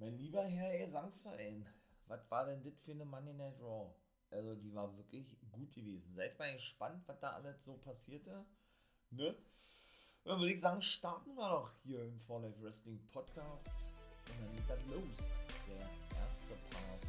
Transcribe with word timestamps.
Mein 0.00 0.16
lieber 0.16 0.44
Herr 0.44 0.78
Gesangsverein, 0.78 1.66
was 2.06 2.30
war 2.30 2.46
denn 2.46 2.62
das 2.62 2.78
für 2.84 2.92
eine 2.92 3.04
Money 3.04 3.34
Night 3.34 3.60
Raw? 3.60 3.92
Also, 4.30 4.54
die 4.54 4.72
war 4.72 4.96
wirklich 4.96 5.26
gut 5.50 5.74
gewesen. 5.74 6.14
Seid 6.14 6.38
mal 6.38 6.52
gespannt, 6.52 7.02
was 7.06 7.18
da 7.18 7.32
alles 7.32 7.64
so 7.64 7.74
passierte. 7.78 8.44
Ne? 9.10 9.34
Dann 10.22 10.38
würde 10.38 10.52
ich 10.52 10.60
sagen, 10.60 10.82
starten 10.82 11.34
wir 11.34 11.48
doch 11.48 11.72
hier 11.82 12.04
im 12.04 12.20
For 12.20 12.40
Life 12.40 12.62
Wrestling 12.62 13.00
Podcast. 13.10 13.66
Und 14.28 14.40
dann 14.40 14.54
geht 14.54 14.70
das 14.70 14.86
los. 14.86 15.36
Der 15.66 16.20
erste 16.20 16.54
Part 16.70 17.04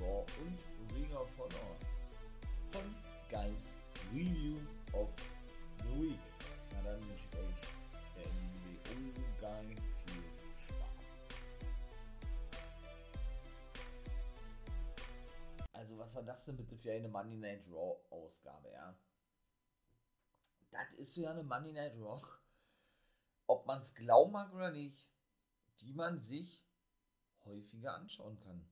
Raw 0.00 0.24
und 0.40 0.96
Ring 0.96 1.12
of 1.14 1.28
Honor 1.36 1.76
von 2.70 2.94
Guys 3.30 3.74
Review 4.10 4.56
of 4.94 5.10
the 5.78 6.00
Week. 6.00 6.20
Na 6.72 6.82
dann 6.82 7.00
wünsche 7.08 7.26
ich 7.30 7.38
euch 7.38 8.24
NWO 8.24 9.20
Guy 9.38 9.91
was 16.02 16.16
war 16.16 16.24
das 16.24 16.44
denn 16.46 16.56
bitte 16.56 16.76
für 16.76 16.92
eine 16.92 17.08
Monday 17.08 17.38
Night 17.38 17.64
Raw 17.70 17.96
Ausgabe, 18.10 18.70
ja? 18.72 18.98
Das 20.72 20.92
ist 20.94 21.16
ja 21.16 21.30
eine 21.30 21.44
Monday 21.44 21.72
Night 21.72 21.94
Raw, 21.94 22.20
ob 23.46 23.66
man 23.66 23.78
es 23.78 23.94
glauben 23.94 24.32
mag 24.32 24.52
oder 24.52 24.72
nicht, 24.72 25.08
die 25.80 25.92
man 25.92 26.20
sich 26.20 26.66
häufiger 27.44 27.94
anschauen 27.94 28.38
kann. 28.40 28.68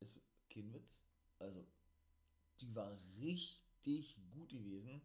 Ist 0.00 0.20
kein 0.50 0.72
Witz. 0.74 1.00
Also, 1.38 1.66
die 2.60 2.74
war 2.74 2.92
richtig 3.18 4.18
gut 4.34 4.50
gewesen. 4.50 5.00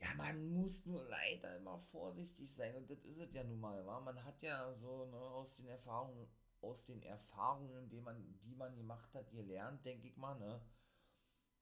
Ja, 0.00 0.12
man 0.16 0.52
muss 0.52 0.84
nur 0.84 1.02
leider 1.04 1.56
immer 1.56 1.78
vorsichtig 1.78 2.54
sein 2.54 2.74
und 2.76 2.90
das 2.90 3.02
ist 3.06 3.18
es 3.18 3.32
ja 3.32 3.42
nun 3.42 3.60
mal, 3.60 3.86
wa? 3.86 4.00
Man 4.00 4.22
hat 4.22 4.42
ja 4.42 4.74
so 4.74 5.06
ne, 5.06 5.16
aus 5.16 5.56
den 5.56 5.68
Erfahrungen, 5.68 6.28
aus 6.66 6.84
den 6.86 7.02
Erfahrungen, 7.02 7.88
die 7.88 8.00
man, 8.00 8.16
die 8.44 8.54
man 8.54 8.76
gemacht 8.76 9.14
hat, 9.14 9.30
gelernt, 9.32 9.84
denke 9.84 10.08
ich 10.08 10.16
mal, 10.16 10.38
ne? 10.38 10.60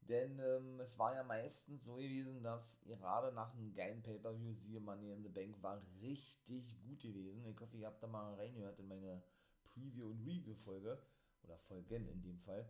Denn 0.08 0.38
ähm, 0.38 0.80
es 0.80 0.98
war 0.98 1.14
ja 1.14 1.22
meistens 1.22 1.84
so 1.84 1.94
gewesen, 1.94 2.42
dass 2.42 2.82
gerade 2.84 3.32
nach 3.32 3.54
einem 3.54 3.72
geilen 3.74 4.02
Pay-Per-View, 4.02 4.52
siehe 4.54 4.80
Money 4.80 5.12
in 5.12 5.22
the 5.22 5.30
Bank, 5.30 5.62
war 5.62 5.82
richtig 6.02 6.76
gut 6.82 7.00
gewesen. 7.00 7.46
Ich 7.46 7.58
hoffe, 7.58 7.76
ihr 7.78 7.86
habt 7.86 8.02
da 8.02 8.06
mal 8.06 8.34
reingehört 8.34 8.78
in 8.78 8.88
meine 8.88 9.22
Preview- 9.64 10.10
und 10.10 10.20
Review-Folge. 10.20 10.98
Oder 11.42 11.58
Folgen 11.58 12.08
in 12.08 12.22
dem 12.22 12.38
Fall. 12.40 12.68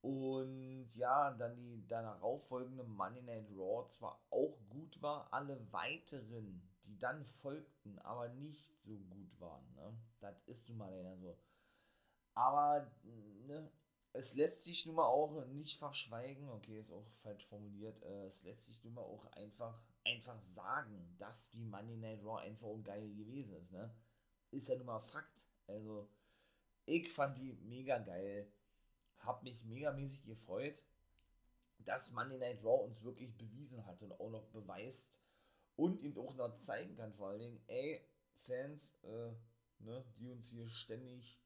Und 0.00 0.90
ja, 0.96 1.32
dann 1.32 1.56
die 1.56 1.86
darauf 1.86 2.46
folgende 2.46 2.84
Money 2.84 3.22
Night 3.22 3.48
Raw 3.56 3.88
zwar 3.88 4.20
auch 4.30 4.58
gut 4.68 5.00
war, 5.00 5.32
alle 5.32 5.72
weiteren, 5.72 6.62
die 6.84 6.98
dann 6.98 7.24
folgten, 7.24 7.98
aber 8.00 8.28
nicht 8.28 8.68
so 8.82 8.98
gut 8.98 9.40
waren. 9.40 9.64
Ne? 9.74 9.96
Das 10.20 10.42
ist 10.46 10.68
nun 10.68 10.78
mal 10.78 10.90
leider 10.94 11.16
so. 11.16 11.38
Aber 12.34 12.90
ne, 13.02 13.70
es 14.12 14.34
lässt 14.34 14.64
sich 14.64 14.86
nun 14.86 14.96
mal 14.96 15.06
auch 15.06 15.44
nicht 15.46 15.78
verschweigen, 15.78 16.48
okay, 16.50 16.78
ist 16.78 16.92
auch 16.92 17.06
falsch 17.12 17.46
formuliert, 17.46 18.02
äh, 18.02 18.26
es 18.26 18.44
lässt 18.44 18.64
sich 18.64 18.82
nun 18.84 18.94
mal 18.94 19.02
auch 19.02 19.26
einfach, 19.32 19.80
einfach 20.04 20.40
sagen, 20.42 21.16
dass 21.18 21.50
die 21.50 21.64
Money 21.64 21.96
Night 21.96 22.22
Raw 22.24 22.40
einfach 22.40 22.68
geil 22.82 23.08
gewesen 23.14 23.54
ist. 23.54 23.70
Ne? 23.70 23.94
Ist 24.50 24.68
ja 24.68 24.76
nun 24.76 24.86
mal 24.86 25.00
Fakt. 25.00 25.46
Also, 25.66 26.08
ich 26.86 27.12
fand 27.12 27.38
die 27.38 27.54
mega 27.62 27.98
geil 27.98 28.52
habe 29.24 29.44
mich 29.44 29.62
megamäßig 29.64 30.24
gefreut, 30.24 30.84
dass 31.78 32.12
Monday 32.12 32.38
Night 32.38 32.62
Raw 32.62 32.84
uns 32.84 33.02
wirklich 33.02 33.36
bewiesen 33.36 33.84
hat 33.86 34.00
und 34.02 34.12
auch 34.12 34.30
noch 34.30 34.46
beweist 34.48 35.18
und 35.76 36.00
eben 36.02 36.18
auch 36.18 36.34
noch 36.34 36.54
zeigen 36.54 36.96
kann, 36.96 37.12
vor 37.14 37.28
allen 37.28 37.40
Dingen, 37.40 37.60
ey, 37.66 38.06
Fans, 38.46 38.98
äh, 39.02 39.32
ne, 39.78 40.04
die 40.18 40.28
uns 40.28 40.50
hier 40.50 40.68
ständig 40.68 41.38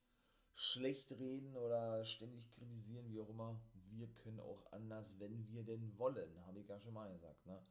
schlecht 0.59 1.13
reden 1.13 1.57
oder 1.57 2.05
ständig 2.05 2.51
kritisieren, 2.51 3.11
wie 3.11 3.21
auch 3.21 3.29
immer, 3.29 3.61
wir 3.91 4.09
können 4.09 4.41
auch 4.41 4.73
anders, 4.73 5.07
wenn 5.19 5.49
wir 5.49 5.63
denn 5.63 5.97
wollen, 5.99 6.45
habe 6.47 6.61
ich 6.61 6.69
ja 6.69 6.81
schon 6.81 6.95
mal 6.95 7.11
gesagt, 7.13 7.47
ne? 7.47 7.63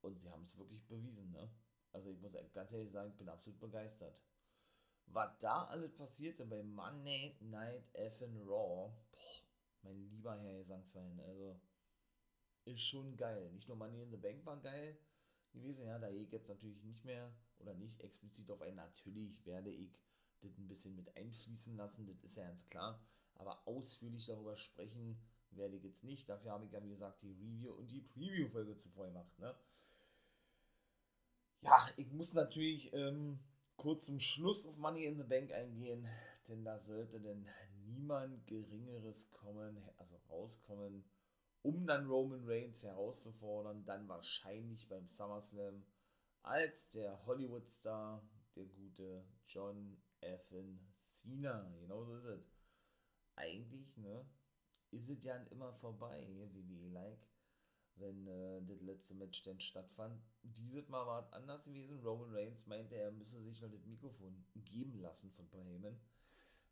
Und 0.00 0.18
sie 0.18 0.30
haben 0.30 0.42
es 0.42 0.56
wirklich 0.56 0.86
bewiesen, 0.86 1.30
ne? 1.32 1.50
Also 1.92 2.10
ich 2.10 2.20
muss 2.20 2.32
ganz 2.52 2.72
ehrlich 2.72 2.92
sagen, 2.92 3.10
ich 3.10 3.16
bin 3.16 3.28
absolut 3.28 3.60
begeistert 3.60 4.18
was 5.12 5.38
da 5.38 5.64
alles 5.64 5.94
passierte 5.94 6.44
bei 6.44 6.62
Monday 6.62 7.36
Night 7.40 7.84
Effin 7.94 8.36
Raw, 8.42 8.92
boah, 9.10 9.42
mein 9.82 10.08
lieber 10.10 10.38
Herr 10.38 10.58
Gesangsverein, 10.58 11.20
also 11.20 11.60
ist 12.64 12.82
schon 12.82 13.16
geil. 13.16 13.50
Nicht 13.52 13.68
nur 13.68 13.76
Money 13.76 14.02
in 14.02 14.10
the 14.10 14.16
Bank 14.16 14.44
war 14.44 14.60
geil 14.60 14.98
gewesen, 15.52 15.86
ja, 15.86 15.98
da 15.98 16.10
ich 16.10 16.30
jetzt 16.30 16.48
natürlich 16.48 16.82
nicht 16.82 17.04
mehr 17.04 17.32
oder 17.58 17.74
nicht 17.74 18.00
explizit 18.02 18.50
auf 18.50 18.60
ein, 18.60 18.74
natürlich 18.74 19.44
werde 19.46 19.70
ich 19.70 19.98
das 20.40 20.58
ein 20.58 20.68
bisschen 20.68 20.96
mit 20.96 21.16
einfließen 21.16 21.76
lassen, 21.76 22.06
das 22.06 22.22
ist 22.22 22.36
ja 22.36 22.44
ganz 22.44 22.68
klar, 22.68 23.00
aber 23.34 23.66
ausführlich 23.66 24.26
darüber 24.26 24.56
sprechen 24.56 25.20
werde 25.50 25.76
ich 25.76 25.84
jetzt 25.84 26.04
nicht. 26.04 26.28
Dafür 26.28 26.52
habe 26.52 26.64
ich 26.66 26.72
ja, 26.72 26.82
wie 26.82 26.90
gesagt, 26.90 27.22
die 27.22 27.32
Review 27.32 27.72
und 27.72 27.90
die 27.90 28.02
Preview-Folge 28.02 28.76
zuvor 28.76 29.06
gemacht, 29.06 29.38
ne? 29.38 29.54
Ja, 31.62 31.88
ich 31.96 32.12
muss 32.12 32.34
natürlich 32.34 32.92
ähm, 32.92 33.40
kurz 33.76 34.06
zum 34.06 34.20
Schluss 34.20 34.66
auf 34.66 34.78
Money 34.78 35.06
in 35.06 35.16
the 35.16 35.24
Bank 35.24 35.52
eingehen, 35.52 36.06
denn 36.46 36.64
da 36.64 36.78
sollte 36.78 37.20
denn 37.20 37.48
niemand 37.86 38.46
Geringeres 38.46 39.30
kommen, 39.30 39.82
also 39.96 40.16
rauskommen, 40.28 41.04
um 41.62 41.86
dann 41.86 42.06
Roman 42.06 42.44
Reigns 42.44 42.82
herauszufordern, 42.84 43.84
dann 43.84 44.08
wahrscheinlich 44.08 44.88
beim 44.88 45.08
SummerSlam 45.08 45.84
als 46.42 46.90
der 46.90 47.26
Hollywood-Star, 47.26 48.22
der 48.54 48.64
gute 48.66 49.24
John 49.48 50.00
Evan 50.20 50.78
Cena. 50.98 51.70
Genau 51.80 52.04
so 52.04 52.16
ist 52.16 52.24
es. 52.24 52.52
Eigentlich, 53.36 53.96
ne, 53.96 54.26
ist 54.90 55.08
es 55.08 55.22
ja 55.24 55.36
immer 55.44 55.72
vorbei, 55.74 56.26
wie 56.52 56.68
wir 56.68 56.90
like 56.90 57.28
wenn 58.00 58.26
äh, 58.26 58.62
das 58.66 58.80
letzte 58.82 59.14
Match 59.14 59.42
dann 59.42 59.60
stattfand. 59.60 60.20
Dieses 60.42 60.88
Mal 60.88 61.06
war 61.06 61.20
es 61.20 61.32
anders 61.32 61.64
gewesen. 61.64 62.00
Roman 62.00 62.34
Reigns 62.34 62.66
meinte, 62.66 62.96
er 62.96 63.10
müsse 63.10 63.42
sich 63.42 63.60
noch 63.60 63.70
das 63.70 63.84
Mikrofon 63.86 64.44
geben 64.54 65.00
lassen 65.00 65.30
von 65.32 65.48
Paul 65.48 65.64
Heyman 65.64 65.98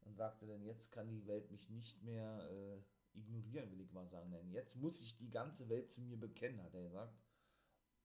und 0.02 0.16
sagte 0.16 0.46
dann, 0.46 0.62
jetzt 0.62 0.92
kann 0.92 1.10
die 1.10 1.26
Welt 1.26 1.50
mich 1.50 1.68
nicht 1.68 2.02
mehr 2.02 2.48
äh, 2.50 3.18
ignorieren, 3.18 3.70
will 3.70 3.80
ich 3.80 3.92
mal 3.92 4.08
sagen. 4.08 4.30
Denn 4.30 4.52
jetzt 4.52 4.76
muss 4.76 4.98
sich 4.98 5.16
die 5.16 5.30
ganze 5.30 5.68
Welt 5.68 5.90
zu 5.90 6.00
mir 6.02 6.18
bekennen, 6.18 6.62
hat 6.62 6.74
er 6.74 6.82
gesagt. 6.82 7.16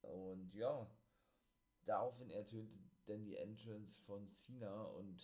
Und 0.01 0.53
ja, 0.55 0.89
daraufhin 1.85 2.29
ertönte 2.31 2.73
dann 3.11 3.25
die 3.25 3.37
Entrance 3.37 3.99
von 4.05 4.27
Cena 4.27 4.83
und 4.83 5.21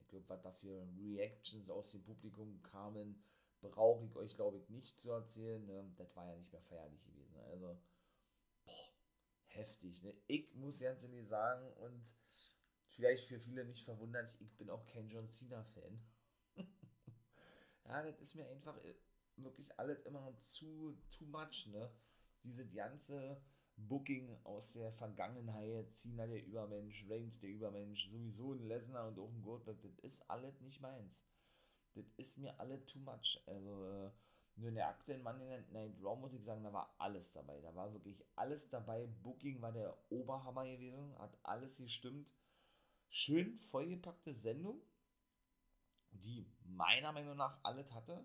ich 0.00 0.08
glaube, 0.08 0.28
was 0.28 0.42
dafür 0.42 0.86
Reactions 0.98 1.70
aus 1.70 1.92
dem 1.92 2.02
Publikum 2.02 2.60
kamen, 2.62 3.22
brauche 3.60 4.04
ich 4.04 4.16
euch, 4.16 4.34
glaube 4.36 4.58
ich, 4.58 4.68
nicht 4.68 5.00
zu 5.00 5.10
erzählen. 5.10 5.64
Ne? 5.66 5.92
Das 5.96 6.14
war 6.16 6.26
ja 6.26 6.36
nicht 6.36 6.52
mehr 6.52 6.62
feierlich 6.62 7.02
gewesen. 7.04 7.38
Also, 7.50 7.78
boah, 8.64 8.88
heftig. 9.46 10.02
Ne? 10.02 10.14
Ich 10.26 10.54
muss 10.54 10.80
ganz 10.80 11.02
ehrlich 11.02 11.28
sagen, 11.28 11.70
und 11.74 12.02
vielleicht 12.88 13.28
für 13.28 13.38
viele 13.38 13.64
nicht 13.64 13.84
verwundert, 13.84 14.36
ich 14.40 14.56
bin 14.56 14.70
auch 14.70 14.86
kein 14.86 15.08
John 15.08 15.28
Cena-Fan. 15.28 16.00
ja, 17.84 18.02
das 18.02 18.20
ist 18.20 18.34
mir 18.34 18.46
einfach 18.48 18.76
äh, 18.84 18.94
wirklich 19.36 19.78
alles 19.78 20.00
immer 20.02 20.38
zu 20.40 20.96
too 21.10 21.26
much, 21.26 21.66
ne? 21.66 21.90
Diese 22.42 22.66
ganze 22.66 23.40
Booking 23.88 24.36
aus 24.44 24.74
der 24.74 24.92
Vergangenheit, 24.92 25.92
Cena 25.94 26.26
der 26.26 26.44
Übermensch, 26.44 27.06
Reigns 27.08 27.40
der 27.40 27.50
Übermensch, 27.50 28.08
sowieso 28.10 28.52
ein 28.52 28.66
Lesnar 28.66 29.08
und 29.08 29.18
auch 29.18 29.30
ein 29.30 29.42
Goldberg, 29.42 29.80
das 29.82 29.98
ist 29.98 30.30
alles 30.30 30.60
nicht 30.60 30.80
meins 30.80 31.20
das 31.94 32.04
ist 32.16 32.38
mir 32.38 32.58
alle 32.58 32.84
too 32.86 32.98
much. 32.98 33.42
Also 33.46 33.86
äh, 33.86 34.10
nur 34.56 34.68
in 34.68 34.74
der 34.74 34.88
aktuellen 34.88 35.22
Monday 35.22 35.62
Night 35.70 35.94
Raw 36.02 36.18
muss 36.18 36.32
ich 36.34 36.44
sagen, 36.44 36.62
da 36.62 36.72
war 36.72 36.94
alles 36.98 37.32
dabei. 37.32 37.60
Da 37.60 37.74
war 37.74 37.92
wirklich 37.92 38.24
alles 38.36 38.68
dabei. 38.68 39.06
Booking 39.22 39.60
war 39.60 39.72
der 39.72 39.96
Oberhammer 40.10 40.64
gewesen, 40.64 41.16
hat 41.18 41.36
alles 41.42 41.78
gestimmt. 41.78 42.28
Schön 43.08 43.58
vollgepackte 43.58 44.34
Sendung, 44.34 44.80
die 46.12 46.46
meiner 46.62 47.12
Meinung 47.12 47.36
nach 47.36 47.58
alles 47.64 47.92
hatte, 47.92 48.24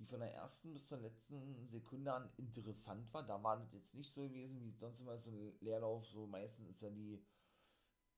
die 0.00 0.06
von 0.06 0.20
der 0.20 0.34
ersten 0.34 0.72
bis 0.72 0.88
zur 0.88 0.98
letzten 0.98 1.68
Sekunde 1.68 2.12
an 2.12 2.28
interessant 2.38 3.12
war. 3.12 3.22
Da 3.24 3.40
war 3.42 3.58
das 3.58 3.72
jetzt 3.72 3.94
nicht 3.94 4.10
so 4.10 4.22
gewesen 4.22 4.60
wie 4.60 4.72
sonst 4.72 5.00
immer 5.00 5.16
so 5.18 5.30
ein 5.30 5.52
Leerlauf. 5.60 6.06
So 6.06 6.26
meistens 6.26 6.70
ist 6.70 6.82
ja 6.82 6.90
die 6.90 7.22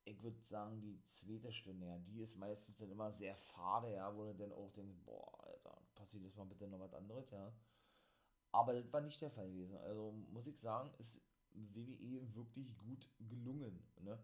ich 0.05 0.23
würde 0.23 0.41
sagen, 0.43 0.81
die 0.81 1.01
zweite 1.05 1.53
Stunde, 1.53 1.87
ja, 1.87 1.99
die 1.99 2.21
ist 2.21 2.37
meistens 2.37 2.77
dann 2.79 2.91
immer 2.91 3.13
sehr 3.13 3.37
fade, 3.37 3.93
ja, 3.93 4.15
wo 4.15 4.25
du 4.25 4.35
dann 4.35 4.53
auch 4.53 4.73
denkst, 4.73 4.99
boah, 5.05 5.33
Alter, 5.45 5.81
passiert 5.95 6.25
jetzt 6.25 6.37
mal 6.37 6.45
bitte 6.45 6.67
noch 6.67 6.81
was 6.81 6.95
anderes, 6.95 7.31
ja. 7.31 7.53
Aber 8.53 8.75
das 8.75 8.93
war 8.93 9.01
nicht 9.01 9.21
der 9.21 9.31
Fall 9.31 9.51
gewesen. 9.51 9.77
Also 9.79 10.13
muss 10.31 10.47
ich 10.47 10.59
sagen, 10.61 10.93
ist 10.99 11.23
WWE 11.53 12.35
wirklich 12.35 12.77
gut 12.77 13.09
gelungen, 13.19 13.83
ne. 14.01 14.19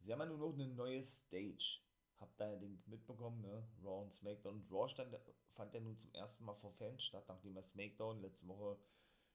Sie 0.00 0.12
haben 0.12 0.20
ja 0.20 0.26
nur 0.26 0.38
noch 0.38 0.54
eine 0.54 0.68
neue 0.68 1.02
Stage. 1.02 1.80
Habt 2.20 2.40
da 2.40 2.50
ja 2.50 2.58
den 2.58 2.82
mitbekommen, 2.86 3.40
ne? 3.40 3.66
Raw 3.82 4.02
und 4.02 4.14
SmackDown. 4.14 4.54
Und 4.54 4.70
Raw 4.70 4.88
stand, 4.88 5.16
fand 5.54 5.74
ja 5.74 5.80
nun 5.80 5.98
zum 5.98 6.12
ersten 6.12 6.44
Mal 6.44 6.54
vor 6.54 6.72
Fans 6.72 7.02
statt, 7.02 7.24
nachdem 7.28 7.56
er 7.56 7.62
SmackDown 7.62 8.20
letzte 8.20 8.46
Woche 8.48 8.78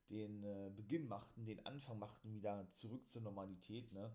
den 0.10 0.44
äh, 0.44 0.72
Beginn 0.76 1.08
machten, 1.08 1.46
den 1.46 1.66
Anfang 1.66 2.00
machten, 2.00 2.34
wieder 2.34 2.68
zurück 2.70 3.08
zur 3.08 3.22
Normalität, 3.22 3.92
ne? 3.92 4.12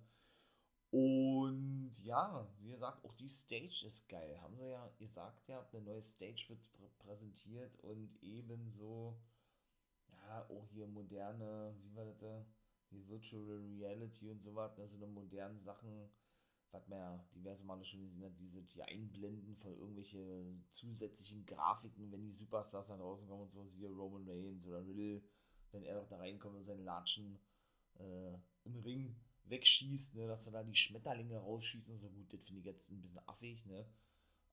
Und 0.91 1.93
ja, 2.05 2.49
wie 2.61 2.71
gesagt, 2.71 3.05
auch 3.05 3.15
die 3.15 3.29
Stage 3.29 3.85
ist 3.89 4.09
geil. 4.09 4.41
Haben 4.41 4.57
sie 4.57 4.69
ja 4.69 4.89
gesagt, 4.97 5.49
ja, 5.49 5.67
eine 5.73 5.83
neue 5.83 6.03
Stage 6.03 6.45
wird 6.49 6.73
prä 6.73 6.89
präsentiert 7.01 7.77
und 7.81 8.17
ebenso, 8.23 9.21
ja, 10.09 10.47
auch 10.49 10.69
hier 10.71 10.87
moderne, 10.87 11.75
wie 11.83 11.97
war 11.97 12.05
das 12.05 12.19
da? 12.19 12.47
Die 12.93 13.09
Virtual 13.09 13.43
Reality 13.43 14.31
und 14.31 14.41
so 14.41 14.55
was, 14.55 14.79
also 14.79 14.95
eine 14.95 15.09
modernen 15.09 15.61
Sachen, 15.65 16.09
was 16.75 16.89
man 16.89 16.99
ja 16.99 17.25
diverse 17.35 17.65
Male 17.65 17.85
schon 17.85 18.01
gesehen 18.01 18.25
hat, 18.25 18.33
diese 18.39 18.61
die 18.63 18.83
Einblenden 18.83 19.57
von 19.57 19.79
irgendwelche 19.79 20.45
zusätzlichen 20.71 21.47
Grafiken, 21.47 22.11
wenn 22.11 22.25
die 22.25 22.33
Superstars 22.33 22.89
da 22.89 22.97
draußen 22.97 23.27
kommen 23.29 23.43
und 23.43 23.53
so, 23.53 23.65
siehe 23.69 23.89
Roman 23.89 24.29
Reigns 24.29 24.67
oder 24.67 24.85
Riddle, 24.85 25.23
wenn 25.71 25.85
er 25.85 26.01
doch 26.01 26.09
da 26.09 26.17
reinkommt 26.17 26.57
und 26.57 26.65
seine 26.65 26.83
Latschen 26.83 27.39
äh, 28.01 28.35
im 28.65 28.81
Ring 28.81 29.15
wegschießt, 29.45 30.17
ne, 30.17 30.27
dass 30.27 30.47
er 30.47 30.53
da 30.53 30.65
die 30.65 30.75
Schmetterlinge 30.75 31.39
rausschießt 31.39 31.89
und 31.91 32.01
so 32.01 32.09
gut, 32.09 32.33
das 32.33 32.45
finde 32.45 32.61
ich 32.61 32.67
jetzt 32.67 32.91
ein 32.91 33.01
bisschen 33.01 33.29
affig, 33.29 33.65
ne? 33.67 33.87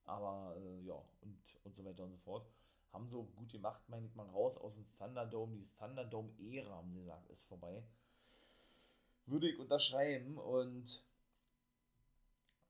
Aber 0.06 0.56
äh, 0.58 0.82
ja, 0.86 1.02
und, 1.22 1.40
und 1.64 1.76
so 1.76 1.84
weiter 1.86 2.04
und 2.04 2.12
so 2.12 2.18
fort. 2.18 2.48
Haben 2.92 3.08
so 3.08 3.24
gut 3.24 3.50
gemacht, 3.52 3.82
meine 3.88 4.06
ich 4.06 4.16
mal, 4.16 4.28
raus 4.28 4.58
aus 4.58 4.74
dem 4.76 4.86
Thunderdome. 4.98 5.56
Die 5.56 5.70
Thunderdome-Ära, 5.80 6.76
haben 6.76 6.92
sie 6.92 7.00
gesagt, 7.00 7.30
ist 7.30 7.48
vorbei. 7.48 7.84
Würde 9.28 9.48
ich 9.48 9.58
unterschreiben 9.60 10.38
und 10.38 11.02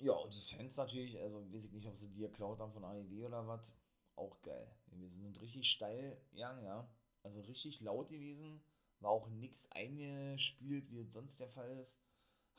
ja, 0.02 0.14
und 0.14 0.34
die 0.34 0.42
Fans 0.42 0.78
natürlich, 0.78 1.20
also 1.20 1.42
weiß 1.54 1.66
ich 1.66 1.72
nicht, 1.72 1.88
ob 1.88 1.98
sie 1.98 2.10
die 2.10 2.22
geklaut 2.22 2.60
haben 2.60 2.74
von 2.74 2.84
AEW 2.84 3.26
oder 3.26 3.48
was. 3.48 3.74
Auch 4.16 4.42
geil. 4.42 4.68
Wir 4.88 5.10
sind 5.10 5.40
richtig 5.40 5.68
steil, 5.70 6.22
ja, 6.32 6.60
ja. 6.62 6.90
Also 7.24 7.42
richtig 7.42 7.82
laut 7.82 8.10
gewesen. 8.10 8.62
War 9.00 9.12
auch 9.12 9.28
nichts 9.30 9.72
eingespielt, 9.72 10.92
wie 10.92 11.04
sonst 11.06 11.40
der 11.40 11.50
Fall 11.50 11.72
ist 11.80 12.00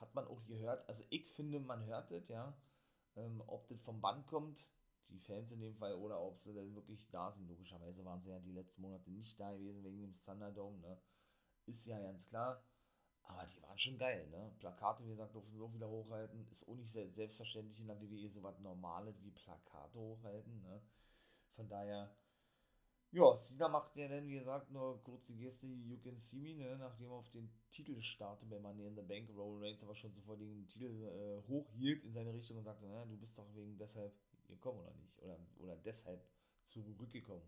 hat 0.02 0.14
man 0.14 0.26
auch 0.26 0.44
gehört. 0.44 0.86
Also 0.88 1.04
ich 1.08 1.28
finde, 1.30 1.60
man 1.60 1.86
hört 1.86 2.10
es, 2.10 2.28
ja. 2.28 2.54
Ähm, 3.16 3.42
ob 3.46 3.68
das 3.68 3.80
vom 3.82 4.00
Band 4.00 4.26
kommt, 4.26 4.68
die 5.08 5.20
Fans 5.20 5.52
in 5.52 5.60
dem 5.60 5.76
Fall, 5.76 5.94
oder 5.94 6.20
ob 6.20 6.42
sie 6.42 6.52
dann 6.52 6.74
wirklich 6.74 7.08
da 7.10 7.30
sind. 7.32 7.48
Logischerweise 7.48 8.04
waren 8.04 8.20
sie 8.22 8.30
ja 8.30 8.40
die 8.40 8.52
letzten 8.52 8.82
Monate 8.82 9.10
nicht 9.10 9.38
da 9.38 9.52
gewesen 9.52 9.84
wegen 9.84 10.00
dem 10.00 10.18
Thunderdome, 10.18 10.78
ne? 10.80 11.00
Ist 11.66 11.86
ja 11.86 12.00
ganz 12.00 12.26
klar. 12.26 12.62
Aber 13.24 13.46
die 13.46 13.62
waren 13.62 13.78
schon 13.78 13.98
geil, 13.98 14.28
ne? 14.30 14.52
Plakate, 14.58 15.04
wie 15.04 15.10
gesagt, 15.10 15.34
durften 15.34 15.52
sie 15.52 15.60
auch 15.60 15.72
wieder 15.72 15.88
hochhalten. 15.88 16.46
Ist 16.50 16.68
auch 16.68 16.74
nicht 16.74 16.90
selbstverständlich 16.90 17.80
in 17.80 17.86
der 17.86 18.00
WWE 18.00 18.28
so 18.28 18.42
was 18.42 18.58
Normales 18.58 19.22
wie 19.22 19.30
Plakate 19.30 19.98
hochhalten, 19.98 20.60
ne? 20.62 20.80
Von 21.54 21.68
daher 21.68 22.14
ja, 23.12 23.36
Cena 23.36 23.68
macht 23.68 23.94
ja 23.94 24.08
dann, 24.08 24.26
wie 24.26 24.38
gesagt, 24.38 24.70
nur 24.70 25.02
kurz 25.04 25.26
die 25.26 25.36
Geste, 25.36 25.66
you 25.66 25.98
can 25.98 26.18
see 26.18 26.40
me, 26.40 26.54
ne? 26.54 26.78
nachdem 26.78 27.10
er 27.10 27.16
auf 27.16 27.28
den 27.28 27.52
Titel 27.70 28.00
startet 28.00 28.48
bei 28.48 28.58
Money 28.58 28.86
in 28.86 28.94
the 28.96 29.02
Bank. 29.02 29.28
Roman 29.36 29.62
Reigns 29.62 29.82
aber 29.82 29.94
schon 29.94 30.14
zuvor 30.14 30.38
den 30.38 30.66
Titel 30.66 30.86
äh, 30.86 31.46
hochhielt 31.46 32.04
in 32.04 32.14
seine 32.14 32.32
Richtung 32.32 32.56
und 32.56 32.64
sagte, 32.64 32.86
na, 32.86 33.04
du 33.04 33.18
bist 33.18 33.38
doch 33.38 33.54
wegen 33.54 33.76
deshalb 33.76 34.14
gekommen 34.48 34.80
oder 34.80 34.94
nicht? 34.94 35.20
Oder, 35.20 35.38
oder 35.58 35.76
deshalb 35.76 36.24
zurückgekommen. 36.64 37.44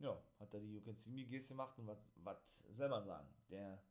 Ja, 0.00 0.22
hat 0.38 0.52
er 0.52 0.60
die 0.60 0.74
You 0.74 0.82
can 0.82 0.98
see 0.98 1.12
me 1.12 1.24
Geste 1.24 1.54
gemacht 1.54 1.78
und 1.78 1.86
was, 1.86 2.14
was 2.22 2.36
soll 2.76 2.90
man 2.90 3.06
sagen? 3.06 3.28
Der 3.48 3.82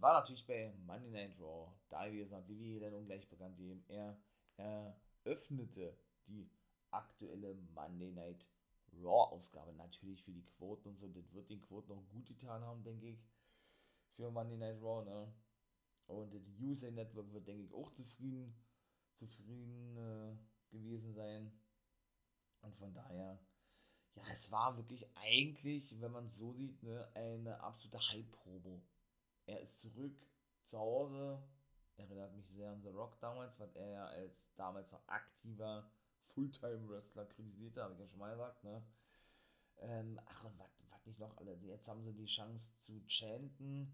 war 0.00 0.20
natürlich 0.20 0.46
bei 0.46 0.72
Monday 0.86 1.10
Night 1.10 1.38
Raw, 1.40 1.72
da 1.88 2.10
wie 2.10 2.18
gesagt, 2.18 2.48
wir 2.48 2.80
dann 2.80 2.94
ungleich 2.94 3.28
bekannt 3.28 3.56
geben. 3.56 3.84
Er 3.88 4.20
eröffnete 4.56 5.96
die 6.26 6.50
aktuelle 6.90 7.54
Monday 7.74 8.12
Night 8.12 8.48
Raw-Ausgabe. 8.92 9.72
Natürlich 9.74 10.22
für 10.24 10.32
die 10.32 10.44
Quoten 10.44 10.88
und 10.88 10.98
so. 10.98 11.08
Das 11.08 11.32
wird 11.32 11.50
den 11.50 11.60
Quoten 11.62 11.92
auch 11.92 12.08
gut 12.10 12.26
getan 12.26 12.62
haben, 12.62 12.82
denke 12.82 13.08
ich. 13.08 13.24
Für 14.16 14.30
Monday 14.30 14.56
Night 14.56 14.80
Raw, 14.82 15.04
ne? 15.04 15.32
Und 16.06 16.32
das 16.32 16.42
USA 16.60 16.90
Network 16.90 17.30
wird, 17.32 17.46
denke 17.46 17.64
ich, 17.64 17.72
auch 17.74 17.92
zufrieden, 17.92 18.54
zufrieden 19.16 19.96
äh, 19.96 20.36
gewesen 20.70 21.12
sein. 21.12 21.52
Und 22.62 22.74
von 22.76 22.92
daher, 22.94 23.38
ja, 24.14 24.22
es 24.32 24.50
war 24.50 24.76
wirklich 24.76 25.06
eigentlich, 25.16 26.00
wenn 26.00 26.12
man 26.12 26.26
es 26.26 26.36
so 26.36 26.52
sieht, 26.54 26.82
ne, 26.82 27.08
eine 27.14 27.60
absolute 27.60 27.98
Hype-Probe. 27.98 28.82
Er 29.48 29.60
ist 29.62 29.80
zurück 29.80 30.14
zu 30.66 30.78
Hause. 30.78 31.42
Erinnert 31.96 32.34
mich 32.34 32.46
sehr 32.50 32.70
an 32.70 32.82
The 32.82 32.90
Rock 32.90 33.18
damals, 33.18 33.58
weil 33.58 33.74
er 33.74 33.90
ja 33.90 34.06
als 34.06 34.54
damals 34.56 34.92
noch 34.92 35.08
aktiver 35.08 35.90
Fulltime-Wrestler 36.34 37.24
kritisierte, 37.24 37.82
habe 37.82 37.94
ich 37.94 38.00
ja 38.00 38.06
schon 38.06 38.18
mal 38.18 38.30
gesagt, 38.30 38.62
ne? 38.62 38.82
Ähm, 39.78 40.20
ach, 40.26 40.44
und 40.44 40.58
was 40.90 41.06
nicht 41.06 41.18
noch 41.18 41.34
alle. 41.38 41.54
Jetzt 41.62 41.88
haben 41.88 42.04
sie 42.04 42.12
die 42.12 42.26
Chance 42.26 42.76
zu 42.76 43.00
chanten. 43.06 43.90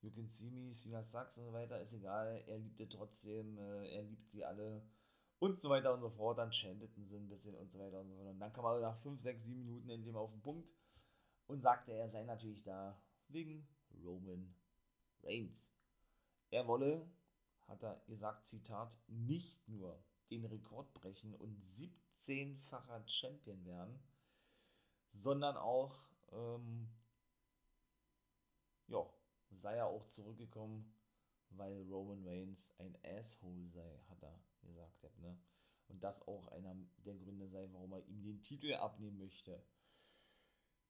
You 0.00 0.10
can 0.10 0.30
see 0.30 0.50
me, 0.50 0.72
Sina 0.72 1.02
Sucks 1.02 1.36
und 1.36 1.44
so 1.44 1.52
weiter, 1.52 1.80
ist 1.80 1.92
egal. 1.92 2.42
Er 2.46 2.58
liebte 2.58 2.88
trotzdem, 2.88 3.58
äh, 3.58 3.96
er 3.96 4.04
liebt 4.04 4.30
sie 4.30 4.44
alle 4.44 4.82
und 5.38 5.60
so 5.60 5.68
weiter 5.68 5.92
und 5.92 6.00
so 6.00 6.08
fort. 6.08 6.38
Dann 6.38 6.50
chanteten 6.50 7.06
sie 7.06 7.16
ein 7.16 7.28
bisschen 7.28 7.54
und 7.54 7.70
so 7.70 7.78
weiter 7.78 8.00
und 8.00 8.08
so 8.08 8.16
fort. 8.16 8.28
Und 8.28 8.40
dann 8.40 8.52
kam 8.54 8.64
er 8.64 8.80
nach 8.80 8.96
5, 8.96 9.20
6, 9.20 9.44
7 9.44 9.58
Minuten 9.58 9.90
endlich 9.90 10.14
mal 10.14 10.20
auf 10.20 10.32
den 10.32 10.42
Punkt 10.42 10.66
und 11.46 11.60
sagte, 11.60 11.92
er 11.92 12.08
sei 12.08 12.24
natürlich 12.24 12.62
da 12.62 12.98
wegen 13.28 13.68
Roman 14.02 14.54
Reigns. 15.24 15.72
Er 16.50 16.66
wolle, 16.66 17.08
hat 17.66 17.82
er 17.82 18.02
gesagt, 18.06 18.46
Zitat, 18.46 18.96
nicht 19.08 19.66
nur 19.68 20.02
den 20.30 20.44
Rekord 20.44 20.92
brechen 20.94 21.34
und 21.34 21.62
17-facher 21.64 23.06
Champion 23.08 23.64
werden, 23.64 23.98
sondern 25.12 25.56
auch, 25.56 26.08
ähm, 26.32 26.88
ja, 28.88 29.04
sei 29.50 29.76
er 29.76 29.86
auch 29.86 30.06
zurückgekommen, 30.06 30.92
weil 31.50 31.82
Roman 31.88 32.26
Reigns 32.26 32.74
ein 32.78 32.96
Asshole 33.04 33.68
sei, 33.68 34.00
hat 34.08 34.22
er 34.22 34.40
gesagt. 34.62 35.18
Ne? 35.18 35.38
Und 35.88 36.02
das 36.02 36.26
auch 36.26 36.48
einer 36.48 36.76
der 37.04 37.14
Gründe 37.14 37.48
sei, 37.48 37.68
warum 37.72 37.92
er 37.92 38.06
ihm 38.06 38.22
den 38.22 38.42
Titel 38.42 38.74
abnehmen 38.74 39.18
möchte. 39.18 39.62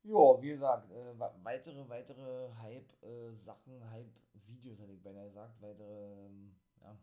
Ja, 0.05 0.41
wie 0.43 0.49
gesagt, 0.51 0.91
äh, 0.91 1.19
weitere, 1.43 1.89
weitere 1.89 2.53
Hype-Sachen, 2.61 3.81
äh, 3.81 3.85
Hype-Videos, 3.87 4.79
hätte 4.79 4.93
ich 4.93 5.03
beinahe 5.03 5.29
gesagt, 5.29 5.61
weitere, 5.63 6.27
ähm, 6.27 6.55
ja, 6.83 6.99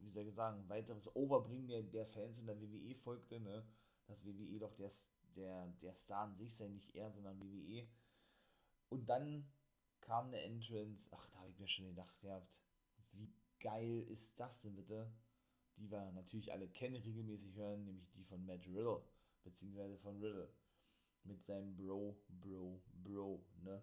wie 0.00 0.10
soll 0.10 0.26
ich 0.26 0.34
sagen, 0.34 0.68
weiteres 0.68 1.14
Overbringen 1.14 1.68
der, 1.68 1.82
der 1.84 2.06
Fans 2.06 2.36
in 2.38 2.46
der 2.46 2.60
WWE 2.60 2.94
folgte, 2.96 3.38
ne? 3.38 3.64
Dass 4.08 4.24
WWE 4.24 4.58
doch 4.58 4.74
der, 4.74 4.90
der, 5.36 5.68
der 5.80 5.94
Star 5.94 6.24
an 6.24 6.34
sich 6.34 6.56
sei, 6.56 6.66
nicht 6.66 6.94
er, 6.96 7.10
sondern 7.12 7.40
WWE. 7.40 7.86
Und 8.88 9.08
dann 9.08 9.46
kam 10.00 10.26
eine 10.26 10.42
Entrance, 10.42 11.08
ach, 11.12 11.28
da 11.30 11.38
habe 11.38 11.50
ich 11.50 11.58
mir 11.60 11.68
schon 11.68 11.86
gedacht, 11.86 12.16
habt, 12.24 12.60
wie 13.12 13.32
geil 13.60 14.04
ist 14.08 14.38
das 14.40 14.62
denn 14.62 14.74
bitte? 14.74 15.08
Die 15.76 15.90
wir 15.90 16.10
natürlich 16.10 16.52
alle 16.52 16.68
kennen, 16.68 16.96
regelmäßig 16.96 17.54
hören, 17.54 17.84
nämlich 17.84 18.10
die 18.10 18.24
von 18.24 18.44
Matt 18.44 18.66
Riddle, 18.66 19.00
beziehungsweise 19.44 19.96
von 19.98 20.20
Riddle. 20.20 20.52
Mit 21.24 21.44
seinem 21.44 21.76
Bro, 21.76 22.16
Bro, 22.28 22.82
Bro, 23.04 23.44
ne? 23.62 23.82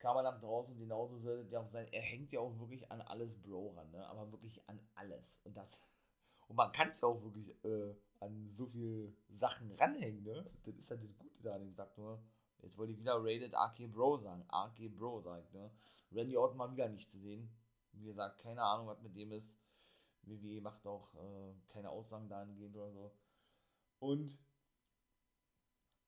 kam 0.00 0.16
er 0.16 0.22
nach 0.22 0.40
draußen, 0.40 0.76
genauso 0.76 1.18
sollte 1.18 1.44
der 1.44 1.60
auch 1.60 1.68
sein. 1.68 1.86
Er 1.92 2.02
hängt 2.02 2.32
ja 2.32 2.40
auch 2.40 2.58
wirklich 2.58 2.90
an 2.90 3.00
alles 3.02 3.40
Bro 3.40 3.74
ran, 3.76 3.90
ne? 3.90 4.06
aber 4.08 4.32
wirklich 4.32 4.60
an 4.68 4.80
alles. 4.94 5.40
Und 5.44 5.56
das, 5.56 5.78
und 6.48 6.56
man 6.56 6.72
kann 6.72 6.88
es 6.88 7.00
ja 7.02 7.08
auch 7.08 7.22
wirklich 7.22 7.54
äh, 7.64 7.94
an 8.18 8.50
so 8.50 8.66
viele 8.66 9.12
Sachen 9.28 9.70
ranhängen, 9.72 10.22
ne? 10.22 10.50
Das 10.64 10.76
ist 10.76 10.90
ja 10.90 10.96
das 10.96 11.16
Gute 11.16 11.42
daran. 11.42 11.62
Ich 11.62 11.74
sag 11.74 11.96
nur, 11.96 12.22
jetzt 12.58 12.76
wollte 12.76 12.92
ich 12.92 12.98
wieder 12.98 13.16
Rated 13.16 13.54
RK 13.54 13.86
Bro 13.92 14.18
sagen. 14.18 14.44
RK 14.50 14.88
Bro 14.88 15.20
sagt, 15.20 15.52
ne? 15.54 15.70
Randy 16.12 16.36
Orton 16.36 16.56
mal 16.56 16.72
wieder 16.72 16.88
nicht 16.88 17.10
zu 17.10 17.18
sehen. 17.18 17.50
Wie 17.92 18.04
gesagt, 18.04 18.38
keine 18.40 18.62
Ahnung, 18.62 18.88
was 18.88 19.00
mit 19.00 19.14
dem 19.16 19.32
ist. 19.32 19.58
WWE 20.22 20.60
macht 20.60 20.86
auch 20.86 21.14
äh, 21.14 21.54
keine 21.68 21.90
Aussagen 21.90 22.28
dahingehend 22.28 22.76
oder 22.76 22.90
so. 22.90 23.12
Und 24.00 24.38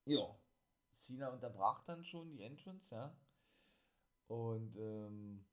ja, 0.04 0.36
Cena 1.02 1.28
unterbrach 1.28 1.84
dann 1.84 2.04
schon 2.04 2.30
die 2.30 2.42
Entrance, 2.42 2.94
ja. 2.94 3.16
Und 4.28 4.76
ähm, 4.76 5.44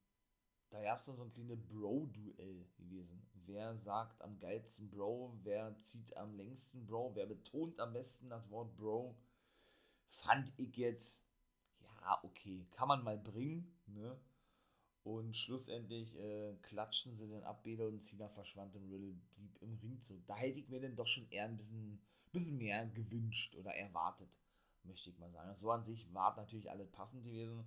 da 0.70 0.82
gab 0.84 1.00
es 1.00 1.06
dann 1.06 1.18
so 1.18 1.24
ein 1.24 1.34
kleines 1.34 1.66
Bro-Duell 1.68 2.68
gewesen. 2.78 3.28
Wer 3.46 3.76
sagt 3.76 4.22
am 4.22 4.40
geilsten 4.40 4.90
Bro, 4.92 5.40
wer 5.42 5.80
zieht 5.80 6.16
am 6.16 6.36
längsten 6.36 6.86
Bro, 6.86 7.16
wer 7.16 7.26
betont 7.26 7.80
am 7.80 7.94
besten 7.94 8.30
das 8.30 8.50
Wort 8.52 8.76
Bro, 8.78 9.18
fand 10.08 10.54
ich 10.58 10.78
jetzt, 10.78 11.26
ja, 11.82 12.24
okay, 12.24 12.68
kann 12.72 12.88
man 12.88 13.04
mal 13.04 13.18
bringen, 13.18 13.76
ne? 13.88 14.20
Und 15.04 15.36
schlussendlich 15.36 16.16
äh, 16.20 16.56
klatschen 16.62 17.16
sie 17.16 17.28
den 17.28 17.44
ab, 17.44 17.64
Bede 17.64 17.88
und 17.88 18.00
Cena 18.00 18.30
verschwand 18.30 18.76
und 18.76 18.84
Riddle 18.92 19.16
blieb 19.32 19.58
im 19.62 19.74
Ring 19.76 20.00
zurück. 20.02 20.24
Da 20.28 20.36
hätte 20.36 20.60
ich 20.60 20.70
mir 20.70 20.82
dann 20.82 20.96
doch 20.96 21.08
schon 21.08 21.28
eher 21.32 21.46
ein 21.46 21.58
bisschen, 21.58 22.00
bisschen 22.32 22.58
mehr 22.58 22.86
gewünscht 22.86 23.56
oder 23.56 23.74
erwartet, 23.74 24.30
möchte 24.84 25.10
ich 25.10 25.20
mal 25.20 25.32
sagen. 25.32 25.56
So 25.60 25.72
an 25.72 25.84
sich 25.86 26.14
war 26.14 26.36
natürlich 26.36 26.70
alles 26.70 26.90
passend 26.92 27.24
gewesen. 27.24 27.66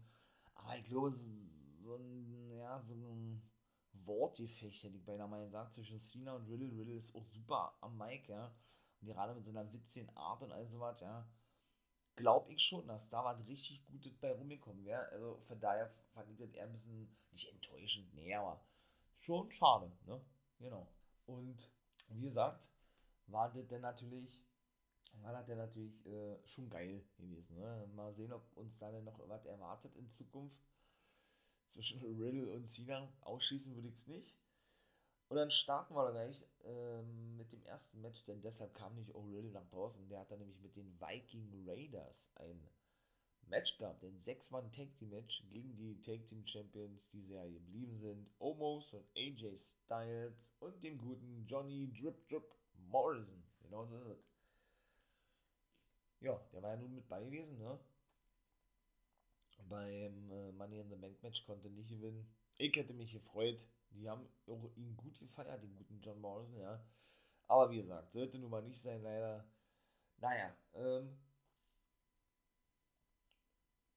Aber 0.54 0.76
ich 0.76 0.84
glaube, 0.84 1.10
so, 1.10 1.28
so 1.80 1.96
ein, 1.96 2.50
ja, 2.56 2.80
so 2.82 2.94
ein 2.94 3.42
Wortgefecht, 3.92 4.82
hätte 4.82 4.96
ich 4.96 5.04
beinahe 5.04 5.28
mal 5.28 5.44
gesagt, 5.44 5.74
zwischen 5.74 5.98
Cena 5.98 6.34
und 6.34 6.48
Riddle. 6.48 6.72
Riddle 6.72 6.96
ist 6.96 7.14
auch 7.14 7.26
super 7.26 7.76
am 7.80 7.96
Mic, 7.98 8.28
ja. 8.28 8.54
Und 9.00 9.08
gerade 9.08 9.34
mit 9.34 9.44
so 9.44 9.50
einer 9.50 9.72
witzigen 9.72 10.14
Art 10.16 10.42
und 10.42 10.52
all 10.52 10.66
sowas, 10.68 11.00
ja. 11.00 11.26
Glaube 12.14 12.52
ich 12.52 12.62
schon, 12.62 12.86
dass 12.86 13.08
da 13.08 13.24
was 13.24 13.46
richtig 13.46 13.84
Gutes 13.86 14.16
bei 14.18 14.32
rumgekommen 14.32 14.84
wäre. 14.84 15.08
Also 15.08 15.40
von 15.46 15.58
daher 15.60 15.92
fand 16.12 16.30
ich 16.30 16.38
das 16.38 16.52
eher 16.52 16.64
ein 16.64 16.72
bisschen, 16.72 17.16
nicht 17.30 17.50
enttäuschend, 17.50 18.12
nee, 18.14 18.34
aber 18.34 18.62
schon 19.20 19.50
schade, 19.50 19.90
ne? 20.04 20.20
Genau. 20.58 20.86
Und 21.26 21.72
wie 22.08 22.22
gesagt, 22.22 22.70
war 23.26 23.50
das 23.52 23.66
denn 23.68 23.80
natürlich, 23.80 24.42
war 25.20 25.32
das 25.32 25.46
denn 25.46 25.58
natürlich 25.58 26.04
äh, 26.06 26.36
schon 26.46 26.70
geil 26.70 27.04
gewesen. 27.16 27.56
Ne? 27.56 27.88
Mal 27.94 28.14
sehen, 28.14 28.32
ob 28.32 28.44
uns 28.56 28.78
da 28.78 28.90
denn 28.90 29.04
noch 29.04 29.18
was 29.28 29.44
erwartet 29.46 29.94
in 29.96 30.10
Zukunft. 30.10 30.60
Zwischen 31.68 32.02
Riddle 32.02 32.50
und 32.50 32.66
Cena 32.66 33.08
ausschließen 33.22 33.74
würde 33.74 33.88
ich 33.88 33.96
es 33.96 34.06
nicht. 34.06 34.38
Und 35.28 35.36
dann 35.36 35.50
starten 35.50 35.94
wir 35.94 36.10
gleich 36.12 36.46
ähm, 36.64 37.36
mit 37.38 37.50
dem 37.52 37.64
ersten 37.64 38.02
Match, 38.02 38.22
denn 38.24 38.42
deshalb 38.42 38.74
kam 38.74 38.94
nicht 38.94 39.14
O'Riddle 39.14 39.50
nach 39.52 39.66
draußen. 39.70 40.06
Der 40.08 40.20
hat 40.20 40.30
dann 40.30 40.40
nämlich 40.40 40.60
mit 40.60 40.76
den 40.76 41.00
Viking 41.00 41.66
Raiders 41.66 42.30
ein 42.34 42.68
Match 43.46 43.78
gehabt, 43.78 44.04
ein 44.04 44.20
6-Mann-Tag-Team-Match 44.20 45.44
gegen 45.48 45.74
die 45.76 46.00
Tag-Team-Champions, 46.02 47.10
die 47.10 47.22
Serie 47.22 47.52
geblieben 47.52 47.98
sind. 47.98 48.30
Omos 48.38 48.92
und 48.92 49.06
AJ 49.16 49.58
Styles 49.84 50.54
und 50.60 50.82
dem 50.82 50.98
guten 50.98 51.44
Johnny 51.46 51.90
Drip 51.92 52.28
Drip 52.28 52.54
Morrison. 52.88 53.42
Genau 53.62 53.86
so 53.86 53.96
ist 53.96 54.18
es. 54.18 54.31
Ja, 56.22 56.40
der 56.52 56.62
war 56.62 56.70
ja 56.70 56.76
nun 56.76 56.94
mit 56.94 57.08
bei 57.08 57.22
gewesen, 57.24 57.58
ne? 57.58 57.78
Beim 59.68 60.30
äh, 60.30 60.52
Money 60.52 60.80
in 60.80 60.88
the 60.90 60.96
Bank 60.96 61.20
Match 61.22 61.44
konnte 61.44 61.68
nicht 61.68 61.88
gewinnen. 61.88 62.26
Ich 62.58 62.74
hätte 62.76 62.92
mich 62.92 63.12
gefreut. 63.12 63.66
Die 63.90 64.08
haben 64.08 64.26
auch 64.46 64.70
ihn 64.76 64.96
gut 64.96 65.18
gefeiert, 65.18 65.62
den 65.62 65.74
guten 65.76 66.00
John 66.00 66.20
Morrison, 66.20 66.58
ja. 66.58 66.80
Aber 67.48 67.70
wie 67.70 67.76
gesagt, 67.82 68.12
sollte 68.12 68.38
nun 68.38 68.50
mal 68.50 68.62
nicht 68.62 68.80
sein, 68.80 69.02
leider. 69.02 69.44
Naja, 70.18 70.54
ähm, 70.74 71.18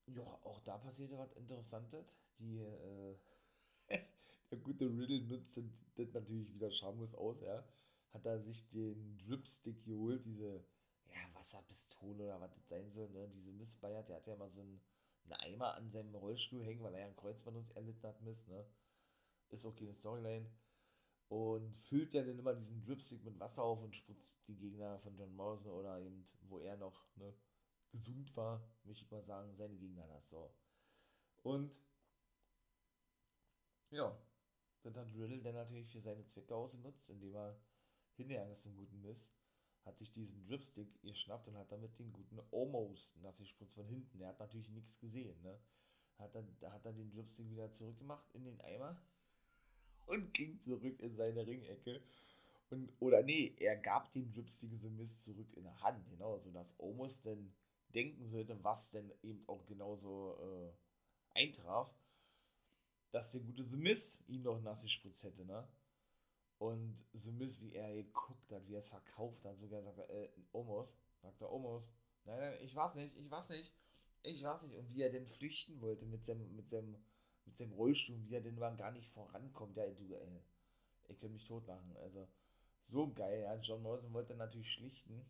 ja, 0.08 0.24
auch 0.44 0.60
da 0.62 0.78
passierte 0.78 1.18
was 1.18 1.32
Interessantes. 1.34 2.06
Die, 2.40 2.58
äh, 2.60 3.18
der 4.52 4.58
gute 4.60 4.86
Riddle 4.86 5.22
nutzt 5.22 5.60
das 5.96 6.14
natürlich 6.14 6.54
wieder 6.54 6.72
schamlos 6.72 7.14
aus, 7.14 7.40
ja. 7.42 7.64
Hat 8.14 8.26
er 8.26 8.40
sich 8.40 8.68
den 8.70 9.18
Dripstick 9.18 9.84
geholt, 9.86 10.26
diese, 10.26 10.64
ja, 11.16 11.22
Wasserpistole 11.34 12.26
oder 12.26 12.42
was 12.42 12.54
das 12.54 12.68
sein 12.68 12.88
soll, 12.88 13.10
ne? 13.10 13.28
Diese 13.30 13.52
Missbayer, 13.52 14.04
der 14.04 14.18
hat 14.18 14.28
ja 14.28 14.36
mal 14.36 14.52
so 14.52 14.62
einen, 14.62 14.82
einen 15.26 15.34
Eimer 15.34 15.74
an 15.76 15.90
seinem 15.90 16.14
Rollstuhl 16.16 16.64
hängen, 16.64 16.84
weil 16.84 16.94
er 16.94 17.02
ja 17.02 17.06
einen 17.08 17.16
Kreuzbandriss 17.16 17.72
erlitten 17.72 18.08
hat, 18.08 18.22
Mist, 18.22 18.48
ne? 18.48 18.66
Ist 19.50 19.66
auch 19.66 19.76
keine 19.76 19.94
Storyline. 19.94 20.50
Und 21.28 21.76
füllt 21.78 22.14
ja 22.14 22.24
dann 22.24 22.38
immer 22.38 22.54
diesen 22.54 22.84
Dripstick 22.84 23.24
mit 23.24 23.40
Wasser 23.40 23.64
auf 23.64 23.82
und 23.82 23.96
spritzt 23.96 24.48
die 24.48 24.56
Gegner 24.56 25.00
von 25.00 25.18
John 25.18 25.36
Morrison 25.36 25.72
oder 25.72 26.00
eben, 26.00 26.28
wo 26.42 26.60
er 26.60 26.78
noch, 26.78 27.08
ne, 27.16 27.34
gesund 27.92 28.36
war, 28.36 28.62
möchte 28.84 29.06
ich 29.06 29.12
mal 29.12 29.24
sagen, 29.24 29.56
seine 29.56 29.76
Gegner 29.76 30.06
das 30.08 30.30
so. 30.30 30.54
Und 31.42 31.72
ja, 33.90 34.16
das 34.84 34.96
hat 34.96 35.08
Riddle 35.16 35.42
dann 35.42 35.56
natürlich 35.56 35.92
für 35.92 36.02
seine 36.02 36.26
Zwecke 36.26 36.56
ausgenutzt, 36.56 37.10
indem 37.10 37.36
er 37.36 37.58
hinterher 38.16 38.52
ist 38.52 38.64
zum 38.64 38.76
guten 38.76 39.02
Mist, 39.02 39.32
hat 39.86 39.98
sich 39.98 40.12
diesen 40.12 40.44
Dripstick 40.46 40.90
geschnappt 41.04 41.48
und 41.48 41.58
hat 41.58 41.72
damit 41.72 41.98
den 42.00 42.12
guten 42.12 42.40
Omos 42.52 43.14
nasse 43.22 43.46
Spritz 43.46 43.74
von 43.74 43.88
hinten. 43.88 44.18
Der 44.18 44.30
hat 44.30 44.40
natürlich 44.40 44.70
nichts 44.70 45.00
gesehen, 45.00 45.40
ne? 45.44 45.60
Hat 46.18 46.34
dann, 46.34 46.48
da 46.60 46.72
hat 46.72 46.86
er 46.86 46.94
den 46.94 47.12
Dripstick 47.12 47.50
wieder 47.50 47.72
zurückgemacht 47.72 48.26
in 48.34 48.46
den 48.46 48.60
Eimer 48.62 49.00
und 50.06 50.34
ging 50.34 50.60
zurück 50.60 51.00
in 51.00 51.16
seine 51.16 51.46
Ringecke. 51.46 52.02
Und, 52.70 52.92
oder 53.00 53.22
nee, 53.22 53.56
er 53.60 53.76
gab 53.76 54.12
den 54.14 54.32
Dripstick 54.32 54.72
The 54.82 54.90
Mist 54.90 55.24
zurück 55.24 55.54
in 55.54 55.64
der 55.64 55.80
Hand, 55.82 56.10
genau, 56.10 56.40
sodass 56.40 56.76
Omos 56.80 57.22
dann 57.22 57.54
denken 57.94 58.28
sollte, 58.30 58.62
was 58.64 58.92
denn 58.92 59.12
eben 59.22 59.48
auch 59.48 59.66
genauso 59.68 60.38
äh, 60.40 61.40
eintraf, 61.40 61.94
dass 63.12 63.32
der 63.34 63.42
gute 63.42 63.66
The 63.70 63.78
Miz 63.78 64.24
ihn 64.28 64.42
noch 64.42 64.60
nass 64.62 64.84
gespritzt 64.84 65.24
hätte, 65.24 65.46
ne? 65.46 65.68
Und 66.58 66.98
The 67.14 67.32
Miz, 67.32 67.62
wie 67.62 67.74
er 67.74 67.94
geguckt 67.94 68.52
hat, 68.52 68.68
wie 68.68 68.76
er 68.76 68.80
es 68.80 68.90
verkauft 68.90 69.44
hat, 69.44 69.60
sogar 69.60 69.82
sagt 69.84 69.98
er, 69.98 70.10
äh, 70.10 70.30
Omos, 70.54 70.88
sagt 71.22 71.42
er, 71.42 71.52
Omos, 71.52 71.92
nein, 72.24 72.40
nein, 72.40 72.58
ich 72.62 72.76
weiß 72.76 72.96
nicht, 72.96 73.16
ich 73.18 73.30
weiß 73.30 73.50
nicht, 73.50 73.74
ich 74.24 74.44
weiß 74.44 74.64
nicht. 74.64 74.78
Und 74.78 74.94
wie 74.94 75.02
er 75.02 75.12
denn 75.12 75.28
flüchten 75.28 75.82
wollte 75.82 76.06
mit 76.06 76.24
seinem, 76.24 76.56
mit 76.56 76.70
seinem, 76.70 76.96
mit 77.46 77.58
seinem 77.58 77.74
Rollstuhl, 77.74 78.24
wie 78.24 78.36
er 78.36 78.42
denn 78.42 78.58
mal 78.58 78.76
gar 78.78 78.92
nicht 78.92 79.10
vorankommt, 79.10 79.76
ja, 79.76 79.86
du, 79.88 80.14
ey, 80.16 80.42
ich 81.10 81.20
könnte 81.20 81.34
mich 81.34 81.46
tot 81.46 81.68
machen, 81.68 81.96
also, 81.98 82.28
so 82.88 83.12
geil, 83.14 83.42
ja, 83.42 83.56
John 83.56 83.82
Morrison 83.82 84.14
wollte 84.14 84.36
natürlich 84.36 84.72
schlichten, 84.72 85.26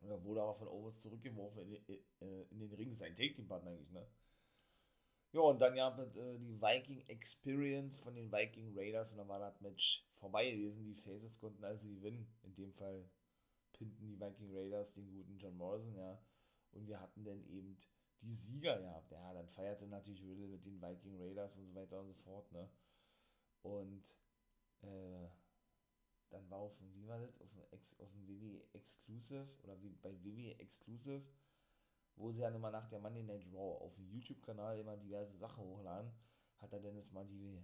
er 0.00 0.22
wurde 0.24 0.42
aber 0.42 0.54
von 0.54 0.68
Owens 0.68 1.00
zurückgeworfen 1.00 1.62
in, 1.62 1.84
in, 1.86 1.98
äh, 2.20 2.42
in 2.50 2.60
den 2.60 2.72
Ring, 2.72 2.94
sein 2.94 3.16
Take-Team-Partner 3.16 3.70
eigentlich, 3.70 3.90
ne? 3.90 4.06
Ja, 5.36 5.42
und 5.42 5.58
dann 5.58 5.76
ja 5.76 5.90
äh, 5.90 6.38
die 6.38 6.58
Viking 6.62 7.06
Experience 7.08 7.98
von 7.98 8.14
den 8.14 8.32
Viking 8.32 8.72
Raiders 8.74 9.12
und 9.12 9.18
dann 9.18 9.28
war 9.28 9.38
das 9.38 9.60
Match 9.60 10.02
vorbei 10.14 10.50
gewesen. 10.50 10.86
Die 10.86 10.94
Faces 10.94 11.38
konnten 11.38 11.62
also 11.62 11.86
gewinnen. 11.86 12.26
In 12.42 12.54
dem 12.54 12.72
Fall 12.72 13.04
pinten 13.74 14.08
die 14.08 14.18
Viking 14.18 14.56
Raiders 14.56 14.94
den 14.94 15.10
guten 15.10 15.36
John 15.38 15.58
Morrison, 15.58 15.94
ja. 15.94 16.18
Und 16.72 16.88
wir 16.88 16.98
hatten 16.98 17.22
dann 17.22 17.46
eben 17.50 17.76
die 18.22 18.34
Sieger 18.34 18.78
gehabt. 18.78 19.12
Ja, 19.12 19.34
dann 19.34 19.46
feierte 19.50 19.86
natürlich 19.86 20.22
Riddle 20.22 20.48
mit 20.48 20.64
den 20.64 20.80
Viking 20.80 21.20
Raiders 21.20 21.58
und 21.58 21.66
so 21.66 21.74
weiter 21.74 22.00
und 22.00 22.06
so 22.06 22.14
fort, 22.14 22.50
ne? 22.52 22.70
Und 23.60 24.16
äh, 24.84 25.28
dann 26.30 26.48
war 26.48 26.60
auf 26.60 26.78
dem, 26.78 26.94
wie 26.94 27.06
war 27.08 27.18
das, 27.18 27.38
auf 27.42 27.50
dem, 27.50 27.62
Ex, 27.72 28.00
auf 28.00 28.10
dem 28.10 28.26
WWE 28.26 28.62
Exclusive 28.72 29.46
oder 29.64 29.78
wie 29.82 29.90
bei 30.00 30.14
WWE 30.24 30.58
Exclusive, 30.60 31.22
wo 32.16 32.32
sie 32.32 32.40
ja 32.40 32.48
immer 32.48 32.70
nach 32.70 32.88
der 32.88 33.00
Monday 33.00 33.22
Night 33.22 33.46
Raw 33.52 33.84
auf 33.84 33.94
dem 33.94 34.08
YouTube-Kanal 34.08 34.78
immer 34.78 34.96
diverse 34.96 35.36
Sachen 35.36 35.62
hochladen, 35.64 36.10
hat 36.58 36.72
er 36.72 36.80
Dennis 36.80 37.12
mal 37.12 37.26
die, 37.26 37.62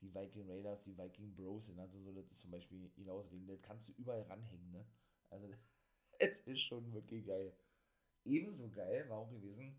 die 0.00 0.14
Viking 0.14 0.48
Raiders, 0.48 0.84
die 0.84 0.96
Viking 0.96 1.34
Bros 1.34 1.68
in, 1.68 1.78
also 1.78 1.98
so, 2.00 2.12
das 2.12 2.30
ist 2.30 2.40
zum 2.40 2.50
Beispiel 2.50 2.90
hinauslegen, 2.96 3.46
das 3.46 3.62
kannst 3.62 3.88
du 3.88 3.92
überall 3.92 4.22
ranhängen, 4.22 4.70
ne? 4.70 4.86
Also, 5.30 5.48
es 6.18 6.38
ist 6.46 6.60
schon 6.60 6.92
wirklich 6.92 7.26
geil. 7.26 7.56
Ebenso 8.24 8.68
geil 8.70 9.08
war 9.08 9.18
auch 9.18 9.30
gewesen, 9.30 9.76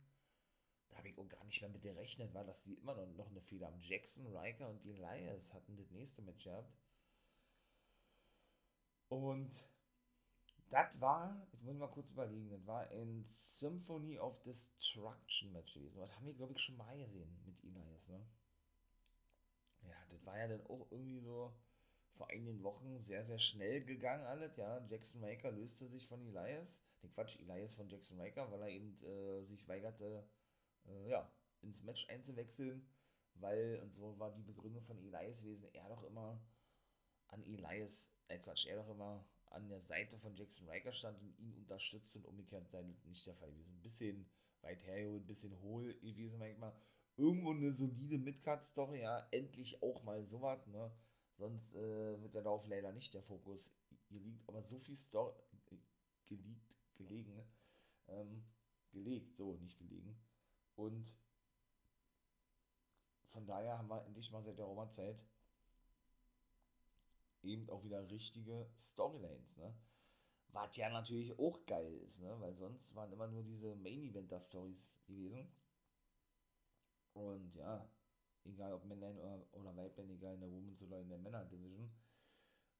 da 0.90 0.98
habe 0.98 1.10
ich 1.10 1.18
auch 1.18 1.28
gar 1.28 1.44
nicht 1.44 1.62
mehr 1.62 1.70
mit 1.70 1.82
gerechnet, 1.82 2.34
war, 2.34 2.44
dass 2.46 2.64
die 2.64 2.76
immer 2.76 2.96
noch, 2.96 3.08
noch 3.16 3.30
eine 3.30 3.42
Fehler 3.42 3.68
haben. 3.68 3.82
Jackson, 3.82 4.36
Riker 4.36 4.70
und 4.70 4.86
Elias 4.86 5.54
hatten 5.54 5.76
das 5.76 5.92
nächste 5.92 6.22
Match 6.22 6.46
gehabt 6.46 6.74
und 9.10 9.70
das 10.70 11.00
war, 11.00 11.48
jetzt 11.52 11.64
muss 11.64 11.74
ich 11.74 11.80
mal 11.80 11.88
kurz 11.88 12.10
überlegen, 12.10 12.50
das 12.50 12.66
war 12.66 12.88
ein 12.90 13.24
Symphony 13.26 14.20
of 14.20 14.42
Destruction 14.44 15.52
Match 15.52 15.74
gewesen. 15.74 16.00
Das 16.00 16.16
haben 16.16 16.26
wir, 16.26 16.34
glaube 16.34 16.54
ich, 16.54 16.60
schon 16.60 16.78
mal 16.78 16.98
gesehen 16.98 17.40
mit 17.46 17.64
Elias, 17.64 18.08
ne? 18.08 18.26
Ja, 19.84 19.96
das 20.10 20.26
war 20.26 20.38
ja 20.38 20.48
dann 20.48 20.66
auch 20.68 20.88
irgendwie 20.92 21.20
so 21.20 21.54
vor 22.16 22.30
einigen 22.30 22.64
Wochen 22.64 23.00
sehr, 23.00 23.24
sehr 23.24 23.40
schnell 23.40 23.84
gegangen 23.86 24.26
alles, 24.26 24.58
ja. 24.58 24.86
Jackson 24.88 25.22
Maker 25.22 25.52
löste 25.52 25.88
sich 25.88 26.08
von 26.08 26.22
Elias, 26.22 26.82
den 27.02 27.12
Quatsch, 27.12 27.40
Elias 27.40 27.76
von 27.76 27.88
Jackson 27.90 28.18
Maker, 28.18 28.52
weil 28.52 28.62
er 28.62 28.70
eben 28.70 28.94
äh, 29.04 29.46
sich 29.46 29.68
weigerte, 29.68 30.28
äh, 30.88 31.10
ja, 31.10 31.32
ins 31.62 31.84
Match 31.84 32.10
einzuwechseln, 32.10 32.88
weil, 33.36 33.80
und 33.84 33.94
so 33.94 34.18
war 34.20 34.32
die 34.32 34.44
Begründung 34.44 34.84
von 34.84 34.98
Elias 34.98 35.42
gewesen, 35.42 35.70
er 35.74 35.88
doch 35.90 36.04
immer 36.04 36.42
an 37.28 37.44
Elias, 37.44 38.12
äh 38.28 38.40
Quatsch, 38.40 38.66
er 38.66 38.78
doch 38.78 38.90
immer 38.90 39.24
an 39.52 39.70
der 39.70 39.82
Seite 39.82 40.18
von 40.20 40.36
Jackson 40.36 40.70
Riker 40.70 40.92
stand 40.92 41.22
und 41.22 41.38
ihn 41.40 41.54
unterstützt 41.54 42.16
und 42.16 42.26
umgekehrt 42.26 42.70
sei 42.70 42.84
nicht 43.06 43.26
der 43.26 43.36
Fall 43.36 43.52
gewesen. 43.52 43.76
Ein 43.76 43.82
bisschen 43.82 44.30
weit 44.62 44.84
hergeholt, 44.86 45.24
ein 45.24 45.28
bisschen 45.28 45.62
hohl 45.62 45.94
gewesen 46.02 46.40
manchmal. 46.40 46.74
Irgendwo 47.16 47.52
eine 47.52 47.72
solide 47.72 48.18
Midcard-Story, 48.18 49.02
ja, 49.02 49.28
endlich 49.32 49.82
auch 49.82 50.04
mal 50.04 50.24
sowas, 50.26 50.66
ne? 50.68 50.92
Sonst 51.38 51.76
äh, 51.76 52.22
wird 52.22 52.34
ja 52.34 52.42
darauf 52.42 52.68
leider 52.68 52.92
nicht 52.92 53.14
der 53.14 53.24
Fokus 53.24 53.76
hier 54.10 54.20
liegt, 54.20 54.48
aber 54.48 54.62
so 54.64 54.80
viel 54.80 54.96
Story 54.96 55.34
geliegt, 56.26 56.76
gelegen, 56.96 57.44
ähm, 58.08 58.44
gelegt, 58.92 59.36
so, 59.36 59.56
nicht 59.56 59.78
gelegen. 59.78 60.20
Und 60.76 61.14
von 63.30 63.46
daher 63.46 63.78
haben 63.78 63.90
wir 63.90 64.04
endlich 64.06 64.32
mal 64.32 64.44
seit 64.44 64.58
der 64.58 64.66
Roma-Zeit 64.66 65.24
eben 67.44 67.70
auch 67.70 67.84
wieder 67.84 68.10
richtige 68.10 68.70
Storylines, 68.78 69.58
ne? 69.58 69.74
Was 70.54 70.76
ja 70.78 70.90
natürlich 70.90 71.38
auch 71.38 71.66
geil 71.66 71.94
ist, 72.08 72.22
ne? 72.22 72.36
Weil 72.40 72.56
sonst 72.56 72.96
waren 72.96 73.12
immer 73.12 73.28
nur 73.28 73.44
diese 73.44 73.76
Main-Eventer-Stories 73.76 74.96
gewesen. 75.06 75.48
Und 77.14 77.56
ja, 77.56 77.88
egal 78.46 78.74
ob 78.74 78.86
Männlein 78.86 79.18
oder, 79.18 79.46
oder 79.54 79.76
Weiblein, 79.76 80.10
egal 80.10 80.36
in 80.36 80.42
der 80.42 80.52
Women's 80.52 80.82
oder 80.82 81.00
in 81.00 81.10
der 81.10 81.18
Männer-Division. 81.20 81.92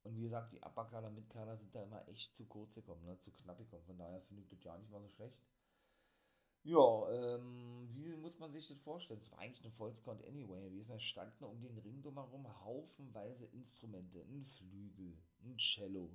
Und 0.04 0.16
wie 0.16 0.22
gesagt, 0.22 0.54
die 0.54 0.62
Upper-Kader, 0.64 1.10
Mid-Kader 1.10 1.58
sind 1.58 1.76
da 1.76 1.84
immer 1.84 2.08
echt 2.08 2.34
zu 2.36 2.46
kurz 2.46 2.76
gekommen, 2.76 3.04
ne? 3.06 3.20
zu 3.20 3.32
knapp 3.32 3.58
gekommen. 3.58 3.84
Von 3.86 3.98
daher 3.98 4.22
finde 4.22 4.44
ich 4.44 4.48
das 4.48 4.64
ja 4.64 4.78
nicht 4.78 4.90
mal 4.90 5.02
so 5.02 5.10
schlecht. 5.10 5.38
Ja, 6.68 7.10
ähm, 7.14 7.88
wie 7.94 8.14
muss 8.18 8.40
man 8.40 8.52
sich 8.52 8.68
das 8.68 8.78
vorstellen? 8.80 9.22
Es 9.22 9.32
war 9.32 9.40
eigentlich 9.40 9.64
eine 9.64 9.72
Volkscount 9.72 10.22
Anyway 10.28 10.62
gewesen. 10.70 10.98
Es 10.98 11.04
standen 11.04 11.46
um 11.46 11.62
den 11.62 11.78
Ring 11.78 12.02
drumherum 12.02 12.46
haufenweise 12.66 13.46
Instrumente. 13.54 14.20
Ein 14.20 14.44
Flügel, 14.44 15.18
ein 15.46 15.58
Cello, 15.58 16.10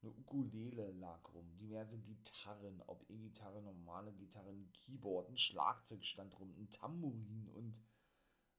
eine 0.00 0.12
Ukulele 0.12 0.92
lag 0.92 1.18
rum, 1.34 1.50
diverse 1.58 1.98
Gitarren, 1.98 2.80
ob 2.86 3.10
E-Gitarre, 3.10 3.60
normale 3.60 4.12
Gitarren, 4.12 4.70
Keyboard, 4.72 5.30
ein 5.30 5.36
Schlagzeug 5.36 6.04
stand 6.04 6.38
rum, 6.38 6.54
ein 6.56 6.70
Tambourin 6.70 7.48
und 7.56 7.74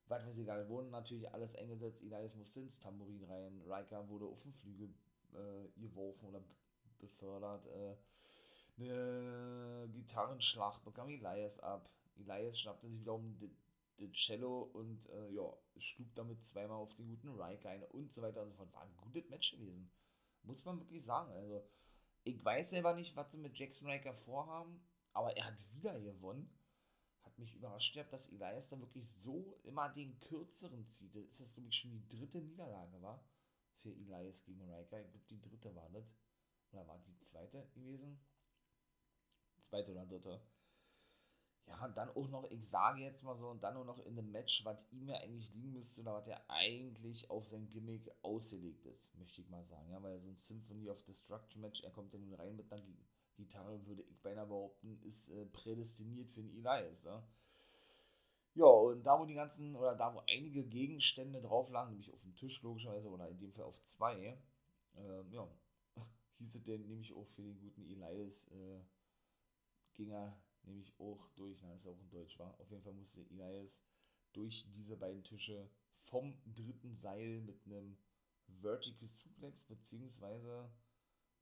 was 0.08 0.26
weiß 0.26 0.36
ich 0.36 0.46
nicht, 0.46 0.68
wurden 0.68 0.90
natürlich 0.90 1.32
alles 1.32 1.56
eingesetzt. 1.56 2.02
Elias 2.02 2.34
musste 2.34 2.60
ins 2.60 2.80
Tambourin 2.80 3.24
rein. 3.24 3.62
Riker 3.66 4.06
wurde 4.10 4.26
auf 4.26 4.42
den 4.42 4.52
Flügel 4.52 4.92
äh, 5.32 5.80
geworfen 5.80 6.26
oder 6.26 6.42
befördert. 6.98 7.66
Äh, 7.68 7.96
eine 8.78 9.88
Gitarrenschlacht 9.92 10.84
bekam 10.84 11.08
Elias 11.08 11.58
ab. 11.60 11.90
Elias 12.16 12.58
schnappte 12.58 12.88
sich 12.88 13.00
wiederum 13.00 13.38
das 13.98 14.12
Cello 14.12 14.62
und 14.72 15.08
äh, 15.10 15.30
ja, 15.30 15.52
schlug 15.78 16.14
damit 16.14 16.42
zweimal 16.42 16.78
auf 16.78 16.94
den 16.94 17.08
guten 17.08 17.28
Riker 17.40 17.70
ein 17.70 17.84
und 17.84 18.12
so 18.12 18.22
weiter 18.22 18.42
und 18.42 18.50
so 18.50 18.56
fort. 18.56 18.72
War 18.72 18.82
ein 18.82 18.96
gutes 18.96 19.28
Match 19.28 19.52
gewesen. 19.52 19.90
Muss 20.42 20.64
man 20.64 20.78
wirklich 20.80 21.04
sagen. 21.04 21.32
Also, 21.32 21.62
ich 22.24 22.42
weiß 22.42 22.70
selber 22.70 22.94
nicht, 22.94 23.14
was 23.16 23.32
sie 23.32 23.38
mit 23.38 23.58
Jackson 23.58 23.90
Riker 23.90 24.14
vorhaben, 24.14 24.80
aber 25.12 25.36
er 25.36 25.46
hat 25.46 25.56
wieder 25.74 25.98
gewonnen 26.00 26.50
mich 27.40 27.54
überrascht 27.54 27.96
hat, 27.96 28.12
dass 28.12 28.30
Elias 28.30 28.68
dann 28.68 28.80
wirklich 28.80 29.10
so 29.10 29.58
immer 29.64 29.88
den 29.88 30.18
kürzeren 30.20 30.86
zieht. 30.86 31.14
Das 31.14 31.24
ist 31.24 31.40
das, 31.40 31.54
glaube 31.54 31.70
ich, 31.70 31.76
schon 31.76 31.90
die 31.90 32.08
dritte 32.08 32.40
Niederlage 32.40 33.02
war 33.02 33.24
für 33.82 33.90
Elias 33.90 34.44
gegen 34.44 34.62
Riker. 34.62 35.00
Ich 35.00 35.10
glaube, 35.10 35.26
die 35.30 35.40
dritte 35.40 35.74
war 35.74 35.88
das. 35.90 36.04
Oder 36.70 36.86
war 36.86 36.98
die 36.98 37.18
zweite 37.18 37.66
gewesen? 37.74 38.20
Zweite 39.62 39.92
oder 39.92 40.06
dritte. 40.06 40.40
Ja, 41.66 41.84
und 41.84 41.96
dann 41.96 42.10
auch 42.10 42.28
noch, 42.28 42.50
ich 42.50 42.68
sage 42.68 43.00
jetzt 43.02 43.22
mal 43.22 43.36
so, 43.36 43.48
und 43.48 43.62
dann 43.62 43.76
auch 43.76 43.84
noch 43.84 43.98
in 44.00 44.18
einem 44.18 44.30
Match, 44.32 44.64
was 44.64 44.84
ihm 44.90 45.06
ja 45.06 45.16
eigentlich 45.16 45.52
liegen 45.54 45.72
müsste, 45.72 46.02
oder 46.02 46.14
was 46.14 46.26
er 46.26 46.42
eigentlich 46.48 47.30
auf 47.30 47.46
sein 47.46 47.68
Gimmick 47.68 48.10
ausgelegt 48.22 48.84
ist, 48.86 49.14
möchte 49.16 49.40
ich 49.40 49.48
mal 49.48 49.64
sagen. 49.64 49.88
Ja, 49.90 50.02
weil 50.02 50.18
so 50.20 50.28
ein 50.28 50.36
Symphony 50.36 50.90
of 50.90 51.02
Destruction 51.04 51.60
Match, 51.60 51.80
er 51.82 51.92
kommt 51.92 52.12
ja 52.12 52.18
nun 52.18 52.34
rein 52.34 52.56
mit 52.56 52.72
einer 52.72 52.82
Gitarre, 53.36 53.86
würde 53.86 54.02
ich 54.02 54.20
beinahe 54.20 54.46
behaupten, 54.46 55.00
ist 55.02 55.28
äh, 55.30 55.46
prädestiniert 55.46 56.28
für 56.28 56.40
einen 56.40 56.50
Elias. 56.50 57.02
Ne? 57.04 57.22
Ja, 58.54 58.66
und 58.66 59.04
da, 59.04 59.18
wo 59.18 59.24
die 59.24 59.34
ganzen, 59.34 59.76
oder 59.76 59.94
da, 59.94 60.12
wo 60.12 60.22
einige 60.28 60.64
Gegenstände 60.64 61.40
drauf 61.40 61.70
lagen, 61.70 61.90
nämlich 61.90 62.12
auf 62.12 62.20
dem 62.20 62.34
Tisch 62.34 62.62
logischerweise, 62.62 63.08
oder 63.08 63.28
in 63.28 63.38
dem 63.38 63.52
Fall 63.52 63.64
auf 63.64 63.80
zwei, 63.82 64.36
äh, 64.96 65.22
ja, 65.30 65.48
hieß 66.38 66.56
es 66.56 66.64
denn 66.64 66.86
nämlich 66.88 67.14
auch 67.14 67.26
für 67.28 67.42
den 67.42 67.58
guten 67.60 67.84
Elias, 67.84 68.48
äh, 68.48 68.80
ging 70.00 70.12
er 70.12 70.34
nämlich 70.62 70.98
auch 70.98 71.28
durch, 71.36 71.60
na, 71.60 71.68
das 71.68 71.80
ist 71.80 71.86
auch 71.86 72.00
in 72.00 72.08
Deutsch 72.08 72.38
war. 72.38 72.58
Auf 72.58 72.70
jeden 72.70 72.82
Fall 72.82 72.94
musste 72.94 73.20
Elias 73.20 73.82
durch 74.32 74.66
diese 74.74 74.96
beiden 74.96 75.22
Tische 75.22 75.68
vom 75.98 76.34
dritten 76.54 76.96
Seil 76.96 77.42
mit 77.42 77.62
einem 77.66 77.98
Vertical 78.62 79.08
Suplex, 79.08 79.62
beziehungsweise 79.64 80.70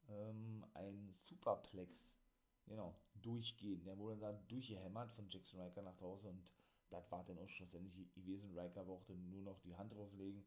ähm, 0.08 0.66
ein 0.74 1.10
Superplex, 1.12 2.18
genau, 2.66 2.96
durchgehen. 3.22 3.84
Der 3.84 3.96
wurde 3.96 4.18
dann 4.18 4.44
durchgehämmert 4.48 5.12
von 5.12 5.28
Jackson 5.28 5.60
Riker 5.60 5.82
nach 5.82 6.00
Hause 6.00 6.28
und 6.28 6.42
das 6.90 7.08
war 7.12 7.24
dann 7.24 7.38
auch 7.38 7.48
schlussendlich 7.48 8.12
gewesen. 8.12 8.58
Riker 8.58 8.84
brauchte 8.84 9.14
nur 9.14 9.42
noch 9.42 9.60
die 9.60 9.76
Hand 9.76 9.92
drauflegen 9.92 10.44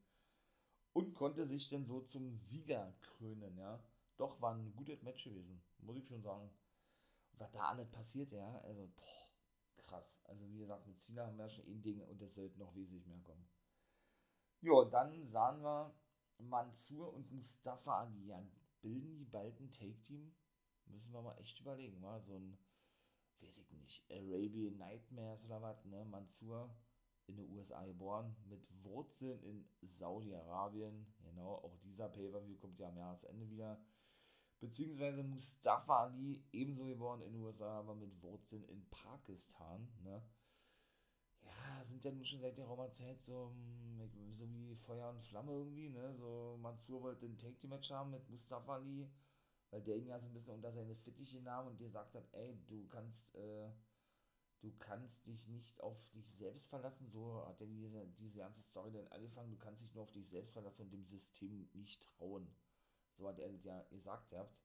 und 0.91 1.13
konnte 1.13 1.47
sich 1.47 1.69
dann 1.69 1.85
so 1.85 2.01
zum 2.01 2.35
Sieger 2.35 2.93
krönen, 2.99 3.57
ja. 3.57 3.81
Doch, 4.17 4.41
war 4.41 4.53
ein 4.53 4.75
gutes 4.75 5.01
Match 5.01 5.23
gewesen, 5.23 5.61
muss 5.79 5.95
ich 5.95 6.07
schon 6.07 6.21
sagen. 6.21 6.49
Was 7.37 7.51
da 7.51 7.69
alles 7.69 7.89
passiert, 7.89 8.31
ja, 8.31 8.59
also, 8.59 8.87
boah, 8.95 9.83
krass. 9.83 10.19
Also, 10.25 10.47
wie 10.49 10.59
gesagt, 10.59 10.87
mit 10.87 10.99
Cena 10.99 11.25
haben 11.25 11.37
wir 11.37 11.49
schon 11.49 11.65
ein 11.65 11.81
Ding 11.81 12.01
und 12.01 12.21
es 12.21 12.35
sollte 12.35 12.59
noch 12.59 12.75
wesentlich 12.75 13.05
mehr 13.07 13.21
kommen. 13.21 13.47
Ja, 14.61 14.85
dann 14.85 15.27
sahen 15.27 15.61
wir 15.63 15.93
Mansur 16.37 17.13
und 17.13 17.31
Mustafa 17.31 18.01
Ali. 18.01 18.27
Ja, 18.27 18.43
bilden 18.81 19.17
die 19.17 19.25
bald 19.25 19.59
ein 19.59 19.71
Take-Team? 19.71 20.35
Müssen 20.85 21.13
wir 21.13 21.21
mal 21.21 21.37
echt 21.37 21.59
überlegen, 21.59 22.01
war 22.01 22.19
so 22.19 22.35
ein, 22.35 22.57
weiß 23.39 23.59
ich 23.59 23.71
nicht, 23.71 24.11
Arabian 24.11 24.77
Nightmares 24.77 25.45
oder 25.45 25.61
was, 25.61 25.83
ne? 25.85 26.03
Mansur 26.05 26.75
in 27.27 27.37
den 27.37 27.49
USA 27.51 27.85
geboren, 27.85 28.35
mit 28.49 28.67
Wurzeln 28.83 29.41
in 29.43 29.65
Saudi-Arabien, 29.87 31.13
genau, 31.23 31.55
auch 31.55 31.77
dieser 31.77 32.09
Pay-Per-View 32.09 32.57
kommt 32.57 32.79
ja 32.79 32.89
am 32.89 32.97
Jahresende 32.97 33.49
wieder. 33.49 33.79
Beziehungsweise 34.61 35.23
Mustafa 35.23 36.03
Ali, 36.03 36.43
ebenso 36.51 36.85
geboren 36.85 37.21
in 37.23 37.33
den 37.33 37.41
USA, 37.41 37.79
aber 37.79 37.95
mit 37.95 38.21
Wurzeln 38.21 38.63
in 38.65 38.87
Pakistan, 38.91 39.89
ne? 40.03 40.21
Ja, 41.41 41.83
sind 41.83 42.03
ja 42.03 42.11
nun 42.11 42.23
schon 42.23 42.41
seit 42.41 42.59
der 42.59 42.65
Roma-Zeit 42.65 43.23
so, 43.23 43.49
hm, 43.49 44.07
so 44.37 44.47
wie 44.51 44.75
Feuer 44.75 45.09
und 45.09 45.23
Flamme 45.23 45.51
irgendwie, 45.51 45.89
ne? 45.89 46.13
So, 46.13 46.59
Mansur 46.61 47.01
wollte 47.01 47.25
ein 47.25 47.39
Take-Team-Match 47.39 47.89
haben 47.89 48.11
mit 48.11 48.29
Mustafa 48.29 48.75
Ali, 48.75 49.09
weil 49.71 49.81
der 49.81 49.97
ihn 49.97 50.05
ja 50.05 50.19
so 50.19 50.27
ein 50.27 50.33
bisschen 50.33 50.53
unter 50.53 50.71
seine 50.71 50.95
Fittiche 50.95 51.41
nahm 51.41 51.65
und 51.65 51.79
dir 51.79 51.89
sagt 51.89 52.13
hat, 52.13 52.27
ey, 52.33 52.55
du 52.67 52.87
kannst, 52.87 53.33
äh, 53.33 53.71
du 54.59 54.71
kannst 54.77 55.25
dich 55.25 55.47
nicht 55.47 55.81
auf 55.81 55.97
dich 56.11 56.31
selbst 56.35 56.69
verlassen, 56.69 57.09
so 57.09 57.43
hat 57.47 57.59
er 57.61 57.67
diese, 57.67 58.05
diese 58.19 58.37
ganze 58.37 58.61
Story 58.61 58.91
dann 58.91 59.07
angefangen, 59.07 59.49
du 59.49 59.57
kannst 59.57 59.81
dich 59.81 59.95
nur 59.95 60.03
auf 60.03 60.11
dich 60.11 60.29
selbst 60.29 60.53
verlassen 60.53 60.83
und 60.83 60.91
dem 60.91 61.03
System 61.03 61.67
nicht 61.73 62.03
trauen. 62.03 62.47
So 63.21 63.27
hat 63.27 63.37
er 63.37 63.51
ja 63.51 63.83
gesagt 63.91 64.31
gehabt. 64.31 64.57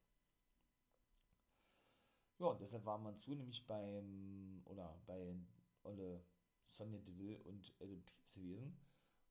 Ja, 2.38 2.54
deshalb 2.54 2.86
war 2.86 2.96
Mansur 2.96 3.36
nämlich 3.36 3.66
beim, 3.66 4.62
oder 4.64 4.98
bei 5.06 5.36
Olle 5.82 6.24
Sonja 6.70 6.98
Deville 7.00 7.42
und 7.44 7.74
Adam 7.80 8.02
Pearce 8.02 8.32
gewesen, 8.34 8.80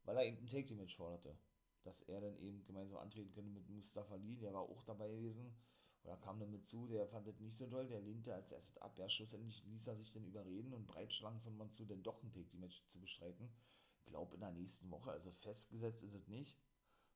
weil 0.04 0.18
er 0.18 0.26
eben 0.26 0.38
ein 0.38 0.48
Take-Team-Match 0.48 0.96
forderte. 0.96 1.36
Dass 1.82 2.02
er 2.02 2.22
dann 2.22 2.38
eben 2.38 2.64
gemeinsam 2.66 3.00
antreten 3.00 3.32
könnte 3.32 3.50
mit 3.50 3.68
Mustafa 3.68 4.14
Lee, 4.16 4.36
der 4.36 4.54
war 4.54 4.62
auch 4.62 4.84
dabei 4.84 5.10
gewesen. 5.10 5.56
Oder 6.04 6.18
kam 6.18 6.40
dann 6.40 6.52
mit 6.52 6.68
zu, 6.68 6.86
der 6.86 7.08
fand 7.08 7.26
das 7.28 7.40
nicht 7.40 7.58
so 7.58 7.66
toll, 7.66 7.88
der 7.88 8.02
lehnte 8.02 8.32
als 8.32 8.52
erstes 8.52 8.78
ab. 8.78 8.96
Ja, 9.00 9.10
schlussendlich 9.10 9.64
ließ 9.66 9.88
er 9.88 9.96
sich 9.96 10.12
dann 10.12 10.24
überreden 10.24 10.72
und 10.72 10.86
breitschlagen 10.86 11.42
von 11.42 11.58
Manzu 11.58 11.84
dann 11.86 12.04
doch 12.04 12.22
ein 12.22 12.32
Take-Team-Match 12.32 12.86
zu 12.86 13.00
bestreiten. 13.00 13.50
Ich 13.98 14.06
glaube 14.06 14.36
in 14.36 14.42
der 14.42 14.52
nächsten 14.52 14.92
Woche, 14.92 15.10
also 15.10 15.32
festgesetzt 15.32 16.04
ist 16.04 16.14
es 16.14 16.28
nicht. 16.28 16.56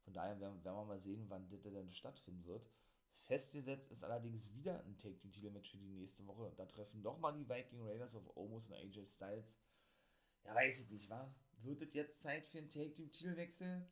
Von 0.09 0.15
daher 0.15 0.39
werden, 0.39 0.63
werden 0.63 0.75
wir 0.75 0.85
mal 0.85 0.99
sehen, 0.99 1.25
wann 1.29 1.47
das 1.49 1.61
denn 1.61 1.91
stattfinden 1.91 2.43
wird. 2.45 2.67
Festgesetzt 3.21 3.91
ist 3.91 4.03
allerdings 4.03 4.51
wieder 4.53 4.83
ein 4.85 4.97
Take-Team-Titel-Match 4.97 5.69
für 5.69 5.77
die 5.77 5.87
nächste 5.87 6.25
Woche. 6.25 6.51
Da 6.57 6.65
treffen 6.65 7.03
nochmal 7.03 7.37
die 7.37 7.47
Viking 7.47 7.85
Raiders 7.85 8.15
auf 8.15 8.35
Omos 8.35 8.67
und 8.67 8.73
AJ 8.73 9.05
Styles 9.05 9.53
ja, 10.45 10.55
weiß 10.55 10.81
ich 10.81 10.89
nicht, 10.89 11.09
wa? 11.09 11.31
Wird 11.61 11.81
es 11.81 11.93
jetzt 11.93 12.21
Zeit 12.21 12.47
für 12.47 12.57
einen 12.57 12.69
Take-Team-Titelwechsel? 12.69 13.87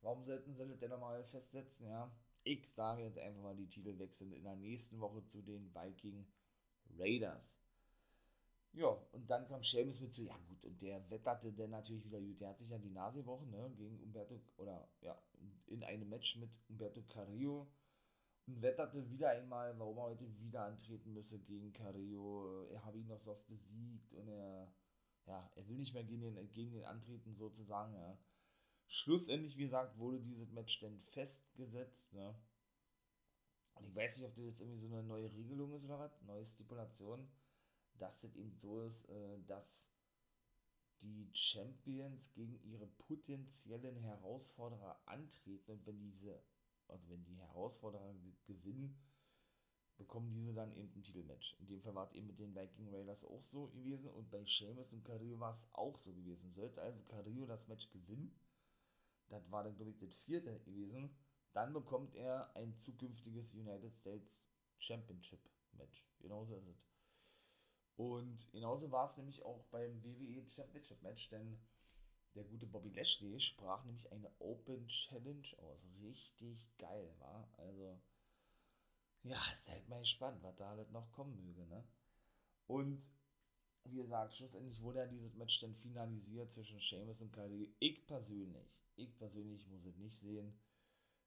Warum 0.00 0.24
sollten 0.24 0.54
sie 0.54 0.66
das 0.66 0.78
denn 0.78 0.90
nochmal 0.90 1.24
festsetzen, 1.24 1.88
ja? 1.88 2.14
Ich 2.44 2.70
sage 2.70 3.02
jetzt 3.02 3.18
einfach 3.18 3.42
mal, 3.42 3.56
die 3.56 3.68
Titel 3.68 3.98
wechseln 3.98 4.32
in 4.32 4.44
der 4.44 4.56
nächsten 4.56 5.00
Woche 5.00 5.24
zu 5.26 5.42
den 5.42 5.74
Viking 5.74 6.26
Raiders. 6.98 7.61
Ja, 8.74 8.88
und 9.12 9.28
dann 9.28 9.46
kam 9.46 9.62
Sheamus 9.62 10.00
mit 10.00 10.12
so, 10.12 10.22
ja 10.22 10.36
gut, 10.48 10.64
und 10.64 10.80
der 10.80 11.10
wetterte 11.10 11.52
dann 11.52 11.70
natürlich 11.70 12.06
wieder 12.06 12.20
gut. 12.20 12.40
Der 12.40 12.48
hat 12.50 12.58
sich 12.58 12.70
ja 12.70 12.78
die 12.78 12.90
Nase 12.90 13.18
gebrochen, 13.18 13.50
ne, 13.50 13.70
gegen 13.76 14.00
Umberto, 14.02 14.40
oder 14.56 14.88
ja, 15.02 15.20
in 15.66 15.84
einem 15.84 16.08
Match 16.08 16.36
mit 16.36 16.50
Umberto 16.68 17.02
Carrillo 17.02 17.70
und 18.46 18.62
wetterte 18.62 19.08
wieder 19.10 19.30
einmal, 19.30 19.78
warum 19.78 19.98
er 19.98 20.04
heute 20.04 20.38
wieder 20.40 20.64
antreten 20.64 21.12
müsse 21.12 21.38
gegen 21.38 21.72
Carrillo. 21.72 22.66
Er 22.70 22.84
habe 22.84 22.98
ihn 22.98 23.06
noch 23.08 23.20
so 23.20 23.32
oft 23.32 23.46
besiegt 23.46 24.14
und 24.14 24.28
er 24.28 24.72
ja, 25.26 25.50
er 25.54 25.68
will 25.68 25.76
nicht 25.76 25.94
mehr 25.94 26.04
gegen 26.04 26.22
den, 26.22 26.52
gegen 26.52 26.72
den 26.72 26.84
antreten, 26.84 27.34
sozusagen, 27.34 27.94
ja. 27.94 28.18
Schlussendlich, 28.88 29.56
wie 29.56 29.64
gesagt, 29.64 29.96
wurde 29.98 30.20
dieses 30.20 30.50
Match 30.50 30.80
dann 30.80 30.98
festgesetzt, 30.98 32.12
ne? 32.12 32.34
Und 33.74 33.84
ich 33.86 33.94
weiß 33.94 34.18
nicht, 34.18 34.26
ob 34.26 34.34
das 34.34 34.44
jetzt 34.44 34.60
irgendwie 34.60 34.80
so 34.80 34.86
eine 34.86 35.02
neue 35.02 35.32
Regelung 35.32 35.72
ist 35.72 35.84
oder 35.84 35.98
was, 35.98 36.20
neue 36.22 36.46
Stipulation, 36.46 37.26
dass 37.98 38.24
es 38.24 38.34
eben 38.34 38.54
so 38.56 38.82
ist, 38.82 39.08
äh, 39.08 39.38
dass 39.46 39.90
die 41.02 41.30
Champions 41.34 42.32
gegen 42.32 42.60
ihre 42.62 42.86
potenziellen 42.86 43.96
Herausforderer 43.96 45.00
antreten 45.06 45.72
und 45.72 45.86
wenn 45.86 46.00
diese, 46.00 46.42
also 46.88 47.08
wenn 47.08 47.24
die 47.24 47.36
Herausforderer 47.36 48.14
gewinnen, 48.46 48.96
bekommen 49.96 50.32
diese 50.32 50.54
dann 50.54 50.72
eben 50.72 50.92
ein 50.94 51.02
Titelmatch. 51.02 51.54
In 51.60 51.66
dem 51.66 51.82
Fall 51.82 51.94
war 51.94 52.06
es 52.06 52.12
eben 52.12 52.26
mit 52.26 52.38
den 52.38 52.54
Viking 52.54 52.88
Raiders 52.92 53.24
auch 53.24 53.44
so 53.44 53.68
gewesen 53.68 54.10
und 54.10 54.30
bei 54.30 54.44
Sheamus 54.46 54.92
und 54.92 55.04
Carrillo 55.04 55.38
war 55.38 55.52
es 55.52 55.68
auch 55.72 55.98
so 55.98 56.12
gewesen. 56.12 56.52
Sollte 56.54 56.80
also 56.80 57.02
Carrillo 57.04 57.46
das 57.46 57.66
Match 57.68 57.90
gewinnen, 57.90 58.34
das 59.28 59.50
war 59.50 59.64
dann 59.64 59.76
glaube 59.76 59.90
ich 59.90 59.98
das 59.98 60.14
vierte 60.14 60.60
gewesen, 60.60 61.10
dann 61.52 61.72
bekommt 61.72 62.14
er 62.14 62.54
ein 62.56 62.76
zukünftiges 62.76 63.52
United 63.54 63.94
States 63.94 64.50
Championship 64.78 65.40
Match. 65.72 66.04
Genauso 66.20 66.54
ist 66.56 66.66
es. 66.66 66.91
Und 67.96 68.50
genauso 68.52 68.90
war 68.90 69.04
es 69.04 69.16
nämlich 69.16 69.44
auch 69.44 69.64
beim 69.70 70.02
WWE 70.02 70.48
Championship 70.48 71.02
Match, 71.02 71.28
denn 71.28 71.58
der 72.34 72.44
gute 72.44 72.66
Bobby 72.66 72.90
Lashley 72.90 73.38
sprach 73.40 73.84
nämlich 73.84 74.10
eine 74.10 74.30
Open 74.38 74.88
Challenge 74.88 75.48
aus. 75.58 75.80
Richtig 76.02 76.66
geil, 76.78 77.14
war. 77.18 77.48
Also 77.58 78.00
ja, 79.24 79.38
ist 79.52 79.70
halt 79.70 79.88
mal 79.88 80.00
gespannt, 80.00 80.42
was 80.42 80.56
da 80.56 80.70
alles 80.70 80.90
noch 80.90 81.10
kommen 81.12 81.36
möge, 81.36 81.66
ne? 81.66 81.84
Und 82.66 83.08
wie 83.84 83.96
gesagt, 83.96 84.36
schlussendlich 84.36 84.80
wurde 84.80 85.00
ja 85.00 85.06
dieses 85.06 85.34
Match 85.34 85.60
dann 85.60 85.74
finalisiert 85.74 86.50
zwischen 86.50 86.80
Seamus 86.80 87.20
und 87.20 87.32
Carrillo. 87.32 87.68
Ich 87.78 88.06
persönlich, 88.06 88.80
ich 88.96 89.16
persönlich 89.16 89.66
muss 89.68 89.84
es 89.84 89.96
nicht 89.96 90.16
sehen, 90.16 90.58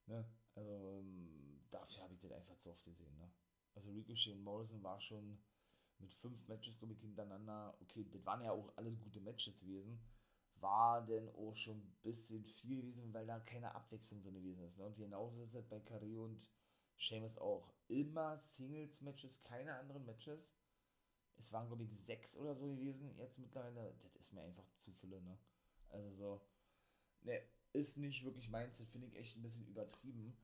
ne? 0.07 0.25
Also, 0.55 0.71
ähm, 0.71 1.61
dafür 1.69 2.03
habe 2.03 2.13
ich 2.13 2.19
das 2.21 2.31
einfach 2.31 2.57
zu 2.57 2.69
oft 2.71 2.83
gesehen, 2.83 3.15
ne? 3.17 3.31
Also 3.75 3.91
Ricochet 3.91 4.33
und 4.33 4.43
Morrison 4.43 4.81
war 4.83 4.99
schon 5.01 5.37
mit 5.99 6.13
fünf 6.13 6.47
Matches, 6.47 6.77
glaube 6.79 6.93
hintereinander. 6.95 7.75
Okay, 7.81 8.05
das 8.11 8.25
waren 8.25 8.43
ja 8.43 8.51
auch 8.51 8.71
alles 8.77 8.99
gute 8.99 9.21
Matches 9.21 9.59
gewesen. 9.59 9.99
war 10.61 11.05
denn 11.05 11.29
auch 11.35 11.55
schon 11.55 11.77
ein 11.77 11.97
bisschen 12.01 12.45
viel 12.45 12.81
gewesen, 12.81 13.13
weil 13.13 13.27
da 13.27 13.39
keine 13.39 13.75
Abwechslung 13.75 14.23
drin 14.23 14.35
gewesen 14.35 14.63
ist. 14.63 14.77
Ne? 14.77 14.85
Und 14.85 14.95
genauso 14.95 15.43
ist 15.43 15.53
es 15.53 15.67
bei 15.67 15.79
Carrillo 15.79 16.25
und 16.25 16.49
Seamus 16.97 17.37
auch. 17.37 17.73
Immer 17.87 18.39
Singles-Matches, 18.39 19.43
keine 19.43 19.75
anderen 19.75 20.05
Matches. 20.05 20.39
Es 21.37 21.51
waren, 21.51 21.67
glaube 21.67 21.83
ich, 21.83 21.91
sechs 21.99 22.37
oder 22.37 22.55
so 22.55 22.67
gewesen. 22.67 23.15
Jetzt 23.17 23.37
mittlerweile, 23.37 23.93
das 24.01 24.15
ist 24.15 24.33
mir 24.33 24.41
einfach 24.41 24.65
zu 24.77 24.91
viele, 24.93 25.21
ne? 25.21 25.37
Also 25.89 26.11
so, 26.15 26.41
ne, 27.21 27.41
ist 27.73 27.97
nicht 27.97 28.23
wirklich 28.23 28.49
meins. 28.49 28.77
Das 28.77 28.89
finde 28.89 29.07
ich 29.07 29.15
echt 29.15 29.37
ein 29.37 29.43
bisschen 29.43 29.67
übertrieben. 29.67 30.37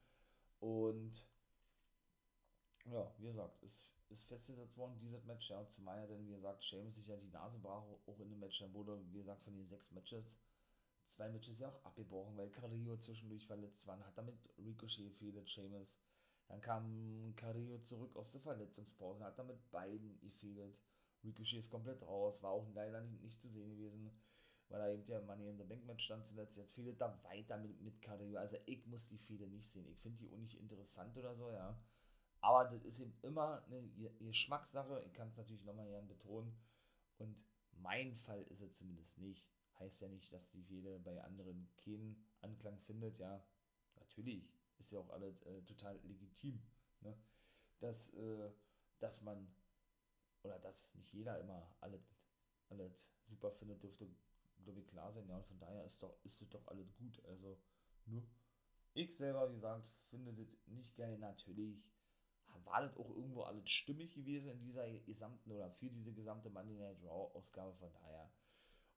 Und 0.59 1.25
ja, 2.85 3.13
wie 3.17 3.27
gesagt, 3.27 3.61
ist, 3.63 3.85
ist 4.11 4.27
festgesetzt 4.27 4.77
worden, 4.77 4.99
dieses 4.99 5.23
Match, 5.25 5.49
ja, 5.49 5.65
zumal 5.69 5.97
ja 5.99 6.07
dann, 6.07 6.25
wie 6.25 6.31
gesagt, 6.31 6.63
Seamus 6.63 6.95
sich 6.95 7.07
ja 7.07 7.17
die 7.17 7.29
Nase 7.29 7.57
brach, 7.59 7.83
auch 8.05 8.19
in 8.19 8.29
dem 8.29 8.39
Match, 8.39 8.59
dann 8.59 8.73
wurde, 8.73 8.99
wie 9.11 9.19
gesagt, 9.19 9.43
von 9.43 9.55
den 9.55 9.67
sechs 9.67 9.91
Matches, 9.91 10.35
zwei 11.05 11.29
Matches 11.29 11.59
ja 11.59 11.69
auch 11.69 11.85
abgebrochen, 11.85 12.37
weil 12.37 12.49
Carrillo 12.49 12.97
zwischendurch 12.97 13.45
verletzt 13.45 13.87
war, 13.87 13.99
hat 13.99 14.17
damit 14.17 14.37
Ricochet 14.57 15.03
gefehlt, 15.03 15.47
Seamus. 15.47 15.97
Dann 16.47 16.61
kam 16.61 17.33
Carrillo 17.37 17.79
zurück 17.79 18.15
aus 18.17 18.31
der 18.31 18.41
Verletzungspause, 18.41 19.23
hat 19.23 19.39
damit 19.39 19.71
beiden 19.71 20.19
gefehlt. 20.19 20.77
Ricochet 21.23 21.59
ist 21.59 21.69
komplett 21.69 22.01
raus, 22.01 22.41
war 22.41 22.51
auch 22.51 22.67
leider 22.73 23.01
nicht, 23.01 23.21
nicht 23.21 23.39
zu 23.39 23.47
sehen 23.47 23.69
gewesen, 23.69 24.11
weil 24.67 24.81
er 24.81 24.93
eben 24.93 25.05
der 25.05 25.21
Money 25.21 25.49
in 25.49 25.57
the 25.57 25.63
Bank 25.63 25.85
Match 25.85 26.03
stand 26.03 26.25
zuletzt. 26.25 26.57
Jetzt 26.57 26.75
fehlt 26.75 26.99
da 26.99 27.17
weiter 27.23 27.57
mit, 27.57 27.79
mit 27.81 28.01
Carrillo. 28.01 28.37
Also 28.37 28.57
ich 28.65 28.85
muss 28.87 29.07
die 29.07 29.17
Fehde 29.17 29.47
nicht 29.47 29.69
sehen. 29.69 29.87
Ich 29.87 29.99
finde 29.99 30.17
die 30.17 30.29
auch 30.29 30.37
nicht 30.37 30.59
interessant 30.59 31.15
oder 31.15 31.35
so, 31.35 31.51
ja. 31.51 31.79
Aber 32.41 32.65
das 32.65 32.83
ist 32.83 32.99
eben 32.99 33.13
immer 33.21 33.63
eine 33.65 33.81
Geschmackssache. 34.19 35.03
Ich 35.05 35.13
kann 35.13 35.27
es 35.27 35.37
natürlich 35.37 35.63
nochmal 35.63 35.87
gerne 35.87 36.07
betonen. 36.07 36.55
Und 37.17 37.37
mein 37.73 38.15
Fall 38.15 38.41
ist 38.49 38.61
es 38.61 38.77
zumindest 38.77 39.17
nicht. 39.19 39.47
Heißt 39.79 40.01
ja 40.01 40.07
nicht, 40.07 40.31
dass 40.33 40.51
die 40.51 40.63
Fehde 40.63 40.99
bei 40.99 41.23
anderen 41.23 41.69
keinen 41.77 42.27
Anklang 42.41 42.79
findet. 42.79 43.19
Ja, 43.19 43.43
natürlich 43.95 44.51
ist 44.79 44.91
ja 44.91 44.99
auch 44.99 45.09
alles 45.11 45.41
äh, 45.43 45.61
total 45.63 45.99
legitim. 46.03 46.61
Ne? 47.01 47.15
Dass, 47.79 48.09
äh, 48.13 48.51
dass 48.99 49.21
man, 49.21 49.47
oder 50.43 50.59
dass 50.59 50.93
nicht 50.95 51.13
jeder 51.13 51.39
immer 51.39 51.75
alles, 51.79 52.01
alles 52.69 53.07
super 53.27 53.51
findet, 53.51 53.83
dürfte, 53.83 54.07
glaube 54.63 54.79
ich, 54.81 54.87
klar 54.87 55.13
sein. 55.13 55.27
Ja, 55.29 55.37
und 55.37 55.45
von 55.45 55.59
daher 55.59 55.85
ist 55.85 56.01
doch, 56.01 56.17
ist 56.23 56.41
es 56.41 56.49
doch 56.49 56.67
alles 56.67 56.91
gut. 56.95 57.23
Also, 57.25 57.59
nur. 58.05 58.21
Ne? 58.21 58.27
Ich 58.93 59.15
selber, 59.15 59.49
wie 59.49 59.53
gesagt, 59.53 59.87
finde 60.09 60.33
das 60.33 60.47
nicht 60.65 60.97
geil. 60.97 61.17
Natürlich 61.17 61.81
war 62.65 62.81
das 62.81 62.95
auch 62.97 63.09
irgendwo 63.15 63.43
alles 63.43 63.69
stimmig 63.69 64.13
gewesen 64.13 64.49
in 64.49 64.61
dieser 64.61 64.89
gesamten 65.05 65.51
oder 65.51 65.71
für 65.71 65.89
diese 65.89 66.13
gesamte 66.13 66.49
Monday 66.49 66.77
Night 66.77 66.97
Raw 67.03 67.33
Ausgabe 67.35 67.73
von 67.75 67.91
daher. 67.93 68.31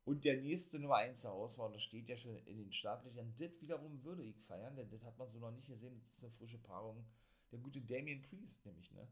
Und 0.04 0.24
der 0.24 0.40
nächste 0.40 0.78
Nummer 0.78 0.96
1 0.96 1.24
Herausforderer, 1.24 1.76
das 1.76 1.82
steht 1.82 2.08
ja 2.08 2.16
schon 2.16 2.36
in 2.46 2.58
den 2.58 2.72
Startlöchern. 2.72 3.34
Das 3.38 3.60
wiederum 3.60 4.04
würde 4.04 4.22
ich 4.22 4.38
feiern, 4.42 4.76
denn 4.76 4.90
das 4.90 5.02
hat 5.02 5.16
man 5.18 5.28
so 5.28 5.38
noch 5.38 5.50
nicht 5.50 5.66
gesehen. 5.66 5.98
Das 5.98 6.12
ist 6.12 6.22
eine 6.22 6.30
frische 6.32 6.58
Paarung. 6.58 7.06
Der 7.52 7.58
gute 7.58 7.80
Damien 7.80 8.20
Priest, 8.20 8.66
nämlich, 8.66 8.90
ne? 8.92 9.08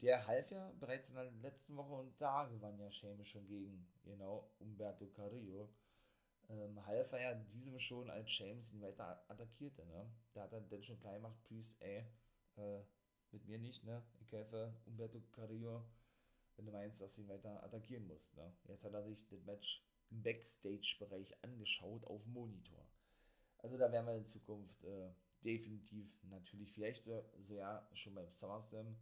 Der 0.00 0.26
half 0.26 0.50
ja 0.50 0.72
bereits 0.78 1.10
in 1.10 1.16
der 1.16 1.30
letzten 1.30 1.76
Woche 1.76 1.94
und 1.94 2.20
da 2.20 2.44
gewann 2.46 2.78
ja 2.78 2.90
Sheamus 2.90 3.28
schon 3.28 3.46
gegen, 3.46 3.86
genau, 4.04 4.50
Umberto 4.58 5.06
Carrillo. 5.06 5.72
Ähm, 6.48 6.84
half 6.86 7.12
er 7.12 7.20
ja 7.20 7.34
diesem 7.34 7.78
schon, 7.78 8.10
als 8.10 8.36
James 8.36 8.72
ihn 8.72 8.82
weiter 8.82 9.24
attackierte, 9.28 9.84
ne? 9.86 10.10
Da 10.34 10.42
hat 10.42 10.52
er 10.52 10.60
dann 10.60 10.82
schon 10.82 10.98
klar 10.98 11.14
gemacht, 11.14 11.40
Priest, 11.44 11.80
ey, 11.80 12.04
äh, 12.56 12.82
mit 13.32 13.46
mir 13.46 13.58
nicht, 13.58 13.84
ne? 13.84 14.02
Ich 14.20 14.32
helfe 14.32 14.74
Umberto 14.86 15.20
Carrillo, 15.32 15.84
wenn 16.56 16.66
du 16.66 16.72
meinst, 16.72 17.00
dass 17.00 17.16
du 17.16 17.22
ihn 17.22 17.28
weiter 17.28 17.62
attackieren 17.62 18.06
musst, 18.06 18.34
ne? 18.36 18.52
Jetzt 18.68 18.84
hat 18.84 18.92
er 18.92 19.04
sich 19.04 19.26
das 19.28 19.42
Match 19.44 19.82
im 20.10 20.22
Backstage-Bereich 20.22 21.42
angeschaut 21.42 22.04
auf 22.04 22.24
Monitor. 22.26 22.86
Also 23.58 23.78
da 23.78 23.90
werden 23.90 24.06
wir 24.06 24.16
in 24.16 24.26
Zukunft 24.26 24.84
äh, 24.84 25.10
definitiv 25.44 26.22
natürlich 26.24 26.72
vielleicht 26.72 27.04
so, 27.04 27.24
so 27.46 27.54
ja 27.56 27.88
schon 27.92 28.14
beim 28.14 28.30
SummerSlam 28.30 28.96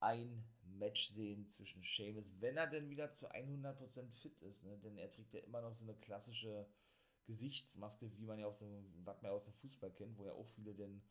ein 0.00 0.44
Match 0.78 1.08
sehen 1.08 1.46
zwischen 1.48 1.82
Sheamus, 1.82 2.26
wenn 2.40 2.56
er 2.56 2.66
denn 2.66 2.90
wieder 2.90 3.10
zu 3.12 3.30
100% 3.30 4.12
fit 4.12 4.40
ist, 4.42 4.64
ne? 4.64 4.78
denn 4.78 4.98
er 4.98 5.10
trägt 5.10 5.32
ja 5.32 5.40
immer 5.40 5.62
noch 5.62 5.74
so 5.74 5.84
eine 5.84 5.94
klassische 5.94 6.68
Gesichtsmaske, 7.26 8.10
wie 8.18 8.26
man 8.26 8.38
ja 8.38 8.46
aus 8.46 8.58
dem, 8.58 8.92
was 9.04 9.22
man 9.22 9.30
ja 9.30 9.36
aus 9.36 9.44
dem 9.44 9.54
Fußball 9.54 9.90
kennt, 9.92 10.18
wo 10.18 10.26
ja 10.26 10.32
auch 10.32 10.48
viele 10.48 10.74
denn 10.74 11.02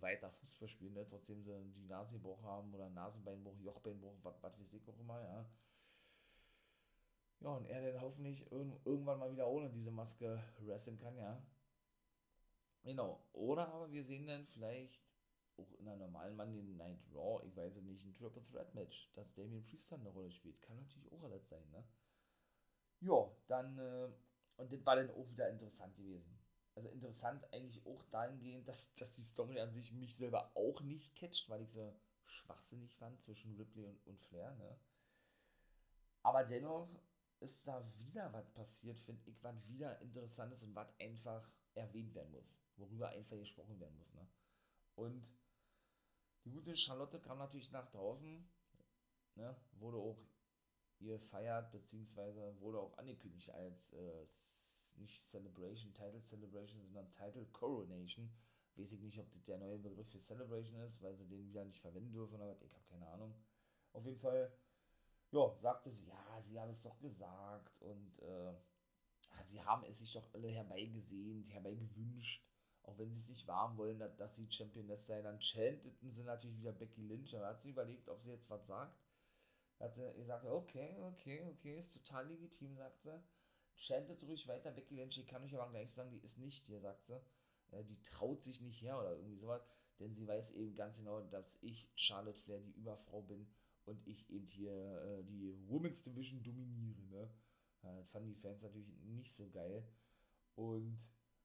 weiter 0.00 0.30
Fußball 0.30 0.68
spielen, 0.68 0.94
ne? 0.94 1.06
trotzdem 1.06 1.42
sie 1.42 1.72
die 1.74 1.86
Nasenbruch 1.86 2.42
haben 2.42 2.74
oder 2.74 2.88
Nasenbeinbruch, 2.90 3.58
Jochbeinbruch, 3.60 4.14
was 4.22 4.42
weiß 4.42 4.72
ich 4.72 4.88
auch 4.88 4.98
immer, 4.98 5.22
ja. 5.22 5.46
Ja, 7.40 7.50
und 7.50 7.66
er 7.66 7.92
dann 7.92 8.00
hoffentlich 8.00 8.50
irg 8.50 8.80
irgendwann 8.84 9.18
mal 9.18 9.30
wieder 9.30 9.48
ohne 9.48 9.70
diese 9.70 9.90
Maske 9.90 10.42
wrestlen 10.60 10.98
kann, 10.98 11.16
ja. 11.18 11.42
Genau. 12.82 13.20
Oder 13.32 13.68
aber 13.68 13.90
wir 13.90 14.04
sehen 14.04 14.26
dann 14.26 14.46
vielleicht 14.46 15.04
auch 15.58 15.72
in 15.78 15.88
einer 15.88 15.96
normalen 15.96 16.36
Monday 16.36 16.62
Night 16.62 17.00
Raw, 17.14 17.44
ich 17.44 17.56
weiß 17.56 17.74
nicht, 17.82 18.04
ein 18.04 18.14
Triple 18.14 18.42
Threat 18.42 18.74
Match, 18.74 19.10
dass 19.14 19.32
Damien 19.34 19.64
Priest 19.64 19.90
dann 19.92 20.00
eine 20.00 20.10
Rolle 20.10 20.30
spielt. 20.30 20.60
Kann 20.62 20.76
natürlich 20.76 21.10
auch 21.12 21.22
alles 21.22 21.48
sein, 21.48 21.68
ne? 21.70 21.84
Ja, 23.00 23.30
dann, 23.48 23.78
äh, 23.78 24.08
und 24.56 24.72
das 24.72 24.84
war 24.86 24.96
dann 24.96 25.10
auch 25.10 25.28
wieder 25.30 25.50
interessant 25.50 25.96
gewesen. 25.96 26.35
Also 26.76 26.88
interessant 26.90 27.42
eigentlich 27.52 27.84
auch 27.86 28.04
dahingehend, 28.10 28.68
dass, 28.68 28.94
dass 28.94 29.16
die 29.16 29.24
Story 29.24 29.58
an 29.58 29.72
sich 29.72 29.92
mich 29.92 30.14
selber 30.14 30.52
auch 30.54 30.82
nicht 30.82 31.14
catcht, 31.16 31.48
weil 31.48 31.62
ich 31.62 31.72
sie 31.72 31.92
schwachsinnig 32.26 32.94
fand 32.96 33.20
zwischen 33.22 33.56
Ripley 33.56 33.86
und, 33.86 34.06
und 34.06 34.20
Flair, 34.20 34.54
ne? 34.56 34.78
Aber 36.22 36.44
dennoch 36.44 36.88
ist 37.40 37.66
da 37.66 37.86
wieder 37.98 38.32
was 38.32 38.50
passiert, 38.52 38.98
finde 39.00 39.22
ich, 39.30 39.42
was 39.42 39.54
wieder 39.68 40.00
interessant 40.00 40.52
ist 40.52 40.64
und 40.64 40.74
was 40.74 40.88
einfach 40.98 41.48
erwähnt 41.74 42.14
werden 42.14 42.32
muss, 42.32 42.58
worüber 42.76 43.10
einfach 43.10 43.36
gesprochen 43.36 43.78
werden 43.78 43.96
muss. 43.96 44.12
Ne? 44.14 44.26
Und 44.96 45.32
die 46.44 46.50
gute 46.50 46.76
Charlotte 46.76 47.20
kam 47.20 47.38
natürlich 47.38 47.70
nach 47.70 47.88
draußen, 47.90 48.48
ne? 49.36 49.56
wurde 49.72 49.98
auch 49.98 50.18
ihr 50.98 51.20
feiert, 51.20 51.70
beziehungsweise 51.72 52.58
wurde 52.60 52.80
auch 52.80 52.96
angekündigt 52.98 53.50
als 53.50 53.92
äh, 53.92 54.24
nicht 54.98 55.22
Celebration, 55.22 55.92
Title 55.94 56.20
Celebration, 56.20 56.80
sondern 56.82 57.10
Title 57.12 57.46
Coronation. 57.52 58.30
Weiß 58.76 58.92
ich 58.92 59.00
nicht, 59.00 59.18
ob 59.18 59.30
das 59.32 59.44
der 59.44 59.58
neue 59.58 59.78
Begriff 59.78 60.08
für 60.10 60.20
Celebration 60.20 60.78
ist, 60.82 61.00
weil 61.02 61.16
sie 61.16 61.26
den 61.26 61.46
wieder 61.48 61.64
nicht 61.64 61.80
verwenden 61.80 62.12
dürfen, 62.12 62.40
aber 62.40 62.60
ich 62.60 62.74
habe 62.74 62.84
keine 62.84 63.08
Ahnung. 63.08 63.34
Auf 63.92 64.04
jeden 64.04 64.18
Fall 64.18 64.52
ja, 65.32 65.54
sagte 65.60 65.90
sie, 65.90 66.06
ja, 66.06 66.42
sie 66.42 66.60
haben 66.60 66.70
es 66.70 66.82
doch 66.82 66.98
gesagt 67.00 67.80
und 67.80 68.18
äh, 68.20 68.54
sie 69.44 69.62
haben 69.62 69.84
es 69.84 69.98
sich 69.98 70.12
doch 70.12 70.32
alle 70.34 70.48
herbeigesehnt, 70.48 71.52
herbeigewünscht, 71.52 72.46
auch 72.82 72.96
wenn 72.98 73.10
sie 73.10 73.18
es 73.18 73.28
nicht 73.28 73.46
warm 73.48 73.76
wollen, 73.76 73.98
dass, 73.98 74.16
dass 74.16 74.36
sie 74.36 74.50
Championess 74.50 75.06
sei. 75.06 75.22
Dann 75.22 75.40
chanteten 75.40 76.10
sie 76.10 76.24
natürlich 76.24 76.58
wieder 76.58 76.72
Becky 76.72 77.02
Lynch, 77.02 77.34
aber 77.36 77.48
hat 77.48 77.62
sie 77.62 77.70
überlegt, 77.70 78.08
ob 78.08 78.22
sie 78.22 78.30
jetzt 78.30 78.48
was 78.48 78.66
sagt. 78.66 78.96
Hat 79.80 79.94
sie 79.94 80.12
gesagt, 80.14 80.46
okay, 80.46 80.96
okay, 81.02 81.44
okay, 81.50 81.76
ist 81.76 81.92
total 81.94 82.28
legitim, 82.28 82.76
sagt 82.76 83.02
sie. 83.02 83.20
Chantet 83.76 84.22
ruhig 84.22 84.46
weiter, 84.48 84.70
Becky 84.70 84.96
Lynch, 84.96 85.18
ich 85.18 85.26
kann 85.26 85.42
euch 85.44 85.54
aber 85.54 85.70
gleich 85.70 85.92
sagen, 85.92 86.10
die 86.10 86.24
ist 86.24 86.38
nicht 86.38 86.64
hier, 86.66 86.80
sagt 86.80 87.04
sie. 87.04 87.20
Die 87.72 88.00
traut 88.00 88.42
sich 88.42 88.60
nicht 88.60 88.80
her 88.80 88.98
oder 88.98 89.12
irgendwie 89.12 89.36
sowas, 89.36 89.62
denn 89.98 90.14
sie 90.14 90.26
weiß 90.26 90.52
eben 90.52 90.74
ganz 90.74 90.98
genau, 90.98 91.20
dass 91.20 91.58
ich 91.62 91.90
Charlotte 91.94 92.38
Flair 92.38 92.60
die 92.60 92.72
Überfrau 92.72 93.22
bin 93.22 93.46
und 93.84 94.06
ich 94.06 94.28
eben 94.30 94.46
hier 94.46 94.72
äh, 94.72 95.24
die 95.24 95.54
Women's 95.68 96.02
Division 96.02 96.42
dominiere. 96.42 97.02
Ne? 97.10 97.30
Äh, 97.82 98.04
fanden 98.04 98.28
die 98.28 98.40
Fans 98.40 98.62
natürlich 98.62 98.88
nicht 99.04 99.34
so 99.34 99.48
geil. 99.50 99.86
Und 100.54 100.98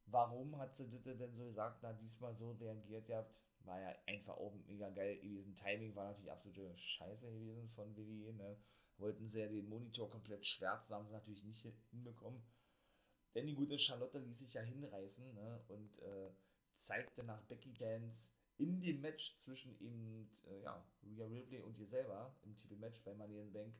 warum 0.05 0.57
hat 0.57 0.75
sie 0.75 0.89
das 0.89 1.03
denn 1.03 1.35
so 1.35 1.45
gesagt? 1.45 1.79
Na, 1.83 1.93
diesmal 1.93 2.35
so 2.35 2.51
reagiert 2.51 3.09
ihr 3.09 3.17
habt, 3.17 3.41
war 3.65 3.79
ja 3.79 3.95
einfach 4.07 4.37
auch 4.37 4.55
mega 4.67 4.89
geil 4.89 5.19
gewesen. 5.19 5.55
Timing 5.55 5.95
war 5.95 6.05
natürlich 6.05 6.31
absolute 6.31 6.75
Scheiße 6.77 7.31
gewesen 7.31 7.69
von 7.69 7.95
WWE. 7.95 8.33
Ne? 8.33 8.57
Wollten 9.01 9.29
sie 9.29 9.39
ja 9.39 9.47
den 9.47 9.67
Monitor 9.67 10.09
komplett 10.09 10.45
schwärzen, 10.45 10.93
haben 10.93 11.07
sie 11.07 11.13
natürlich 11.13 11.43
nicht 11.43 11.65
hinbekommen. 11.89 12.41
Denn 13.33 13.47
die 13.47 13.55
gute 13.55 13.79
Charlotte 13.79 14.19
ließ 14.19 14.39
sich 14.39 14.53
ja 14.53 14.61
hinreißen 14.61 15.33
ne? 15.33 15.63
und 15.67 15.99
äh, 15.99 16.31
zeigte 16.73 17.23
nach 17.23 17.41
Becky 17.43 17.73
Dance 17.73 18.29
in 18.57 18.79
dem 18.79 19.01
Match 19.01 19.35
zwischen 19.35 19.79
eben, 19.81 20.29
äh, 20.45 20.61
ja, 20.61 20.85
Rhea 21.03 21.25
Ripley 21.25 21.59
und 21.59 21.77
ihr 21.79 21.87
selber 21.87 22.35
im 22.43 22.55
Titelmatch 22.55 23.01
bei 23.03 23.13
Money 23.13 23.39
in 23.39 23.51
Bank 23.51 23.73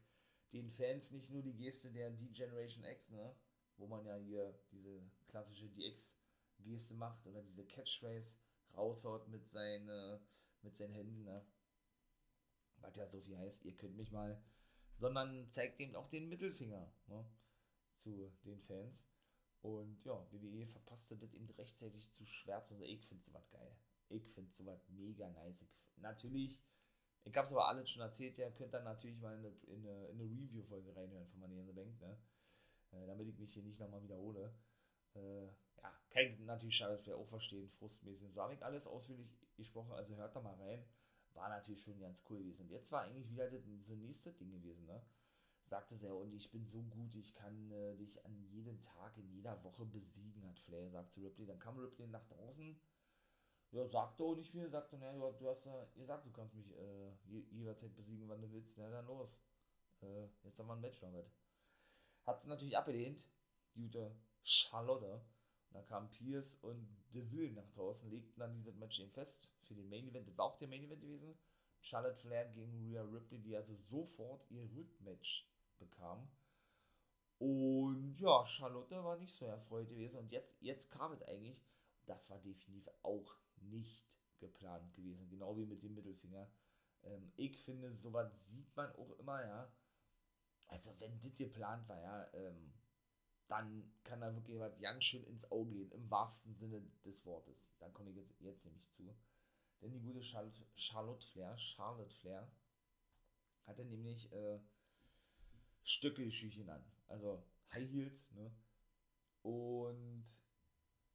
den 0.53 0.69
Fans 0.71 1.11
nicht 1.11 1.29
nur 1.29 1.41
die 1.41 1.55
Geste 1.55 1.91
der 1.91 2.09
D-Generation 2.09 2.83
X, 2.83 3.09
ne, 3.09 3.35
wo 3.77 3.87
man 3.87 4.05
ja 4.05 4.15
hier 4.17 4.53
diese 4.71 5.01
klassische 5.27 5.69
DX-Geste 5.69 6.95
macht 6.95 7.25
oder 7.25 7.41
diese 7.43 7.65
Catchphrase 7.65 8.37
raushaut 8.75 9.27
mit, 9.29 9.47
seine, 9.47 10.19
mit 10.61 10.75
seinen 10.75 10.93
Händen, 10.93 11.23
ne, 11.23 11.45
was 12.77 12.95
ja 12.95 13.07
so 13.07 13.21
viel 13.21 13.37
heißt, 13.37 13.63
ihr 13.65 13.75
könnt 13.77 13.95
mich 13.95 14.11
mal, 14.11 14.41
sondern 15.01 15.49
zeigt 15.49 15.79
eben 15.79 15.95
auch 15.95 16.07
den 16.09 16.29
Mittelfinger 16.29 16.93
ne, 17.07 17.25
zu 17.95 18.31
den 18.45 18.61
Fans. 18.61 19.09
Und 19.61 20.03
ja, 20.05 20.13
WWE 20.31 20.67
verpasste 20.67 21.17
das 21.17 21.33
eben 21.33 21.49
rechtzeitig 21.51 22.11
zu 22.13 22.25
schwärzen. 22.25 22.75
Also 22.75 22.85
ich 22.85 23.05
finde 23.07 23.23
es 23.23 23.33
was 23.33 23.49
geil. 23.49 23.75
Ich 24.09 24.27
finde 24.29 24.53
sowas 24.53 24.87
mega 24.89 25.27
nice. 25.29 25.61
Ich, 25.61 25.69
natürlich, 25.97 26.59
ich 27.23 27.35
habe 27.35 27.45
es 27.45 27.51
aber 27.51 27.67
alles 27.67 27.89
schon 27.89 28.03
erzählt, 28.03 28.37
ihr 28.37 28.51
könnt 28.51 28.73
dann 28.73 28.83
natürlich 28.83 29.19
mal 29.19 29.33
in 29.33 29.45
eine, 29.45 29.55
in 29.67 29.87
eine, 29.87 30.07
in 30.07 30.21
eine 30.21 30.29
Review-Folge 30.29 30.95
reinhören 30.95 31.27
von 31.27 31.39
Money 31.39 31.59
in 31.59 31.67
the 31.67 31.73
Bank, 31.73 31.99
ne? 31.99 32.17
Äh, 32.91 33.07
damit 33.07 33.27
ich 33.27 33.37
mich 33.39 33.53
hier 33.53 33.63
nicht 33.63 33.79
nochmal 33.79 34.03
wiederhole. 34.03 34.53
Äh, 35.15 35.45
ja, 35.45 35.99
kann 36.09 36.23
ich 36.25 36.39
natürlich 36.39 36.75
Charlotte 36.75 37.03
Flair 37.03 37.17
auch 37.17 37.27
verstehen, 37.27 37.71
frustmäßig. 37.79 38.33
So 38.33 38.41
habe 38.41 38.53
ich 38.53 38.63
alles 38.63 38.85
ausführlich 38.85 39.31
gesprochen, 39.55 39.93
also 39.93 40.15
hört 40.15 40.35
da 40.35 40.41
mal 40.41 40.55
rein. 40.55 40.83
War 41.33 41.49
natürlich 41.49 41.81
schon 41.81 41.99
ganz 41.99 42.21
cool 42.29 42.39
gewesen. 42.39 42.61
Und 42.61 42.71
jetzt 42.71 42.91
war 42.91 43.01
eigentlich 43.01 43.29
wieder 43.29 43.49
das, 43.49 43.63
so 43.85 43.95
nächste 43.95 44.33
Ding 44.33 44.51
gewesen, 44.51 44.85
ne? 44.85 45.01
Sagte 45.65 45.95
sie, 45.95 46.13
und 46.13 46.33
ich 46.33 46.51
bin 46.51 46.67
so 46.67 46.83
gut, 46.83 47.15
ich 47.15 47.33
kann 47.33 47.71
äh, 47.71 47.95
dich 47.95 48.25
an 48.25 48.37
jedem 48.49 48.81
Tag, 48.81 49.17
in 49.17 49.29
jeder 49.31 49.63
Woche 49.63 49.85
besiegen, 49.85 50.45
hat 50.45 50.59
Flair 50.59 50.83
gesagt 50.83 51.11
zu 51.11 51.21
Ripley. 51.21 51.45
Dann 51.45 51.59
kam 51.59 51.77
Ripley 51.77 52.07
nach 52.07 52.25
draußen. 52.25 52.77
Ja, 53.71 53.87
sagte 53.87 54.23
auch 54.23 54.35
nicht 54.35 54.51
viel, 54.51 54.69
sagte, 54.69 54.97
naja, 54.97 55.13
du, 55.13 55.31
du 55.39 55.49
hast 55.49 55.63
ja 55.65 55.85
gesagt, 55.95 56.25
du 56.25 56.31
kannst 56.31 56.55
mich 56.55 56.75
äh, 56.75 57.13
jederzeit 57.51 57.95
besiegen, 57.95 58.27
wann 58.27 58.41
du 58.41 58.51
willst. 58.51 58.77
Na 58.77 58.89
dann 58.89 59.05
los. 59.05 59.39
Äh, 60.01 60.27
jetzt 60.43 60.59
haben 60.59 60.67
wir 60.67 60.73
ein 60.73 60.81
Match 60.81 60.99
damit. 60.99 61.31
Hat 62.25 62.41
sie 62.41 62.49
natürlich 62.49 62.77
abgelehnt, 62.77 63.25
die 63.75 63.81
gute 63.81 64.13
Charlotte. 64.43 65.21
Dann 65.71 65.85
kamen 65.85 66.09
Pierce 66.11 66.55
und 66.55 66.87
Deville 67.13 67.53
nach 67.53 67.69
draußen, 67.69 68.09
legten 68.09 68.39
dann 68.39 68.53
dieses 68.53 68.75
Match 68.75 68.99
eben 68.99 69.11
fest 69.11 69.49
für 69.63 69.75
den 69.75 69.89
Main 69.89 70.07
Event. 70.07 70.27
Das 70.27 70.37
war 70.37 70.45
auch 70.45 70.57
der 70.57 70.67
Main 70.67 70.83
Event 70.83 71.01
gewesen. 71.01 71.37
Charlotte 71.79 72.15
Flair 72.15 72.45
gegen 72.49 72.77
Rhea 72.85 73.01
Ripley, 73.03 73.39
die 73.39 73.55
also 73.55 73.75
sofort 73.75 74.49
ihr 74.51 74.69
Rückmatch 74.75 75.47
bekam. 75.79 76.29
Und 77.39 78.19
ja, 78.19 78.45
Charlotte 78.45 79.03
war 79.03 79.17
nicht 79.17 79.33
so 79.33 79.45
erfreut 79.45 79.89
gewesen. 79.89 80.17
Und 80.17 80.31
jetzt, 80.31 80.61
jetzt 80.61 80.91
kam 80.91 81.11
es 81.13 81.23
eigentlich. 81.23 81.59
Das 82.05 82.29
war 82.29 82.37
definitiv 82.39 82.87
auch 83.01 83.35
nicht 83.61 84.05
geplant 84.37 84.93
gewesen. 84.93 85.27
Genau 85.29 85.57
wie 85.57 85.65
mit 85.65 85.81
dem 85.81 85.95
Mittelfinger. 85.95 86.47
Ähm, 87.03 87.31
ich 87.37 87.57
finde, 87.57 87.95
sowas 87.95 88.47
sieht 88.47 88.75
man 88.75 88.91
auch 88.95 89.17
immer, 89.17 89.43
ja. 89.43 89.71
Also, 90.67 90.91
wenn 90.99 91.19
das 91.19 91.35
geplant 91.35 91.87
war, 91.89 91.99
ja, 91.99 92.33
ähm, 92.33 92.73
dann 93.51 93.91
kann 94.05 94.21
da 94.21 94.33
wirklich 94.33 94.57
was 94.57 94.79
ganz 94.79 95.03
schön 95.03 95.25
ins 95.25 95.51
Auge 95.51 95.71
gehen, 95.71 95.91
im 95.91 96.09
wahrsten 96.09 96.53
Sinne 96.53 96.81
des 97.03 97.25
Wortes. 97.25 97.69
Da 97.79 97.89
komme 97.89 98.09
ich 98.09 98.15
jetzt, 98.15 98.39
jetzt 98.39 98.65
nämlich 98.65 98.89
zu. 98.91 99.13
Denn 99.81 99.91
die 99.91 99.99
gute 99.99 100.23
Charlotte, 100.23 100.65
Charlotte 100.75 101.25
Flair, 101.27 101.57
Charlotte 101.57 102.13
Flair, 102.21 102.49
hatte 103.65 103.83
nämlich 103.83 104.31
äh, 104.31 104.59
Stöckelschüchen 105.83 106.69
an. 106.69 106.81
Also 107.07 107.43
High 107.73 107.89
Heels, 107.91 108.31
ne? 108.31 108.55
Und 109.41 110.23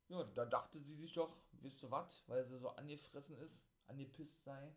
ja, 0.08 0.22
da 0.24 0.44
dachte 0.44 0.78
sie 0.80 0.94
sich 0.94 1.14
doch, 1.14 1.40
wisst 1.52 1.82
ihr 1.82 1.90
was, 1.90 2.22
weil 2.28 2.46
sie 2.46 2.58
so 2.58 2.68
angefressen 2.70 3.38
ist, 3.38 3.66
angepisst 3.86 4.44
sei, 4.44 4.76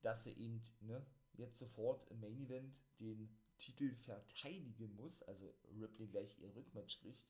dass 0.00 0.24
sie 0.24 0.32
eben, 0.32 0.64
ne, 0.80 1.04
jetzt 1.34 1.58
sofort 1.58 2.08
im 2.10 2.20
Main 2.20 2.40
Event 2.40 2.74
den 3.00 3.36
Titel 3.58 3.94
verteidigen 3.94 4.94
muss, 4.96 5.22
also 5.22 5.54
Ripley 5.80 6.08
gleich 6.08 6.38
ihr 6.38 6.54
Rückmatch 6.54 7.00
kriegt, 7.00 7.24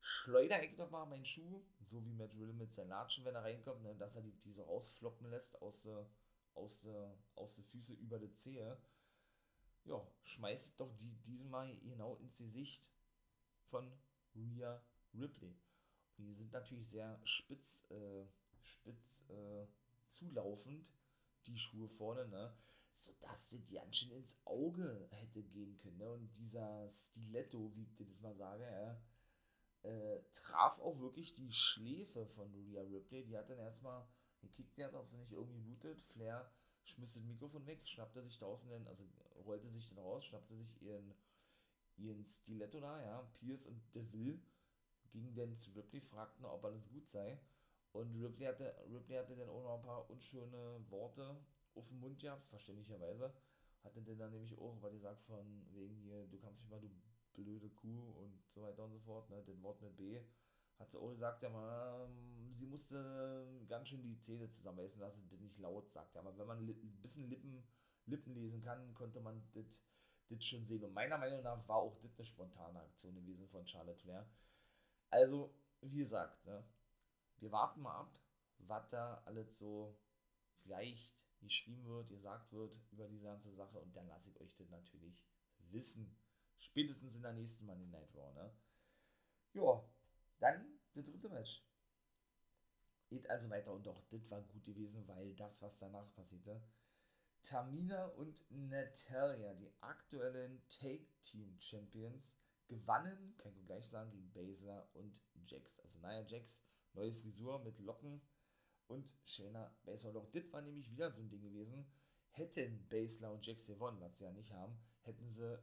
schleudere 0.00 0.64
ich 0.64 0.74
doch 0.76 0.90
mal 0.90 1.06
meinen 1.06 1.24
Schuh, 1.24 1.62
so 1.80 2.04
wie 2.04 2.12
Matt 2.12 2.34
Riddle 2.34 2.52
mit 2.52 2.72
seinen 2.72 2.88
Latschen, 2.88 3.24
wenn 3.24 3.34
er 3.34 3.44
reinkommt, 3.44 3.82
ne, 3.82 3.94
dass 3.96 4.16
er 4.16 4.22
die, 4.22 4.32
die 4.44 4.52
so 4.52 4.62
rausfloppen 4.64 5.30
lässt 5.30 5.60
aus 5.62 5.80
der 5.82 6.06
aus 6.54 6.80
der 6.80 7.16
aus 7.34 7.54
der 7.54 7.64
Füße 7.64 7.94
über 7.94 8.18
die 8.18 8.32
Zehe. 8.32 8.76
Ja, 9.84 10.06
schmeißt 10.24 10.78
doch 10.78 10.92
die 10.98 11.14
diesmal 11.26 11.76
genau 11.78 12.16
ins 12.16 12.38
Gesicht 12.38 12.84
von 13.70 13.90
Rhea 14.34 14.80
Ripley. 15.14 15.56
Und 16.18 16.26
die 16.26 16.34
sind 16.34 16.52
natürlich 16.52 16.88
sehr 16.88 17.20
spitz, 17.24 17.90
äh, 17.90 18.26
spitz 18.62 19.28
äh, 19.28 19.66
zulaufend, 20.08 20.86
die 21.46 21.58
Schuhe 21.58 21.88
vorne, 21.88 22.28
ne? 22.28 22.54
Sodass 22.92 23.50
sie 23.50 23.64
ganz 23.66 23.96
schön 23.96 24.10
ins 24.12 24.38
Auge 24.44 25.08
hätte 25.10 25.42
gehen 25.42 25.78
können. 25.78 25.98
Ne? 25.98 26.10
Und 26.10 26.36
dieser 26.36 26.90
Stiletto, 26.92 27.74
wie 27.74 27.84
ich 27.84 27.96
das 27.96 28.20
mal 28.20 28.34
sage, 28.36 28.64
ja, 28.64 29.02
äh, 29.82 30.22
traf 30.32 30.78
auch 30.80 31.00
wirklich 31.00 31.34
die 31.34 31.52
Schläfe 31.52 32.26
von 32.26 32.54
Rhea 32.54 32.82
Ripley. 32.82 33.24
Die 33.24 33.36
hat 33.36 33.48
dann 33.48 33.58
erstmal 33.58 34.06
gekickt, 34.40 34.76
die 34.76 34.84
hat, 34.84 34.94
ob 34.94 35.08
sie 35.08 35.16
nicht 35.16 35.32
irgendwie 35.32 35.60
blutet. 35.60 36.00
Flair 36.12 36.50
schmiss 36.84 37.14
das 37.14 37.24
Mikrofon 37.24 37.66
weg, 37.66 37.80
schnappte 37.86 38.22
sich 38.22 38.38
draußen 38.38 38.68
den, 38.68 38.86
also 38.86 39.04
rollte 39.44 39.70
sich 39.70 39.88
dann 39.88 39.98
raus, 39.98 40.24
schnappte 40.24 40.54
sich 40.56 40.82
ihren, 40.82 41.14
ihren 41.96 42.24
Stiletto 42.24 42.80
da, 42.80 43.00
ja. 43.02 43.22
Pierce 43.34 43.66
und 43.66 43.82
Deville 43.94 44.38
gingen 45.10 45.34
dann 45.34 45.58
zu 45.58 45.70
Ripley, 45.72 46.00
fragten, 46.00 46.44
ob 46.44 46.64
alles 46.64 46.86
gut 46.88 47.08
sei. 47.08 47.38
Und 47.92 48.14
Ripley 48.22 48.46
hatte, 48.46 48.74
Ripley 48.90 49.16
hatte 49.16 49.36
dann 49.36 49.48
auch 49.48 49.62
noch 49.62 49.76
ein 49.76 49.82
paar 49.82 50.10
unschöne 50.10 50.84
Worte 50.88 51.36
auf 51.74 51.88
den 51.88 52.00
Mund 52.00 52.18
gehabt, 52.18 52.46
verständlicherweise. 52.48 53.32
Hatte 53.84 54.02
denn 54.02 54.18
dann 54.18 54.30
nämlich 54.30 54.56
auch, 54.58 54.80
weil 54.80 54.92
die 54.92 55.00
sagt 55.00 55.22
von 55.24 55.66
wegen 55.72 55.96
hier, 55.96 56.26
du 56.28 56.38
kannst 56.38 56.60
mich 56.60 56.70
mal, 56.70 56.80
du 56.80 56.88
blöde 57.34 57.68
Kuh 57.70 58.12
und 58.12 58.42
so 58.54 58.62
weiter 58.62 58.84
und 58.84 58.92
so 58.92 59.00
fort, 59.00 59.28
ne, 59.30 59.42
den 59.42 59.62
Wort 59.62 59.80
mit 59.80 59.96
B, 59.96 60.20
hat 60.78 60.90
sie 60.90 60.98
auch 60.98 61.10
gesagt, 61.10 61.42
ja, 61.42 61.48
man, 61.48 62.54
sie 62.54 62.66
musste 62.66 63.46
ganz 63.68 63.88
schön 63.88 64.02
die 64.02 64.18
Zähne 64.20 64.50
zusammenbeißen 64.50 65.00
lassen, 65.00 65.28
das 65.30 65.40
nicht 65.40 65.58
laut 65.58 65.90
sagt. 65.90 66.16
Aber 66.16 66.36
wenn 66.36 66.46
man 66.46 66.58
ein 66.58 67.02
bisschen 67.02 67.28
Lippen, 67.28 67.64
Lippen 68.06 68.34
lesen 68.34 68.62
kann, 68.62 68.92
konnte 68.94 69.20
man 69.20 69.42
das 69.52 70.44
schon 70.44 70.66
sehen. 70.66 70.84
Und 70.84 70.94
meiner 70.94 71.18
Meinung 71.18 71.42
nach 71.42 71.66
war 71.68 71.76
auch 71.76 71.98
das 72.00 72.16
eine 72.18 72.26
spontane 72.26 72.80
Aktion 72.80 73.14
gewesen 73.14 73.48
von 73.48 73.66
Charlotte 73.66 74.00
Flair. 74.00 74.28
Also, 75.10 75.54
wie 75.82 75.98
gesagt, 75.98 76.44
ne, 76.46 76.64
wir 77.38 77.52
warten 77.52 77.82
mal 77.82 78.00
ab, 78.00 78.18
was 78.58 78.88
da 78.90 79.22
alles 79.26 79.58
so 79.58 79.96
vielleicht 80.62 81.12
geschrieben 81.42 81.84
wird, 81.84 82.08
gesagt 82.08 82.52
wird 82.52 82.74
über 82.90 83.08
diese 83.08 83.24
ganze 83.24 83.52
Sache 83.52 83.78
und 83.78 83.94
dann 83.94 84.08
lasse 84.08 84.30
ich 84.30 84.40
euch 84.40 84.54
das 84.56 84.70
natürlich 84.70 85.20
wissen. 85.70 86.16
Spätestens 86.58 87.14
in 87.14 87.22
der 87.22 87.32
nächsten 87.32 87.66
Money 87.66 87.86
Night 87.86 88.14
Raw, 88.14 88.32
ne? 88.34 88.54
Ja, 89.52 89.84
dann 90.38 90.78
das 90.94 91.04
dritte 91.04 91.28
Match. 91.28 91.64
Geht 93.08 93.28
also 93.28 93.50
weiter 93.50 93.72
und 93.72 93.84
doch, 93.84 94.02
das 94.08 94.30
war 94.30 94.40
gut 94.40 94.64
gewesen, 94.64 95.06
weil 95.06 95.34
das, 95.34 95.60
was 95.60 95.78
danach 95.78 96.10
passierte. 96.14 96.62
Tamina 97.42 98.06
und 98.06 98.44
Natalia, 98.50 99.52
die 99.54 99.70
aktuellen 99.80 100.62
Take 100.68 101.06
Team 101.22 101.58
Champions, 101.58 102.36
gewannen, 102.68 103.34
kann 103.36 103.54
ich 103.56 103.66
gleich 103.66 103.88
sagen, 103.88 104.10
gegen 104.12 104.32
Baszler 104.32 104.88
und 104.94 105.20
Jax. 105.46 105.80
Also 105.80 105.98
naja, 105.98 106.24
Jax, 106.26 106.64
neue 106.94 107.12
Frisur 107.12 107.62
mit 107.64 107.78
Locken, 107.80 108.22
und 108.92 109.16
Shayna 109.24 109.74
Baszler. 109.84 110.12
Doch 110.12 110.30
das 110.30 110.52
war 110.52 110.62
nämlich 110.62 110.90
wieder 110.90 111.10
so 111.10 111.20
ein 111.20 111.28
Ding 111.28 111.42
gewesen. 111.42 111.86
Hätten 112.30 112.86
Baszler 112.88 113.32
und 113.32 113.46
Jax 113.46 113.66
gewonnen, 113.66 114.00
was 114.00 114.18
sie 114.18 114.24
ja 114.24 114.32
nicht 114.32 114.52
haben, 114.52 114.78
hätten 115.02 115.28
sie 115.28 115.58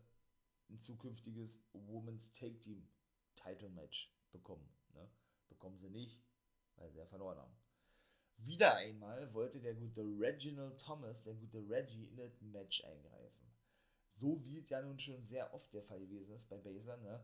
ein 0.70 0.80
zukünftiges 0.80 1.60
Women's 1.74 2.34
Take 2.34 2.60
Team 2.60 2.88
Title 3.36 3.70
Match 3.70 4.14
bekommen. 4.32 4.70
Ne? 4.94 5.10
Bekommen 5.48 5.80
sie 5.80 5.90
nicht, 5.90 6.22
weil 6.76 6.92
sie 6.92 7.00
ja 7.00 7.06
verloren 7.06 7.40
haben. 7.40 7.56
Wieder 8.38 8.76
einmal 8.76 9.34
wollte 9.34 9.60
der 9.60 9.76
gute 9.76 10.02
Reginald 10.02 10.80
Thomas, 10.80 11.24
der 11.24 11.34
gute 11.34 11.68
Reggie, 11.70 12.06
in 12.06 12.18
das 12.18 12.40
Match 12.42 12.84
eingreifen. 12.84 13.52
So 14.16 14.44
wie 14.46 14.60
es 14.60 14.70
ja 14.70 14.82
nun 14.82 15.00
schon 15.00 15.24
sehr 15.24 15.54
oft 15.54 15.74
der 15.74 15.84
Fall 15.84 16.00
gewesen 16.00 16.34
ist 16.34 16.50
bei 16.50 16.58
Baszler, 16.58 16.98
ne? 16.98 17.24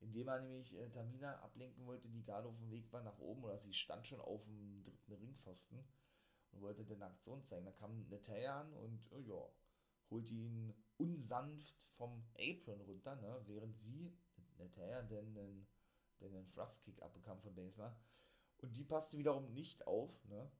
Indem 0.00 0.28
er 0.28 0.40
nämlich 0.40 0.74
äh, 0.74 0.88
Tamina 0.90 1.38
ablenken 1.40 1.86
wollte, 1.86 2.08
die 2.08 2.22
gerade 2.22 2.48
auf 2.48 2.56
dem 2.58 2.70
Weg 2.70 2.92
war 2.92 3.02
nach 3.02 3.18
oben, 3.18 3.44
oder 3.44 3.58
sie 3.58 3.72
stand 3.72 4.06
schon 4.06 4.20
auf 4.20 4.44
dem 4.44 4.82
dritten 4.84 5.12
Ringpfosten 5.12 5.84
und 6.52 6.60
wollte 6.60 6.84
dann 6.84 7.02
eine 7.02 7.12
Aktion 7.12 7.42
zeigen. 7.42 7.64
Da 7.64 7.72
kam 7.72 8.06
Natalia 8.08 8.60
an 8.60 8.72
und 8.74 9.12
äh, 9.12 9.20
ja, 9.20 9.48
holte 10.10 10.34
ihn 10.34 10.74
unsanft 10.98 11.76
vom 11.96 12.24
Apron 12.38 12.80
runter, 12.82 13.16
ne, 13.16 13.40
während 13.46 13.76
sie, 13.76 14.12
Natalia, 14.58 15.02
dann 15.02 15.36
einen, 15.36 15.66
dann 16.20 16.34
einen 16.34 16.50
Thrust-Kick 16.50 17.02
abbekam 17.02 17.40
von 17.40 17.54
Baszler. 17.54 17.98
Und 18.58 18.76
die 18.76 18.84
passte 18.84 19.18
wiederum 19.18 19.52
nicht 19.52 19.86
auf, 19.86 20.24
ne, 20.24 20.50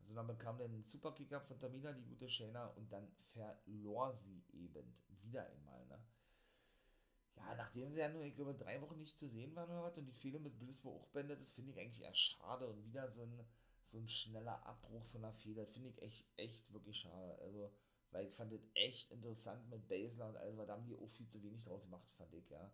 also 0.00 0.14
dann 0.14 0.26
bekam 0.26 0.58
dann 0.58 0.72
einen 0.72 0.84
Superkick 0.84 1.32
ab 1.32 1.46
von 1.46 1.58
Tamina, 1.58 1.92
die 1.92 2.04
gute 2.04 2.28
Shayna, 2.28 2.66
und 2.68 2.92
dann 2.92 3.10
verlor 3.32 4.14
sie 4.14 4.44
eben 4.52 4.94
wieder 5.22 5.46
einmal, 5.46 5.84
ne 5.86 5.98
ja, 7.36 7.54
nachdem 7.54 7.92
sie 7.92 8.00
ja 8.00 8.08
nur, 8.08 8.24
ich 8.24 8.34
glaube, 8.34 8.54
drei 8.54 8.80
Wochen 8.80 8.98
nicht 8.98 9.16
zu 9.16 9.28
sehen 9.28 9.54
waren 9.54 9.70
oder 9.70 9.82
was 9.82 9.96
und 9.98 10.06
die 10.06 10.12
Fehler 10.12 10.38
mit 10.38 10.58
Bliss 10.58 10.84
wo 10.84 10.92
auch 10.96 11.08
beendet, 11.08 11.40
das 11.40 11.50
finde 11.50 11.72
ich 11.72 11.78
eigentlich 11.78 12.02
eher 12.02 12.14
schade 12.14 12.66
und 12.66 12.84
wieder 12.84 13.10
so 13.10 13.22
ein, 13.22 13.44
so 13.92 13.98
ein 13.98 14.08
schneller 14.08 14.64
Abbruch 14.66 15.04
von 15.06 15.22
der 15.22 15.32
Fehler, 15.34 15.66
finde 15.66 15.90
ich 15.90 16.02
echt, 16.02 16.26
echt 16.36 16.72
wirklich 16.72 16.98
schade. 16.98 17.38
Also, 17.40 17.72
weil 18.10 18.26
ich 18.26 18.34
fand 18.34 18.52
das 18.52 18.66
echt 18.74 19.10
interessant 19.10 19.68
mit 19.68 19.86
Basler 19.88 20.28
und 20.28 20.36
also, 20.36 20.64
da 20.64 20.72
haben 20.74 20.86
die 20.86 20.96
auch 20.96 21.10
viel 21.10 21.26
zu 21.26 21.42
wenig 21.42 21.64
draus 21.64 21.82
gemacht, 21.82 22.08
fand 22.16 22.32
ich, 22.34 22.48
ja. 22.50 22.72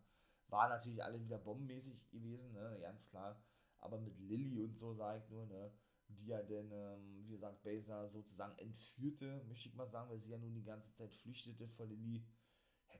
War 0.48 0.68
natürlich 0.68 1.02
alle 1.02 1.20
wieder 1.20 1.38
bombenmäßig 1.38 2.10
gewesen, 2.10 2.52
ne, 2.52 2.78
ganz 2.80 3.08
klar. 3.08 3.42
Aber 3.80 3.98
mit 3.98 4.18
Lilly 4.20 4.62
und 4.62 4.78
so, 4.78 4.94
sage 4.94 5.22
ich 5.24 5.30
nur, 5.30 5.46
ne, 5.46 5.72
die 6.08 6.26
ja 6.26 6.42
denn, 6.42 6.70
ähm, 6.72 7.16
wie 7.16 7.32
gesagt, 7.32 7.62
Basler 7.62 8.08
sozusagen 8.10 8.56
entführte, 8.58 9.42
möchte 9.48 9.68
ich 9.68 9.74
mal 9.74 9.88
sagen, 9.88 10.10
weil 10.10 10.20
sie 10.20 10.30
ja 10.30 10.38
nun 10.38 10.54
die 10.54 10.64
ganze 10.64 10.92
Zeit 10.92 11.14
flüchtete 11.14 11.68
vor 11.68 11.86
Lilly 11.86 12.24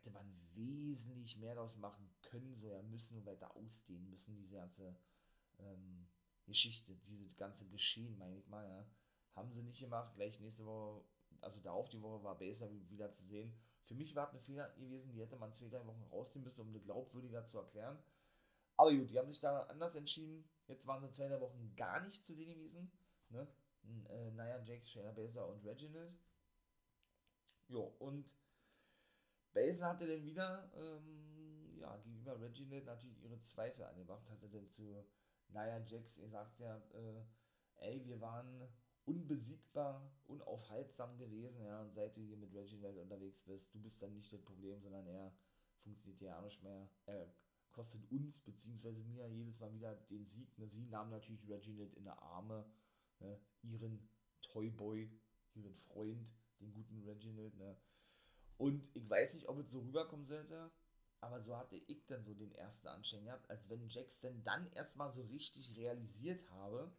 hätte 0.02 0.10
man 0.10 0.26
wesentlich 0.54 1.36
mehr 1.38 1.54
daraus 1.54 1.76
machen 1.76 2.10
können, 2.22 2.56
so 2.58 2.68
ja 2.68 2.82
müssen 2.82 3.16
und 3.16 3.26
weiter 3.26 3.56
ausdehnen 3.56 4.10
müssen, 4.10 4.36
diese 4.36 4.56
ganze 4.56 4.96
ähm, 5.58 6.08
Geschichte, 6.44 6.94
dieses 7.06 7.36
ganze 7.36 7.68
Geschehen, 7.68 8.18
meine 8.18 8.36
ich 8.36 8.48
mal, 8.48 8.68
ja. 8.68 8.86
Haben 9.34 9.50
sie 9.50 9.62
nicht 9.62 9.80
gemacht, 9.80 10.14
gleich 10.14 10.38
nächste 10.40 10.66
Woche 10.66 11.04
also 11.40 11.60
darauf 11.60 11.88
die 11.88 12.02
Woche 12.02 12.22
war 12.22 12.38
Baser 12.38 12.68
wieder 12.88 13.10
zu 13.10 13.24
sehen. 13.24 13.52
Für 13.84 13.94
mich 13.94 14.14
war 14.14 14.26
es 14.26 14.30
eine 14.30 14.40
Fehler 14.40 14.68
gewesen, 14.78 15.12
die 15.12 15.20
hätte 15.20 15.36
man 15.36 15.52
zwei, 15.52 15.68
drei 15.68 15.84
Wochen 15.86 16.04
rausnehmen 16.10 16.44
müssen, 16.44 16.60
um 16.60 16.68
eine 16.68 16.80
glaubwürdiger 16.80 17.44
zu 17.44 17.58
erklären. 17.58 17.98
Aber 18.76 18.92
gut, 18.94 19.10
die 19.10 19.18
haben 19.18 19.30
sich 19.30 19.40
da 19.40 19.62
anders 19.64 19.94
entschieden. 19.96 20.48
Jetzt 20.66 20.86
waren 20.86 21.02
sie 21.02 21.10
zwei, 21.10 21.28
drei 21.28 21.40
Wochen 21.40 21.74
gar 21.76 22.00
nicht 22.00 22.24
zu 22.24 22.34
sehen 22.34 22.54
gewesen. 22.54 22.90
Ne? 23.28 23.46
Äh, 24.08 24.30
Nia 24.30 24.62
Jax, 24.62 24.90
Shayna 24.90 25.12
Baser 25.12 25.48
und 25.48 25.64
Reginald. 25.64 26.14
Jo, 27.68 27.94
und 27.98 28.24
Baser 29.52 29.88
hatte 29.88 30.06
dann 30.06 30.24
wieder 30.24 30.70
ähm, 30.76 31.78
ja, 31.78 31.96
gegenüber 31.98 32.40
Reginald 32.40 32.86
natürlich 32.86 33.22
ihre 33.22 33.38
Zweifel 33.40 33.84
angebracht, 33.84 34.28
hatte 34.30 34.48
dann 34.48 34.68
zu 34.68 35.04
Nia 35.48 35.78
Jax 35.86 36.18
gesagt, 36.18 36.58
ja, 36.58 36.76
äh, 36.94 37.24
ey, 37.76 38.04
wir 38.06 38.20
waren 38.20 38.68
unbesiegbar, 39.04 40.10
unaufhaltsam 40.26 41.18
gewesen, 41.18 41.66
ja, 41.66 41.82
und 41.82 41.92
seit 41.92 42.16
du 42.16 42.22
hier 42.22 42.36
mit 42.36 42.54
Reginald 42.54 42.96
unterwegs 42.96 43.42
bist, 43.42 43.74
du 43.74 43.80
bist 43.80 44.00
dann 44.02 44.14
nicht 44.14 44.32
das 44.32 44.40
Problem, 44.42 44.80
sondern 44.80 45.06
er 45.06 45.34
funktioniert 45.82 46.20
ja 46.22 46.38
auch 46.38 46.44
nicht 46.44 46.62
mehr. 46.62 46.88
Er 47.06 47.26
kostet 47.72 48.10
uns, 48.10 48.40
beziehungsweise 48.40 49.02
mir, 49.02 49.28
jedes 49.28 49.58
Mal 49.58 49.72
wieder 49.72 49.94
den 50.10 50.24
Sieg. 50.24 50.56
Ne? 50.58 50.68
Sie 50.68 50.86
nahm 50.86 51.10
natürlich 51.10 51.48
Reginald 51.48 51.92
in 51.94 52.04
der 52.04 52.20
Arme, 52.22 52.64
ne? 53.18 53.40
ihren 53.62 54.08
Toyboy, 54.42 55.10
ihren 55.54 55.74
Freund, 55.74 56.30
den 56.60 56.72
guten 56.72 57.02
Reginald, 57.02 57.56
ne? 57.56 57.76
Und 58.58 58.88
ich 58.94 59.08
weiß 59.08 59.34
nicht, 59.34 59.48
ob 59.48 59.58
es 59.58 59.70
so 59.70 59.80
rüberkommen 59.80 60.26
sollte, 60.26 60.70
aber 61.20 61.40
so 61.40 61.56
hatte 61.56 61.76
ich 61.76 62.04
dann 62.06 62.24
so 62.24 62.34
den 62.34 62.52
ersten 62.52 62.88
Anschein 62.88 63.24
gehabt, 63.24 63.48
als 63.48 63.68
wenn 63.68 63.88
Jackson 63.88 64.42
dann 64.44 64.70
erstmal 64.72 65.12
so 65.12 65.22
richtig 65.22 65.76
realisiert 65.76 66.48
habe, 66.50 66.92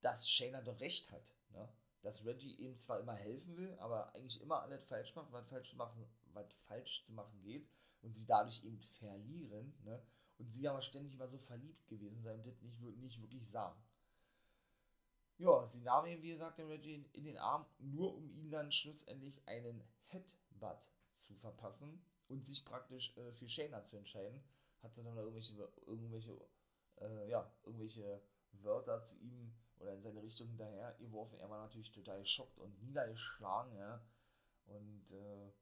dass 0.00 0.28
Shayna 0.28 0.62
doch 0.62 0.80
recht 0.80 1.10
hat. 1.12 1.32
Ne? 1.52 1.68
Dass 2.02 2.24
Reggie 2.24 2.54
ihm 2.56 2.74
zwar 2.76 3.00
immer 3.00 3.14
helfen 3.14 3.56
will, 3.56 3.76
aber 3.78 4.14
eigentlich 4.14 4.40
immer 4.40 4.62
alles 4.62 4.84
falsch 4.84 5.14
macht, 5.14 5.30
was 5.32 5.48
falsch, 5.48 5.74
machen, 5.74 6.04
was 6.32 6.52
falsch 6.66 7.04
zu 7.06 7.12
machen 7.12 7.40
geht 7.42 7.68
und 8.02 8.14
sie 8.14 8.26
dadurch 8.26 8.64
eben 8.64 8.80
verlieren. 8.80 9.74
Ne? 9.84 10.02
Und 10.38 10.50
sie 10.50 10.66
aber 10.66 10.82
ständig 10.82 11.16
mal 11.16 11.28
so 11.28 11.38
verliebt 11.38 11.86
gewesen 11.86 12.22
sein, 12.22 12.42
das 12.42 12.60
nicht, 12.62 12.80
nicht 12.80 13.20
wirklich 13.20 13.46
sah. 13.48 13.76
Ja, 15.36 15.66
sie 15.66 15.80
nahm 15.80 16.06
ihn, 16.06 16.22
wie 16.22 16.32
gesagt, 16.32 16.58
den 16.58 16.66
Reggie 16.66 17.04
in 17.12 17.24
den 17.24 17.38
Arm, 17.38 17.64
nur 17.78 18.14
um 18.14 18.28
ihn 18.30 18.50
dann 18.50 18.72
schlussendlich 18.72 19.40
einen 19.46 19.82
Headbutt 20.60 20.88
zu 21.10 21.34
verpassen 21.36 22.02
und 22.28 22.44
sich 22.44 22.64
praktisch 22.64 23.16
äh, 23.16 23.32
für 23.32 23.48
Shayna 23.48 23.84
zu 23.84 23.96
entscheiden. 23.96 24.42
Hat 24.82 24.94
sie 24.94 25.02
dann 25.02 25.16
irgendwelche, 25.16 25.54
irgendwelche, 25.86 26.40
äh, 27.00 27.28
ja, 27.28 27.52
irgendwelche 27.64 28.22
Wörter 28.52 29.02
zu 29.02 29.16
ihm 29.18 29.52
oder 29.78 29.94
in 29.94 30.02
seine 30.02 30.22
Richtung 30.22 30.48
hinterher 30.48 30.94
geworfen. 30.98 31.38
Er 31.38 31.50
war 31.50 31.62
natürlich 31.62 31.92
total 31.92 32.20
geschockt 32.20 32.58
und 32.58 32.80
niedergeschlagen, 32.82 33.76
ja. 33.76 34.02
Und 34.66 35.10
äh, 35.10 35.52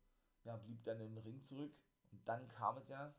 ja, 0.45 0.57
blieb 0.57 0.85
dann 0.85 1.01
im 1.01 1.19
Ring 1.19 1.43
zurück. 1.43 1.73
Und 2.13 2.27
dann 2.29 2.47
kam 2.49 2.77
es 2.79 2.89
ja. 2.89 3.15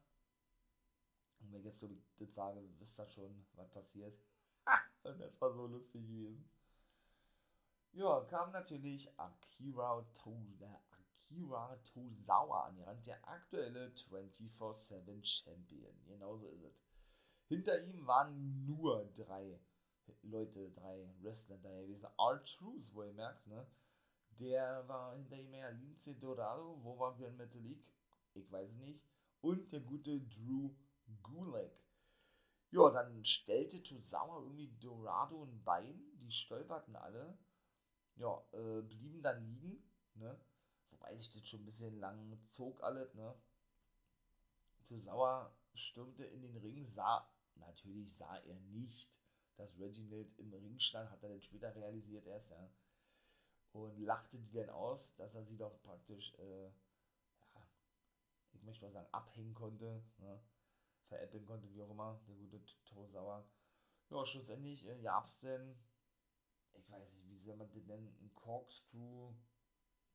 Und 1.39 1.51
wenn 1.51 1.59
ich 1.59 1.65
jetzt, 1.65 1.85
das 2.17 2.35
sage, 2.35 2.61
wisst 2.79 2.99
ihr 2.99 3.07
schon, 3.07 3.45
was 3.55 3.69
passiert. 3.69 4.17
und 5.03 5.19
das 5.19 5.41
war 5.41 5.53
so 5.53 5.67
lustig 5.67 6.05
gewesen. 6.07 6.49
Ja, 7.93 8.21
kam 8.29 8.51
natürlich 8.51 9.09
Akira 9.17 10.05
Toda, 10.13 10.81
Akira 11.29 11.77
Tozawa 11.83 12.65
an 12.65 12.75
die 12.75 12.81
Rand, 12.81 13.05
der 13.05 13.27
aktuelle 13.27 13.89
24-7 13.89 15.23
Champion. 15.23 15.93
Genauso 16.07 16.47
ist 16.47 16.63
es. 16.63 16.73
Hinter 17.47 17.83
ihm 17.83 18.05
waren 18.07 18.65
nur 18.65 19.05
drei 19.15 19.59
Leute, 20.23 20.71
drei 20.71 21.07
Wrestler 21.21 21.57
da 21.59 21.69
gewesen. 21.81 22.07
R-Truth, 22.17 22.93
wo 22.93 23.03
ihr 23.03 23.13
merkt, 23.13 23.45
ne? 23.47 23.65
Der 24.39 24.87
war 24.87 25.15
hinter 25.15 25.37
ihm 25.37 25.53
ja 25.53 25.69
Lince 25.69 26.15
Dorado, 26.19 26.79
wo 26.81 26.97
war 26.97 27.15
Grand 27.15 27.37
Metalik? 27.37 27.83
Ich 28.33 28.51
weiß 28.51 28.71
nicht. 28.73 29.03
Und 29.41 29.71
der 29.71 29.81
gute 29.81 30.19
Drew 30.21 30.73
Gulak. 31.21 31.71
Ja, 32.71 32.89
dann 32.89 33.23
stellte 33.25 33.83
Tozawa 33.83 34.41
irgendwie 34.41 34.71
Dorado 34.79 35.43
ein 35.43 35.63
Bein, 35.63 36.01
die 36.21 36.31
stolperten 36.31 36.95
alle. 36.95 37.37
Ja, 38.15 38.43
äh, 38.51 38.81
blieben 38.81 39.21
dann 39.21 39.43
liegen, 39.43 39.83
ne? 40.15 40.39
Wobei 40.99 41.17
sich 41.17 41.29
das 41.29 41.47
schon 41.47 41.62
ein 41.62 41.65
bisschen 41.65 41.99
lang 41.99 42.43
zog 42.43 42.83
alles, 42.83 43.13
ne? 43.15 43.33
Tozawa 44.88 45.53
stürmte 45.73 46.25
in 46.25 46.41
den 46.41 46.57
Ring, 46.57 46.85
sah, 46.85 47.29
natürlich 47.55 48.15
sah 48.15 48.38
er 48.38 48.59
nicht 48.71 49.09
dass 49.59 49.77
Reginald 49.77 50.27
im 50.39 50.53
Ring 50.53 50.79
stand, 50.79 51.12
hat 51.12 51.21
er 51.21 51.29
dann 51.29 51.41
später 51.41 51.75
realisiert 51.75 52.25
erst, 52.25 52.51
ja. 52.51 52.69
Und 53.73 53.99
lachte 53.99 54.39
die 54.39 54.51
dann 54.51 54.69
aus, 54.69 55.13
dass 55.15 55.35
er 55.35 55.43
sie 55.43 55.57
doch 55.57 55.79
praktisch, 55.83 56.33
äh, 56.39 56.65
ja, 56.65 57.67
ich 58.53 58.63
möchte 58.63 58.85
mal 58.85 58.91
sagen, 58.91 59.09
abhängen 59.12 59.53
konnte, 59.53 60.01
ne? 60.17 60.41
veräppeln 61.07 61.45
konnte, 61.45 61.71
wie 61.73 61.83
auch 61.83 61.89
immer, 61.89 62.19
der 62.27 62.35
gute 62.35 62.62
Tosauer. 62.85 63.45
Ja, 64.09 64.25
schlussendlich 64.25 64.88
äh, 64.88 65.01
gab 65.01 65.27
denn, 65.41 65.75
ich 66.73 66.89
weiß 66.89 67.12
nicht, 67.12 67.29
wie 67.29 67.39
soll 67.39 67.57
man 67.57 67.69
den 67.71 67.85
nennen, 67.85 68.17
ein 68.21 68.33
Corkscrew, 68.35 69.33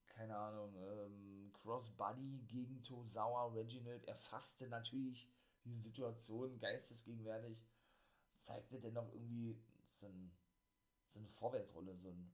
keine 0.08 0.36
Ahnung, 0.36 0.74
ähm, 0.76 1.52
Crossbody 1.52 2.44
gegen 2.48 2.82
Tosawa, 2.82 3.46
Reginald. 3.48 4.04
Er 4.04 4.16
fasste 4.16 4.68
natürlich 4.68 5.28
diese 5.64 5.80
Situation 5.80 6.58
geistesgegenwärtig 6.58 7.58
zeigte 8.38 8.78
dennoch 8.78 9.10
irgendwie 9.12 9.58
so, 10.00 10.06
ein, 10.06 10.30
so 11.12 11.18
eine 11.18 11.28
Vorwärtsrolle, 11.28 11.96
so 11.96 12.10
ein 12.10 12.30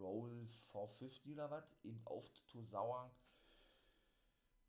Roll 0.00 0.46
450 0.72 1.32
oder 1.32 1.50
was, 1.50 1.64
eben 1.84 2.00
auf 2.04 2.28
Tosawa. 2.50 3.10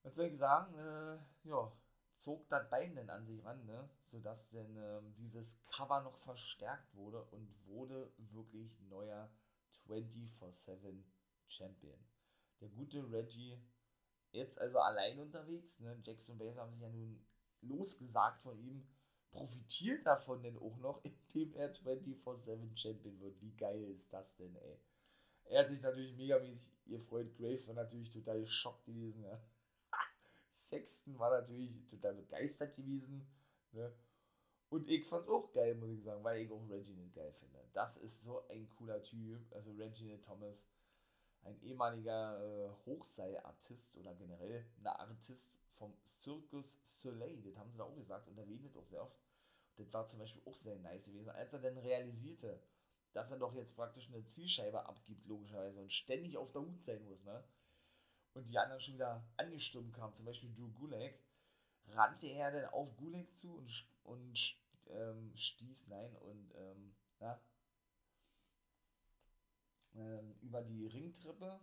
Was 0.04 0.16
soll 0.16 0.28
ich 0.28 0.38
sagen, 0.38 0.74
äh, 0.78 1.18
ja, 1.44 1.72
zog 2.14 2.48
das 2.50 2.70
Bein 2.70 2.96
dann 2.96 3.10
an 3.10 3.26
sich 3.26 3.44
ran, 3.44 3.66
ne? 3.66 3.90
sodass 4.04 4.50
denn 4.50 4.78
ähm, 4.78 5.14
dieses 5.18 5.58
Cover 5.68 6.02
noch 6.02 6.18
verstärkt 6.18 6.96
wurde 6.96 7.24
und 7.26 7.48
wurde 7.66 8.12
wirklich 8.18 8.80
neuer 8.82 9.30
24-7 9.88 11.04
Champion. 11.48 12.00
Der 12.62 12.70
gute 12.70 13.12
Reggie, 13.12 13.60
jetzt 14.32 14.60
also 14.60 14.80
allein 14.80 15.20
unterwegs, 15.20 15.80
ne? 15.80 16.00
Jackson 16.04 16.38
Bass 16.38 16.58
haben 16.58 16.72
sich 16.72 16.82
ja 16.82 16.90
nun 16.90 17.24
losgesagt 17.62 18.42
von 18.42 18.58
ihm, 18.60 18.88
profitiert 19.32 20.06
davon 20.06 20.42
denn 20.42 20.58
auch 20.58 20.78
noch, 20.78 21.04
indem 21.34 21.54
er 21.54 21.74
24-7 21.74 22.76
Champion 22.76 23.20
wird. 23.20 23.42
Wie 23.42 23.56
geil 23.56 23.84
ist 23.92 24.12
das 24.12 24.36
denn, 24.36 24.56
ey? 24.56 24.80
Er 25.46 25.62
hat 25.62 25.70
sich 25.70 25.82
natürlich 25.82 26.16
megamäßig, 26.16 26.70
ihr 26.86 27.00
Freund 27.00 27.34
Graves 27.36 27.68
war 27.68 27.76
natürlich 27.76 28.12
total 28.12 28.42
geschockt 28.42 28.86
gewesen. 28.86 29.24
Ja. 29.24 29.42
Sexton 30.52 31.18
war 31.20 31.30
natürlich 31.30 31.86
total 31.88 32.16
begeistert 32.16 32.76
gewesen. 32.76 33.26
Ne? 33.72 33.94
Und 34.70 34.90
ich 34.90 35.06
fand's 35.06 35.30
auch 35.30 35.52
geil, 35.54 35.76
muss 35.76 35.92
ich 35.92 36.04
sagen, 36.04 36.24
weil 36.24 36.42
ich 36.42 36.52
auch 36.52 36.70
Reginald 36.70 37.14
geil 37.14 37.32
finde. 37.34 37.64
Das 37.74 37.96
ist 37.96 38.24
so 38.24 38.46
ein 38.50 38.68
cooler 38.70 39.02
Typ. 39.02 39.40
Also 39.54 39.72
Reginald 39.72 40.24
Thomas, 40.26 40.68
ein 41.48 41.62
ehemaliger 41.62 42.40
äh, 42.40 42.70
Hochseilartist 42.86 43.98
oder 43.98 44.14
generell 44.16 44.66
ein 44.80 44.88
Artist 44.88 45.60
vom 45.78 45.94
Circus 46.06 46.80
Soleil. 46.84 47.42
Das 47.42 47.58
haben 47.58 47.72
sie 47.72 47.78
da 47.78 47.86
auch 47.86 47.96
gesagt 47.96 48.28
und 48.28 48.38
erwähnt 48.38 48.76
auch 48.76 48.86
sehr 48.86 49.04
oft. 49.04 49.18
Das 49.78 49.94
war 49.94 50.06
zum 50.06 50.20
Beispiel 50.20 50.42
auch 50.46 50.56
sehr 50.56 50.78
nice 50.80 51.08
gewesen, 51.08 51.30
als 51.30 51.54
er 51.54 51.60
dann 51.60 51.78
realisierte, 51.78 52.60
dass 53.14 53.32
er 53.32 53.38
doch 53.38 53.54
jetzt 53.54 53.76
praktisch 53.76 54.08
eine 54.08 54.24
Zielscheibe 54.24 54.86
abgibt, 54.86 55.26
logischerweise, 55.28 55.80
und 55.80 55.94
ständig 55.94 56.38
auf 56.38 56.52
der 56.52 56.62
Hut 56.62 56.84
sein 56.84 57.04
muss, 57.06 57.24
ne? 57.24 57.44
Und 58.34 58.48
die 58.48 58.58
anderen 58.58 58.82
schon 58.82 58.96
wieder 58.96 59.24
angestürmt 59.38 59.94
kamen, 59.94 60.14
zum 60.14 60.26
Beispiel 60.26 60.54
Drew 60.54 60.70
Gulak, 60.74 61.16
rannte 61.88 62.28
er 62.28 62.52
dann 62.52 62.66
auf 62.66 62.96
Gulak 62.98 63.36
zu 63.36 63.56
und, 63.56 63.88
und 64.04 64.58
ähm, 64.90 65.32
stieß, 65.36 65.88
nein, 65.88 66.16
und, 66.18 66.54
ähm, 66.56 66.96
na, 67.20 67.40
ähm, 69.98 70.36
über 70.42 70.62
die 70.62 70.88
Ringtreppe 70.88 71.60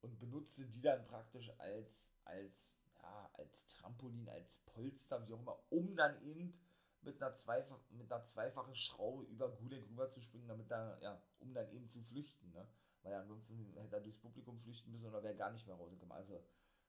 und 0.00 0.18
benutzte 0.18 0.66
die 0.66 0.80
dann 0.80 1.06
praktisch 1.06 1.50
als, 1.58 2.14
als, 2.24 2.74
ja, 3.00 3.30
als 3.34 3.66
Trampolin, 3.66 4.28
als 4.28 4.58
Polster, 4.66 5.26
wie 5.26 5.32
auch 5.32 5.40
immer, 5.40 5.58
um 5.70 5.96
dann 5.96 6.20
eben 6.22 6.58
mit 7.02 7.22
einer, 7.22 7.32
Zweifach, 7.32 7.78
mit 7.90 8.10
einer 8.10 8.22
zweifachen 8.22 8.74
Schraube 8.74 9.24
über 9.24 9.48
Gulek 9.48 9.88
rüber 9.88 10.08
zu 10.10 10.20
springen, 10.20 10.48
damit 10.48 10.70
da, 10.70 10.98
ja, 11.00 11.22
um 11.38 11.54
dann 11.54 11.70
eben 11.72 11.88
zu 11.88 12.02
flüchten, 12.02 12.50
ne? 12.52 12.66
Weil 13.02 13.14
ansonsten 13.14 13.72
hätte 13.76 13.96
er 13.96 14.02
durchs 14.02 14.18
Publikum 14.18 14.58
flüchten 14.58 14.90
müssen 14.90 15.06
oder 15.06 15.22
wäre 15.22 15.36
gar 15.36 15.52
nicht 15.52 15.66
mehr 15.66 15.76
rausgekommen. 15.76 16.16
Also 16.16 16.44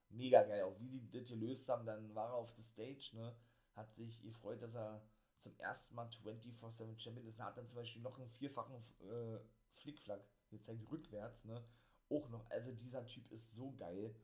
mega 0.09 0.43
geil. 0.43 0.63
Auch 0.63 0.79
wie 0.79 0.89
die 0.89 1.09
das 1.11 1.29
gelöst 1.29 1.69
haben, 1.69 1.85
dann 1.85 2.15
war 2.15 2.29
er 2.29 2.35
auf 2.35 2.53
der 2.55 2.63
Stage, 2.63 3.11
ne? 3.13 3.35
Hat 3.75 3.93
sich 3.93 4.21
gefreut, 4.23 4.61
dass 4.61 4.75
er 4.75 5.01
zum 5.37 5.55
ersten 5.57 5.95
Mal 5.95 6.07
24-7 6.07 6.99
Champion 6.99 7.27
ist. 7.27 7.39
Er 7.39 7.45
hat 7.45 7.57
dann 7.57 7.67
zum 7.67 7.77
Beispiel 7.77 8.01
noch 8.01 8.17
einen 8.17 8.29
vierfachen 8.29 8.75
äh, 9.01 9.39
Flickflack 9.73 10.25
gezeigt, 10.49 10.89
rückwärts, 10.91 11.45
ne? 11.45 11.63
Auch 12.09 12.29
noch. 12.29 12.49
Also 12.49 12.71
dieser 12.71 13.05
Typ 13.05 13.31
ist 13.31 13.53
so 13.53 13.73
geil 13.77 14.15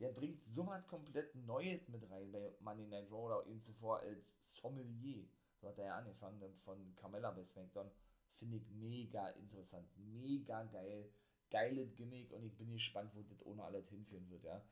der 0.00 0.10
bringt 0.10 0.42
so 0.42 0.66
was 0.66 0.86
komplett 0.86 1.34
Neues 1.34 1.88
mit 1.88 2.08
rein 2.10 2.30
bei 2.32 2.52
Money 2.60 2.86
Night 2.86 3.10
Raw 3.10 3.26
oder 3.26 3.46
eben 3.46 3.62
zuvor 3.62 4.00
als 4.00 4.56
Sommelier. 4.56 5.24
So 5.60 5.68
hat 5.68 5.78
er 5.78 5.86
ja 5.86 5.96
angefangen 5.96 6.40
von 6.64 6.94
Carmella 6.96 7.30
bei 7.30 7.44
SmackDown. 7.44 7.90
Finde 8.34 8.56
ich 8.56 8.68
mega 8.70 9.28
interessant, 9.30 9.88
mega 9.96 10.64
geil. 10.64 11.08
geiles 11.50 11.94
Gimmick 11.94 12.32
und 12.32 12.44
ich 12.44 12.56
bin 12.56 12.72
gespannt, 12.72 13.14
wo 13.14 13.22
das 13.22 13.46
ohne 13.46 13.62
alles 13.62 13.88
hinführen 13.88 14.28
wird, 14.30 14.42
ja. 14.44 14.64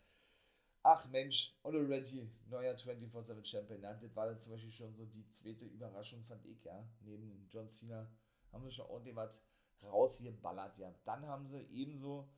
Ach 0.83 1.09
Mensch, 1.11 1.57
Ole 1.63 1.89
Reggie, 1.89 2.29
neuer 2.47 2.75
24-7 2.75 3.45
Champion. 3.45 3.81
Ja, 3.81 3.95
das 3.95 4.17
war 4.17 4.27
dann 4.27 4.41
zum 4.41 4.53
Beispiel 4.53 4.73
schon 4.73 4.93
so 4.97 5.07
die 5.07 5.29
zweite 5.29 5.65
Überraschung, 5.65 6.25
fand 6.25 6.45
ich, 6.45 6.65
ja. 6.65 6.85
Neben 7.03 7.49
John 7.53 7.69
Cena 7.69 8.11
haben 8.51 8.65
sie 8.65 8.73
schon 8.73 8.87
ordentlich 8.87 9.15
was 9.15 9.47
rausgeballert, 9.83 10.79
ja. 10.79 10.95
Dann 11.05 11.27
haben 11.27 11.47
sie 11.49 11.61
ebenso 11.73 12.29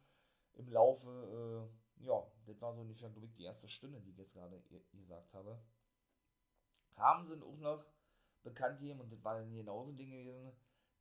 im 0.54 0.68
Laufe, 0.68 1.70
äh, 2.00 2.04
ja, 2.04 2.26
das 2.46 2.60
war 2.60 2.74
so 2.74 2.80
ungefähr, 2.80 3.10
glaube 3.10 3.26
ich, 3.26 3.34
die 3.34 3.44
erste 3.44 3.68
Stunde, 3.68 4.00
die 4.00 4.10
ich 4.10 4.18
jetzt 4.18 4.34
gerade 4.34 4.62
gesagt 4.92 5.32
habe, 5.34 5.60
haben 6.96 7.26
sie 7.26 7.42
auch 7.42 7.58
noch 7.58 7.84
bekannt 8.42 8.78
gegeben, 8.78 9.00
und 9.00 9.12
das 9.12 9.24
war 9.24 9.34
dann 9.34 9.54
genauso 9.54 9.90
ein 9.90 9.96
Ding 9.96 10.10
gewesen, 10.10 10.52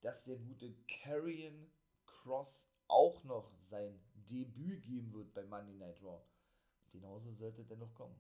dass 0.02 0.26
der 0.26 0.38
gute 0.38 0.74
Carrion 0.88 1.72
Cross 2.06 2.68
auch 2.88 3.24
noch 3.24 3.52
sein 3.70 4.00
Debüt 4.30 4.84
geben 4.84 5.14
wird 5.14 5.34
bei 5.34 5.44
Monday 5.44 5.76
Night 5.76 6.02
Raw 6.02 6.22
genauso 6.94 7.34
sollte 7.34 7.66
der 7.66 7.78
noch 7.78 7.94
kommen. 7.94 8.16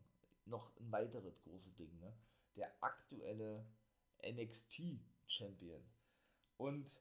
Noch 0.46 0.76
ein 0.78 0.92
weiteres 0.92 1.42
großes 1.44 1.76
Ding, 1.76 1.98
ne? 2.00 2.14
Der 2.58 2.70
aktuelle 2.84 3.66
NXT-Champion. 4.22 5.82
Und 6.58 7.00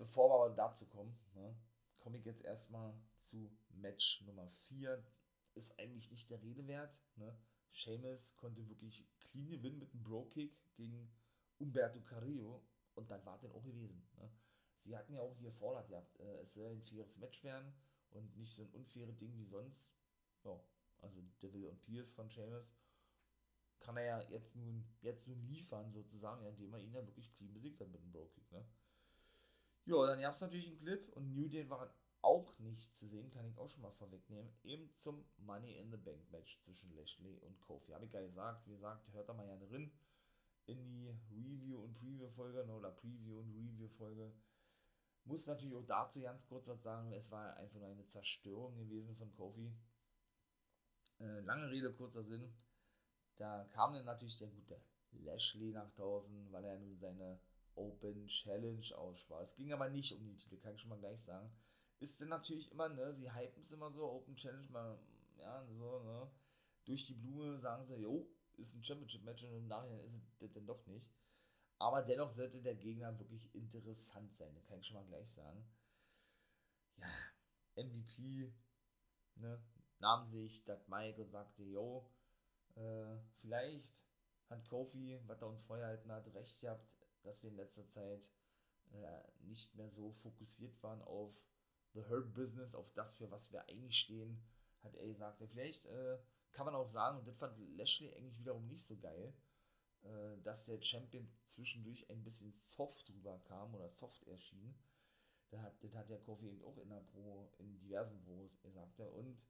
bevor 0.00 0.30
wir 0.30 0.34
aber 0.36 0.54
dazu 0.56 0.86
kommen, 0.86 1.14
ne, 1.34 1.54
komme 1.98 2.16
ich 2.16 2.24
jetzt 2.24 2.42
erstmal 2.42 2.94
zu 3.16 3.54
Match 3.68 4.22
Nummer 4.22 4.48
4. 4.50 5.04
Ist 5.54 5.78
eigentlich 5.78 6.10
nicht 6.10 6.30
der 6.30 6.40
Rede 6.42 6.66
wert. 6.66 6.98
Ne? 7.16 7.36
Seamus 7.74 8.34
konnte 8.36 8.66
wirklich 8.66 9.06
clean 9.20 9.50
gewinnen 9.50 9.78
mit 9.78 9.92
einem 9.92 10.02
Bro-Kick 10.02 10.56
gegen 10.74 11.12
Umberto 11.58 12.00
Carrillo 12.00 12.64
und 12.94 13.10
dann 13.10 13.24
war 13.26 13.34
es 13.34 13.42
dann 13.42 13.52
auch 13.52 13.62
gewesen. 13.62 14.02
Ne? 14.16 14.30
Sie 14.84 14.96
hatten 14.96 15.12
ja 15.12 15.20
auch 15.20 15.36
hier 15.36 15.52
fordert, 15.52 15.90
ja, 15.90 16.02
äh, 16.18 16.42
es 16.44 16.54
soll 16.54 16.72
ein 16.72 16.82
faires 16.82 17.18
Match 17.18 17.44
werden 17.44 17.74
und 18.08 18.34
nicht 18.38 18.54
so 18.54 18.62
ein 18.62 18.70
unfaires 18.70 19.18
Ding 19.18 19.36
wie 19.36 19.44
sonst 19.44 19.92
ja, 20.44 20.58
also 21.02 21.20
Devil 21.42 21.66
und 21.66 21.82
Pierce 21.82 22.10
von 22.12 22.30
Seamus, 22.30 22.72
kann 23.80 23.98
er 23.98 24.04
ja 24.04 24.20
jetzt 24.30 24.56
nun, 24.56 24.86
jetzt 25.02 25.28
nun 25.28 25.46
liefern, 25.46 25.92
sozusagen, 25.92 26.46
indem 26.46 26.72
er 26.72 26.80
ihn 26.80 26.94
ja 26.94 27.06
wirklich 27.06 27.30
clean 27.34 27.52
besiegt 27.52 27.80
hat 27.82 27.90
mit 27.90 28.00
dem 28.02 28.12
Bro-Kick, 28.12 28.50
ne? 28.50 28.64
Ja, 29.90 30.06
dann 30.06 30.20
gab 30.20 30.34
es 30.34 30.40
natürlich 30.40 30.68
einen 30.68 30.78
Clip 30.78 31.08
und 31.16 31.34
New 31.34 31.48
Day 31.48 31.68
war 31.68 31.92
auch 32.22 32.56
nicht 32.60 32.94
zu 32.94 33.08
sehen, 33.08 33.28
kann 33.32 33.44
ich 33.44 33.58
auch 33.58 33.68
schon 33.68 33.82
mal 33.82 33.90
vorwegnehmen, 33.90 34.48
eben 34.62 34.94
zum 34.94 35.24
Money 35.38 35.78
in 35.78 35.90
the 35.90 35.96
Bank 35.96 36.30
Match 36.30 36.60
zwischen 36.60 36.94
Lashley 36.94 37.36
und 37.40 37.60
Kofi. 37.60 37.90
Habe 37.90 38.04
ich 38.04 38.12
ja 38.12 38.20
gesagt, 38.20 38.64
wie 38.68 38.70
gesagt, 38.70 39.12
hört 39.12 39.28
da 39.28 39.34
mal 39.34 39.46
gerne 39.46 39.66
drin 39.66 39.90
in 40.66 40.84
die 40.84 41.08
Review- 41.32 41.82
und 41.82 41.94
Preview-Folge 41.94 42.64
ne, 42.66 42.72
oder 42.72 42.92
Preview- 42.92 43.40
und 43.40 43.52
Review-Folge. 43.52 44.32
Muss 45.24 45.48
natürlich 45.48 45.74
auch 45.74 45.86
dazu 45.86 46.20
ganz 46.20 46.46
kurz 46.46 46.68
was 46.68 46.84
sagen, 46.84 47.12
es 47.12 47.32
war 47.32 47.56
einfach 47.56 47.80
nur 47.80 47.88
eine 47.88 48.06
Zerstörung 48.06 48.76
gewesen 48.76 49.16
von 49.16 49.34
Kofi. 49.34 49.74
Äh, 51.18 51.40
lange 51.40 51.68
Rede, 51.68 51.92
kurzer 51.92 52.22
Sinn. 52.22 52.54
Da 53.38 53.64
kam 53.72 53.92
dann 53.92 54.04
natürlich 54.04 54.38
der 54.38 54.50
gute 54.50 54.80
Lashley 55.10 55.72
nach 55.72 55.90
draußen, 55.94 56.52
weil 56.52 56.64
er 56.64 56.78
nun 56.78 56.96
seine 56.96 57.40
Open 57.80 58.26
Challenge 58.28 58.96
aussprach. 58.96 59.40
Es 59.40 59.54
ging 59.54 59.72
aber 59.72 59.88
nicht 59.88 60.12
um 60.14 60.24
die 60.24 60.36
Titel, 60.36 60.58
kann 60.58 60.74
ich 60.74 60.80
schon 60.80 60.90
mal 60.90 60.98
gleich 60.98 61.22
sagen. 61.22 61.50
Ist 61.98 62.20
denn 62.20 62.28
natürlich 62.28 62.70
immer, 62.70 62.88
ne, 62.88 63.14
sie 63.14 63.32
hypen 63.32 63.62
es 63.62 63.72
immer 63.72 63.90
so, 63.90 64.10
Open 64.10 64.36
Challenge, 64.36 64.68
mal, 64.70 64.98
ja, 65.38 65.64
so, 65.66 66.00
ne, 66.00 66.30
durch 66.84 67.06
die 67.06 67.14
Blume 67.14 67.58
sagen 67.58 67.86
sie, 67.86 67.96
jo, 67.96 68.28
ist 68.56 68.74
ein 68.74 68.82
Championship-Match 68.82 69.44
und 69.44 69.54
im 69.54 69.68
Nachhinein 69.68 70.00
ist 70.00 70.14
es 70.14 70.38
das 70.38 70.52
denn 70.52 70.66
doch 70.66 70.86
nicht. 70.86 71.10
Aber 71.78 72.02
dennoch 72.02 72.30
sollte 72.30 72.60
der 72.60 72.74
Gegner 72.74 73.18
wirklich 73.18 73.54
interessant 73.54 74.34
sein, 74.36 74.54
das 74.54 74.66
kann 74.66 74.78
ich 74.78 74.86
schon 74.86 74.96
mal 74.96 75.06
gleich 75.06 75.30
sagen. 75.30 75.64
Ja, 76.96 77.08
MVP, 77.76 78.52
ne, 79.36 79.62
nahm 79.98 80.28
sich 80.30 80.64
das 80.64 80.86
Mike 80.88 81.22
und 81.22 81.30
sagte, 81.30 81.62
yo, 81.62 82.10
äh, 82.76 83.16
vielleicht 83.40 83.88
hat 84.48 84.68
Kofi, 84.68 85.18
was 85.26 85.40
er 85.40 85.48
uns 85.48 85.62
vorgehalten 85.62 86.10
hat, 86.10 86.32
recht 86.34 86.60
gehabt, 86.60 86.86
dass 87.22 87.42
wir 87.42 87.50
in 87.50 87.56
letzter 87.56 87.86
Zeit 87.88 88.30
äh, 88.92 89.22
nicht 89.40 89.74
mehr 89.74 89.90
so 89.90 90.12
fokussiert 90.22 90.82
waren 90.82 91.02
auf 91.02 91.34
The 91.94 92.04
Hurt 92.08 92.32
Business, 92.34 92.74
auf 92.74 92.92
das, 92.92 93.14
für 93.14 93.30
was 93.30 93.50
wir 93.52 93.68
eigentlich 93.68 93.98
stehen, 93.98 94.42
hat 94.82 94.94
er 94.94 95.06
gesagt. 95.06 95.42
Vielleicht 95.50 95.86
äh, 95.86 96.18
kann 96.52 96.66
man 96.66 96.74
auch 96.74 96.86
sagen, 96.86 97.18
und 97.18 97.26
das 97.26 97.38
fand 97.38 97.58
Lashley 97.76 98.12
eigentlich 98.14 98.38
wiederum 98.38 98.66
nicht 98.68 98.84
so 98.84 98.96
geil, 98.96 99.34
äh, 100.02 100.40
dass 100.42 100.66
der 100.66 100.80
Champion 100.82 101.28
zwischendurch 101.44 102.08
ein 102.10 102.22
bisschen 102.22 102.52
soft 102.52 103.08
rüberkam 103.10 103.74
oder 103.74 103.88
soft 103.88 104.26
erschien. 104.26 104.74
Das 105.50 105.60
hat, 105.62 105.82
das 105.82 105.94
hat 105.94 106.08
der 106.08 106.20
Kofi 106.20 106.48
eben 106.48 106.64
auch 106.64 106.78
in, 106.78 106.88
der 106.88 107.00
Pro, 107.00 107.52
in 107.58 107.78
diversen 107.80 108.20
Pros 108.22 108.60
gesagt. 108.62 109.00
Und 109.00 109.40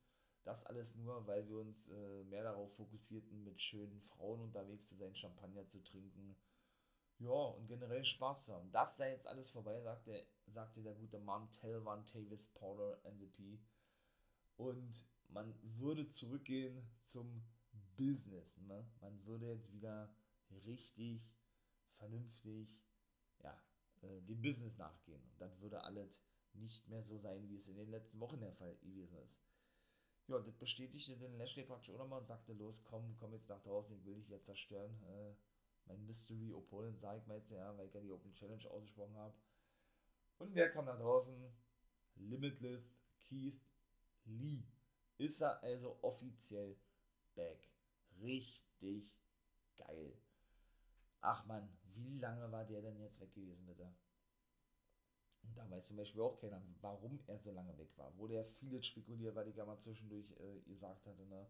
das 0.45 0.65
alles 0.65 0.97
nur, 0.97 1.27
weil 1.27 1.47
wir 1.49 1.59
uns 1.59 1.89
äh, 1.89 2.25
mehr 2.25 2.43
darauf 2.43 2.75
fokussierten, 2.75 3.45
mit 3.45 3.61
schönen 3.61 4.01
Frauen 4.01 4.41
unterwegs 4.41 4.89
zu 4.89 4.97
sein, 4.97 5.15
Champagner 5.15 5.67
zu 5.69 5.83
trinken. 5.83 6.37
Ja, 7.21 7.31
und 7.31 7.67
generell 7.67 8.05
Spaß 8.05 8.49
haben. 8.49 8.73
Das 8.73 8.97
sei 8.97 9.11
jetzt 9.11 9.27
alles 9.27 9.51
vorbei, 9.51 9.81
sagte, 9.83 10.27
sagte 10.47 10.83
der 10.83 10.95
gute 10.95 11.19
Mann 11.19 11.51
Telvan 11.51 12.07
Tavis 12.07 12.49
Porter 12.49 12.99
MVP. 13.05 13.61
Und 14.57 15.07
man 15.29 15.55
würde 15.79 16.09
zurückgehen 16.09 16.83
zum 17.03 17.43
Business. 17.97 18.57
Ne? 18.59 18.85
Man 19.01 19.25
würde 19.27 19.53
jetzt 19.53 19.73
wieder 19.73 20.13
richtig 20.67 21.23
vernünftig 21.99 22.69
ja, 23.43 23.63
äh, 24.03 24.21
dem 24.23 24.41
Business 24.41 24.77
nachgehen. 24.79 25.23
Und 25.23 25.41
dann 25.41 25.61
würde 25.61 25.85
alles 25.85 26.23
nicht 26.55 26.89
mehr 26.89 27.03
so 27.05 27.19
sein, 27.19 27.49
wie 27.49 27.57
es 27.57 27.69
in 27.69 27.77
den 27.77 27.91
letzten 27.91 28.19
Wochen 28.19 28.41
der 28.41 28.53
Fall 28.53 28.75
gewesen 28.77 29.17
ist 29.19 29.41
ja, 30.31 30.39
das 30.39 30.55
bestätigte 30.55 31.17
den 31.17 31.37
Lashley 31.37 31.65
praktisch 31.65 31.91
auch 31.91 31.99
nochmal 31.99 32.21
und 32.21 32.27
sagte, 32.27 32.53
los, 32.53 32.83
komm, 32.85 33.17
komm 33.19 33.33
jetzt 33.33 33.49
nach 33.49 33.61
draußen, 33.63 33.97
ich 33.97 34.05
will 34.05 34.15
dich 34.15 34.29
jetzt 34.29 34.47
zerstören. 34.47 34.91
Äh, 35.03 35.35
mein 35.91 36.07
Mystery 36.07 36.53
Opponent, 36.53 37.01
sag 37.01 37.19
ich 37.19 37.27
mal 37.27 37.39
jetzt, 37.39 37.51
ja, 37.51 37.77
weil 37.77 37.87
ich 37.87 37.95
ja 37.95 38.01
die 38.01 38.11
Open 38.11 38.33
Challenge 38.35 38.71
ausgesprochen 38.71 39.17
habe. 39.17 39.35
Und 40.39 40.55
wer 40.55 40.71
kam 40.71 40.85
nach 40.85 40.99
draußen? 40.99 41.37
Limitless 42.17 42.95
Keith 43.19 43.61
Lee. 44.25 44.63
Ist 45.19 45.41
er 45.41 45.63
also 45.63 45.99
offiziell 46.03 46.77
back. 47.35 47.69
Richtig 48.21 49.13
geil. 49.77 50.17
Ach 51.21 51.45
man, 51.47 51.69
wie 51.95 52.19
lange 52.19 52.51
war 52.51 52.65
der 52.65 52.81
denn 52.81 52.99
jetzt 53.01 53.21
weg 53.21 53.35
gewesen, 53.35 53.67
bitte? 53.67 53.93
Und 55.43 55.57
da 55.57 55.69
weiß 55.71 55.89
zum 55.89 55.97
Beispiel 55.97 56.23
auch 56.23 56.39
keiner, 56.39 56.63
warum 56.81 57.19
er 57.27 57.39
so 57.39 57.51
lange 57.51 57.77
weg 57.77 57.91
war. 57.97 58.17
Wurde 58.17 58.35
ja 58.35 58.45
vieles 58.45 58.87
spekuliert, 58.87 59.35
weil 59.35 59.49
ich 59.49 59.57
ja 59.57 59.67
mal 59.67 59.79
zwischendurch 59.79 60.31
äh, 60.39 60.61
gesagt 60.67 61.07
hatte, 61.07 61.27
ne? 61.27 61.47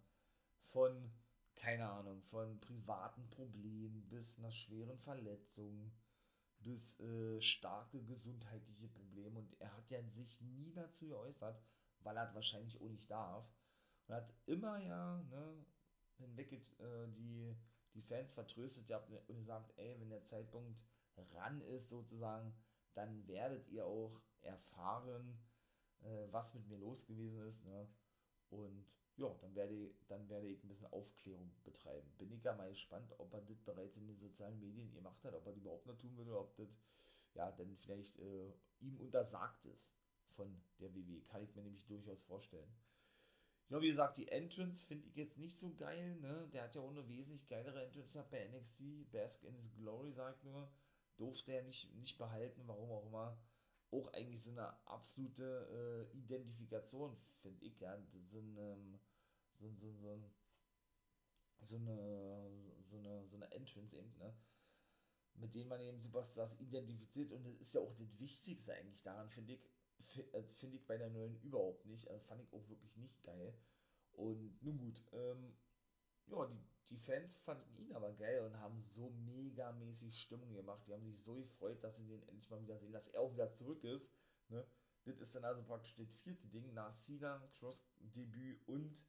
Von, 0.68 1.12
keine 1.57 1.88
Ahnung, 1.90 2.22
von 2.22 2.59
privaten 2.61 3.28
Problemen 3.30 4.09
bis 4.09 4.38
einer 4.38 4.53
schweren 4.53 4.98
Verletzung 4.98 5.92
bis 6.61 7.01
äh, 7.01 7.40
starke 7.40 8.03
gesundheitliche 8.03 8.88
Probleme. 8.88 9.38
Und 9.40 9.61
er 9.61 9.74
hat 9.76 9.90
ja 9.90 10.03
sich 10.03 10.40
nie 10.40 10.72
dazu 10.72 11.09
geäußert, 11.09 11.62
weil 12.01 12.16
er 12.16 12.34
wahrscheinlich 12.34 12.80
auch 12.80 12.88
nicht 12.88 13.11
darf. 13.11 13.51
Und 14.07 14.14
hat 14.14 14.34
immer 14.46 14.78
ja, 14.78 15.22
ne, 15.30 15.64
hinweg 16.18 16.53
äh, 16.53 17.09
die, 17.09 17.57
die 17.94 18.03
Fans 18.03 18.32
vertröstet 18.32 18.88
ja 18.88 18.98
und 19.28 19.38
gesagt, 19.38 19.72
ey, 19.76 19.98
wenn 19.98 20.11
der 20.11 20.24
Zeitpunkt 20.24 20.78
ran 21.34 21.61
ist, 21.62 21.88
sozusagen, 21.88 22.55
dann 22.94 23.26
werdet 23.26 23.68
ihr 23.68 23.86
auch 23.86 24.20
erfahren, 24.42 25.38
äh, 26.03 26.26
was 26.30 26.55
mit 26.55 26.66
mir 26.68 26.78
los 26.78 27.07
gewesen 27.07 27.40
ist. 27.46 27.64
Ne? 27.64 27.88
Und 28.51 28.86
ja, 29.21 29.35
dann 29.41 29.55
werde, 29.55 29.91
dann 30.09 30.29
werde 30.29 30.49
ich 30.49 30.62
ein 30.64 30.68
bisschen 30.68 30.93
Aufklärung 30.93 31.53
betreiben. 31.64 32.11
Bin 32.18 32.33
ich 32.33 32.43
ja 32.43 32.55
mal 32.55 32.71
gespannt, 32.71 33.12
ob 33.18 33.33
er 33.33 33.43
das 33.43 33.61
bereits 33.61 33.97
in 33.97 34.07
den 34.07 34.18
sozialen 34.18 34.59
Medien 34.59 34.93
gemacht 34.93 35.23
hat, 35.25 35.35
ob 35.35 35.47
er 35.47 35.53
das 35.53 35.61
überhaupt 35.61 35.87
noch 35.87 35.99
tun 35.99 36.16
würde, 36.16 36.39
ob 36.39 36.57
das 36.57 36.68
ja 37.35 37.51
dann 37.53 37.77
vielleicht 37.77 38.18
äh, 38.18 38.53
ihm 38.81 38.97
untersagt 38.99 39.64
ist 39.66 39.95
von 40.35 40.61
der 40.81 40.95
WW. 40.95 41.21
Kann 41.29 41.45
ich 41.45 41.55
mir 41.55 41.62
nämlich 41.62 41.87
durchaus 41.87 42.23
vorstellen. 42.23 42.73
Ja, 43.68 43.81
wie 43.81 43.91
gesagt, 43.91 44.16
die 44.16 44.27
Entrance 44.29 44.85
finde 44.85 45.07
ich 45.07 45.14
jetzt 45.14 45.39
nicht 45.39 45.57
so 45.57 45.73
geil, 45.77 46.16
ne? 46.16 46.49
Der 46.53 46.64
hat 46.64 46.75
ja 46.75 46.81
auch 46.81 46.91
eine 46.91 47.07
wesentlich 47.09 47.47
geilere 47.47 47.85
Entrance 47.85 48.11
gehabt 48.11 48.31
bei 48.31 48.49
NXT. 48.49 49.12
Bask 49.12 49.45
in 49.45 49.55
his 49.55 49.77
Glory, 49.77 50.12
sagt 50.12 50.43
nur 50.43 50.68
durfte 51.21 51.53
er 51.53 51.62
nicht, 51.62 51.95
nicht 51.97 52.18
behalten, 52.18 52.62
warum 52.66 52.91
auch 52.91 53.07
immer. 53.07 53.39
Auch 53.93 54.12
eigentlich 54.12 54.43
so 54.43 54.53
eine 54.53 54.68
absolute 54.87 56.09
äh, 56.12 56.16
Identifikation, 56.16 57.16
finde 57.43 57.64
ich, 57.64 57.79
ja. 57.81 57.97
So, 58.31 58.39
ein, 58.39 58.57
ähm, 58.57 59.01
so, 59.61 59.71
so, 59.75 59.93
so, 59.93 60.19
so, 61.63 61.77
eine, 61.77 62.51
so, 62.89 62.97
eine, 62.97 63.27
so 63.29 63.37
eine 63.37 63.51
Entrance 63.53 63.97
eben, 63.97 64.13
ne? 64.19 64.35
Mit 65.35 65.55
denen 65.55 65.69
man 65.69 65.81
eben 65.81 66.01
Superstars 66.01 66.59
identifiziert 66.61 67.33
und 67.33 67.45
das 67.45 67.55
ist 67.55 67.75
ja 67.75 67.81
auch 67.81 67.95
das 67.97 68.19
Wichtigste 68.19 68.75
eigentlich 68.75 69.03
daran, 69.03 69.31
finde 69.31 69.55
ich, 69.55 70.19
äh, 70.35 70.43
finde 70.59 70.77
ich 70.77 70.87
bei 70.87 70.99
der 70.99 71.11
neuen 71.11 71.41
überhaupt 71.41 71.87
nicht. 71.87 72.09
Also 72.11 72.23
fand 72.25 72.43
ich 72.43 72.53
auch 72.53 72.69
wirklich 72.69 72.97
nicht 72.97 73.23
geil. 73.23 73.55
Und 74.13 74.63
nun 74.63 74.79
gut, 74.79 75.03
ähm, 75.13 75.55
ja, 76.27 76.47
die, 76.47 76.63
die 76.89 76.99
Fans 76.99 77.37
fanden 77.37 77.77
ihn 77.77 77.93
aber 77.93 78.13
geil 78.15 78.45
und 78.45 78.59
haben 78.59 78.81
so 78.83 79.11
megamäßig 79.11 80.21
Stimmung 80.21 80.53
gemacht. 80.53 80.83
Die 80.87 80.93
haben 80.93 81.05
sich 81.05 81.23
so 81.23 81.37
gefreut, 81.37 81.83
dass 81.83 81.97
sie 81.97 82.07
den 82.07 82.23
endlich 82.29 82.51
mal 82.51 82.61
wieder 82.63 82.79
sehen, 82.79 82.93
dass 82.93 83.09
er 83.09 83.21
auch 83.21 83.33
wieder 83.33 83.51
zurück 83.51 83.85
ist. 83.85 84.13
Ne? 84.49 84.67
Das 85.05 85.19
ist 85.19 85.35
dann 85.35 85.45
also 85.45 85.63
praktisch 85.63 85.95
das 85.97 86.21
vierte 86.21 86.47
Ding 86.49 86.75
nach 86.75 86.93
Cena, 86.93 87.41
Cross-Debüt 87.59 88.67
und 88.67 89.07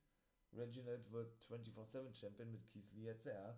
Reginald 0.54 1.10
wird 1.12 1.44
24-7 1.46 2.14
Champion 2.14 2.52
mit 2.52 2.68
Keith 2.68 2.92
Lee 2.94 3.06
jetzt, 3.06 3.26
ja. 3.26 3.58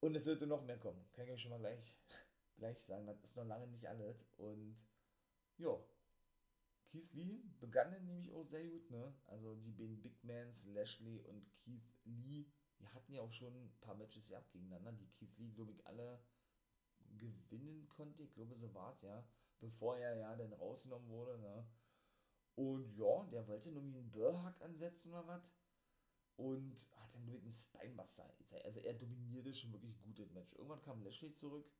Und 0.00 0.14
es 0.14 0.24
sollte 0.24 0.46
noch 0.46 0.64
mehr 0.64 0.78
kommen. 0.78 1.04
Kann 1.12 1.26
ich 1.26 1.32
euch 1.32 1.40
schon 1.40 1.50
mal 1.50 1.58
gleich, 1.58 1.94
gleich 2.56 2.80
sagen. 2.82 3.06
Das 3.06 3.22
ist 3.22 3.36
noch 3.36 3.44
lange 3.44 3.66
nicht 3.68 3.88
alles. 3.88 4.24
Und 4.36 4.76
ja, 5.58 5.78
Keith 6.92 7.14
Lee 7.14 7.42
begann 7.60 7.90
nämlich 7.90 8.32
auch 8.32 8.44
sehr 8.44 8.64
gut, 8.64 8.90
ne? 8.90 9.14
Also 9.26 9.54
die 9.56 9.72
beiden 9.72 10.02
Big 10.02 10.22
Mans, 10.24 10.66
Lashley 10.66 11.20
und 11.20 11.50
Keith 11.64 11.88
Lee, 12.04 12.46
die 12.78 12.88
hatten 12.88 13.12
ja 13.12 13.22
auch 13.22 13.32
schon 13.32 13.54
ein 13.54 13.72
paar 13.80 13.94
Matches 13.94 14.26
gehabt 14.26 14.52
gegeneinander, 14.52 14.92
die 14.92 15.08
Keith 15.12 15.38
Lee, 15.38 15.50
glaube 15.52 15.72
ich, 15.72 15.86
alle 15.86 16.22
gewinnen 17.16 17.88
konnte. 17.88 18.22
Ich 18.22 18.34
glaube, 18.34 18.56
so 18.56 18.74
war 18.74 18.92
es, 18.92 19.02
ja. 19.02 19.24
Bevor 19.60 19.96
er 19.96 20.16
ja 20.16 20.36
dann 20.36 20.52
rausgenommen 20.52 21.08
wurde, 21.08 21.38
ne? 21.38 21.66
Und 22.54 22.94
ja, 22.96 23.24
der 23.32 23.46
wollte 23.48 23.72
nur 23.72 23.84
wie 23.84 23.96
einen 23.96 24.10
Burrhack 24.10 24.60
ansetzen 24.60 25.12
oder 25.12 25.26
was. 25.26 25.50
Und 26.36 26.86
hat 26.96 27.14
dann 27.14 27.26
wirklich 27.26 27.44
einen 27.44 27.52
Spinebuster. 27.52 28.32
Also 28.64 28.80
er 28.80 28.94
dominierte 28.94 29.54
schon 29.54 29.72
wirklich 29.72 30.00
gut 30.02 30.18
das 30.18 30.30
Match. 30.32 30.52
Irgendwann 30.54 30.82
kam 30.82 31.02
Lashley 31.02 31.32
zurück 31.32 31.70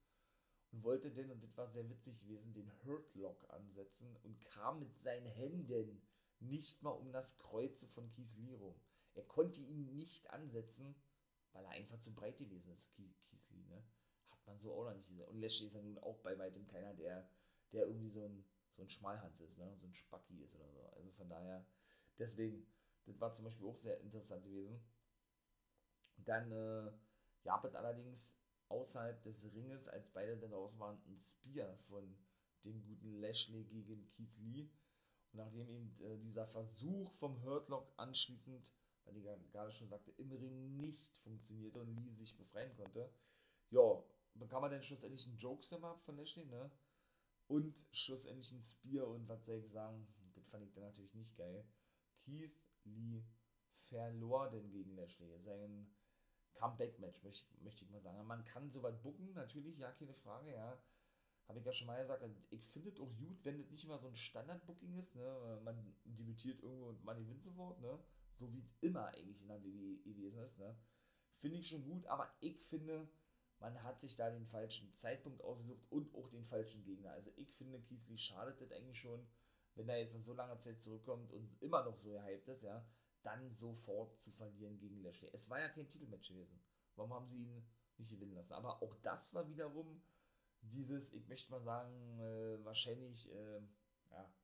und 0.73 0.83
wollte 0.83 1.11
denn, 1.11 1.31
und 1.31 1.43
das 1.43 1.57
war 1.57 1.69
sehr 1.69 1.89
witzig 1.89 2.19
gewesen, 2.19 2.55
den 2.55 2.71
Hurtlock 2.85 3.49
ansetzen 3.51 4.17
und 4.23 4.41
kam 4.45 4.81
mit 4.81 4.97
seinen 4.99 5.27
Händen 5.27 6.03
nicht 6.41 6.83
mal 6.83 6.91
um 6.91 7.13
das 7.13 7.39
Kreuze 7.39 7.89
von 7.89 8.11
Keith 8.11 8.37
Lee 8.39 8.55
rum. 8.55 8.75
Er 9.15 9.25
konnte 9.25 9.61
ihn 9.61 9.95
nicht 9.95 10.29
ansetzen, 10.31 10.95
weil 11.53 11.65
er 11.65 11.71
einfach 11.71 11.99
zu 11.99 12.15
breit 12.15 12.39
gewesen 12.39 12.73
ist, 12.73 12.91
Keith 12.93 13.51
Lee, 13.51 13.65
ne? 13.69 13.85
Hat 14.31 14.47
man 14.47 14.59
so 14.59 14.73
auch 14.73 14.85
noch 14.85 14.95
nicht 14.95 15.09
gesehen. 15.09 15.29
Und 15.29 15.41
Lashley 15.41 15.67
ist 15.67 15.75
ja 15.75 15.83
nun 15.83 15.99
auch 15.99 16.19
bei 16.21 16.39
weitem 16.39 16.67
keiner, 16.67 16.95
der, 16.95 17.29
der 17.73 17.87
irgendwie 17.87 18.11
so 18.11 18.25
ein 18.25 18.45
so 18.77 18.83
ein 18.83 18.91
Schmalhans 18.91 19.41
ist, 19.41 19.59
ne? 19.59 19.77
so 19.79 19.87
ein 19.87 19.95
Spacki 19.95 20.43
ist 20.43 20.55
oder 20.55 20.71
so. 20.71 20.87
Also 20.97 21.11
von 21.13 21.29
daher, 21.29 21.67
deswegen, 22.19 22.67
das 23.07 23.21
war 23.21 23.33
zum 23.33 23.45
Beispiel 23.45 23.67
auch 23.67 23.79
sehr 23.79 24.01
interessant 24.01 24.45
gewesen. 24.45 24.81
Dann 26.17 26.53
äh, 26.53 26.93
es 27.65 27.75
allerdings 27.75 28.37
außerhalb 28.69 29.23
des 29.23 29.53
Ringes, 29.53 29.89
als 29.89 30.11
beide 30.11 30.37
dann 30.39 30.53
raus 30.53 30.79
waren, 30.79 31.03
ein 31.07 31.19
Spear 31.19 31.77
von 31.79 32.17
dem 32.65 32.83
guten 32.85 33.21
Lashley 33.21 33.65
gegen 33.65 34.09
Keith 34.11 34.37
Lee. 34.39 34.71
Und 35.33 35.39
nachdem 35.39 35.69
eben 35.69 36.01
äh, 36.01 36.19
dieser 36.19 36.47
Versuch 36.47 37.13
vom 37.15 37.43
Hurtlock 37.43 37.93
anschließend, 37.97 38.73
weil 39.05 39.15
die 39.15 39.23
gerade 39.23 39.73
schon 39.73 39.89
sagte, 39.89 40.13
im 40.13 40.33
Ring 40.33 40.77
nicht 40.77 41.05
funktionierte 41.23 41.81
und 41.81 41.95
Lee 41.97 42.13
sich 42.13 42.37
befreien 42.37 42.75
konnte, 42.77 43.13
ja, 43.71 44.03
bekam 44.35 44.63
er 44.65 44.71
dann 44.71 44.83
schlussendlich 44.83 45.27
einen 45.27 45.39
Jokeslam 45.39 45.85
ab 45.85 46.03
von 46.05 46.17
Lashley, 46.17 46.47
ne? 46.47 46.71
Und 47.53 47.87
schlussendlich 47.93 48.51
ein 48.51 48.63
Spear 48.63 49.07
und 49.09 49.29
was 49.29 49.45
soll 49.45 49.57
ich 49.57 49.71
sagen, 49.71 50.09
das 50.35 50.49
fand 50.49 50.65
ich 50.65 50.73
dann 50.73 50.85
natürlich 50.85 51.13
nicht 51.13 51.37
geil. 51.37 51.67
Keith 52.25 52.59
Lee 52.85 53.27
verlor 53.91 54.49
denn 54.49 54.71
gegen 54.71 54.97
Lashley. 54.97 55.39
Sein 55.41 55.95
Comeback-Match, 56.55 57.23
möchte, 57.23 57.45
möchte 57.63 57.85
ich 57.85 57.91
mal 57.91 58.01
sagen. 58.01 58.27
Man 58.27 58.43
kann 58.47 58.71
soweit 58.71 59.03
bucken, 59.03 59.35
natürlich, 59.35 59.77
ja, 59.77 59.93
keine 59.93 60.15
Frage, 60.15 60.51
ja. 60.55 60.83
Habe 61.47 61.59
ich 61.59 61.67
ja 61.67 61.75
schon 61.75 61.89
mal 61.89 62.01
gesagt, 62.01 62.25
ich 62.49 62.65
finde 62.65 62.89
es 62.89 62.99
auch 62.99 63.15
gut, 63.19 63.45
wenn 63.45 63.59
das 63.59 63.71
nicht 63.71 63.85
immer 63.85 63.99
so 63.99 64.09
ein 64.09 64.17
Standard-Booking 64.17 64.97
ist, 64.97 65.15
ne? 65.15 65.61
Man 65.63 65.95
debütiert 66.05 66.63
irgendwo 66.63 66.87
und 66.87 67.05
man 67.05 67.19
gewinnt 67.19 67.43
sofort, 67.43 67.79
ne? 67.83 67.99
So 68.39 68.51
wie 68.51 68.65
immer 68.81 69.09
eigentlich 69.09 69.43
in 69.43 69.49
der 69.49 69.63
WWE 69.63 69.99
gewesen 69.99 70.39
ist, 70.39 70.57
ne? 70.57 70.75
Finde 71.35 71.59
ich 71.59 71.69
schon 71.69 71.85
gut, 71.85 72.07
aber 72.07 72.35
ich 72.41 72.63
finde, 72.65 73.11
man 73.63 73.81
hat 73.85 74.01
sich 74.01 74.17
da 74.17 74.29
den 74.29 74.47
falschen 74.47 74.93
Zeitpunkt 74.93 75.41
ausgesucht 75.43 75.87
und 75.89 76.13
auch 76.17 76.29
den 76.29 76.45
falschen 76.45 76.83
Gegner. 76.83 77.13
Also 77.13 77.31
ich 77.37 77.55
finde, 77.55 77.81
Kiesli 77.81 78.19
schadet 78.19 78.61
das 78.61 78.73
eigentlich 78.73 78.99
schon, 78.99 79.25
wenn 79.77 79.89
er 79.89 80.01
jetzt 80.01 80.17
in 80.17 80.25
so 80.25 80.35
langer 80.35 80.59
Zeit 80.59 80.81
zurückkommt 80.81 81.33
und 81.33 81.57
immer 81.63 81.85
noch 81.85 81.97
so 81.97 82.11
gehypt 82.11 82.49
ist, 82.49 82.63
ja, 82.63 82.85
dann 83.23 83.55
sofort 83.55 84.19
zu 84.19 84.33
verlieren 84.33 84.79
gegen 84.79 85.01
Lashley. 85.03 85.31
Es 85.33 85.49
war 85.49 85.61
ja 85.61 85.69
kein 85.69 85.89
Titelmatch 85.89 86.29
gewesen. 86.29 86.61
Warum 86.97 87.15
haben 87.15 87.29
sie 87.29 87.37
ihn 87.37 87.65
nicht 87.99 88.11
gewinnen 88.11 88.35
lassen? 88.35 88.53
Aber 88.53 88.83
auch 88.83 88.97
das 89.03 89.33
war 89.33 89.49
wiederum 89.49 90.03
dieses, 90.61 91.13
ich 91.13 91.29
möchte 91.29 91.51
mal 91.53 91.63
sagen, 91.63 92.19
äh, 92.19 92.65
wahrscheinlich, 92.65 93.31
äh, 93.33 93.61
ja, 94.11 94.35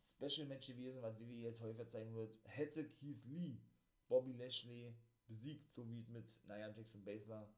Special 0.00 0.46
Match 0.46 0.66
gewesen, 0.68 1.02
was 1.02 1.20
wie 1.20 1.42
jetzt 1.42 1.60
häufig 1.60 1.88
zeigen 1.88 2.14
wird, 2.14 2.34
hätte 2.44 2.88
Keith 2.88 3.22
Lee 3.26 3.60
Bobby 4.08 4.32
Lashley 4.32 4.94
besiegt, 5.26 5.70
so 5.72 5.86
wie 5.86 6.06
mit 6.08 6.40
Nia 6.46 6.70
Jackson 6.70 7.04
Basler 7.04 7.50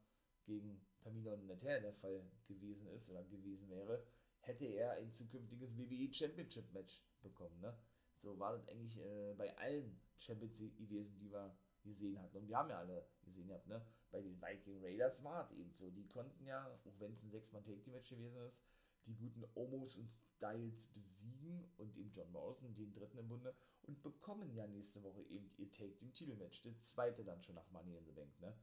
gegen 0.45 0.81
Tamina 1.01 1.33
und 1.33 1.47
Natal 1.47 1.81
der 1.81 1.93
Fall 1.93 2.29
gewesen 2.47 2.87
ist 2.87 3.09
oder 3.09 3.23
gewesen 3.23 3.69
wäre, 3.69 4.03
hätte 4.41 4.65
er 4.65 4.93
ein 4.93 5.11
zukünftiges 5.11 5.77
WWE 5.77 6.13
Championship 6.13 6.71
Match 6.73 7.03
bekommen. 7.21 7.59
Ne? 7.61 7.77
So 8.21 8.37
war 8.39 8.57
das 8.57 8.67
eigentlich 8.67 8.97
äh, 8.97 9.33
bei 9.37 9.55
allen 9.57 9.99
Champions 10.17 10.57
gewesen, 10.57 11.17
die 11.19 11.31
wir 11.31 11.55
gesehen 11.83 12.19
hatten. 12.19 12.37
Und 12.37 12.47
wir 12.47 12.57
haben 12.57 12.69
ja 12.69 12.79
alle 12.79 13.07
gesehen 13.23 13.47
ne? 13.47 13.85
Bei 14.11 14.21
den 14.21 14.41
Viking 14.41 14.83
Raiders 14.83 15.23
war 15.23 15.45
es 15.45 15.51
eben 15.51 15.73
so. 15.73 15.89
Die 15.91 16.07
konnten 16.07 16.45
ja, 16.45 16.67
auch 16.85 16.99
wenn 16.99 17.13
es 17.13 17.23
ein 17.23 17.31
6-Mann-Take-Match 17.31 18.09
gewesen 18.09 18.37
ist, 18.47 18.61
die 19.05 19.15
guten 19.15 19.43
Omos 19.55 19.97
und 19.97 20.09
Styles 20.09 20.87
besiegen 20.87 21.71
und 21.77 21.95
eben 21.95 22.11
John 22.13 22.31
Morrison, 22.31 22.75
den 22.75 22.93
dritten 22.93 23.17
im 23.17 23.27
Bunde, 23.27 23.55
und 23.83 24.01
bekommen 24.03 24.53
ja 24.53 24.67
nächste 24.67 25.01
Woche 25.03 25.23
eben 25.23 25.51
ihr 25.57 25.71
Take-Team-Titelmatch. 25.71 26.61
Das 26.63 26.79
zweite 26.79 27.23
dann 27.23 27.41
schon 27.43 27.55
nach 27.55 27.69
Money 27.71 27.97
in 27.97 28.05
the 28.05 28.11
Bank, 28.11 28.39
ne? 28.39 28.55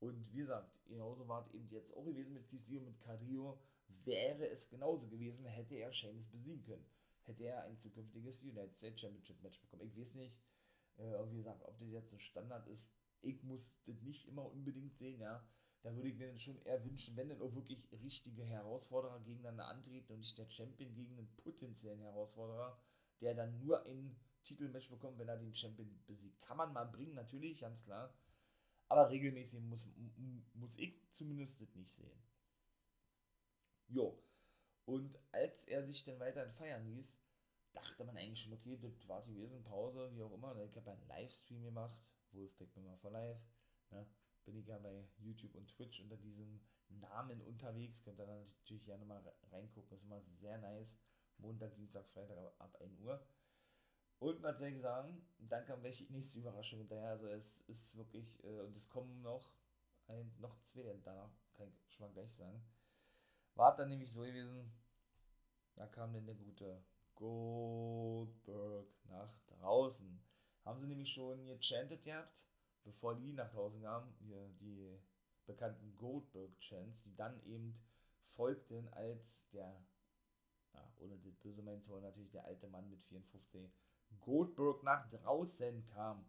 Und 0.00 0.32
wie 0.32 0.38
gesagt, 0.38 0.70
genauso 0.86 1.28
war 1.28 1.42
es 1.42 1.52
eben 1.52 1.68
jetzt 1.70 1.94
auch 1.96 2.04
gewesen 2.04 2.32
mit 2.32 2.48
Kisly 2.48 2.78
und 2.78 2.86
mit 2.86 3.00
Carrillo. 3.00 3.60
Wäre 4.04 4.48
es 4.48 4.68
genauso 4.68 5.06
gewesen, 5.08 5.44
hätte 5.44 5.74
er 5.74 5.92
Sheamus 5.92 6.26
besiegen 6.28 6.62
können. 6.64 6.86
Hätte 7.24 7.44
er 7.44 7.64
ein 7.64 7.76
zukünftiges 7.76 8.42
United 8.42 8.76
States 8.76 9.00
Championship 9.00 9.42
Match 9.42 9.60
bekommen. 9.60 9.82
Ich 9.82 9.96
weiß 9.96 10.14
nicht, 10.14 10.34
äh, 10.96 11.30
wie 11.30 11.36
gesagt, 11.36 11.62
ob 11.64 11.78
das 11.78 11.90
jetzt 11.90 12.12
ein 12.12 12.18
Standard 12.18 12.66
ist. 12.68 12.88
Ich 13.20 13.42
muss 13.42 13.82
das 13.84 14.00
nicht 14.00 14.26
immer 14.26 14.50
unbedingt 14.50 14.96
sehen, 14.96 15.20
ja. 15.20 15.44
Da 15.82 15.94
würde 15.94 16.08
ich 16.08 16.16
mir 16.16 16.28
dann 16.28 16.38
schon 16.38 16.60
eher 16.62 16.84
wünschen, 16.84 17.16
wenn 17.16 17.28
dann 17.28 17.40
auch 17.40 17.54
wirklich 17.54 17.86
richtige 18.02 18.44
Herausforderer 18.44 19.20
gegeneinander 19.20 19.66
antreten 19.68 20.12
und 20.12 20.20
nicht 20.20 20.36
der 20.36 20.48
Champion 20.48 20.94
gegen 20.94 21.16
einen 21.16 21.34
potenziellen 21.36 22.00
Herausforderer, 22.00 22.78
der 23.20 23.34
dann 23.34 23.58
nur 23.58 23.84
ein 23.86 24.14
Titelmatch 24.44 24.90
bekommt, 24.90 25.18
wenn 25.18 25.28
er 25.28 25.38
den 25.38 25.54
Champion 25.54 25.88
besiegt. 26.06 26.40
Kann 26.42 26.56
man 26.56 26.72
mal 26.72 26.84
bringen, 26.84 27.14
natürlich, 27.14 27.60
ganz 27.60 27.82
klar. 27.82 28.12
Aber 28.90 29.08
regelmäßig 29.08 29.60
muss, 29.62 29.88
muss 30.54 30.76
ich 30.76 31.00
zumindest 31.12 31.62
das 31.62 31.74
nicht 31.76 31.92
sehen. 31.92 32.20
Jo. 33.86 34.20
Und 34.84 35.16
als 35.30 35.64
er 35.64 35.86
sich 35.86 36.02
dann 36.02 36.18
weiter 36.18 36.50
feiern 36.50 36.84
ließ, 36.84 37.16
dachte 37.72 38.04
man 38.04 38.16
eigentlich 38.16 38.42
schon, 38.42 38.52
okay, 38.52 38.76
das 38.82 39.08
war 39.08 39.22
die 39.22 39.36
Wesen, 39.36 39.62
Pause, 39.62 40.10
wie 40.14 40.22
auch 40.24 40.32
immer. 40.32 40.56
Ich 40.64 40.76
habe 40.76 40.90
einen 40.90 41.06
Livestream 41.06 41.62
gemacht, 41.62 41.96
Wolfpack 42.32 42.74
Member 42.74 42.96
for 42.98 43.12
Life. 43.12 43.40
Ne? 43.90 44.04
Bin 44.44 44.56
ich 44.56 44.66
ja 44.66 44.78
bei 44.78 45.06
YouTube 45.18 45.54
und 45.54 45.68
Twitch 45.68 46.00
unter 46.00 46.16
diesem 46.16 46.60
Namen 46.88 47.40
unterwegs. 47.42 48.02
Könnt 48.02 48.18
ihr 48.18 48.26
da 48.26 48.44
natürlich 48.58 48.84
gerne 48.84 49.04
mal 49.04 49.22
reingucken. 49.52 49.96
Ist 49.96 50.02
immer 50.02 50.20
sehr 50.40 50.58
nice. 50.58 50.96
Montag, 51.38 51.76
Dienstag, 51.76 52.08
Freitag 52.08 52.36
ab 52.58 52.76
1 52.80 52.98
Uhr. 52.98 53.24
Und 54.20 54.42
was 54.42 54.58
soll 54.58 54.68
ich 54.68 54.80
sagen? 54.80 55.26
Dann 55.38 55.64
kam 55.64 55.82
welche 55.82 56.04
nächste 56.12 56.40
Überraschung 56.40 56.80
hinterher. 56.80 57.10
Also 57.10 57.28
es 57.28 57.60
ist 57.62 57.96
wirklich, 57.96 58.44
äh, 58.44 58.60
und 58.60 58.76
es 58.76 58.88
kommen 58.90 59.22
noch, 59.22 59.50
ein, 60.08 60.30
noch 60.38 60.60
zwei, 60.60 60.94
danach 61.04 61.30
kann 61.54 61.68
ich 61.68 61.94
schon 61.94 62.06
mal 62.06 62.12
gleich 62.12 62.32
sagen. 62.34 62.62
War 63.54 63.74
dann 63.76 63.88
nämlich 63.88 64.12
so 64.12 64.20
gewesen, 64.20 64.70
da 65.74 65.86
kam 65.86 66.12
dann 66.12 66.26
der 66.26 66.34
gute 66.34 66.84
Goldberg 67.14 68.88
nach 69.04 69.34
draußen. 69.46 70.22
Haben 70.66 70.78
sie 70.78 70.86
nämlich 70.86 71.12
schon 71.12 71.46
gechantet 71.46 72.02
gehabt, 72.04 72.44
bevor 72.84 73.14
die 73.14 73.32
nach 73.32 73.50
draußen 73.50 73.80
kamen, 73.80 74.12
hier 74.18 74.50
die 74.60 74.98
bekannten 75.46 75.96
Goldberg-Chants, 75.96 77.04
die 77.04 77.16
dann 77.16 77.42
eben 77.44 77.80
folgten, 78.20 78.86
als 78.90 79.48
der, 79.48 79.82
ja, 80.74 80.92
ohne 80.98 81.18
das 81.18 81.36
böse 81.36 81.62
meinen 81.62 81.80
zu 81.80 81.90
wollen, 81.90 82.02
natürlich 82.02 82.30
der 82.30 82.44
alte 82.44 82.68
Mann 82.68 82.90
mit 82.90 83.02
54 83.02 83.42
Goldberg 84.20 84.82
nach 84.82 85.08
draußen 85.10 85.84
kam. 85.86 86.24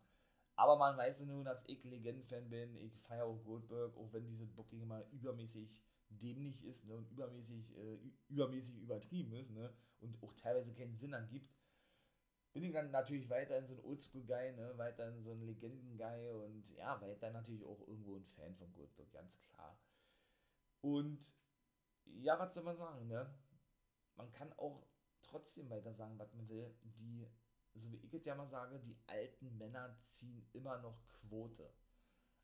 Aber 0.56 0.78
man 0.78 0.98
weiß 0.98 1.22
ja 1.22 1.26
nun, 1.26 1.46
dass 1.46 1.64
ich 1.68 1.84
Legendenfan 1.84 2.50
bin. 2.50 2.76
Ich 2.78 3.00
feiere 3.00 3.26
auch 3.26 3.44
Goldberg, 3.44 3.98
auch 3.98 4.14
wenn 4.14 4.28
diese 4.28 4.46
Booking 4.46 4.82
immer 4.82 5.04
übermäßig 5.12 5.82
dämlich 6.10 6.64
ist 6.66 6.86
ne, 6.86 6.96
und 6.96 7.10
übermäßig, 7.10 7.76
äh, 7.78 7.98
übermäßig 8.28 8.78
übertrieben 8.78 9.34
ist 9.34 9.52
ne, 9.52 9.74
und 10.02 10.22
auch 10.22 10.34
teilweise 10.34 10.74
keinen 10.74 10.96
Sinn 10.96 11.14
ergibt. 11.14 11.56
Bin 12.54 12.64
ich 12.64 12.74
dann 12.74 12.92
natürlich 12.92 13.30
weiterhin 13.30 13.66
so 13.66 13.76
ein 13.76 13.84
Oldschool-Guy, 13.86 14.52
ne, 14.54 14.74
weiterhin 14.78 15.24
so 15.24 15.32
ein 15.32 15.42
Legenden-Guy 15.42 16.30
und 16.32 16.70
ja, 16.76 17.00
weiterhin 17.02 17.34
natürlich 17.34 17.64
auch 17.64 17.80
irgendwo 17.88 18.18
ein 18.18 18.26
Fan 18.26 18.56
von 18.56 18.74
Goldberg, 18.74 19.10
ganz 19.14 19.40
klar. 19.40 19.80
Und 20.82 21.34
ja, 22.06 22.38
was 22.38 22.54
soll 22.54 22.64
man 22.64 22.78
sagen, 22.78 23.08
ne? 23.08 23.34
Man 24.16 24.32
kann 24.34 24.52
auch 24.54 24.86
trotzdem 25.22 25.70
weiter 25.70 25.94
sagen, 25.94 26.20
was 26.20 26.34
man 26.34 26.50
will. 26.50 26.76
Die 26.84 27.28
so 27.76 27.92
wie 27.92 27.98
ich 27.98 28.14
es 28.14 28.26
ja 28.26 28.36
mal 28.36 28.48
sage, 28.48 28.80
die 28.80 28.98
alten 29.08 29.58
Männer 29.58 29.96
ziehen 30.00 30.46
immer 30.54 30.78
noch 30.80 30.98
Quote. 31.08 31.74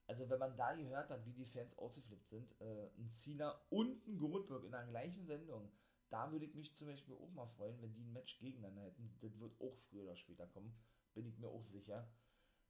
Also 0.07 0.30
wenn 0.30 0.39
man 0.39 0.55
da 0.55 0.73
gehört 0.73 1.09
hat, 1.09 1.25
wie 1.25 1.34
die 1.34 1.45
Fans 1.45 1.78
ausgeflippt 1.78 2.30
sind, 2.30 2.61
äh, 2.61 2.89
ein 2.97 3.09
Cena 3.09 3.59
und 3.69 4.07
ein 4.07 4.17
Goldberg 4.17 4.63
in 4.63 4.71
der 4.71 4.86
gleichen 4.86 5.25
Sendung, 5.25 5.69
da 6.09 6.32
würde 6.32 6.45
ich 6.45 6.55
mich 6.55 6.73
zum 6.75 6.88
Beispiel 6.88 7.15
auch 7.15 7.32
mal 7.32 7.47
freuen, 7.47 7.82
wenn 7.82 7.93
die 7.93 8.03
ein 8.03 8.13
Match 8.13 8.39
gegeneinander 8.39 8.84
hätten. 8.84 9.17
Das 9.19 9.38
wird 9.39 9.59
auch 9.59 9.75
früher 9.89 10.03
oder 10.03 10.15
später 10.15 10.47
kommen, 10.47 10.73
bin 11.13 11.28
ich 11.28 11.38
mir 11.38 11.49
auch 11.49 11.65
sicher. 11.65 12.09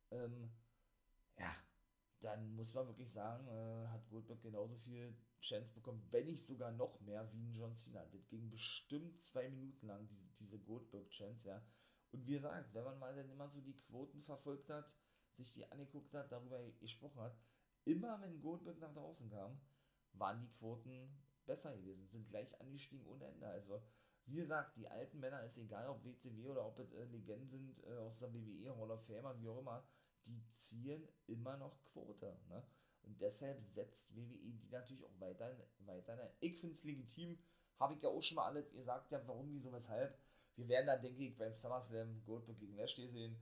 Ähm, 0.10 0.50
ja, 1.38 1.56
dann 2.22 2.56
muss 2.56 2.74
man 2.74 2.88
wirklich 2.88 3.12
sagen, 3.12 3.48
äh, 3.48 3.88
hat 3.90 4.10
Goldberg 4.10 4.42
genauso 4.42 4.76
viel 4.78 5.16
Chance 5.40 5.72
bekommen, 5.74 6.08
wenn 6.10 6.26
nicht 6.26 6.44
sogar 6.44 6.72
noch 6.72 7.00
mehr 7.02 7.32
wie 7.32 7.44
ein 7.44 7.54
John 7.54 7.76
Cena. 7.76 8.04
Das 8.12 8.28
ging 8.30 8.50
bestimmt 8.50 9.22
zwei 9.22 9.48
Minuten 9.50 9.86
lang, 9.86 10.08
diese, 10.08 10.28
diese 10.40 10.60
Goldberg-Chance, 10.60 11.50
ja. 11.50 11.62
Und 12.12 12.26
wie 12.26 12.34
gesagt, 12.34 12.74
wenn 12.74 12.84
man 12.84 13.00
mal 13.00 13.16
dann 13.16 13.30
immer 13.30 13.50
so 13.50 13.62
die 13.62 13.78
Quoten 13.78 14.24
verfolgt 14.24 14.70
hat, 14.70 14.96
sich 15.36 15.52
die 15.52 15.70
angeguckt 15.72 16.14
hat, 16.14 16.32
darüber 16.32 16.60
gesprochen 16.80 17.22
hat, 17.22 17.38
immer 17.86 18.20
wenn 18.22 18.42
Goldberg 18.42 18.80
nach 18.80 18.94
draußen 18.94 19.30
kam, 19.30 19.60
waren 20.14 20.42
die 20.42 20.52
Quoten 20.58 21.10
besser 21.46 21.76
gewesen, 21.76 22.08
sind 22.08 22.30
gleich 22.30 22.60
angestiegen 22.60 23.06
ohne 23.08 23.26
Ende. 23.26 23.48
Also, 23.48 23.82
wie 24.26 24.36
gesagt, 24.36 24.76
die 24.76 24.88
alten 24.88 25.20
Männer, 25.20 25.44
ist 25.44 25.58
egal, 25.58 25.88
ob 25.88 26.04
WCW 26.04 26.48
oder 26.48 26.66
ob 26.66 26.80
äh, 26.80 27.06
Legenden 27.06 27.50
sind 27.50 27.84
äh, 27.86 27.98
aus 27.98 28.20
der 28.20 28.34
WWE, 28.34 28.76
Hall 28.78 28.92
of 28.92 29.06
Famer, 29.06 29.40
wie 29.40 29.48
auch 29.48 29.60
immer, 29.60 29.88
die 30.26 30.44
ziehen 30.54 31.08
immer 31.28 31.56
noch 31.58 31.82
Quote. 31.86 32.38
Ne? 32.50 32.64
Und 33.04 33.22
deshalb 33.22 33.66
setzt 33.66 34.16
WWE 34.16 34.52
die 34.52 34.68
natürlich 34.70 35.04
auch 35.06 35.20
weiter, 35.20 35.56
weiter. 35.80 36.34
Ich 36.42 36.60
finde 36.60 36.74
es 36.74 36.84
legitim, 36.84 37.40
habe 37.80 37.94
ich 37.94 38.02
ja 38.02 38.10
auch 38.10 38.22
schon 38.22 38.36
mal 38.36 38.48
alles 38.48 38.70
gesagt, 38.72 39.12
ja, 39.12 39.26
warum, 39.28 39.54
wieso, 39.54 39.72
weshalb. 39.72 40.18
Wir 40.58 40.68
werden 40.68 40.88
dann, 40.88 41.02
denke 41.02 41.24
ich, 41.24 41.38
beim 41.38 41.54
SummerSlam 41.54 42.24
Goldberg 42.26 42.60
gegen 42.60 42.76
Lashley 42.76 43.08
sehen. 43.10 43.38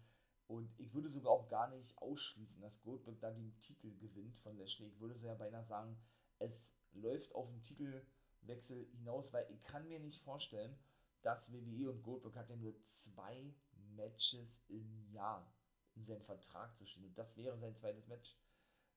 Und 0.47 0.69
ich 0.77 0.93
würde 0.93 1.09
sogar 1.09 1.31
auch 1.31 1.47
gar 1.47 1.69
nicht 1.69 1.97
ausschließen, 1.97 2.61
dass 2.61 2.83
Goldberg 2.83 3.19
da 3.19 3.31
den 3.31 3.57
Titel 3.59 3.95
gewinnt 3.97 4.37
von 4.39 4.57
Lashley. 4.57 4.87
Ich 4.89 4.99
würde 4.99 5.15
sogar 5.15 5.37
beinahe 5.37 5.63
sagen, 5.63 5.97
es 6.39 6.77
läuft 6.91 7.33
auf 7.33 7.49
den 7.49 7.63
Titelwechsel 7.63 8.85
hinaus, 8.91 9.33
weil 9.33 9.49
ich 9.49 9.63
kann 9.63 9.87
mir 9.87 9.99
nicht 9.99 10.21
vorstellen, 10.21 10.77
dass 11.23 11.51
WWE 11.51 11.89
und 11.89 12.03
Goldberg 12.03 12.35
hat 12.35 12.49
ja 12.49 12.57
nur 12.57 12.79
zwei 12.83 13.55
Matches 13.95 14.61
im 14.67 15.11
Jahr 15.11 15.51
in 15.95 16.05
seinem 16.05 16.21
Vertrag 16.21 16.75
zu 16.75 16.85
stehen. 16.85 17.05
Und 17.05 17.17
das 17.17 17.35
wäre 17.37 17.57
sein 17.57 17.75
zweites 17.75 18.07
Match. 18.07 18.35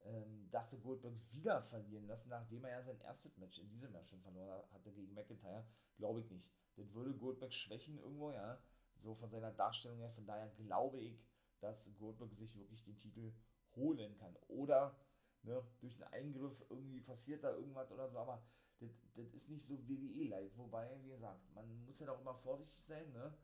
Ähm, 0.05 0.49
dass 0.51 0.71
sie 0.71 0.81
Goldberg 0.81 1.15
wieder 1.33 1.61
verlieren 1.63 2.07
lassen, 2.07 2.31
nachdem 2.31 2.65
er 2.65 2.71
ja 2.71 2.83
sein 2.83 3.01
erstes 3.01 3.37
Match 3.37 3.59
in 3.59 3.69
diesem 3.69 3.93
Jahr 3.93 4.05
schon 4.05 4.21
verloren 4.23 4.63
hatte 4.73 4.93
gegen 4.93 5.13
McIntyre, 5.15 5.67
glaube 5.97 6.21
ich 6.21 6.31
nicht. 6.31 6.49
Das 6.77 6.93
würde 6.95 7.13
Goldberg 7.15 7.53
schwächen 7.53 7.99
irgendwo, 7.99 8.31
ja. 8.31 8.59
So 9.03 9.15
von 9.15 9.31
seiner 9.31 9.53
Darstellung 9.53 9.99
her. 9.99 10.11
Von 10.11 10.27
daher 10.27 10.49
glaube 10.57 11.01
ich, 11.01 11.27
dass 11.61 11.93
Goldberg 11.99 12.33
sich 12.35 12.57
wirklich 12.57 12.85
den 12.85 12.99
Titel 12.99 13.33
holen 13.75 14.17
kann. 14.17 14.37
Oder 14.49 14.97
ne, 15.43 15.63
durch 15.81 15.95
einen 16.03 16.13
Eingriff 16.13 16.65
irgendwie 16.71 17.01
passiert 17.01 17.45
da 17.45 17.51
irgendwas 17.51 17.91
oder 17.91 18.09
so, 18.09 18.19
aber 18.19 18.43
das, 18.81 18.91
das 19.15 19.35
ist 19.35 19.51
nicht 19.51 19.67
so 19.67 19.77
WWE-like. 19.89 20.57
Wobei, 20.57 20.89
wie 21.03 21.11
gesagt, 21.11 21.41
man 21.55 21.85
muss 21.85 21.99
ja 21.99 22.07
doch 22.07 22.21
immer 22.21 22.35
vorsichtig 22.35 22.85
sein, 22.85 23.13
ne? 23.13 23.35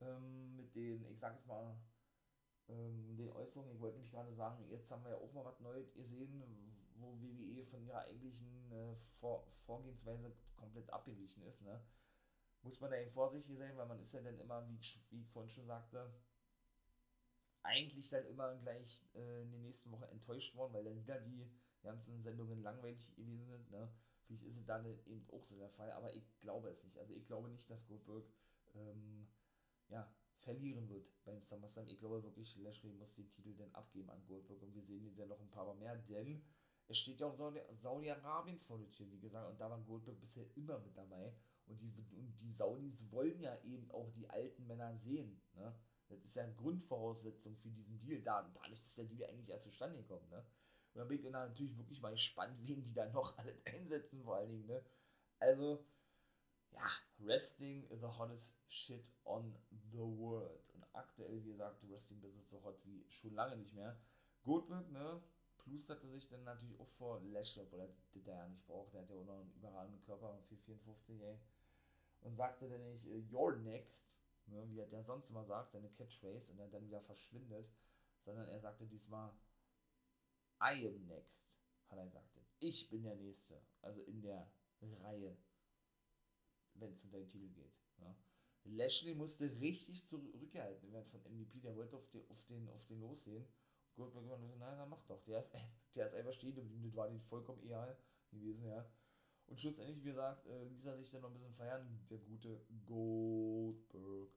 Ähm, 0.00 0.56
mit 0.56 0.74
den, 0.74 1.04
ich 1.10 1.18
sag 1.18 1.36
es 1.36 1.44
mal, 1.44 1.76
ähm, 2.70 3.16
den 3.16 3.30
Äußerungen. 3.30 3.74
Ich 3.74 3.80
wollte 3.80 3.96
nämlich 3.96 4.12
gerade 4.12 4.34
sagen, 4.34 4.64
jetzt 4.68 4.90
haben 4.90 5.04
wir 5.04 5.10
ja 5.10 5.18
auch 5.18 5.32
mal 5.32 5.44
was 5.44 5.60
Neues 5.60 5.92
gesehen, 5.92 6.42
wo 6.94 7.20
WWE 7.20 7.64
von 7.64 7.84
ihrer 7.84 8.02
eigentlichen 8.02 8.70
äh, 8.72 8.96
Vor 9.18 9.46
Vorgehensweise 9.50 10.32
komplett 10.56 10.90
abgewichen 10.90 11.42
ist, 11.44 11.62
ne? 11.62 11.82
Muss 12.62 12.80
man 12.80 12.90
da 12.90 12.98
eben 12.98 13.10
vorsichtig 13.12 13.56
sein, 13.56 13.76
weil 13.76 13.86
man 13.86 14.00
ist 14.00 14.12
ja 14.12 14.20
dann 14.20 14.38
immer, 14.38 14.68
wie 14.68 14.76
ich, 14.76 15.02
wie 15.10 15.22
ich 15.22 15.30
vorhin 15.30 15.50
schon 15.50 15.66
sagte, 15.66 16.12
eigentlich 17.62 18.08
dann 18.10 18.26
immer 18.26 18.54
gleich 18.56 19.02
äh, 19.14 19.42
in 19.42 19.50
der 19.50 19.60
nächsten 19.60 19.90
Woche 19.92 20.08
enttäuscht 20.08 20.54
worden, 20.54 20.74
weil 20.74 20.84
dann 20.84 21.00
wieder 21.00 21.20
die 21.20 21.50
ganzen 21.82 22.22
Sendungen 22.22 22.62
langweilig 22.62 23.14
gewesen 23.16 23.46
sind. 23.46 23.70
Ne? 23.70 23.90
Vielleicht 24.26 24.44
ist 24.44 24.58
es 24.58 24.66
dann 24.66 24.84
eben 25.06 25.26
auch 25.30 25.44
so 25.44 25.56
der 25.56 25.70
Fall, 25.70 25.90
aber 25.92 26.14
ich 26.14 26.38
glaube 26.40 26.68
es 26.68 26.84
nicht. 26.84 26.98
Also 26.98 27.14
ich 27.14 27.26
glaube 27.26 27.48
nicht, 27.48 27.68
dass 27.70 27.86
Goldberg 27.86 28.24
ähm, 28.74 29.26
ja, 29.88 30.12
verlieren 30.40 30.88
wird 30.88 31.06
beim 31.24 31.40
SummerSlam. 31.40 31.86
Ich 31.86 31.98
glaube 31.98 32.22
wirklich, 32.22 32.56
Lashley 32.56 32.92
muss 32.92 33.14
den 33.14 33.30
Titel 33.30 33.54
dann 33.54 33.72
abgeben 33.72 34.10
an 34.10 34.24
Goldberg 34.26 34.62
und 34.62 34.74
wir 34.74 34.82
sehen 34.82 35.06
ihn 35.06 35.16
dann 35.16 35.28
noch 35.28 35.40
ein 35.40 35.50
paar 35.50 35.66
Mal 35.66 35.76
mehr, 35.76 35.96
denn 35.96 36.42
es 36.88 36.98
steht 36.98 37.20
ja 37.20 37.26
auch 37.28 37.54
Saudi-Arabien 37.72 38.58
vor 38.58 38.78
der 38.78 38.90
Tür, 38.90 39.10
wie 39.12 39.20
gesagt, 39.20 39.48
und 39.48 39.60
da 39.60 39.70
war 39.70 39.80
Goldberg 39.80 40.20
bisher 40.20 40.44
immer 40.56 40.78
mit 40.80 40.96
dabei. 40.96 41.32
Und 41.66 41.80
die, 41.80 41.92
und 42.16 42.36
die 42.40 42.52
Saudis 42.52 43.10
wollen 43.12 43.38
ja 43.40 43.56
eben 43.62 43.88
auch 43.92 44.10
die 44.10 44.28
alten 44.28 44.66
Männer 44.66 44.96
sehen. 44.96 45.40
Ne? 45.54 45.72
Das 46.08 46.18
ist 46.24 46.34
ja 46.34 46.42
eine 46.42 46.54
Grundvoraussetzung 46.54 47.56
für 47.58 47.70
diesen 47.70 48.00
Deal. 48.00 48.20
Da, 48.22 48.42
dadurch 48.42 48.80
ist 48.80 48.98
der 48.98 49.04
Deal 49.04 49.30
eigentlich 49.30 49.48
erst 49.48 49.66
zustande 49.66 49.98
gekommen. 49.98 50.28
Ne? 50.30 50.44
Und 50.92 50.98
da 50.98 51.04
bin 51.04 51.18
ich 51.18 51.22
dann 51.22 51.32
natürlich 51.32 51.78
wirklich 51.78 52.00
mal 52.00 52.10
gespannt, 52.10 52.58
wen 52.62 52.82
die 52.82 52.92
da 52.92 53.08
noch 53.10 53.38
alles 53.38 53.64
einsetzen, 53.66 54.24
vor 54.24 54.36
allen 54.36 54.50
Dingen. 54.50 54.66
Ne? 54.66 54.84
Also, 55.38 55.86
ja, 56.72 56.86
Wrestling 57.18 57.84
is 57.90 58.00
the 58.00 58.06
hottest 58.06 58.52
shit 58.68 59.04
on 59.24 59.54
the 59.92 59.98
world. 59.98 60.62
Und 60.74 60.84
aktuell, 60.92 61.44
wie 61.44 61.50
gesagt, 61.50 61.88
Wrestling 61.88 62.20
Business 62.20 62.48
so 62.48 62.62
hot 62.62 62.78
wie 62.84 63.04
schon 63.08 63.34
lange 63.34 63.56
nicht 63.56 63.74
mehr. 63.74 63.98
Goldberg, 64.42 64.90
ne, 64.90 65.22
plusterte 65.58 66.08
sich 66.08 66.28
dann 66.28 66.44
natürlich 66.44 66.78
auch 66.80 66.88
vor 66.98 67.20
Lashley, 67.22 67.62
obwohl 67.62 67.80
er 67.80 67.88
das 67.88 68.26
ja 68.26 68.48
nicht 68.48 68.66
braucht. 68.66 68.94
Der 68.94 69.02
hat 69.02 69.10
ja 69.10 69.16
auch 69.16 69.24
noch 69.24 69.40
einen 69.40 69.52
überragenden 69.52 70.02
Körper, 70.02 70.38
454, 70.48 71.20
ey. 71.20 71.38
Und 72.22 72.36
sagte 72.36 72.68
dann 72.68 72.84
nicht, 72.84 73.06
äh, 73.06 73.22
you're 73.30 73.56
next 73.56 74.10
ne, 74.50 74.68
wie 74.70 74.80
er 74.80 74.86
der 74.86 75.02
sonst 75.02 75.30
immer 75.30 75.44
sagt, 75.44 75.72
seine 75.72 75.90
Catchphrase 75.90 76.52
und 76.52 76.58
er 76.58 76.68
dann 76.68 76.86
wieder 76.86 77.00
verschwindet, 77.00 77.70
sondern 78.24 78.46
er 78.48 78.60
sagte 78.60 78.86
diesmal 78.86 79.32
I 80.60 80.86
am 80.86 81.06
next, 81.06 81.46
hat 81.88 81.98
er 81.98 82.04
gesagt. 82.04 82.38
Ich 82.58 82.90
bin 82.90 83.02
der 83.02 83.16
Nächste, 83.16 83.60
also 83.80 84.02
in 84.02 84.20
der 84.20 84.50
Reihe, 85.02 85.36
wenn 86.80 86.92
es 86.92 87.02
um 87.04 87.10
den 87.10 87.28
Titel 87.28 87.48
geht. 87.48 87.72
Ja. 87.98 88.16
Lashley 88.64 89.14
musste 89.14 89.50
richtig 89.60 90.06
zurückgehalten 90.06 90.92
werden 90.92 91.08
von 91.10 91.20
MVP, 91.22 91.60
der 91.60 91.76
wollte 91.76 91.96
auf 91.96 92.08
den, 92.10 92.28
auf 92.30 92.44
den, 92.46 92.68
auf 92.70 92.86
den 92.86 93.00
losgehen. 93.00 93.46
Goldberg 93.96 94.28
war 94.28 94.38
so, 94.38 94.46
nein, 94.56 94.78
dann 94.78 94.88
mach 94.88 95.04
doch. 95.04 95.22
Der 95.24 95.40
ist, 95.40 95.52
der 95.94 96.06
ist 96.06 96.14
einfach 96.14 96.32
stehen 96.32 96.54
geblieben, 96.54 96.84
das 96.84 96.96
war 96.96 97.08
nicht 97.08 97.24
vollkommen 97.26 97.62
egal 97.62 97.96
gewesen, 98.30 98.64
ja. 98.66 98.86
Und 99.46 99.60
schlussendlich, 99.60 99.98
wie 99.98 100.10
gesagt, 100.10 100.46
äh, 100.46 100.64
ließ 100.64 100.84
er 100.84 100.96
sich 100.96 101.10
dann 101.10 101.22
noch 101.22 101.30
ein 101.30 101.34
bisschen 101.34 101.54
feiern, 101.54 102.06
der 102.08 102.18
gute 102.18 102.64
Goldberg. 102.86 104.30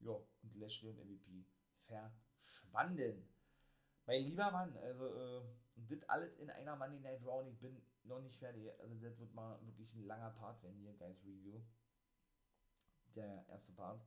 Ja, 0.00 0.12
und 0.12 0.56
Lashley 0.56 0.90
und 0.90 0.98
MVP 0.98 1.44
verschwanden. 1.80 3.28
Mein 4.06 4.22
lieber 4.22 4.50
Mann, 4.50 4.76
also, 4.76 5.06
äh, 5.06 5.42
das 5.76 6.08
alles 6.08 6.36
in 6.38 6.50
einer 6.50 6.76
Monday 6.76 7.00
Night 7.00 7.24
Raw 7.24 7.40
und 7.40 7.48
ich 7.48 7.58
bin 7.58 7.82
noch 8.04 8.20
nicht 8.20 8.38
fertig. 8.38 8.68
Also, 8.80 8.94
das 8.96 9.18
wird 9.18 9.34
mal 9.34 9.60
wirklich 9.64 9.94
ein 9.94 10.04
langer 10.04 10.30
Part 10.30 10.62
werden 10.62 10.78
hier, 10.78 10.92
Guys 10.94 11.24
Review. 11.24 11.60
Der 13.14 13.44
erste 13.48 13.72
Part. 13.72 14.04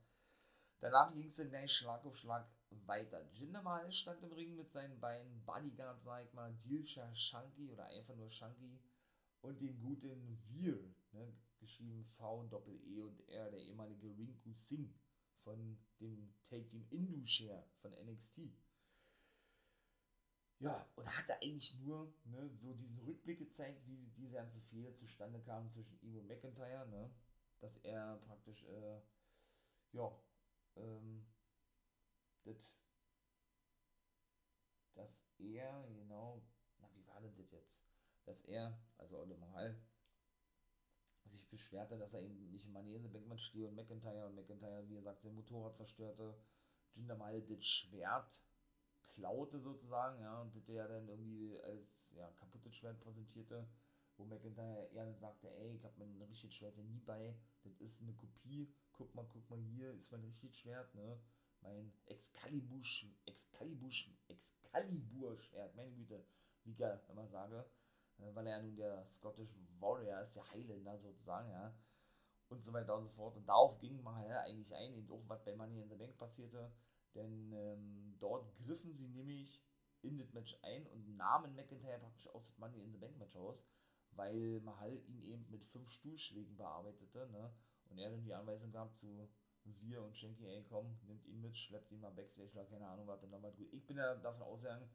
Danach 0.79 1.13
ging 1.13 1.27
es 1.27 1.35
dann 1.35 1.49
gleich 1.49 1.71
Schlag 1.71 2.03
auf 2.05 2.15
Schlag 2.15 2.47
weiter. 2.85 3.21
Jinder 3.33 3.61
Mahal 3.61 3.91
stand 3.91 4.23
im 4.23 4.33
Ring 4.33 4.55
mit 4.55 4.69
seinen 4.71 4.99
beiden 4.99 5.43
Bodyguards, 5.45 6.03
sag 6.03 6.25
ich 6.25 6.33
mal, 6.33 6.53
Dilsha 6.65 7.13
Shanky 7.15 7.69
oder 7.69 7.85
einfach 7.85 8.15
nur 8.15 8.29
Shanky 8.29 8.79
und 9.41 9.61
dem 9.61 9.79
guten 9.79 10.37
Veer, 10.49 10.79
ne, 11.11 11.33
geschrieben 11.59 12.05
V 12.17 12.47
Doppel 12.47 12.79
E 12.87 13.01
und 13.01 13.19
R, 13.29 13.51
der 13.51 13.59
ehemalige 13.59 14.07
Rinku 14.17 14.53
Singh 14.53 14.93
von 15.43 15.77
dem 15.99 16.33
Take 16.43 16.67
Team 16.67 16.87
Indus-Share 16.89 17.63
von 17.81 17.91
NXT. 17.91 18.39
Ja, 20.59 20.87
und 20.95 21.07
hatte 21.07 21.35
eigentlich 21.41 21.77
nur 21.79 22.13
ne, 22.25 22.49
so 22.61 22.73
diesen 22.73 22.99
Rückblick 22.99 23.39
gezeigt, 23.39 23.85
wie 23.85 24.07
diese 24.17 24.31
ganze 24.31 24.61
Fehler 24.61 24.95
zustande 24.95 25.41
kam 25.41 25.69
zwischen 25.71 25.99
ihm 26.01 26.17
und 26.17 26.27
McIntyre, 26.27 26.87
ne? 26.87 27.13
Dass 27.59 27.77
er 27.77 28.17
praktisch, 28.25 28.63
äh, 28.63 29.01
ja, 29.91 30.11
ähm, 30.75 31.25
das, 32.43 32.77
dass 34.93 35.23
er, 35.39 35.83
genau, 35.87 36.41
na, 36.79 36.89
wie 36.93 37.07
war 37.07 37.21
denn 37.21 37.35
das 37.35 37.51
jetzt? 37.51 37.81
Dass 38.25 38.41
er, 38.41 38.77
also 38.97 39.17
Mahal, 39.37 39.79
sich 41.25 41.49
beschwerte, 41.49 41.97
dass 41.97 42.13
er 42.13 42.21
eben 42.21 42.51
nicht 42.51 42.65
in 42.65 42.73
Bank 43.11 43.27
Match 43.27 43.45
stehe 43.45 43.67
und 43.67 43.75
McIntyre 43.75 44.27
und 44.27 44.35
McIntyre, 44.35 44.87
wie 44.87 44.95
gesagt, 44.95 45.21
sein 45.21 45.33
Motorrad 45.35 45.75
zerstörte. 45.75 46.37
Jinder 46.93 47.15
Mahal 47.15 47.41
das 47.41 47.65
Schwert 47.65 48.45
klaute 49.01 49.59
sozusagen, 49.59 50.21
ja, 50.21 50.41
und 50.41 50.55
das 50.55 50.65
der 50.65 50.87
dann 50.87 51.07
irgendwie 51.07 51.59
als 51.61 52.11
ja, 52.15 52.29
kaputtes 52.31 52.75
Schwert 52.75 52.99
präsentierte, 52.99 53.67
wo 54.18 54.26
McIntyre 54.26 54.89
eher 54.93 55.13
sagte, 55.13 55.49
ey, 55.57 55.76
ich 55.76 55.84
hab 55.84 55.97
mein 55.97 56.22
richtiges 56.22 56.55
Schwert 56.55 56.78
ja 56.78 56.84
nie 56.84 56.99
bei, 56.99 57.36
das 57.63 57.80
ist 57.80 58.01
eine 58.01 58.13
Kopie, 58.13 58.74
guck 58.93 59.13
mal, 59.16 59.26
guck 59.32 59.49
mal, 59.49 59.59
hier 59.59 59.91
ist 59.93 60.11
mein 60.11 60.24
richtiges 60.24 60.57
Schwert, 60.57 60.93
ne, 60.95 61.20
mein 61.61 61.91
Excalibur, 62.05 62.82
Excalibur, 63.26 63.89
Excalibur-Schwert, 64.28 65.76
meine 65.76 65.91
Güte, 65.91 66.26
wie 66.63 66.72
ich 66.72 66.80
ja 66.80 66.93
immer 67.09 67.28
sage, 67.28 67.66
äh, 68.20 68.34
weil 68.34 68.47
er 68.47 68.57
ja 68.57 68.63
nun 68.63 68.76
der 68.76 69.07
Scottish 69.07 69.49
Warrior 69.80 70.22
ist, 70.22 70.36
der 70.36 70.49
Highlander 70.51 70.97
sozusagen, 70.99 71.49
ja, 71.49 71.76
und 72.49 72.63
so 72.63 72.72
weiter 72.74 72.95
und 72.95 73.03
so 73.03 73.09
fort. 73.09 73.36
Und 73.36 73.47
darauf 73.47 73.80
ging 73.80 74.01
man 74.03 74.16
halt 74.16 74.32
eigentlich 74.32 74.74
ein, 74.76 74.93
eben 74.93 75.11
auch 75.11 75.24
was 75.28 75.43
bei 75.43 75.55
Money 75.55 75.82
in 75.82 75.89
the 75.89 75.95
Bank 75.95 76.18
passierte, 76.18 76.72
denn 77.16 77.51
ähm, 77.53 78.16
dort 78.20 78.53
griffen 78.55 78.93
sie 78.93 79.07
nämlich 79.07 79.63
in 80.01 80.18
das 80.18 80.32
Match 80.34 80.57
ein 80.61 80.86
und 80.88 81.16
nahmen 81.16 81.55
McIntyre 81.55 81.99
praktisch 81.99 82.28
aus 82.28 82.45
dem 82.45 82.59
Money 82.59 82.84
in 82.84 82.91
the 82.91 82.97
Bank 82.97 83.18
Match 83.18 83.36
aus, 83.36 83.66
weil 84.16 84.61
Mahal 84.61 84.97
ihn 85.07 85.22
eben 85.22 85.45
mit 85.49 85.66
fünf 85.66 85.89
Stuhlschlägen 85.89 86.57
bearbeitete, 86.57 87.28
ne, 87.32 87.53
Und 87.89 87.99
er 87.99 88.09
dann 88.09 88.24
die 88.24 88.34
Anweisung 88.34 88.72
gab 88.72 88.95
zu 88.95 89.30
wir 89.66 90.01
und 90.03 90.16
Shanky, 90.16 90.45
ey 90.45 90.63
komm, 90.70 90.97
nimmt 91.07 91.26
ihn 91.26 91.41
mit, 91.41 91.57
schleppt 91.57 91.91
ihn 91.91 92.01
mal 92.01 92.11
Backstage 92.11 92.51
oder 92.53 92.66
keine 92.66 92.88
Ahnung, 92.88 93.07
was 93.07 93.22
dann 93.22 93.32
nochmal 93.32 93.51
gut. 93.53 93.72
Ich 93.74 93.86
bin 93.86 93.97
ja 93.97 94.16
davon 94.16 94.43
ausgegangen, 94.43 94.88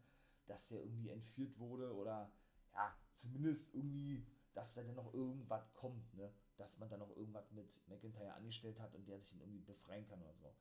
dass 0.46 0.70
er 0.70 0.82
irgendwie 0.82 1.10
entführt 1.10 1.58
wurde 1.58 1.94
oder 1.94 2.32
ja, 2.72 2.96
zumindest 3.10 3.74
irgendwie, 3.74 4.24
dass 4.54 4.74
da 4.74 4.82
dann 4.82 4.94
noch 4.94 5.12
irgendwas 5.12 5.72
kommt, 5.74 6.14
ne? 6.14 6.32
Dass 6.56 6.78
man 6.78 6.88
dann 6.88 7.00
noch 7.00 7.16
irgendwas 7.16 7.50
mit 7.52 7.68
McIntyre 7.88 8.34
angestellt 8.34 8.78
hat 8.78 8.94
und 8.94 9.06
der 9.08 9.18
sich 9.18 9.34
ihn 9.34 9.40
irgendwie 9.40 9.64
befreien 9.64 10.06
kann 10.06 10.22
oder 10.22 10.34
so. 10.34 10.54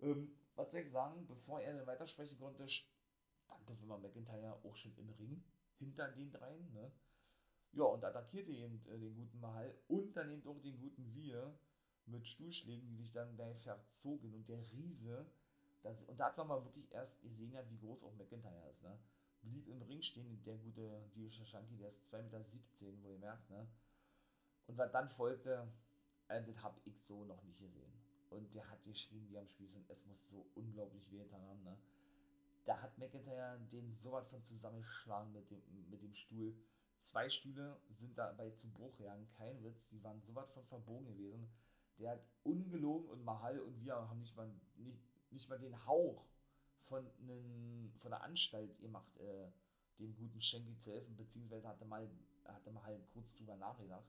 Ähm, 0.00 0.38
was 0.54 0.70
soll 0.70 0.80
ich 0.80 0.90
sagen, 0.90 1.26
bevor 1.26 1.60
er 1.60 1.74
dann 1.74 1.86
weitersprechen 1.86 2.38
konnte, 2.38 2.66
stand 2.68 3.70
auf 3.70 3.82
immer 3.82 3.98
McIntyre 3.98 4.58
auch 4.64 4.76
schon 4.76 4.96
im 4.96 5.10
Ring 5.10 5.44
hinter 5.78 6.08
den 6.08 6.30
dreien, 6.30 6.72
ne? 6.72 6.90
Ja, 7.76 7.84
und 7.84 8.02
attackierte 8.02 8.52
eben 8.52 8.80
äh, 8.86 8.98
den 8.98 9.14
guten 9.14 9.38
Mahal 9.38 9.70
und 9.88 10.16
dann 10.16 10.30
eben 10.30 10.48
auch 10.48 10.58
den 10.62 10.80
guten 10.80 11.14
Wir 11.14 11.54
mit 12.06 12.26
Stuhlschlägen, 12.26 12.88
die 12.88 12.96
sich 12.96 13.12
dann 13.12 13.36
gleich 13.36 13.58
verzogen 13.58 14.32
und 14.32 14.48
der 14.48 14.62
Riese, 14.72 15.26
das, 15.82 16.02
und 16.04 16.18
da 16.18 16.26
hat 16.26 16.38
man 16.38 16.48
mal 16.48 16.64
wirklich 16.64 16.90
erst 16.90 17.20
gesehen, 17.20 17.54
wie 17.68 17.78
groß 17.78 18.02
auch 18.04 18.14
McIntyre 18.14 18.70
ist, 18.70 18.82
ne? 18.82 18.98
Blieb 19.42 19.68
im 19.68 19.82
Ring 19.82 20.00
stehen, 20.00 20.42
der 20.44 20.56
gute 20.56 21.02
Dio 21.14 21.28
Shashanki, 21.28 21.76
der 21.76 21.88
ist 21.88 22.12
2,17 22.12 22.22
Meter, 22.22 23.02
wo 23.02 23.10
ihr 23.10 23.18
merkt, 23.18 23.50
ne? 23.50 23.68
Und 24.68 24.78
was 24.78 24.90
dann 24.90 25.10
folgte, 25.10 25.68
äh, 26.28 26.42
das 26.42 26.62
hab 26.62 26.80
ich 26.84 26.98
so 27.04 27.24
noch 27.26 27.42
nicht 27.44 27.58
gesehen. 27.58 27.92
Und 28.30 28.54
der 28.54 28.68
hat 28.70 28.82
geschrien 28.84 29.28
wie 29.28 29.36
am 29.36 29.48
Spieß 29.48 29.74
und 29.74 29.88
es 29.90 30.04
muss 30.06 30.26
so 30.28 30.46
unglaublich 30.54 31.12
weh 31.12 31.30
haben, 31.30 31.62
ne? 31.62 31.76
Da 32.64 32.80
hat 32.80 32.96
McIntyre 32.96 33.60
den 33.70 33.92
so 33.92 34.12
was 34.12 34.26
von 34.28 34.42
zusammengeschlagen 34.42 35.30
mit 35.34 35.50
dem, 35.50 35.60
mit 35.90 36.02
dem 36.02 36.14
Stuhl. 36.14 36.56
Zwei 36.98 37.28
Stühle 37.28 37.80
sind 37.90 38.16
dabei 38.18 38.50
zu 38.50 38.68
Bruch 38.70 38.96
gegangen, 38.96 39.28
kein 39.36 39.62
Witz, 39.62 39.88
die 39.88 40.02
waren 40.02 40.20
so 40.22 40.34
was 40.34 40.50
von 40.52 40.64
verbogen 40.66 41.06
gewesen 41.06 41.48
der 41.98 42.12
hat 42.12 42.20
ungelogen 42.44 43.08
und 43.08 43.24
Mahal 43.24 43.58
und 43.60 43.80
wir 43.80 43.94
haben 43.94 44.18
nicht 44.20 44.36
mal, 44.36 44.50
nicht, 44.76 44.98
nicht 45.30 45.48
mal 45.48 45.58
den 45.58 45.86
Hauch 45.86 46.24
von, 46.80 47.06
einen, 47.20 47.92
von 47.96 48.10
der 48.10 48.22
Anstalt 48.22 48.78
gemacht, 48.78 49.16
äh, 49.18 49.50
dem 49.98 50.14
guten 50.14 50.40
Schenki 50.40 50.76
zu 50.78 50.92
helfen, 50.92 51.16
beziehungsweise 51.16 51.66
hatte 51.66 51.84
mal, 51.84 52.08
hatte 52.44 52.70
mal 52.70 53.00
kurz 53.12 53.34
drüber 53.34 53.56
nachgedacht. 53.56 54.06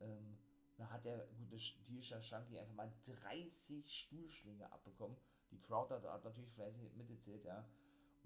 Ähm, 0.00 0.36
da 0.76 0.90
hat 0.90 1.04
der 1.04 1.26
gute 1.38 1.56
Disha 1.88 2.20
Shanky 2.20 2.58
einfach 2.58 2.74
mal 2.74 2.92
30 3.04 3.90
Stuhlschläge 3.90 4.70
abbekommen. 4.70 5.16
Die 5.50 5.60
Crowd 5.60 5.94
hat, 5.94 6.04
hat 6.04 6.24
natürlich 6.24 6.50
fleißig 6.52 6.92
mitgezählt, 6.96 7.44
ja. 7.44 7.64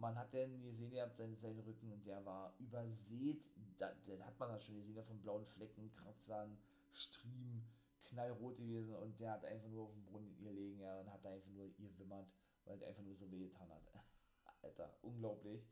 Man 0.00 0.16
hat 0.16 0.32
dann 0.32 0.62
gesehen, 0.62 0.92
ihr 0.92 1.02
habt 1.02 1.14
seinen, 1.14 1.36
seinen 1.36 1.60
Rücken 1.60 1.92
und 1.92 2.06
der 2.06 2.24
war 2.24 2.54
übersät. 2.58 3.44
Da, 3.78 3.92
da 4.06 4.24
hat 4.24 4.38
man 4.38 4.48
das 4.48 4.64
schon 4.64 4.76
gesehen, 4.76 5.04
von 5.04 5.20
blauen 5.20 5.44
Flecken, 5.44 5.92
Kratzern, 5.92 6.56
Striemen 6.90 7.68
knallrot 8.04 8.56
gewesen 8.56 8.94
und 8.96 9.20
der 9.20 9.32
hat 9.32 9.44
einfach 9.44 9.68
nur 9.68 9.84
auf 9.84 9.92
dem 9.92 10.04
Brunnen 10.04 10.36
ihr 10.38 10.52
legen, 10.52 10.80
ja, 10.80 11.00
und 11.00 11.12
hat 11.12 11.24
einfach 11.26 11.50
nur 11.50 11.66
ihr 11.78 11.98
wimmert, 11.98 12.26
weil 12.64 12.80
er 12.80 12.88
einfach 12.88 13.02
nur 13.02 13.14
so 13.14 13.30
weh 13.30 13.48
getan 13.48 13.68
hat. 13.70 13.82
Alter, 14.62 14.94
unglaublich. 15.02 15.62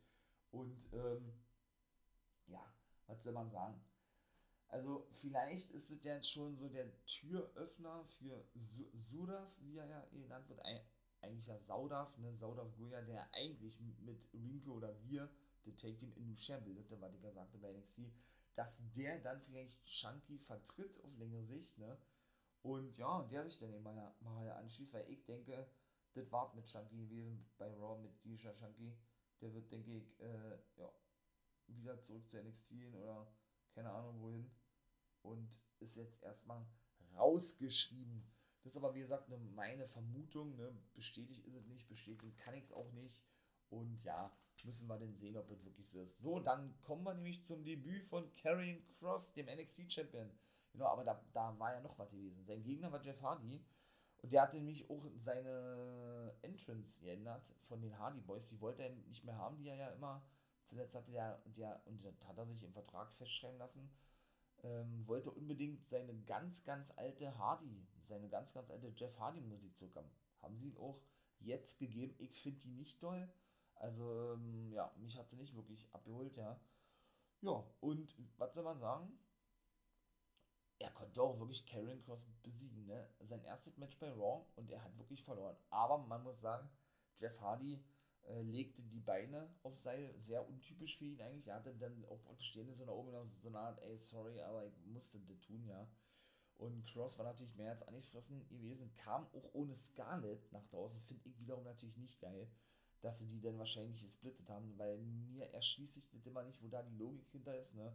Und, 0.50 0.78
ähm, 0.92 1.32
ja, 2.46 2.64
was 3.06 3.22
soll 3.22 3.32
man 3.32 3.50
sagen? 3.50 3.80
Also, 4.68 5.06
vielleicht 5.10 5.70
ist 5.70 5.90
es 5.90 6.04
jetzt 6.04 6.30
schon 6.30 6.54
so 6.56 6.68
der 6.68 6.86
Türöffner 7.06 8.04
für 8.04 8.44
Suraf, 8.92 9.58
wie 9.62 9.78
er 9.78 9.86
ja 9.86 10.06
genannt 10.12 10.48
wird, 10.48 10.60
eigentlich 11.20 11.46
ja 11.46 11.58
Saudaf, 11.58 12.16
ne, 12.18 12.34
Saudaf 12.36 12.74
Goya, 12.76 13.00
der 13.02 13.32
eigentlich 13.34 13.78
mit 13.80 14.20
Rinko 14.32 14.72
oder 14.72 14.94
wir 15.02 15.28
The 15.64 15.72
Take 15.72 15.96
Team 15.96 16.12
in 16.16 16.28
Lucia 16.28 16.58
bildete, 16.58 17.00
was 17.00 17.14
ich 17.14 17.22
ja 17.22 17.32
sagte 17.32 17.58
bei 17.58 17.72
NXT, 17.72 18.00
dass 18.54 18.78
der 18.94 19.18
dann 19.20 19.40
vielleicht 19.42 19.84
Chunky 19.84 20.38
vertritt 20.38 21.02
auf 21.04 21.16
längere 21.18 21.44
Sicht, 21.44 21.76
ne, 21.78 21.98
und 22.62 22.96
ja, 22.96 23.22
der 23.22 23.42
sich 23.42 23.58
dann 23.58 23.72
eben 23.72 23.82
mal, 23.82 24.14
mal 24.20 24.50
anschließt, 24.52 24.94
weil 24.94 25.08
ich 25.08 25.24
denke, 25.24 25.66
das 26.14 26.30
war 26.32 26.54
mit 26.54 26.66
Chunky 26.66 26.96
gewesen 26.96 27.48
bei 27.56 27.72
Raw 27.74 28.00
mit 28.00 28.24
Disha 28.24 28.52
Chunky. 28.52 28.96
Der 29.40 29.54
wird, 29.54 29.70
denke 29.70 29.96
ich, 29.96 30.20
äh, 30.20 30.58
ja, 30.76 30.92
wieder 31.68 32.00
zurück 32.00 32.28
zu 32.28 32.42
NXT 32.42 32.70
gehen 32.70 32.94
oder 32.94 33.32
keine 33.74 33.90
Ahnung 33.90 34.20
wohin. 34.20 34.50
Und 35.22 35.60
ist 35.78 35.96
jetzt 35.96 36.22
erstmal 36.22 36.66
rausgeschrieben. 37.14 38.26
Das 38.68 38.74
ist 38.74 38.84
aber, 38.84 38.94
wie 38.94 39.00
gesagt, 39.00 39.30
ne, 39.30 39.38
meine 39.54 39.86
Vermutung. 39.86 40.54
Ne? 40.56 40.70
Bestätigt 40.94 41.42
ist 41.46 41.54
es 41.54 41.66
nicht, 41.68 41.88
bestätigen 41.88 42.36
kann 42.36 42.52
ich 42.52 42.64
es 42.64 42.72
auch 42.72 42.92
nicht. 42.92 43.18
Und 43.70 44.04
ja, 44.04 44.30
müssen 44.62 44.86
wir 44.88 44.98
dann 44.98 45.14
sehen, 45.14 45.38
ob 45.38 45.50
es 45.50 45.64
wirklich 45.64 45.88
so 45.88 46.02
ist. 46.02 46.18
So, 46.18 46.38
dann 46.38 46.78
kommen 46.82 47.02
wir 47.02 47.14
nämlich 47.14 47.42
zum 47.42 47.64
Debüt 47.64 48.04
von 48.04 48.30
Karrion 48.34 48.84
Cross, 48.98 49.32
dem 49.32 49.46
NXT-Champion. 49.46 50.30
Genau, 50.72 50.84
aber 50.84 51.02
da, 51.02 51.18
da 51.32 51.58
war 51.58 51.72
ja 51.72 51.80
noch 51.80 51.98
was 51.98 52.10
gewesen. 52.10 52.44
Sein 52.44 52.62
Gegner 52.62 52.92
war 52.92 53.02
Jeff 53.02 53.22
Hardy. 53.22 53.64
Und 54.18 54.34
der 54.34 54.42
hatte 54.42 54.58
nämlich 54.58 54.90
auch 54.90 55.06
seine 55.16 56.34
Entrance 56.42 57.00
geändert 57.00 57.50
von 57.62 57.80
den 57.80 57.98
Hardy 57.98 58.20
Boys. 58.20 58.50
Die 58.50 58.60
wollte 58.60 58.82
er 58.82 58.90
nicht 58.90 59.24
mehr 59.24 59.38
haben, 59.38 59.56
die 59.56 59.68
er 59.68 59.76
ja 59.76 59.88
immer. 59.92 60.22
Zuletzt 60.64 60.94
hatte 60.94 61.10
der, 61.10 61.40
der 61.56 61.80
und 61.86 62.04
das 62.04 62.22
hat 62.26 62.36
er 62.36 62.44
sich 62.44 62.62
im 62.62 62.74
Vertrag 62.74 63.10
festschreiben 63.14 63.56
lassen, 63.56 63.90
ähm, 64.62 65.06
wollte 65.06 65.30
unbedingt 65.30 65.86
seine 65.86 66.14
ganz, 66.22 66.64
ganz 66.64 66.92
alte 66.96 67.36
Hardy, 67.38 67.86
seine 68.06 68.28
ganz, 68.28 68.54
ganz 68.54 68.70
alte 68.70 68.92
Jeff 68.96 69.18
Hardy 69.18 69.40
Musik 69.40 69.76
zurückhaben. 69.76 70.10
Haben 70.42 70.56
sie 70.56 70.68
ihn 70.68 70.76
auch 70.78 71.00
jetzt 71.40 71.78
gegeben. 71.78 72.14
Ich 72.18 72.40
finde 72.40 72.60
die 72.60 72.72
nicht 72.72 73.00
toll. 73.00 73.28
Also, 73.74 74.34
ähm, 74.34 74.72
ja, 74.72 74.92
mich 74.96 75.16
hat 75.16 75.28
sie 75.30 75.36
nicht 75.36 75.54
wirklich 75.54 75.88
abgeholt, 75.92 76.36
ja. 76.36 76.60
Ja, 77.40 77.64
und 77.80 78.12
was 78.36 78.54
soll 78.54 78.64
man 78.64 78.80
sagen? 78.80 79.16
er 80.78 80.90
konnte 80.90 81.20
auch 81.22 81.38
wirklich 81.38 81.66
Karrion 81.66 82.02
Cross 82.04 82.24
besiegen. 82.42 82.86
Ne? 82.86 83.08
Sein 83.20 83.42
erstes 83.44 83.76
Match 83.78 83.98
bei 83.98 84.10
Raw 84.10 84.44
und 84.56 84.70
er 84.70 84.82
hat 84.82 84.96
wirklich 84.96 85.24
verloren. 85.24 85.56
Aber 85.70 85.98
man 85.98 86.22
muss 86.22 86.40
sagen, 86.40 86.68
Jeff 87.18 87.38
Hardy 87.40 87.82
äh, 88.28 88.42
legte 88.42 88.82
die 88.82 89.00
Beine 89.00 89.48
auf 89.62 89.76
Seil, 89.78 90.14
sehr 90.18 90.46
untypisch 90.48 90.98
für 90.98 91.06
ihn 91.06 91.20
eigentlich. 91.20 91.48
Er 91.48 91.56
hatte 91.56 91.74
dann 91.74 92.04
auch 92.06 92.20
stehende 92.40 92.74
so 92.74 92.84
nach 92.84 93.26
so 93.40 93.48
eine 93.48 93.58
Art, 93.58 93.80
ey, 93.82 93.96
sorry, 93.98 94.40
aber 94.40 94.66
ich 94.66 94.86
musste 94.86 95.20
das 95.20 95.40
tun, 95.40 95.64
ja. 95.66 95.88
Und 96.58 96.84
Cross 96.84 97.18
war 97.18 97.24
natürlich 97.24 97.54
mehr 97.56 97.70
als 97.70 97.86
angefressen 97.86 98.48
gewesen, 98.48 98.92
kam 98.96 99.26
auch 99.32 99.54
ohne 99.54 99.74
Scarlett 99.74 100.50
nach 100.52 100.66
draußen, 100.66 101.00
finde 101.02 101.28
ich 101.28 101.38
wiederum 101.40 101.64
natürlich 101.64 101.96
nicht 101.96 102.20
geil, 102.20 102.50
dass 103.00 103.20
sie 103.20 103.28
die 103.28 103.40
dann 103.40 103.58
wahrscheinlich 103.58 104.02
gesplittet 104.02 104.48
haben, 104.50 104.76
weil 104.76 104.98
mir 104.98 105.46
erschließt 105.52 105.94
sich 105.94 106.08
das 106.10 106.26
immer 106.26 106.42
nicht, 106.42 106.60
wo 106.62 106.68
da 106.68 106.82
die 106.82 106.96
Logik 106.96 107.28
hinter 107.30 107.56
ist, 107.56 107.76
ne. 107.76 107.94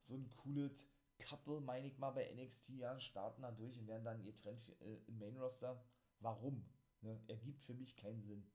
So 0.00 0.14
ein 0.14 0.30
cooles 0.30 0.86
Couple, 1.18 1.60
meine 1.60 1.86
ich 1.86 1.98
mal, 1.98 2.10
bei 2.10 2.32
NXT, 2.34 2.70
ja, 2.70 2.98
starten 3.00 3.42
da 3.42 3.50
durch 3.50 3.78
und 3.78 3.86
werden 3.86 4.04
dann 4.04 4.22
ihr 4.22 4.34
Trend 4.34 4.68
äh, 4.80 4.98
im 5.06 5.18
Main 5.18 5.36
Roster. 5.36 5.82
Warum? 6.20 6.64
Ne? 7.00 7.20
Ergibt 7.28 7.62
für 7.62 7.74
mich 7.74 7.96
keinen 7.96 8.22
Sinn. 8.22 8.46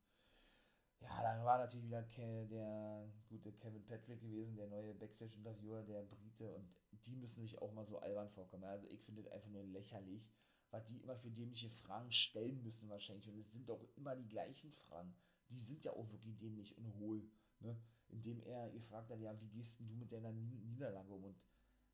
Ja, 1.02 1.22
dann 1.22 1.45
war 1.45 1.58
natürlich 1.58 1.86
wieder 1.86 2.04
Ke 2.04 2.45
der 2.47 3.08
gute 3.30 3.52
Kevin 3.54 3.86
Patrick 3.86 4.22
gewesen, 4.22 4.56
der 4.56 4.68
neue 4.68 4.93
Backstage-Interviewer, 4.93 5.84
der 5.84 6.04
Brite, 6.04 6.56
und 6.91 7.06
die 7.06 7.16
müssen 7.16 7.41
sich 7.41 7.58
auch 7.62 7.72
mal 7.74 7.86
so 7.86 8.00
albern 8.00 8.30
vorkommen. 8.30 8.66
Also 8.66 8.88
ich 8.88 9.02
finde 9.04 9.24
das 9.24 9.32
einfach 9.32 9.50
nur 9.50 9.64
lächerlich, 9.64 10.30
was 10.72 10.86
die 10.86 10.97
immer 10.97 11.16
für 11.16 11.32
dämliche 11.32 11.70
Fragen 11.70 12.12
stellen 12.12 12.62
müssen 12.64 12.89
wahrscheinlich. 12.89 13.28
Und 13.30 13.39
es 13.39 13.52
sind 13.52 13.70
auch 13.70 13.84
immer 13.95 14.16
die 14.16 14.28
gleichen 14.28 14.72
Fragen. 14.72 15.16
Die 15.50 15.60
sind 15.60 15.84
ja 15.86 15.93
auch 15.93 16.10
wirklich 16.12 16.38
dämlich 16.38 16.78
und 16.78 16.93
hohl. 16.95 17.28
Ne? 17.60 17.76
Indem 18.10 18.41
er 18.43 18.70
gefragt 18.72 19.10
hat, 19.10 19.20
ja, 19.20 19.39
wie 19.39 19.50
gehst 19.50 19.80
du 19.80 19.86
mit 19.95 20.12
deiner 20.12 20.32
Niederlage 20.32 21.12
um? 21.12 21.24
Und 21.24 21.36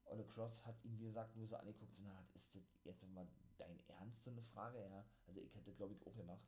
Ole 0.06 0.26
Cross 0.26 0.66
hat 0.66 0.84
ihn, 0.84 1.00
wie 1.00 1.06
gesagt, 1.06 1.36
nur 1.36 1.48
so 1.48 1.56
angeguckt, 1.56 1.98
na, 2.04 2.28
ist 2.34 2.56
das 2.56 2.64
jetzt 2.84 3.08
mal 3.14 3.28
dein 3.58 3.80
Ernst, 3.88 4.24
so 4.24 4.32
eine 4.32 4.44
Frage, 4.44 4.80
ja? 4.80 5.06
Also 5.26 5.42
ich 5.42 5.56
hätte, 5.56 5.74
glaube 5.74 5.94
ich, 5.94 6.06
auch 6.06 6.16
gemacht. 6.16 6.46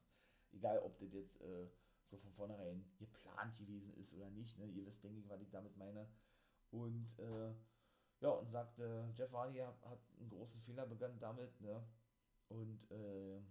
Egal, 0.52 0.80
ob 0.80 0.98
das 1.00 1.14
jetzt 1.14 1.42
äh, 1.42 1.68
so 2.10 2.18
von 2.18 2.34
vornherein 2.34 2.86
geplant 2.98 3.56
gewesen 3.58 3.94
ist 3.96 4.16
oder 4.16 4.30
nicht, 4.30 4.58
ne? 4.58 4.66
Ihr 4.68 4.86
wisst, 4.86 5.04
denke 5.04 5.20
ich, 5.20 5.30
was 5.30 5.42
ich 5.42 5.50
damit 5.50 5.76
meine. 5.78 6.08
Und, 6.72 7.08
äh, 7.20 7.54
ja, 8.20 8.30
und 8.30 8.50
sagte, 8.50 9.10
Jeff 9.16 9.32
Hardy 9.32 9.60
hat, 9.60 9.82
hat 9.86 10.00
einen 10.20 10.30
großen 10.30 10.62
Fehler 10.62 10.86
begangen 10.86 11.20
damit, 11.20 11.60
ne? 11.62 11.84
Und, 12.50 12.90
äh, 12.92 13.42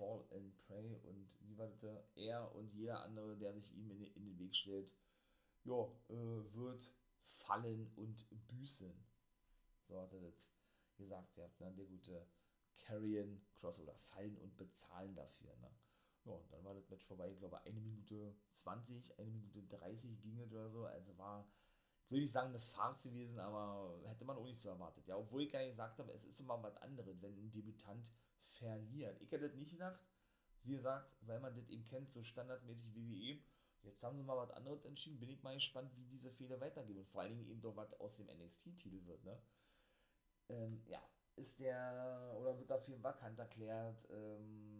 Fall 0.00 0.24
and 0.30 0.56
Pray 0.66 0.96
und 1.02 1.28
wie 1.40 1.58
war 1.58 1.68
das? 1.68 1.82
Er 2.14 2.54
und 2.54 2.72
jeder 2.72 3.02
andere, 3.02 3.36
der 3.36 3.52
sich 3.52 3.70
ihm 3.72 3.90
in, 3.90 4.02
in 4.14 4.24
den 4.24 4.38
Weg 4.38 4.56
stellt, 4.56 4.90
ja, 5.64 5.84
äh, 6.08 6.54
wird 6.54 6.94
fallen 7.26 7.92
und 7.96 8.26
büßen. 8.48 8.92
So 9.88 10.00
hat 10.00 10.12
er 10.14 10.20
das 10.20 10.42
gesagt, 10.96 11.36
ja, 11.36 11.48
ne? 11.58 11.74
der 11.76 11.84
gute 11.84 12.26
Carrion 12.78 13.42
Cross 13.58 13.78
oder 13.78 13.94
fallen 13.94 14.38
und 14.38 14.56
bezahlen 14.56 15.14
dafür. 15.14 15.54
Ne? 15.56 15.70
Ja, 16.24 16.32
und 16.32 16.52
dann 16.52 16.64
war 16.64 16.74
das 16.74 16.88
Match 16.88 17.06
vorbei, 17.06 17.30
ich 17.30 17.38
glaube, 17.38 17.60
eine 17.62 17.80
Minute 17.80 18.34
20, 18.50 19.18
eine 19.18 19.30
Minute 19.30 19.62
30 19.62 20.20
ging 20.20 20.38
es 20.40 20.52
oder 20.52 20.70
so. 20.70 20.84
Also 20.84 21.16
war, 21.16 21.46
würde 22.08 22.24
ich 22.24 22.32
sagen, 22.32 22.50
eine 22.50 22.60
Farce 22.60 23.04
gewesen, 23.04 23.38
aber 23.38 24.00
hätte 24.04 24.24
man 24.24 24.36
auch 24.36 24.44
nicht 24.44 24.60
so 24.60 24.68
erwartet. 24.68 25.06
Ja, 25.06 25.16
obwohl 25.16 25.42
ich 25.42 25.50
gar 25.50 25.60
nicht 25.60 25.70
gesagt 25.70 25.98
habe, 25.98 26.12
es 26.12 26.24
ist 26.24 26.40
immer 26.40 26.62
was 26.62 26.76
anderes, 26.76 27.22
wenn 27.22 27.32
ein 27.32 27.50
Debütant 27.50 28.12
verliert. 28.42 29.20
Ich 29.22 29.32
hätte 29.32 29.48
das 29.48 29.56
nicht 29.56 29.70
gedacht, 29.70 29.98
wie 30.64 30.72
gesagt, 30.72 31.16
weil 31.22 31.40
man 31.40 31.54
das 31.54 31.68
eben 31.68 31.84
kennt, 31.84 32.10
so 32.10 32.22
standardmäßig 32.22 32.94
WWE. 32.94 33.42
Jetzt 33.82 34.02
haben 34.02 34.16
sie 34.16 34.22
mal 34.22 34.36
was 34.36 34.50
anderes 34.50 34.84
entschieden. 34.84 35.20
Bin 35.20 35.30
ich 35.30 35.42
mal 35.42 35.54
gespannt, 35.54 35.90
wie 35.96 36.04
diese 36.04 36.30
Fehler 36.30 36.60
weitergehen. 36.60 36.98
Und 36.98 37.08
vor 37.08 37.22
allen 37.22 37.30
Dingen 37.30 37.48
eben 37.48 37.62
doch 37.62 37.76
was 37.76 37.98
aus 37.98 38.16
dem 38.16 38.26
NXT-Titel 38.26 39.06
wird. 39.06 39.24
Ne? 39.24 39.40
Ähm, 40.50 40.82
ja, 40.86 41.02
ist 41.36 41.60
der 41.60 42.34
oder 42.38 42.58
wird 42.58 42.70
dafür 42.70 43.02
vakant 43.02 43.38
erklärt. 43.38 44.06
Ähm, 44.10 44.79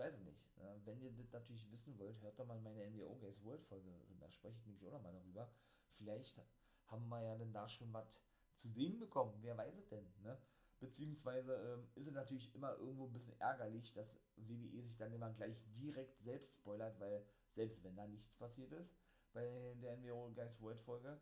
weiß 0.00 0.14
es 0.14 0.24
nicht. 0.24 0.56
Ne? 0.56 0.80
Wenn 0.84 1.00
ihr 1.00 1.12
das 1.12 1.32
natürlich 1.32 1.70
wissen 1.70 1.98
wollt, 1.98 2.20
hört 2.22 2.38
doch 2.38 2.46
mal 2.46 2.60
meine 2.60 2.90
NBA 2.90 3.14
Games 3.14 3.42
World 3.44 3.62
Folge. 3.64 3.88
Da 4.18 4.30
spreche 4.32 4.56
ich 4.58 4.66
nämlich 4.66 4.86
auch 4.86 4.92
nochmal 4.92 5.12
darüber. 5.12 5.48
Vielleicht 5.96 6.40
haben 6.86 7.08
wir 7.08 7.22
ja 7.22 7.36
dann 7.36 7.52
da 7.52 7.68
schon 7.68 7.92
was 7.92 8.22
zu 8.56 8.68
sehen 8.68 8.98
bekommen. 8.98 9.38
Wer 9.42 9.56
weiß 9.56 9.74
es 9.76 9.88
denn? 9.88 10.12
Ne? 10.22 10.36
Beziehungsweise 10.80 11.54
ähm, 11.54 11.88
ist 11.94 12.06
es 12.06 12.14
natürlich 12.14 12.54
immer 12.54 12.76
irgendwo 12.78 13.06
ein 13.06 13.12
bisschen 13.12 13.38
ärgerlich, 13.38 13.92
dass 13.92 14.16
WWE 14.36 14.82
sich 14.82 14.96
dann 14.96 15.12
immer 15.12 15.30
gleich 15.32 15.62
direkt 15.74 16.18
selbst 16.20 16.54
spoilert, 16.54 16.98
weil 16.98 17.24
selbst 17.54 17.82
wenn 17.84 17.96
da 17.96 18.06
nichts 18.06 18.34
passiert 18.36 18.72
ist 18.72 18.94
bei 19.32 19.74
der 19.80 19.96
NBA 19.98 20.30
Guys 20.34 20.60
World 20.60 20.80
Folge, 20.80 21.20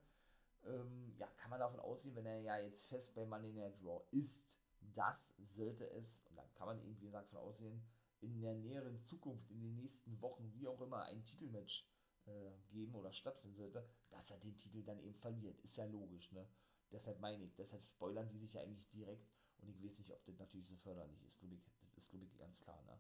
ähm, 0.65 1.15
ja, 1.19 1.27
kann 1.37 1.51
man 1.51 1.61
davon 1.61 1.81
ausgehen, 1.81 2.15
wenn 2.17 2.27
er 2.27 2.39
ja 2.39 2.59
jetzt 2.59 2.89
fest 2.89 3.15
bei 3.15 3.25
Money 3.25 3.53
Night 3.53 3.75
Raw 3.83 4.03
ist, 4.13 4.49
dass 4.95 5.35
sollte 5.39 5.89
es, 5.91 6.23
und 6.29 6.37
dann 6.37 6.53
kann 6.55 6.67
man 6.69 6.81
eben, 6.81 7.01
wie 7.01 7.07
gesagt, 7.07 7.33
davon 7.33 7.49
ausgehen, 7.49 7.83
in 8.21 8.41
der 8.41 8.55
näheren 8.55 9.01
Zukunft, 9.01 9.51
in 9.51 9.61
den 9.61 9.77
nächsten 9.77 10.21
Wochen, 10.21 10.53
wie 10.55 10.67
auch 10.67 10.81
immer, 10.81 11.05
ein 11.05 11.25
Titelmatch 11.25 11.87
äh, 12.27 12.51
geben 12.71 12.95
oder 12.95 13.13
stattfinden 13.13 13.57
sollte, 13.57 13.89
dass 14.11 14.31
er 14.31 14.39
den 14.39 14.57
Titel 14.57 14.83
dann 14.83 15.01
eben 15.01 15.15
verliert. 15.15 15.59
Ist 15.61 15.77
ja 15.77 15.85
logisch, 15.87 16.31
ne? 16.33 16.49
Deshalb 16.91 17.21
meine 17.21 17.45
ich, 17.45 17.55
deshalb 17.55 17.83
spoilern 17.83 18.29
die 18.31 18.39
sich 18.39 18.55
ja 18.55 18.63
eigentlich 18.63 18.89
direkt 18.91 19.29
und 19.59 19.69
ich 19.69 19.83
weiß 19.83 19.99
nicht, 19.99 20.13
ob 20.13 20.25
das 20.25 20.39
natürlich 20.39 20.69
so 20.69 20.77
förderlich 20.77 21.23
ist, 21.23 21.39
glaube 21.39 21.55
ich. 21.57 21.65
Das 21.81 22.05
ist, 22.05 22.11
glaube 22.11 22.25
ich, 22.25 22.39
ganz 22.39 22.61
klar, 22.63 22.83
ne? 22.85 22.99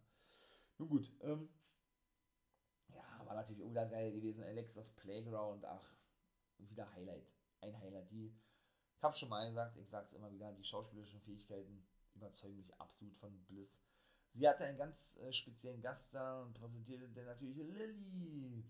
Nun 0.78 0.88
gut, 0.88 1.12
ähm, 1.22 1.48
ja, 2.88 3.26
war 3.26 3.34
natürlich 3.34 3.62
auch 3.62 3.70
wieder 3.70 3.86
geil 3.86 4.12
gewesen. 4.12 4.42
Alexas 4.44 4.90
Playground, 4.96 5.64
ach, 5.64 5.96
wieder 6.58 6.92
Highlight. 6.92 7.26
Ein 7.60 7.78
Highlight. 7.80 8.10
Die, 8.10 8.34
ich 8.96 9.02
habe 9.02 9.14
schon 9.14 9.28
mal 9.28 9.48
gesagt, 9.48 9.76
ich 9.76 9.88
sage 9.88 10.06
es 10.06 10.12
immer 10.12 10.32
wieder, 10.32 10.52
die 10.52 10.64
schauspielerischen 10.64 11.20
Fähigkeiten 11.20 11.86
überzeugen 12.14 12.56
mich 12.56 12.74
absolut 12.80 13.16
von 13.16 13.44
Bliss. 13.46 13.80
Sie 14.34 14.48
hatte 14.48 14.64
einen 14.64 14.78
ganz 14.78 15.18
äh, 15.18 15.32
speziellen 15.32 15.80
Gast 15.80 16.14
da 16.14 16.42
und 16.42 16.54
präsentierte 16.54 17.08
dann 17.08 17.26
natürlich 17.26 17.56
Lilly. 17.56 18.64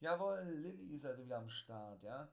Jawohl, 0.00 0.42
Lilly 0.42 0.94
ist 0.94 1.04
also 1.04 1.22
wieder 1.22 1.38
am 1.38 1.48
Start, 1.48 2.02
ja. 2.02 2.28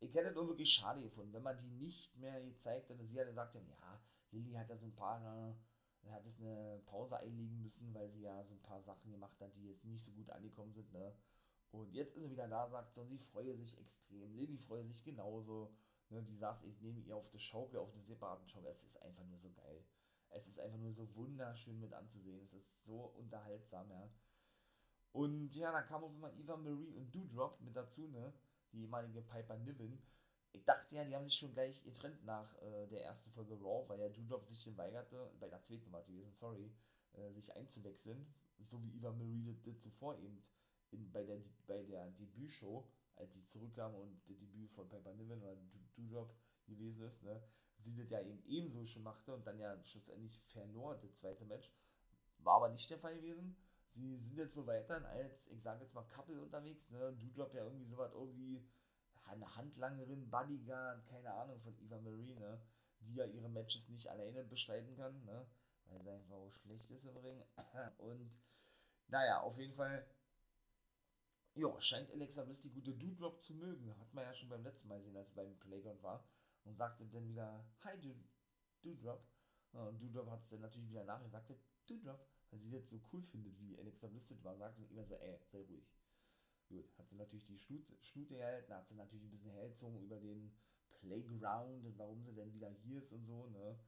Ich 0.00 0.14
hätte 0.14 0.38
auch 0.38 0.46
wirklich 0.48 0.72
schade 0.74 1.02
gefunden, 1.02 1.32
wenn 1.32 1.42
man 1.42 1.58
die 1.58 1.70
nicht 1.70 2.16
mehr 2.18 2.42
gezeigt 2.42 2.90
hätte. 2.90 3.06
Sie 3.06 3.18
hatte 3.18 3.30
gesagt, 3.30 3.54
ja, 3.54 4.00
Lilly 4.32 4.52
hat 4.52 4.68
da 4.68 4.76
so 4.76 4.86
ein 4.86 4.94
paar, 4.94 5.54
äh, 6.04 6.10
hat 6.10 6.26
es 6.26 6.38
eine 6.38 6.82
Pause 6.86 7.16
einlegen 7.16 7.62
müssen, 7.62 7.94
weil 7.94 8.10
sie 8.10 8.22
ja 8.22 8.44
so 8.44 8.54
ein 8.54 8.62
paar 8.62 8.82
Sachen 8.82 9.10
gemacht 9.10 9.40
hat, 9.40 9.54
die 9.56 9.66
jetzt 9.68 9.84
nicht 9.84 10.04
so 10.04 10.12
gut 10.12 10.30
angekommen 10.30 10.72
sind, 10.74 10.92
ne. 10.92 11.14
Und 11.72 11.92
jetzt 11.92 12.16
ist 12.16 12.22
sie 12.22 12.30
wieder 12.30 12.48
da, 12.48 12.68
sagt 12.68 12.94
sie, 12.94 13.04
sie 13.06 13.18
freue 13.18 13.56
sich 13.56 13.78
extrem. 13.78 14.34
Lilly 14.34 14.58
freue 14.58 14.84
sich 14.84 15.02
genauso. 15.04 15.74
Ne, 16.08 16.22
die 16.22 16.36
saß 16.36 16.62
eben 16.64 16.78
neben 16.80 17.02
ihr 17.04 17.16
auf 17.16 17.28
der 17.30 17.40
Schaukel, 17.40 17.80
auf 17.80 17.90
der 17.92 18.02
separaten 18.02 18.48
Schaukel. 18.48 18.70
Es 18.70 18.84
ist 18.84 19.02
einfach 19.02 19.24
nur 19.24 19.38
so 19.38 19.50
geil. 19.50 19.84
Es 20.30 20.48
ist 20.48 20.60
einfach 20.60 20.78
nur 20.78 20.92
so 20.92 21.14
wunderschön 21.14 21.80
mit 21.80 21.92
anzusehen. 21.92 22.40
Es 22.44 22.52
ist 22.52 22.84
so 22.84 23.12
unterhaltsam, 23.16 23.90
ja. 23.90 24.08
Und 25.12 25.54
ja, 25.54 25.72
dann 25.72 25.86
kam 25.86 26.04
auf 26.04 26.12
einmal 26.12 26.38
Eva 26.38 26.56
Marie 26.56 26.94
und 26.94 27.14
Doudrop 27.14 27.60
mit 27.60 27.74
dazu, 27.74 28.06
ne? 28.08 28.32
Die 28.72 28.82
ehemalige 28.82 29.22
Piper 29.22 29.56
Niven. 29.56 30.02
Ich 30.52 30.64
dachte 30.64 30.94
ja, 30.94 31.04
die 31.04 31.14
haben 31.14 31.24
sich 31.24 31.38
schon 31.38 31.52
gleich 31.52 31.82
getrennt 31.82 32.22
nach 32.24 32.54
äh, 32.62 32.86
der 32.88 33.02
ersten 33.04 33.32
Folge 33.32 33.54
Raw, 33.54 33.88
weil 33.88 34.00
ja 34.00 34.08
Doudrop 34.10 34.46
sich 34.46 34.62
den 34.64 34.76
weigerte, 34.76 35.30
bei 35.40 35.48
der 35.48 35.62
zweiten 35.62 35.90
war 35.90 36.02
gewesen, 36.02 36.34
sorry, 36.34 36.70
äh, 37.14 37.32
sich 37.32 37.54
einzuwechseln. 37.56 38.26
So 38.58 38.82
wie 38.82 38.94
Eva 38.96 39.12
Marie 39.12 39.56
das 39.64 39.80
zuvor 39.80 40.18
eben 40.18 40.42
in, 40.90 41.10
bei 41.12 41.24
der, 41.24 41.40
bei 41.66 41.82
der 41.82 42.10
Debütshow, 42.10 42.86
als 43.16 43.34
sie 43.34 43.44
zurückkam 43.46 43.94
und 43.94 44.20
das 44.28 44.38
Debüt 44.38 44.72
von 44.72 44.88
Piper 44.88 45.14
Niven 45.14 45.42
oder 45.42 45.56
Doudrop 45.96 46.34
gewesen 46.66 47.06
ist, 47.06 47.22
ne? 47.22 47.42
Sie 47.78 47.94
das 47.94 48.10
ja 48.10 48.20
eben 48.20 48.42
ebenso 48.46 48.84
schon 48.84 49.02
machte 49.02 49.34
und 49.34 49.46
dann 49.46 49.58
ja 49.58 49.76
schlussendlich 49.84 50.38
verlor, 50.38 50.96
das 50.96 51.14
zweite 51.14 51.44
Match. 51.44 51.70
War 52.38 52.56
aber 52.56 52.68
nicht 52.70 52.90
der 52.90 52.98
Fall 52.98 53.16
gewesen. 53.16 53.56
Sie 53.94 54.16
sind 54.18 54.36
jetzt 54.36 54.56
wohl 54.56 54.66
weiterhin 54.66 55.04
als, 55.06 55.48
ich 55.48 55.62
sage 55.62 55.82
jetzt 55.82 55.94
mal, 55.94 56.04
Couple 56.04 56.40
unterwegs. 56.40 56.90
Ne? 56.90 57.16
Doudrop 57.18 57.54
ja 57.54 57.64
irgendwie 57.64 57.86
sowas, 57.86 58.12
irgendwie 58.12 58.62
eine 59.24 59.56
Handlangerin, 59.56 60.30
Bodyguard, 60.30 61.06
keine 61.06 61.32
Ahnung, 61.32 61.60
von 61.60 61.76
Eva 61.78 61.98
Marie, 61.98 62.34
ne? 62.34 62.60
die 63.00 63.14
ja 63.14 63.24
ihre 63.24 63.48
Matches 63.48 63.88
nicht 63.88 64.06
alleine 64.08 64.44
bestreiten 64.44 64.94
kann, 64.96 65.24
ne? 65.24 65.46
weil 65.86 66.02
sie 66.02 66.10
einfach 66.10 66.36
auch 66.36 66.52
schlecht 66.52 66.90
ist 66.90 67.04
im 67.04 67.16
Ring. 67.16 67.42
Und 67.98 68.30
naja, 69.08 69.40
auf 69.40 69.58
jeden 69.58 69.74
Fall 69.74 70.06
ja, 71.54 71.80
scheint 71.80 72.10
Alexa 72.10 72.44
Bliss 72.44 72.60
die 72.60 72.70
gute 72.70 72.92
Doudrop 72.92 73.40
zu 73.40 73.54
mögen. 73.54 73.98
Hat 73.98 74.12
man 74.12 74.24
ja 74.24 74.34
schon 74.34 74.50
beim 74.50 74.62
letzten 74.62 74.88
Mal 74.88 74.98
gesehen, 74.98 75.16
als 75.16 75.30
sie 75.30 75.36
beim 75.36 75.58
Playground 75.58 76.02
war 76.02 76.22
und 76.66 76.76
sagte 76.76 77.06
dann 77.06 77.28
wieder, 77.28 77.64
hi 77.84 77.96
Doodrop. 78.82 79.24
Und 79.72 80.00
Doodrop 80.00 80.30
hat 80.30 80.42
es 80.42 80.50
dann 80.50 80.60
natürlich 80.60 80.90
wieder 80.90 81.04
nachgesagt, 81.04 81.54
Doodrop, 81.86 82.26
weil 82.50 82.60
sie 82.60 82.70
das 82.70 82.88
so 82.88 83.00
cool 83.12 83.22
findet, 83.22 83.58
wie 83.58 83.78
Alexa 83.78 84.08
Bliss 84.08 84.34
war, 84.42 84.56
sagte 84.56 84.84
immer 84.84 85.04
so, 85.04 85.14
ey, 85.14 85.38
sei 85.46 85.62
ruhig. 85.62 85.86
Gut, 86.68 86.98
hat 86.98 87.08
sie 87.08 87.16
natürlich 87.16 87.46
die 87.46 87.58
Schnute, 87.58 88.34
gehalten, 88.34 88.74
hat 88.74 88.88
sie 88.88 88.96
natürlich 88.96 89.24
ein 89.24 89.30
bisschen 89.30 89.52
hergezogen 89.52 90.02
über 90.02 90.18
den 90.18 90.52
Playground 90.90 91.84
und 91.84 91.96
warum 91.98 92.24
sie 92.24 92.34
denn 92.34 92.52
wieder 92.52 92.70
hier 92.70 92.98
ist 92.98 93.12
und 93.12 93.24
so, 93.24 93.46
ne. 93.50 93.78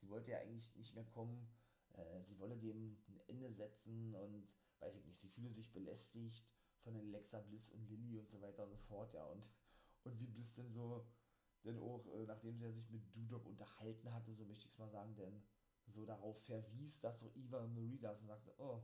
Sie 0.00 0.08
wollte 0.08 0.30
ja 0.30 0.38
eigentlich 0.38 0.72
nicht 0.76 0.94
mehr 0.94 1.04
kommen, 1.06 1.48
äh, 1.94 2.22
sie 2.22 2.38
wolle 2.38 2.56
dem 2.56 2.96
ein 3.08 3.20
Ende 3.26 3.52
setzen 3.52 4.14
und 4.14 4.48
weiß 4.78 4.94
ich 4.94 5.04
nicht, 5.04 5.18
sie 5.18 5.30
fühle 5.30 5.52
sich 5.52 5.72
belästigt 5.72 6.46
von 6.84 6.94
Alexa 6.94 7.40
Bliss 7.40 7.68
und 7.70 7.88
Lilly 7.88 8.18
und 8.18 8.28
so 8.30 8.40
weiter 8.40 8.64
und 8.64 8.70
so 8.70 8.78
fort, 8.86 9.12
ja, 9.14 9.24
und, 9.24 9.52
und 10.04 10.20
wie 10.20 10.28
Bliss 10.28 10.54
denn 10.54 10.70
so 10.70 11.08
denn 11.68 11.78
auch, 11.78 12.04
äh, 12.14 12.24
nachdem 12.26 12.58
sie 12.58 12.70
sich 12.72 12.90
mit 12.90 13.02
Dudok 13.14 13.46
unterhalten 13.46 14.12
hatte, 14.12 14.34
so 14.34 14.44
möchte 14.44 14.66
ich 14.66 14.72
es 14.72 14.78
mal 14.78 14.90
sagen, 14.90 15.14
denn 15.16 15.42
so 15.86 16.04
darauf 16.04 16.38
verwies, 16.44 17.00
dass 17.00 17.20
so 17.20 17.30
Eva 17.34 17.66
Marie 17.66 17.98
das 17.98 18.20
und 18.20 18.28
sagte, 18.28 18.52
oh, 18.58 18.82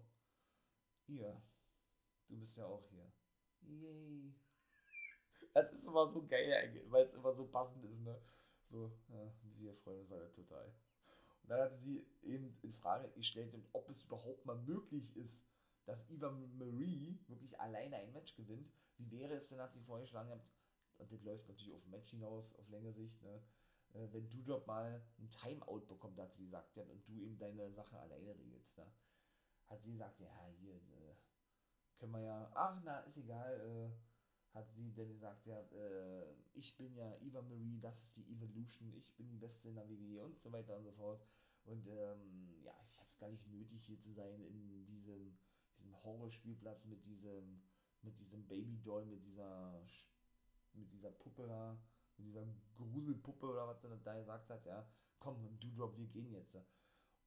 ihr, 1.07 1.43
du 2.28 2.39
bist 2.39 2.57
ja 2.57 2.66
auch 2.66 2.85
hier. 2.89 3.11
Yay. 3.62 4.35
Das 5.53 5.72
ist 5.72 5.87
immer 5.87 6.11
so 6.11 6.26
geil, 6.26 6.82
weil 6.89 7.07
es 7.07 7.14
immer 7.14 7.32
so 7.32 7.47
passend 7.47 7.85
ist, 7.85 8.01
ne? 8.01 8.20
So, 8.70 8.91
ja, 9.09 9.32
wir 9.57 9.72
freuen 9.76 10.01
uns 10.01 10.11
alle 10.11 10.32
total. 10.32 10.66
Und 11.43 11.49
dann 11.49 11.61
hatte 11.61 11.76
sie 11.76 12.05
eben 12.22 12.59
in 12.62 12.72
Frage 12.72 13.09
gestellt, 13.11 13.55
ob 13.72 13.89
es 13.89 14.05
überhaupt 14.05 14.45
mal 14.47 14.57
möglich 14.57 15.16
ist, 15.16 15.45
dass 15.85 16.11
Eva 16.11 16.30
Marie 16.30 17.20
wirklich 17.28 17.61
alleine 17.61 17.97
ein 17.97 18.12
Match 18.12 18.35
gewinnt. 18.35 18.72
Wie 18.97 19.11
wäre 19.12 19.35
es 19.35 19.49
denn, 19.49 19.61
hat 19.61 19.72
sie 19.72 19.82
vorgeschlagen, 19.82 20.41
und 20.99 21.12
das 21.12 21.22
läuft 21.22 21.49
natürlich 21.49 21.74
auf 21.74 21.84
ein 21.84 21.90
Match 21.90 22.11
hinaus, 22.11 22.55
auf 22.57 22.68
längere 22.68 22.95
Sicht, 22.95 23.22
ne? 23.22 23.42
Äh, 23.95 24.09
wenn 24.12 24.28
du 24.28 24.42
dort 24.42 24.66
mal 24.66 25.03
ein 25.18 25.30
Timeout 25.30 25.86
bekommt, 25.86 26.18
hat 26.18 26.34
sie 26.34 26.45
gesagt, 26.45 26.76
ja, 26.76 26.84
und 26.84 27.07
du 27.07 27.20
eben 27.20 27.38
deine 27.38 27.70
Sache 27.72 27.99
alleine 27.99 28.36
regelst, 28.38 28.76
ne? 28.78 28.86
Hat 29.66 29.82
sie 29.82 29.92
gesagt, 29.92 30.20
ja, 30.20 30.49
hier, 30.59 30.74
äh, 30.76 31.14
können 31.99 32.12
wir 32.12 32.20
ja, 32.20 32.51
ach, 32.55 32.80
na, 32.84 33.01
ist 33.01 33.16
egal, 33.16 33.61
äh, 33.61 34.55
hat 34.55 34.70
sie 34.70 34.92
denn 34.92 35.09
gesagt, 35.09 35.47
ja, 35.47 35.61
äh, 35.61 36.34
ich 36.53 36.76
bin 36.76 36.95
ja 36.95 37.12
Eva 37.16 37.42
Marie, 37.42 37.80
das 37.80 38.03
ist 38.03 38.16
die 38.16 38.32
Evolution, 38.32 38.95
ich 38.95 39.14
bin 39.16 39.28
die 39.28 39.38
Beste 39.38 39.68
in 39.68 39.74
der 39.74 39.88
WWE 39.88 40.22
und 40.22 40.38
so 40.38 40.53
weiter 40.53 40.76
und 40.76 40.84
so 40.84 40.92
fort. 40.92 41.26
Und 41.64 41.86
ähm, 41.88 42.62
ja, 42.62 42.74
ich 42.88 42.99
habe 43.01 43.09
es 43.09 43.18
gar 43.18 43.30
nicht 43.30 43.47
nötig, 43.49 43.84
hier 43.84 43.99
zu 43.99 44.12
sein 44.12 44.40
in 44.42 44.86
diesem, 44.86 45.36
diesem 45.78 46.03
Horrorspielplatz 46.05 46.84
mit 46.84 47.05
diesem, 47.05 47.62
mit 48.03 48.18
diesem 48.18 48.47
Babydoll, 48.47 49.07
mit 49.07 49.24
dieser 49.24 49.84
mit 50.75 50.93
dieser 50.93 51.11
Puppe 51.11 51.47
da, 51.47 51.79
mit 52.16 52.27
dieser 52.27 52.47
Gruselpuppe 52.77 53.47
oder 53.47 53.66
was 53.66 53.83
er 53.85 53.97
da 53.97 54.18
gesagt 54.18 54.51
hat, 54.51 54.64
ja, 54.66 54.89
komm, 55.18 55.59
du 55.61 55.75
Drop, 55.75 55.97
wir 55.97 56.07
gehen 56.07 56.33
jetzt. 56.33 56.57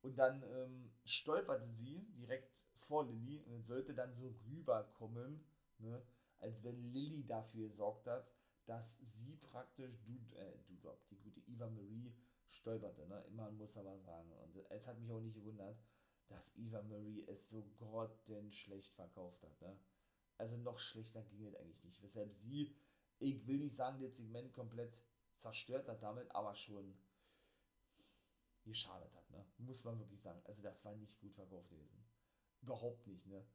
Und 0.01 0.17
dann 0.17 0.43
ähm, 0.43 0.91
stolperte 1.05 1.67
sie 1.73 2.07
direkt 2.15 2.53
vor 2.75 3.05
Lilly 3.05 3.39
und 3.39 3.65
sollte 3.65 3.93
dann 3.93 4.13
so 4.15 4.35
rüberkommen, 4.47 5.43
ne, 5.79 6.01
als 6.39 6.63
wenn 6.63 6.93
Lilly 6.93 7.25
dafür 7.25 7.69
gesorgt 7.69 8.07
hat, 8.07 8.31
dass 8.65 8.95
sie 8.97 9.37
praktisch 9.37 10.03
du, 10.05 10.13
äh, 10.35 10.57
Dudrop, 10.67 11.07
die 11.09 11.17
gute 11.17 11.39
Eva 11.47 11.67
Marie, 11.67 12.13
stolperte. 12.49 13.07
Ne? 13.07 13.23
Immer 13.27 13.51
muss 13.51 13.77
aber 13.77 13.97
sagen. 13.99 14.31
Und 14.43 14.57
es 14.69 14.87
hat 14.87 14.99
mich 14.99 15.11
auch 15.11 15.19
nicht 15.19 15.35
gewundert, 15.35 15.77
dass 16.27 16.55
Eva 16.57 16.81
Marie 16.83 17.25
es 17.27 17.49
so 17.49 17.63
grottenschlecht 17.77 18.93
verkauft 18.93 19.41
hat. 19.43 19.61
Ne? 19.61 19.77
Also 20.37 20.57
noch 20.57 20.77
schlechter 20.77 21.23
ging 21.23 21.45
es 21.45 21.55
eigentlich 21.55 21.83
nicht. 21.83 22.01
Weshalb 22.03 22.33
sie 22.33 22.75
ich 23.19 23.45
will 23.47 23.59
nicht 23.59 23.75
sagen, 23.75 24.01
das 24.01 24.17
Segment 24.17 24.53
komplett 24.53 25.01
zerstört 25.35 25.87
hat 25.87 26.01
damit, 26.01 26.29
aber 26.31 26.55
schon 26.55 26.97
geschadet 28.63 29.13
hat, 29.15 29.29
ne? 29.31 29.45
Muss 29.59 29.83
man 29.83 29.97
wirklich 29.99 30.21
sagen. 30.21 30.41
Also 30.45 30.61
das 30.61 30.83
war 30.83 30.95
nicht 30.95 31.19
gut 31.19 31.33
verkauft 31.33 31.69
gewesen. 31.69 32.05
Überhaupt 32.61 33.07
nicht, 33.07 33.25
ne? 33.27 33.45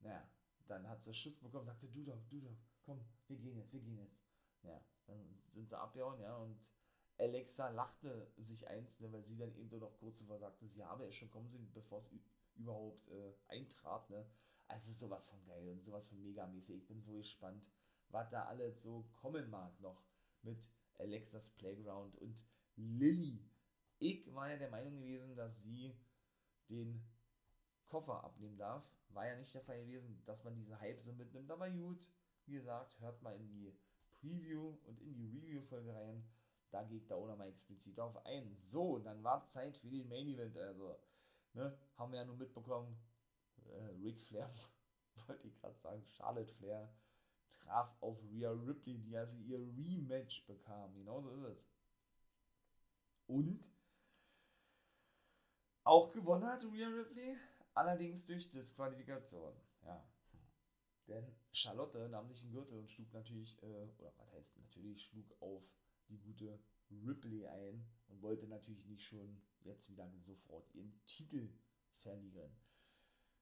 Naja, 0.00 0.28
dann 0.66 0.88
hat 0.88 1.02
sie 1.02 1.14
Schuss 1.14 1.38
bekommen, 1.38 1.66
sagte, 1.66 1.88
du 1.88 2.04
doch, 2.04 2.20
du 2.28 2.40
doch, 2.40 2.56
komm, 2.82 3.04
wir 3.28 3.38
gehen 3.38 3.56
jetzt, 3.56 3.72
wir 3.72 3.80
gehen 3.80 3.98
jetzt. 3.98 4.20
Ja, 4.62 4.84
dann 5.06 5.38
sind 5.52 5.68
sie 5.68 5.78
abgehauen, 5.78 6.20
ja, 6.20 6.36
und 6.36 6.58
Alexa 7.18 7.70
lachte 7.70 8.30
sich 8.36 8.68
eins, 8.68 9.00
ne, 9.00 9.10
weil 9.12 9.24
sie 9.24 9.36
dann 9.36 9.54
eben 9.54 9.78
noch 9.78 9.96
kurz 9.98 10.18
zuvor 10.18 10.38
sagte, 10.38 10.68
sie 10.68 10.84
habe 10.84 11.06
es 11.06 11.14
schon 11.14 11.30
kommen 11.30 11.48
sehen, 11.48 11.70
bevor 11.72 12.00
es 12.00 12.10
überhaupt 12.56 13.08
äh, 13.08 13.34
eintrat, 13.48 14.10
ne? 14.10 14.26
Also 14.68 14.92
sowas 14.92 15.28
von 15.28 15.44
geil 15.44 15.68
und 15.68 15.84
sowas 15.84 16.08
von 16.08 16.20
megamäßig. 16.20 16.78
Ich 16.78 16.88
bin 16.88 17.00
so 17.00 17.12
gespannt, 17.12 17.64
was 18.10 18.30
da 18.30 18.44
alles 18.44 18.82
so 18.82 19.04
kommen 19.14 19.50
mag 19.50 19.78
noch 19.80 20.02
mit 20.42 20.68
Alexas 20.98 21.50
Playground 21.50 22.16
und 22.16 22.44
Lilly. 22.76 23.44
Ich 23.98 24.32
war 24.34 24.50
ja 24.50 24.56
der 24.56 24.70
Meinung 24.70 24.98
gewesen, 24.98 25.34
dass 25.34 25.62
sie 25.62 25.96
den 26.68 27.02
Koffer 27.86 28.24
abnehmen 28.24 28.58
darf. 28.58 28.84
War 29.10 29.26
ja 29.26 29.36
nicht 29.36 29.54
der 29.54 29.62
Fall 29.62 29.84
gewesen, 29.84 30.22
dass 30.26 30.44
man 30.44 30.54
diese 30.54 30.78
Hype 30.80 31.00
so 31.00 31.12
mitnimmt. 31.12 31.50
Aber 31.50 31.70
gut, 31.70 32.10
wie 32.46 32.54
gesagt, 32.54 32.98
hört 33.00 33.22
mal 33.22 33.36
in 33.36 33.48
die 33.48 33.72
Preview 34.12 34.76
und 34.84 35.00
in 35.00 35.14
die 35.14 35.26
Review-Folge 35.26 35.94
rein. 35.94 36.28
Da 36.70 36.86
ich 36.90 37.06
da 37.06 37.14
auch 37.14 37.26
nochmal 37.26 37.48
explizit 37.48 37.98
auf 38.00 38.24
ein. 38.26 38.56
So, 38.58 38.98
dann 38.98 39.22
war 39.22 39.46
Zeit 39.46 39.76
für 39.78 39.88
den 39.88 40.08
Main 40.08 40.28
Event. 40.28 40.56
Also, 40.58 40.98
ne, 41.54 41.78
haben 41.96 42.12
wir 42.12 42.18
ja 42.18 42.24
nur 42.24 42.36
mitbekommen, 42.36 42.98
äh, 43.64 43.86
Ric 44.02 44.20
Flair, 44.20 44.52
wollte 45.26 45.46
ich 45.46 45.56
gerade 45.58 45.78
sagen, 45.78 46.04
Charlotte 46.08 46.52
Flair 46.54 46.92
traf 47.50 47.94
auf 48.00 48.18
Rhea 48.30 48.50
Ripley, 48.50 48.98
die 48.98 49.16
also 49.16 49.36
ihr 49.38 49.58
Rematch 49.58 50.46
bekam. 50.46 50.94
Genauso 50.94 51.30
ist 51.30 51.44
es. 51.44 51.64
Und 53.26 53.70
auch 55.84 56.12
gewonnen 56.12 56.46
hat 56.46 56.64
Rhea 56.64 56.88
Ripley, 56.88 57.36
allerdings 57.74 58.26
durch 58.26 58.50
Disqualifikation. 58.50 59.52
Ja. 59.84 60.04
Denn 61.08 61.32
Charlotte 61.52 62.08
nahm 62.08 62.28
sich 62.28 62.42
einen 62.42 62.52
Gürtel 62.52 62.78
und 62.78 62.90
schlug 62.90 63.12
natürlich, 63.12 63.62
äh, 63.62 63.88
oder 63.98 64.12
was 64.16 64.32
heißt 64.32 64.58
natürlich, 64.58 65.04
schlug 65.04 65.30
auf 65.40 65.62
die 66.08 66.18
gute 66.18 66.58
Ripley 66.90 67.46
ein 67.46 67.86
und 68.08 68.22
wollte 68.22 68.46
natürlich 68.46 68.84
nicht 68.86 69.04
schon 69.04 69.40
jetzt 69.60 69.88
wieder 69.90 70.08
sofort 70.24 70.72
ihren 70.74 71.00
Titel 71.06 71.48
verlieren. 72.00 72.50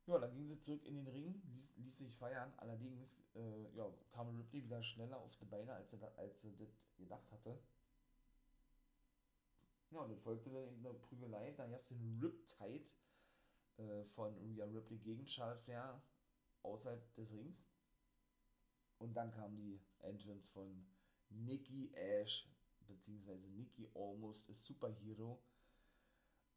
Ja, 0.06 0.18
dann 0.18 0.34
ging 0.34 0.46
sie 0.46 0.60
zurück 0.60 0.84
in 0.84 0.96
den 0.96 1.08
Ring, 1.08 1.42
ließ, 1.46 1.76
ließ 1.76 1.98
sich 1.98 2.14
feiern. 2.16 2.52
Allerdings 2.58 3.22
äh, 3.34 3.74
ja, 3.74 3.90
kam 4.10 4.36
Ripley 4.36 4.62
wieder 4.64 4.82
schneller 4.82 5.18
auf 5.18 5.34
die 5.36 5.46
Beine, 5.46 5.72
als 5.72 5.90
da, 5.90 6.12
als 6.16 6.42
sie 6.42 6.54
das 6.56 6.68
gedacht 6.98 7.30
hatte. 7.32 7.58
Ja, 9.90 10.00
und 10.00 10.10
dann 10.10 10.20
folgte 10.20 10.50
dann 10.50 10.68
eben 10.68 10.84
eine 10.84 10.98
Prügelei. 10.98 11.52
Da 11.52 11.66
gab 11.66 11.80
es 11.80 11.88
den 11.88 12.18
Riptide 12.20 12.90
äh, 13.78 14.04
von 14.04 14.36
Rhea 14.36 14.66
Ripley 14.66 14.98
gegen 14.98 15.26
Charlotte 15.26 15.62
Flair 15.62 16.02
außerhalb 16.62 17.14
des 17.14 17.32
Rings. 17.32 17.64
Und 18.98 19.14
dann 19.14 19.30
kam 19.32 19.56
die 19.56 19.80
Entrance 20.00 20.50
von 20.50 20.86
Nikki 21.30 21.92
Ash, 21.94 22.46
beziehungsweise 22.86 23.48
Nikki 23.48 23.88
Almost 23.94 24.48
a 24.50 24.52
Superhero 24.52 25.40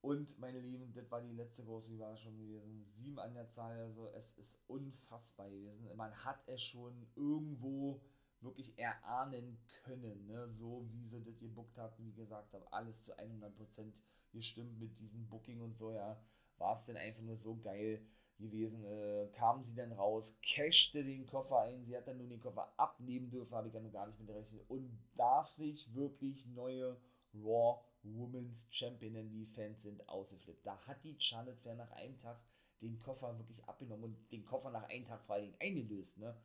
und 0.01 0.39
meine 0.39 0.59
Lieben, 0.59 0.93
das 0.93 1.09
war 1.09 1.21
die 1.21 1.33
letzte 1.33 1.63
große 1.63 1.93
Überraschung 1.93 2.37
gewesen. 2.37 2.85
Sieben 2.85 3.19
an 3.19 3.33
der 3.33 3.49
Zahl, 3.49 3.77
also 3.79 4.07
es 4.09 4.31
ist 4.33 4.63
unfassbar 4.67 5.49
gewesen. 5.49 5.89
Man 5.95 6.13
hat 6.23 6.41
es 6.47 6.61
schon 6.61 7.07
irgendwo 7.15 8.01
wirklich 8.41 8.77
erahnen 8.77 9.57
können, 9.83 10.27
ne? 10.27 10.47
so 10.49 10.85
wie 10.91 11.07
sie 11.07 11.23
das 11.23 11.37
gebuckt 11.37 11.77
hatten, 11.77 12.05
wie 12.05 12.13
gesagt 12.13 12.53
habe, 12.53 12.71
alles 12.71 13.05
zu 13.05 13.17
100% 13.17 14.01
gestimmt 14.31 14.79
mit 14.79 14.99
diesem 14.99 15.27
Booking 15.27 15.61
und 15.61 15.75
so, 15.77 15.91
ja, 15.91 16.21
war 16.57 16.75
es 16.75 16.85
denn 16.85 16.97
einfach 16.97 17.23
nur 17.23 17.37
so 17.37 17.55
geil 17.55 18.05
gewesen, 18.37 18.83
äh, 18.85 19.27
kamen 19.33 19.63
sie 19.63 19.73
dann 19.73 19.91
raus, 19.91 20.39
cashte 20.43 21.03
den 21.03 21.25
Koffer 21.25 21.61
ein, 21.61 21.85
sie 21.85 21.97
hat 21.97 22.07
dann 22.07 22.17
nur 22.17 22.27
den 22.27 22.39
Koffer 22.39 22.71
abnehmen 22.77 23.31
dürfen, 23.31 23.55
habe 23.55 23.67
ich 23.67 23.73
ja 23.73 23.79
noch 23.79 23.91
gar 23.91 24.05
nicht 24.05 24.19
mit 24.19 24.27
gerechnet 24.27 24.63
und 24.69 24.95
darf 25.15 25.49
sich 25.49 25.93
wirklich 25.95 26.45
neue 26.45 26.97
Raw 27.33 27.79
Women's 28.03 28.67
Champion, 28.69 29.29
die 29.29 29.45
Fans 29.45 29.83
sind 29.83 30.07
ausgeflippt. 30.07 30.65
Da 30.65 30.77
hat 30.85 31.03
die 31.03 31.19
Charlotte 31.19 31.57
Flair 31.57 31.75
nach 31.75 31.91
einem 31.91 32.17
Tag 32.19 32.39
den 32.81 32.99
Koffer 32.99 33.37
wirklich 33.37 33.63
abgenommen 33.65 34.05
und 34.05 34.31
den 34.31 34.45
Koffer 34.45 34.69
nach 34.69 34.83
einem 34.83 35.05
Tag 35.05 35.23
vor 35.25 35.35
allen 35.35 35.45
Dingen 35.45 35.57
eingelöst. 35.59 36.19
Ne? 36.19 36.35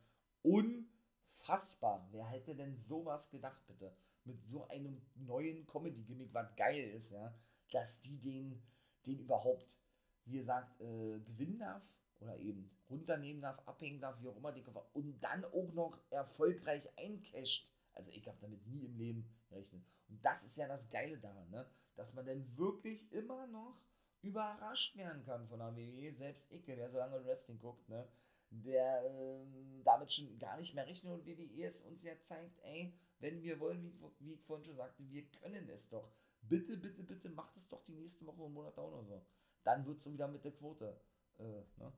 Unfassbar. 0.41 2.07
Wer 2.11 2.25
hätte 2.25 2.55
denn 2.55 2.77
sowas 2.77 3.29
gedacht, 3.29 3.65
bitte? 3.67 3.95
Mit 4.25 4.43
so 4.43 4.67
einem 4.67 5.01
neuen 5.15 5.65
Comedy-Gimmick, 5.65 6.33
was 6.33 6.55
geil 6.55 6.89
ist, 6.91 7.11
ja, 7.11 7.33
dass 7.71 8.01
die 8.01 8.17
den, 8.19 8.63
den 9.05 9.19
überhaupt, 9.19 9.79
wie 10.25 10.37
gesagt, 10.37 10.79
äh, 10.79 11.19
gewinnen 11.19 11.59
darf 11.59 11.83
oder 12.19 12.37
eben 12.37 12.71
runternehmen 12.89 13.41
darf, 13.41 13.59
abhängen 13.67 13.99
darf, 13.99 14.21
wie 14.21 14.29
auch 14.29 14.37
immer, 14.37 14.53
den 14.53 14.63
Koffer 14.63 14.87
und 14.93 15.19
dann 15.21 15.43
auch 15.45 15.73
noch 15.73 15.99
erfolgreich 16.09 16.87
eincasht. 16.97 17.67
Also 17.93 18.09
ich 18.11 18.27
habe 18.27 18.37
damit 18.41 18.65
nie 18.65 18.85
im 18.85 18.97
Leben 18.97 19.29
gerechnet. 19.53 19.83
Und 20.09 20.23
das 20.23 20.43
ist 20.43 20.57
ja 20.57 20.67
das 20.67 20.89
Geile 20.89 21.17
daran, 21.17 21.49
ne? 21.49 21.65
dass 21.95 22.13
man 22.13 22.25
dann 22.25 22.57
wirklich 22.57 23.11
immer 23.11 23.47
noch 23.47 23.77
überrascht 24.21 24.95
werden 24.95 25.23
kann 25.23 25.47
von 25.47 25.59
der 25.59 25.75
WWE. 25.75 26.13
Selbst 26.13 26.51
ich, 26.51 26.65
der 26.65 26.89
so 26.89 26.97
lange 26.97 27.23
Wrestling 27.25 27.59
guckt, 27.59 27.87
ne? 27.89 28.07
der 28.49 29.03
ähm, 29.05 29.81
damit 29.83 30.13
schon 30.13 30.37
gar 30.39 30.57
nicht 30.57 30.73
mehr 30.75 30.85
rechnet 30.85 31.11
und 31.11 31.25
WWE 31.25 31.63
es 31.63 31.81
uns 31.81 32.03
ja 32.03 32.19
zeigt, 32.19 32.59
ey, 32.63 32.93
wenn 33.19 33.41
wir 33.41 33.59
wollen, 33.59 33.83
wie, 33.83 33.93
wie 34.19 34.33
ich 34.33 34.43
vorhin 34.43 34.65
schon 34.65 34.75
sagte, 34.75 35.09
wir 35.09 35.23
können 35.41 35.67
es 35.69 35.89
doch. 35.89 36.11
Bitte, 36.41 36.77
bitte, 36.77 37.03
bitte 37.03 37.29
macht 37.29 37.55
es 37.55 37.69
doch 37.69 37.83
die 37.83 37.93
nächste 37.93 38.25
Woche 38.25 38.41
und 38.41 38.53
Monat 38.53 38.77
dauern 38.77 38.93
oder 38.93 39.05
so. 39.05 39.25
Dann 39.63 39.85
wird 39.85 39.99
es 39.99 40.11
wieder 40.11 40.27
mit 40.27 40.43
der 40.43 40.51
Quote 40.51 40.99
äh, 41.39 41.63
ne, 41.77 41.93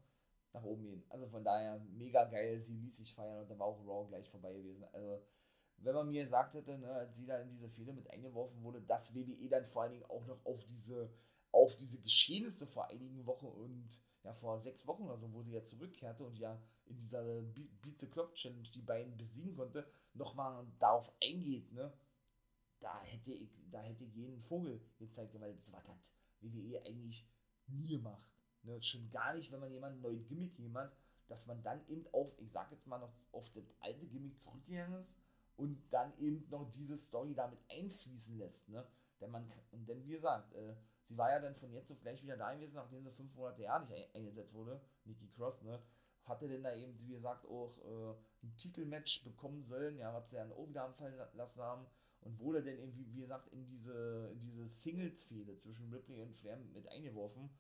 nach 0.54 0.64
oben 0.64 0.84
gehen. 0.84 1.04
Also 1.10 1.28
von 1.28 1.44
daher 1.44 1.80
mega 1.80 2.26
geil, 2.26 2.60
sie 2.60 2.78
ließ 2.78 2.98
sich 2.98 3.14
feiern 3.14 3.42
und 3.42 3.50
dann 3.50 3.60
war 3.60 3.68
auch 3.68 3.86
Raw 3.86 4.08
gleich 4.08 4.30
vorbei 4.30 4.54
gewesen. 4.54 4.86
Also 4.94 5.26
wenn 5.78 5.96
man 5.96 6.10
mir 6.10 6.24
gesagt 6.24 6.54
hätte, 6.54 6.78
ne, 6.78 6.92
als 6.92 7.16
sie 7.16 7.26
da 7.26 7.40
in 7.40 7.50
diese 7.50 7.70
Fehler 7.70 7.94
mit 7.94 8.10
eingeworfen 8.10 8.62
wurde, 8.64 8.82
dass 8.82 9.16
WWE 9.16 9.50
dann 9.50 9.66
vor 9.66 9.84
allen 9.84 9.92
Dingen 9.92 10.06
auch 10.06 10.26
noch 10.26 10.44
auf 10.46 10.66
diese, 10.66 11.10
auf 11.52 11.76
diese 11.78 12.02
Geschehnisse 12.02 12.66
vor 12.66 12.90
einigen 12.90 13.26
Wochen 13.26 13.48
und 13.48 14.02
ja 14.24 14.34
vor 14.34 14.60
sechs 14.60 14.88
Wochen 14.88 15.04
oder 15.04 15.18
so, 15.18 15.32
wo 15.32 15.44
sie 15.44 15.54
ja 15.54 15.64
zurückkehrte 15.64 16.24
und 16.24 16.40
ja 16.40 16.60
in 16.86 16.98
dieser 16.98 17.24
Beat 17.82 18.00
the 18.00 18.10
Clock 18.10 18.34
Challenge 18.34 18.68
die 18.74 18.82
beiden 18.82 19.18
besiegen 19.18 19.56
konnte, 19.56 19.88
nochmal 20.14 20.66
darauf 20.80 21.12
eingeht, 21.22 21.72
ne? 21.72 21.94
Da 22.80 23.02
hätte 23.04 23.32
ich, 23.32 23.50
da 23.72 23.82
hätte 23.82 24.04
jeden 24.04 24.42
Vogel 24.42 24.82
gezeigt, 24.98 25.40
weil 25.40 25.54
das 25.54 25.74
was 25.74 25.88
hat 25.88 26.12
WWE 26.42 26.82
eigentlich 26.86 27.26
nie 27.68 27.88
gemacht. 27.88 28.30
Ne? 28.64 28.82
Schon 28.84 29.10
gar 29.10 29.34
nicht, 29.34 29.52
wenn 29.52 29.60
man 29.60 29.72
jemanden 29.72 30.02
neuen 30.02 30.26
Gimmick 30.26 30.60
jemand, 30.60 30.92
dass 31.28 31.48
man 31.48 31.64
dann 31.64 31.88
eben 31.88 32.06
auf, 32.12 32.38
ich 32.38 32.52
sag 32.52 32.72
jetzt 32.72 32.86
mal 32.86 33.00
noch, 33.00 33.14
auf 33.32 33.50
das 33.52 33.64
alte 33.80 34.06
Gimmick 34.06 34.40
zurückgegangen 34.40 35.00
ist 35.00 35.20
und 35.58 35.82
dann 35.92 36.18
eben 36.20 36.48
noch 36.50 36.70
diese 36.72 36.98
Story 36.98 37.34
damit 37.34 37.60
einfließen 37.70 38.38
lässt. 38.38 38.70
Ne? 38.70 38.86
Denn 39.22 39.32
man 39.32 39.52
und 39.72 39.88
denn 39.88 40.04
wie 40.06 40.12
gesagt, 40.12 40.54
äh, 40.54 40.76
sie 41.08 41.18
war 41.18 41.32
ja 41.32 41.40
dann 41.40 41.56
von 41.56 41.72
jetzt 41.72 41.92
auf 41.92 42.02
gleich 42.02 42.22
wieder 42.24 42.38
da 42.38 42.54
gewesen, 42.54 42.76
nachdem 42.76 43.04
sie 43.04 43.12
fünf 43.12 43.34
Monate 43.36 43.62
ja 43.62 43.80
nicht 43.80 44.16
eingesetzt 44.16 44.54
wurde, 44.54 44.82
Nikki 45.06 45.30
Cross, 45.30 45.62
ne? 45.62 45.82
Hatte 46.24 46.48
denn 46.48 46.64
da 46.64 46.74
eben, 46.74 46.98
wie 47.00 47.14
gesagt, 47.14 47.46
auch 47.46 47.78
äh, 47.78 48.16
ein 48.44 48.58
Titelmatch 48.58 49.24
bekommen 49.24 49.62
sollen, 49.64 49.98
ja, 49.98 50.12
was 50.14 50.32
sie 50.32 50.38
dann 50.38 50.52
auch 50.52 50.68
wieder 50.68 50.84
anfallen 50.86 51.16
lassen 51.34 51.62
haben. 51.62 51.86
Und 52.22 52.40
wurde 52.40 52.64
denn 52.64 52.80
irgendwie, 52.80 53.06
wie 53.14 53.20
gesagt, 53.20 53.48
in 53.50 53.68
diese, 53.68 54.32
in 54.34 54.42
diese 54.42 54.68
Singles-Fehde 54.68 55.56
zwischen 55.58 55.94
Ripley 55.94 56.20
und 56.22 56.36
Flair 56.36 56.58
mit 56.58 56.88
eingeworfen. 56.88 57.52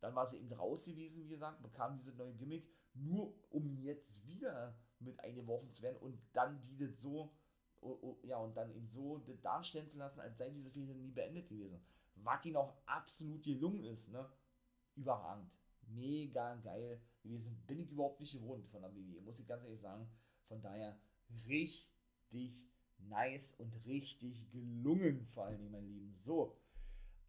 Dann 0.00 0.14
war 0.14 0.24
sie 0.24 0.38
eben 0.38 0.54
raus 0.54 0.86
gewesen, 0.86 1.24
wie 1.24 1.28
gesagt, 1.28 1.62
bekam 1.62 1.98
diese 1.98 2.12
neue 2.12 2.32
Gimmick, 2.32 2.66
nur 2.94 3.34
um 3.50 3.76
jetzt 3.82 4.24
wieder 4.24 4.74
mit 5.00 5.20
eingeworfen 5.20 5.70
zu 5.70 5.82
werden 5.82 5.98
und 5.98 6.18
dann 6.32 6.62
die 6.62 6.78
das 6.78 7.02
so 7.02 7.34
ja, 8.22 8.38
und 8.38 8.56
dann 8.56 8.70
eben 8.74 8.86
so 8.86 9.18
darstellen 9.42 9.86
zu 9.86 9.98
lassen, 9.98 10.20
als 10.20 10.38
sei 10.38 10.50
diese 10.50 10.70
Fehde 10.70 10.94
nie 10.94 11.10
beendet 11.10 11.48
gewesen. 11.48 11.80
Was 12.16 12.44
ihnen 12.44 12.56
auch 12.56 12.74
absolut 12.86 13.42
gelungen 13.42 13.84
ist, 13.84 14.10
ne? 14.12 14.28
Überragend. 14.96 15.50
Mega 15.88 16.54
geil 16.56 17.00
gewesen. 17.22 17.62
Bin 17.66 17.80
ich 17.80 17.90
überhaupt 17.90 18.20
nicht 18.20 18.32
gewohnt 18.32 18.66
von 18.68 18.82
der 18.82 18.94
WWE, 18.94 19.20
muss 19.22 19.38
ich 19.38 19.46
ganz 19.46 19.64
ehrlich 19.64 19.80
sagen. 19.80 20.08
Von 20.48 20.62
daher 20.62 20.98
richtig 21.46 22.54
nice 22.98 23.52
und 23.58 23.74
richtig 23.84 24.50
gelungen, 24.50 25.26
vor 25.26 25.46
allem, 25.46 25.70
mein 25.70 25.86
Lieben. 25.86 26.16
So, 26.16 26.56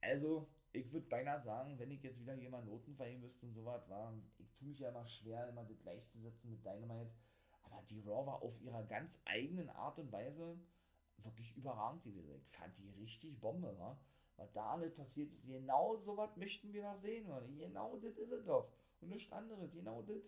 also, 0.01 0.47
ich 0.72 0.91
würde 0.91 1.08
beinahe 1.08 1.41
sagen, 1.41 1.80
wenn 1.80 1.91
ich 1.91 2.03
jetzt 2.03 2.20
wieder 2.20 2.36
mal 2.49 2.64
Noten 2.64 2.95
verheben 2.95 3.22
müsste 3.22 3.45
und 3.45 3.53
so 3.53 3.66
was, 3.66 3.89
war, 3.89 4.14
ich 4.38 4.53
tue 4.53 4.68
mich 4.68 4.80
ja 4.80 4.89
immer 4.89 5.06
schwer, 5.06 5.49
immer 5.49 5.64
das 5.64 5.82
gleichzusetzen 5.82 6.51
mit 6.51 6.64
Dynamite 6.66 7.12
aber 7.76 7.86
die 7.86 7.99
Raw 8.01 8.26
war 8.26 8.41
auf 8.41 8.59
ihrer 8.61 8.84
ganz 8.84 9.21
eigenen 9.26 9.69
Art 9.69 9.99
und 9.99 10.11
Weise 10.11 10.59
wirklich 11.17 11.55
überragend 11.55 12.03
gewesen. 12.03 12.41
Ich 12.45 12.51
fand 12.51 12.78
die 12.78 12.89
richtig 12.91 13.39
Bombe, 13.39 13.78
wa? 13.78 13.99
Was 14.38 14.51
da 14.51 14.71
alles 14.71 14.93
passiert 14.93 15.32
ist, 15.32 15.47
genau 15.47 15.95
so 15.97 16.17
was 16.17 16.36
möchten 16.36 16.73
wir 16.73 16.84
doch 16.84 16.99
sehen, 16.99 17.26
oder? 17.28 17.47
Genau 17.47 17.97
das 17.97 18.17
ist 18.17 18.32
es 18.32 18.45
doch. 18.45 18.69
Und 18.99 19.09
nichts 19.09 19.32
anderes, 19.32 19.71
genau 19.71 20.01
das. 20.01 20.23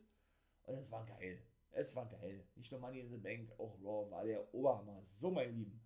Und 0.64 0.76
es 0.76 0.89
war 0.91 1.06
geil. 1.06 1.41
Es 1.72 1.95
war 1.95 2.08
geil. 2.08 2.48
Nicht 2.56 2.72
nur 2.72 2.80
Money 2.80 3.02
in 3.02 3.10
the 3.10 3.18
Bank, 3.18 3.52
auch 3.60 3.78
Raw 3.84 4.10
war 4.10 4.24
der 4.24 4.54
Oberhammer. 4.54 5.02
So, 5.06 5.30
mein 5.30 5.54
Lieben. 5.54 5.82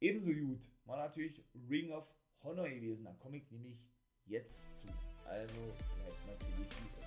Ebenso 0.00 0.32
gut 0.32 0.70
war 0.84 0.96
natürlich 0.98 1.44
Ring 1.68 1.92
of 1.92 2.14
Honor 2.42 2.68
gewesen. 2.68 3.04
Da 3.04 3.12
komme 3.14 3.38
ich 3.38 3.50
nämlich 3.50 3.90
jetzt 4.24 4.78
zu. 4.78 4.88
Also, 5.24 5.54
bleibt 5.54 6.26
natürlich 6.26 6.70
wie 6.70 7.01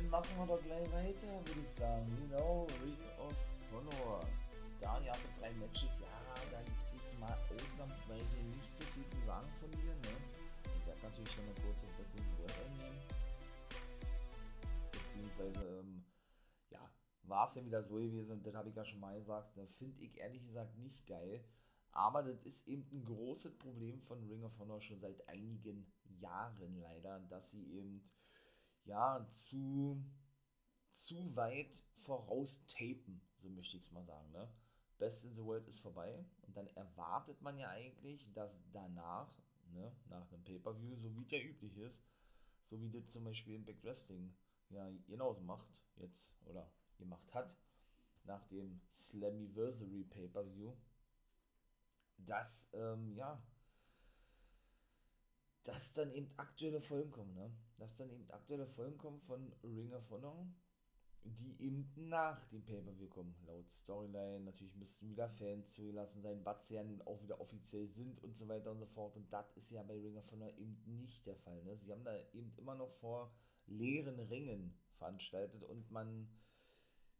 immer 0.00 0.18
machen 0.18 0.36
wir 0.38 0.46
doch 0.46 0.62
gleich 0.62 0.92
weiter, 0.92 1.28
würde 1.44 1.60
ich 1.60 1.74
sagen. 1.74 2.06
Genau, 2.16 2.66
Ring 2.82 2.96
of 3.18 3.34
Honor. 3.72 4.20
Da 4.80 4.98
ja 5.00 5.12
mit 5.12 5.38
drei 5.38 5.52
Matches, 5.52 6.00
ja, 6.00 6.06
da 6.50 6.62
gibt 6.62 6.80
es 6.80 6.94
jetzt 6.94 7.18
mal 7.20 7.36
ausnahmsweise 7.54 8.42
nicht 8.42 8.74
so 8.78 8.84
viel 8.94 9.06
zu 9.10 9.26
sagen 9.26 9.48
von 9.60 9.70
mir. 9.70 9.94
Ne? 9.94 10.16
Ich 10.78 10.86
werde 10.86 11.02
natürlich 11.02 11.30
schon 11.30 11.44
mal 11.44 11.54
kurz 11.54 11.76
auf 11.84 11.96
das 11.98 12.16
Wort 12.38 12.54
einnehmen. 12.64 12.98
Beziehungsweise, 14.90 15.80
ähm, 15.80 16.04
ja, 16.70 16.90
war 17.24 17.46
es 17.46 17.54
ja 17.56 17.64
wieder 17.64 17.82
so 17.82 17.96
gewesen, 17.96 18.30
und 18.30 18.46
das 18.46 18.54
habe 18.54 18.70
ich 18.70 18.74
ja 18.76 18.84
schon 18.84 19.00
mal 19.00 19.18
gesagt, 19.18 19.56
da 19.56 19.66
finde 19.66 20.02
ich 20.02 20.16
ehrlich 20.18 20.46
gesagt 20.46 20.76
nicht 20.78 21.06
geil. 21.06 21.44
Aber 21.92 22.22
das 22.22 22.40
ist 22.44 22.68
eben 22.68 22.88
ein 22.92 23.04
großes 23.04 23.58
Problem 23.58 24.00
von 24.00 24.26
Ring 24.28 24.44
of 24.44 24.58
Honor 24.58 24.80
schon 24.80 25.00
seit 25.00 25.28
einigen 25.28 25.92
Jahren 26.04 26.80
leider, 26.80 27.18
dass 27.28 27.50
sie 27.50 27.64
eben 27.72 28.08
ja 28.84 29.26
zu, 29.30 30.02
zu 30.90 31.34
weit 31.36 31.84
voraus 31.94 32.64
tapen, 32.66 33.20
so 33.42 33.48
möchte 33.48 33.76
ich 33.76 33.84
es 33.84 33.92
mal 33.92 34.04
sagen. 34.04 34.30
Ne? 34.32 34.48
Best 34.98 35.24
in 35.24 35.34
the 35.34 35.44
World 35.44 35.66
ist 35.68 35.80
vorbei 35.80 36.24
und 36.42 36.56
dann 36.56 36.66
erwartet 36.68 37.40
man 37.40 37.58
ja 37.58 37.70
eigentlich, 37.70 38.30
dass 38.32 38.52
danach, 38.72 39.34
ne, 39.72 39.92
nach 40.08 40.30
einem 40.30 40.44
Pay-Per-View, 40.44 40.96
so 40.96 41.16
wie 41.16 41.24
der 41.24 41.44
üblich 41.44 41.76
ist, 41.78 42.02
so 42.68 42.80
wie 42.80 42.90
das 42.90 43.08
zum 43.10 43.24
Beispiel 43.24 43.54
im 43.54 43.64
Big 43.64 43.82
Wrestling 43.82 44.34
ja 44.68 44.90
genauso 45.08 45.40
macht 45.40 45.66
jetzt 45.96 46.34
oder 46.44 46.70
gemacht 46.98 47.32
hat, 47.34 47.56
nach 48.24 48.46
dem 48.48 48.80
Slammiversary 48.94 50.04
Pay-Per-View, 50.04 50.72
dass, 52.18 52.70
ähm, 52.74 53.14
ja, 53.16 53.42
dass 55.64 55.92
dann 55.92 56.12
eben 56.12 56.30
aktuelle 56.36 56.80
Folgen 56.80 57.10
kommen, 57.10 57.34
ne? 57.34 57.50
Dass 57.78 57.96
dann 57.96 58.10
eben 58.10 58.30
aktuelle 58.30 58.66
Folgen 58.66 58.98
kommen 58.98 59.20
von 59.20 59.52
Ring 59.62 59.92
of 59.92 60.10
Honor, 60.10 60.46
die 61.24 61.60
eben 61.60 61.92
nach 61.96 62.44
dem 62.46 62.64
Pay-Per-View 62.64 63.08
kommen. 63.08 63.34
Laut 63.46 63.68
Storyline, 63.70 64.40
natürlich 64.40 64.74
müssten 64.76 65.10
wieder 65.10 65.28
Fans 65.28 65.74
zugelassen 65.74 66.22
sein, 66.22 66.44
was 66.44 66.68
sie 66.68 66.74
ja 66.74 66.82
nun 66.82 67.02
auch 67.02 67.22
wieder 67.22 67.40
offiziell 67.40 67.88
sind 67.88 68.22
und 68.22 68.36
so 68.36 68.48
weiter 68.48 68.70
und 68.70 68.78
so 68.78 68.86
fort. 68.86 69.16
Und 69.16 69.30
das 69.32 69.50
ist 69.56 69.70
ja 69.70 69.82
bei 69.82 69.98
Ring 69.98 70.16
of 70.16 70.30
Honor 70.32 70.50
eben 70.56 70.82
nicht 70.86 71.26
der 71.26 71.36
Fall. 71.36 71.62
Ne? 71.64 71.76
Sie 71.76 71.92
haben 71.92 72.04
da 72.04 72.16
eben 72.32 72.52
immer 72.56 72.74
noch 72.74 72.92
vor 73.00 73.34
leeren 73.66 74.18
Ringen 74.18 74.74
veranstaltet 74.96 75.62
und 75.62 75.90
man 75.90 76.28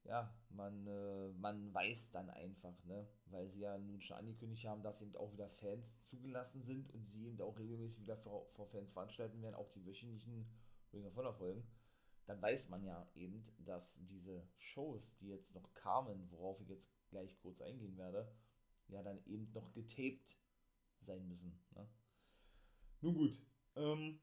ja, 0.05 0.35
man, 0.51 0.87
äh, 0.87 1.29
man 1.39 1.73
weiß 1.73 2.13
dann 2.13 2.31
einfach, 2.31 2.83
ne, 2.85 3.07
weil 3.27 3.49
sie 3.51 3.61
ja 3.61 3.79
nun 3.79 4.01
schon 4.01 4.17
angekündigt 4.17 4.67
haben, 4.67 4.83
dass 4.83 5.03
eben 5.03 5.15
auch 5.17 5.33
wieder 5.33 5.49
Fans 5.49 6.01
zugelassen 6.03 6.63
sind 6.63 6.91
und 6.91 7.07
sie 7.07 7.27
eben 7.27 7.41
auch 7.41 7.59
regelmäßig 7.59 8.03
wieder 8.03 8.17
vor, 8.17 8.49
vor 8.53 8.67
Fans 8.69 8.93
veranstalten 8.93 9.43
werden, 9.43 9.55
auch 9.55 9.71
die 9.73 9.85
wöchentlichen 9.87 10.47
Ring 10.93 11.07
of 11.07 11.17
Honor 11.17 11.37
dann 12.27 12.43
weiß 12.43 12.69
man 12.69 12.85
ja 12.85 13.09
eben, 13.17 13.45
dass 13.59 14.07
diese 14.07 14.47
Shows, 14.57 15.17
die 15.17 15.29
jetzt 15.29 15.55
noch 15.57 15.75
kamen, 15.75 16.31
worauf 16.31 16.61
ich 16.61 16.69
jetzt 16.69 16.89
gleich 17.09 17.37
kurz 17.41 17.61
eingehen 17.61 17.97
werde, 17.97 18.33
ja 18.87 19.03
dann 19.03 19.21
eben 19.27 19.51
noch 19.53 19.73
getaped 19.73 20.39
sein 21.01 21.27
müssen. 21.27 21.61
Ne? 21.75 21.89
Nun 23.01 23.15
gut, 23.15 23.43
ähm, 23.75 24.21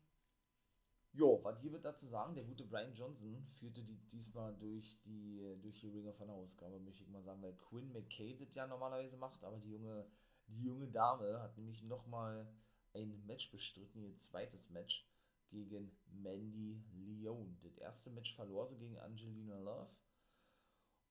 Jo, 1.18 1.39
was 1.43 1.59
hier 1.61 1.72
wird 1.72 1.84
dazu 1.84 2.05
sagen, 2.05 2.36
der 2.36 2.43
gute 2.43 2.63
Brian 2.63 2.93
Johnson 2.93 3.43
führte 3.59 3.82
die 3.82 3.97
diesmal 4.11 4.55
durch 4.59 5.01
die, 5.01 5.57
durch 5.63 5.80
die 5.80 5.89
Ring 5.89 6.07
of 6.07 6.20
Honor 6.20 6.36
Ausgabe, 6.36 6.80
möchte 6.80 7.01
ich 7.01 7.09
mal 7.09 7.24
sagen, 7.24 7.41
weil 7.41 7.55
Quinn 7.55 7.91
McKay 7.91 8.38
das 8.38 8.53
ja 8.53 8.68
normalerweise 8.68 9.18
macht, 9.18 9.43
aber 9.43 9.57
die 9.57 9.72
junge, 9.72 10.05
die 10.45 10.61
junge 10.61 10.88
Dame 10.88 11.41
hat 11.41 11.57
nämlich 11.57 11.82
nochmal 11.82 12.47
ein 12.93 13.26
Match 13.26 13.49
bestritten, 13.49 14.03
ihr 14.03 14.15
zweites 14.18 14.70
Match 14.70 15.09
gegen 15.49 15.91
Mandy 16.11 16.84
Leon. 16.93 17.57
Das 17.63 17.80
erste 17.80 18.11
Match 18.11 18.36
verlor 18.36 18.68
sie 18.68 18.78
gegen 18.78 18.99
Angelina 18.99 19.57
Love. 19.57 19.89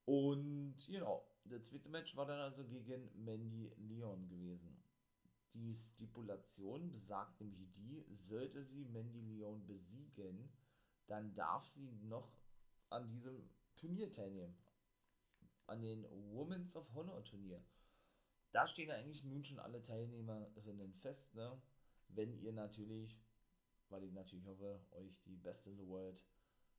Und 0.04 0.76
genau, 0.86 1.26
das 1.46 1.64
zweite 1.64 1.88
Match 1.88 2.16
war 2.16 2.26
dann 2.26 2.38
also 2.38 2.62
gegen 2.62 3.10
Mandy 3.24 3.72
Leon 3.76 4.28
gewesen. 4.28 4.85
Die 5.58 5.74
Stipulation 5.74 6.92
besagt 6.92 7.40
nämlich 7.40 7.72
die, 7.76 8.04
sollte 8.28 8.62
sie 8.62 8.84
Mandy 8.84 9.22
Leon 9.22 9.66
besiegen, 9.66 10.50
dann 11.06 11.34
darf 11.34 11.64
sie 11.64 11.90
noch 12.02 12.30
an 12.90 13.08
diesem 13.08 13.48
Turnier 13.74 14.12
teilnehmen. 14.12 14.54
An 15.66 15.80
den 15.80 16.04
Women's 16.30 16.76
of 16.76 16.92
Honor 16.94 17.24
Turnier. 17.24 17.64
Da 18.52 18.66
stehen 18.66 18.90
eigentlich 18.90 19.24
nun 19.24 19.44
schon 19.44 19.58
alle 19.58 19.82
Teilnehmerinnen 19.82 20.92
fest, 20.94 21.34
ne? 21.34 21.58
Wenn 22.08 22.38
ihr 22.42 22.52
natürlich, 22.52 23.18
weil 23.88 24.04
ich 24.04 24.12
natürlich 24.12 24.44
hoffe, 24.44 24.78
euch 24.92 25.18
die 25.24 25.36
Best 25.36 25.66
in 25.66 25.78
the 25.78 25.86
World 25.88 26.22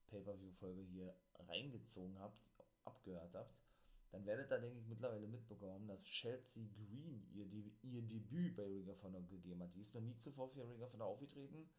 Pay-Per-View-Folge 0.06 0.82
hier 0.84 1.16
reingezogen 1.48 2.20
habt, 2.20 2.40
abgehört 2.86 3.34
habt 3.34 3.67
dann 4.12 4.26
werdet 4.26 4.52
ihr, 4.52 4.60
denke 4.60 4.80
ich, 4.80 4.88
mittlerweile 4.88 5.28
mitbekommen, 5.28 5.88
dass 5.88 6.04
Chelsea 6.04 6.64
Green 6.76 7.28
ihr, 7.34 7.46
De 7.46 7.72
ihr 7.84 8.02
Debüt 8.02 8.56
bei 8.56 8.64
Ring 8.64 8.90
of 8.90 9.02
Honor 9.04 9.22
gegeben 9.24 9.62
hat. 9.62 9.74
Die 9.76 9.82
ist 9.82 9.94
noch 9.94 10.02
nie 10.02 10.16
zuvor 10.16 10.50
für 10.50 10.68
Ring 10.68 10.82
of 10.82 10.94
Honor 10.94 11.08
aufgetreten. 11.08 11.70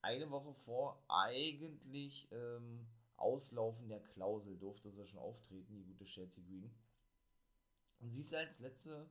Eine 0.00 0.30
Woche 0.30 0.54
vor 0.54 1.04
eigentlich 1.08 2.28
ähm, 2.32 2.86
Auslaufen 3.16 3.88
der 3.88 4.02
Klausel 4.02 4.58
durfte 4.58 4.90
sie 4.90 5.06
schon 5.06 5.18
auftreten, 5.18 5.74
die 5.74 5.84
gute 5.84 6.04
Chelsea 6.04 6.42
Green. 6.44 6.74
Und 8.00 8.10
sie 8.10 8.20
ist 8.20 8.34
als 8.34 8.58
letzte 8.58 9.08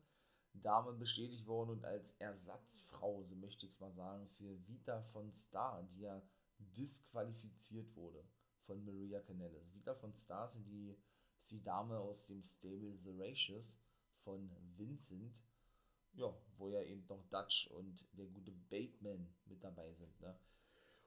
Dame 0.53 0.91
bestätigt 0.93 1.47
worden 1.47 1.69
und 1.69 1.85
als 1.85 2.11
Ersatzfrau, 2.17 3.23
so 3.23 3.35
möchte 3.35 3.65
ich 3.65 3.71
es 3.71 3.79
mal 3.79 3.93
sagen, 3.93 4.27
für 4.37 4.67
Vita 4.67 5.01
von 5.03 5.31
Star, 5.31 5.87
die 5.93 6.01
ja 6.01 6.21
disqualifiziert 6.59 7.95
wurde 7.95 8.25
von 8.65 8.83
Maria 8.83 9.21
Canellis. 9.21 9.73
Vita 9.73 9.95
von 9.95 10.13
Star 10.15 10.49
sind 10.49 10.65
die 10.67 10.97
die 11.49 11.63
Dame 11.63 11.97
aus 11.99 12.25
dem 12.27 12.43
Stable 12.43 12.97
The 13.03 13.11
Racious 13.17 13.65
von 14.23 14.49
Vincent. 14.77 15.43
Ja, 16.13 16.35
wo 16.57 16.67
ja 16.67 16.81
eben 16.83 17.05
noch 17.07 17.23
Dutch 17.29 17.67
und 17.71 18.05
der 18.17 18.27
gute 18.27 18.51
Bateman 18.69 19.33
mit 19.45 19.63
dabei 19.63 19.93
sind. 19.93 20.19
Ne? 20.19 20.37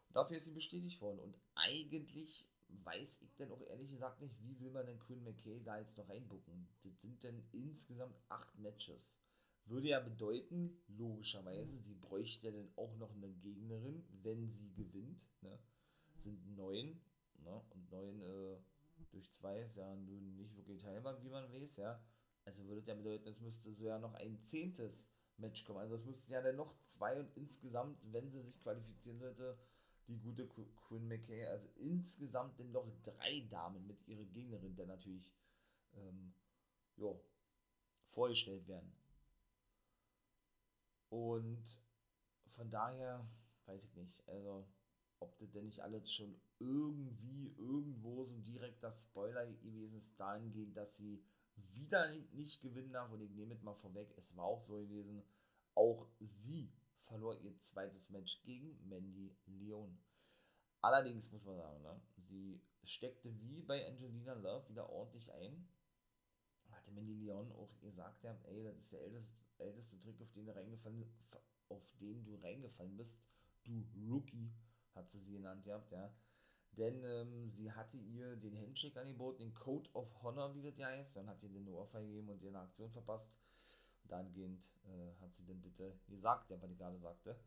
Und 0.09 0.17
dafür 0.17 0.39
ist 0.39 0.47
sie 0.47 0.55
bestätigt 0.55 1.01
worden. 1.01 1.19
Und 1.19 1.37
eigentlich 1.55 2.47
weiß 2.69 3.23
ich 3.23 3.35
dann 3.37 3.53
auch 3.53 3.61
ehrlich 3.63 3.91
gesagt 3.91 4.21
nicht, 4.21 4.35
wie 4.41 4.59
will 4.61 4.71
man 4.71 4.87
denn 4.87 4.99
Quinn 4.99 5.23
McKay 5.23 5.63
da 5.63 5.79
jetzt 5.79 5.99
noch 5.99 6.09
reinbucken. 6.09 6.69
Das 6.83 7.01
sind 7.01 7.23
denn 7.23 7.45
insgesamt 7.53 8.17
acht 8.29 8.59
Matches. 8.59 9.19
Würde 9.67 9.89
ja 9.89 10.01
bedeuten, 10.01 10.83
logischerweise, 10.89 11.79
sie 11.79 11.95
bräuchte 11.95 12.49
ja 12.49 12.53
dann 12.53 12.71
auch 12.77 12.97
noch 12.97 13.15
eine 13.15 13.31
Gegnerin, 13.31 14.05
wenn 14.23 14.51
sie 14.51 14.73
gewinnt. 14.75 15.23
Ne? 15.43 15.59
Sind 16.17 16.57
neun. 16.57 17.01
Ne? 17.39 17.63
Und 17.71 17.91
neun 17.91 18.21
äh, 18.21 18.59
durch 19.11 19.33
zwei 19.33 19.61
ist 19.61 19.77
ja 19.77 19.95
nun 19.95 20.37
nicht 20.37 20.57
wirklich 20.57 20.83
teilbar, 20.83 21.23
wie 21.23 21.29
man 21.29 21.51
weiß, 21.53 21.77
ja. 21.77 22.01
Also 22.45 22.65
würde 22.67 22.87
ja 22.87 22.95
bedeuten, 22.95 23.29
es 23.29 23.41
müsste 23.41 23.73
so 23.73 23.87
ja 23.87 23.99
noch 23.99 24.15
ein 24.15 24.43
zehntes 24.43 25.09
Match 25.37 25.65
kommen. 25.65 25.81
Also 25.81 25.95
es 25.95 26.05
müssten 26.05 26.33
ja 26.33 26.43
dann 26.43 26.57
noch 26.57 26.75
zwei 26.83 27.19
und 27.19 27.35
insgesamt, 27.37 27.99
wenn 28.13 28.31
sie 28.31 28.43
sich 28.43 28.61
qualifizieren 28.63 29.19
sollte, 29.19 29.59
die 30.07 30.19
gute 30.19 30.47
Quinn 30.47 31.09
McKay, 31.09 31.47
also 31.47 31.67
insgesamt 31.77 32.59
dann 32.61 32.73
noch 32.73 32.87
drei 33.03 33.41
Damen 33.51 33.87
mit 33.87 34.07
ihrer 34.07 34.25
Gegnerin, 34.25 34.77
der 34.77 34.87
natürlich 34.87 35.33
ähm, 35.95 36.35
jo, 36.97 37.25
vorgestellt 38.09 38.69
werden. 38.69 38.93
Und 41.09 41.65
von 42.49 42.71
daher, 42.71 43.27
weiß 43.67 43.85
ich 43.85 43.95
nicht, 43.95 44.29
also 44.29 44.69
ob 45.21 45.37
das 45.39 45.51
denn 45.53 45.67
nicht 45.67 45.81
alles 45.81 46.13
schon 46.13 46.35
irgendwie 46.59 47.55
irgendwo 47.59 48.25
so 48.25 48.39
direkt 48.39 48.83
das 48.83 49.05
Spoiler 49.05 49.47
gewesen 49.47 49.99
ist, 49.99 50.19
dahingehend, 50.19 50.77
dass 50.77 50.97
sie 50.97 51.23
wieder 51.73 52.13
nicht 52.33 52.61
gewinnen 52.61 52.93
darf. 52.93 53.11
Und 53.11 53.23
ich 53.23 53.31
nehme 53.31 53.55
es 53.55 53.63
mal 53.63 53.75
vorweg, 53.75 54.13
es 54.17 54.37
war 54.37 54.45
auch 54.45 54.63
so 54.63 54.75
gewesen. 54.75 55.23
Auch 55.75 56.07
sie 56.21 56.73
verlor 57.05 57.39
ihr 57.41 57.59
zweites 57.61 58.11
Match 58.11 58.43
gegen 58.43 58.77
Mandy 58.89 59.37
Leon. 59.47 59.99
Allerdings 60.81 61.31
muss 61.33 61.45
man 61.45 61.57
sagen, 61.57 61.83
ne, 61.83 62.01
sie 62.17 62.61
steckte 62.85 63.35
wie 63.41 63.63
bei 63.63 63.87
Angelina 63.87 64.35
Love 64.35 64.69
wieder 64.69 64.91
ordentlich 64.91 65.33
ein. 65.33 65.67
Hatte 66.71 66.91
Mandy 66.93 67.15
Leon 67.15 67.51
auch 67.53 67.81
gesagt, 67.81 68.23
ja, 68.23 68.37
ey, 68.45 68.65
das 68.65 68.77
ist 68.79 68.93
der 68.93 69.01
älteste, 69.01 69.33
älteste 69.59 70.01
Trick, 70.01 70.21
auf 70.21 70.31
den, 70.33 70.47
du 70.47 70.55
reingefallen, 70.55 71.05
auf 71.69 71.93
den 72.01 72.25
du 72.25 72.37
reingefallen 72.37 72.97
bist, 72.97 73.25
du 73.65 73.87
Rookie 74.09 74.53
hat 74.95 75.11
sie 75.11 75.21
sie 75.21 75.33
genannt 75.33 75.65
gehabt, 75.65 75.91
ja. 75.91 76.13
Denn 76.73 77.05
ähm, 77.05 77.51
sie 77.51 77.71
hatte 77.71 77.97
ihr 77.97 78.37
den 78.37 78.57
Handshake 78.59 79.01
angeboten, 79.01 79.39
den 79.39 79.55
Code 79.55 79.89
of 79.93 80.23
Honor, 80.23 80.55
wie 80.55 80.63
das 80.63 80.77
ja 80.77 80.89
heißt. 80.89 81.17
Dann 81.17 81.29
hat 81.29 81.41
sie 81.41 81.49
den 81.49 81.69
Ohrfeige 81.69 82.07
gegeben 82.07 82.31
und 82.31 82.43
ihr 82.43 82.49
eine 82.49 82.61
Aktion 82.61 82.91
verpasst. 82.91 83.33
Und 84.03 84.11
dahingehend 84.11 84.73
äh, 84.85 85.21
hat 85.21 85.33
sie 85.35 85.45
dann 85.45 85.63
bitte 85.63 85.99
gesagt, 86.09 86.51
ja, 86.51 86.61
was 86.61 86.71
ich 86.71 86.79
gerade 86.79 86.99
sagte. 86.99 87.39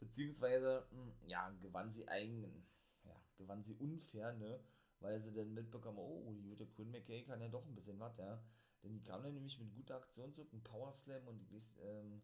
Beziehungsweise, 0.00 0.86
mh, 0.90 0.98
hm, 0.98 1.12
ja, 1.28 1.50
gewann 1.62 1.92
sie 1.92 2.08
eigen, 2.08 2.66
ja, 3.04 3.14
gewann 3.36 3.62
sie 3.62 3.74
unfair, 3.74 4.32
ne? 4.32 4.60
Weil 5.00 5.20
sie 5.20 5.32
dann 5.32 5.54
mitbekommen, 5.54 5.98
oh, 5.98 6.32
die 6.32 6.42
gute 6.42 6.66
Quinn 6.66 6.90
McKay 6.90 7.22
kann 7.24 7.40
ja 7.40 7.48
doch 7.48 7.64
ein 7.64 7.74
bisschen 7.74 8.00
was, 8.00 8.16
ja. 8.18 8.42
Denn 8.82 8.92
die 8.92 9.02
kam 9.02 9.22
dann 9.22 9.34
nämlich 9.34 9.58
mit 9.58 9.72
guter 9.74 9.96
Aktion 9.96 10.32
zurück, 10.32 10.52
ein 10.52 10.62
Power 10.62 10.92
Slam 10.92 11.26
und 11.28 11.50
weiß, 11.50 11.76
ähm, 11.80 12.22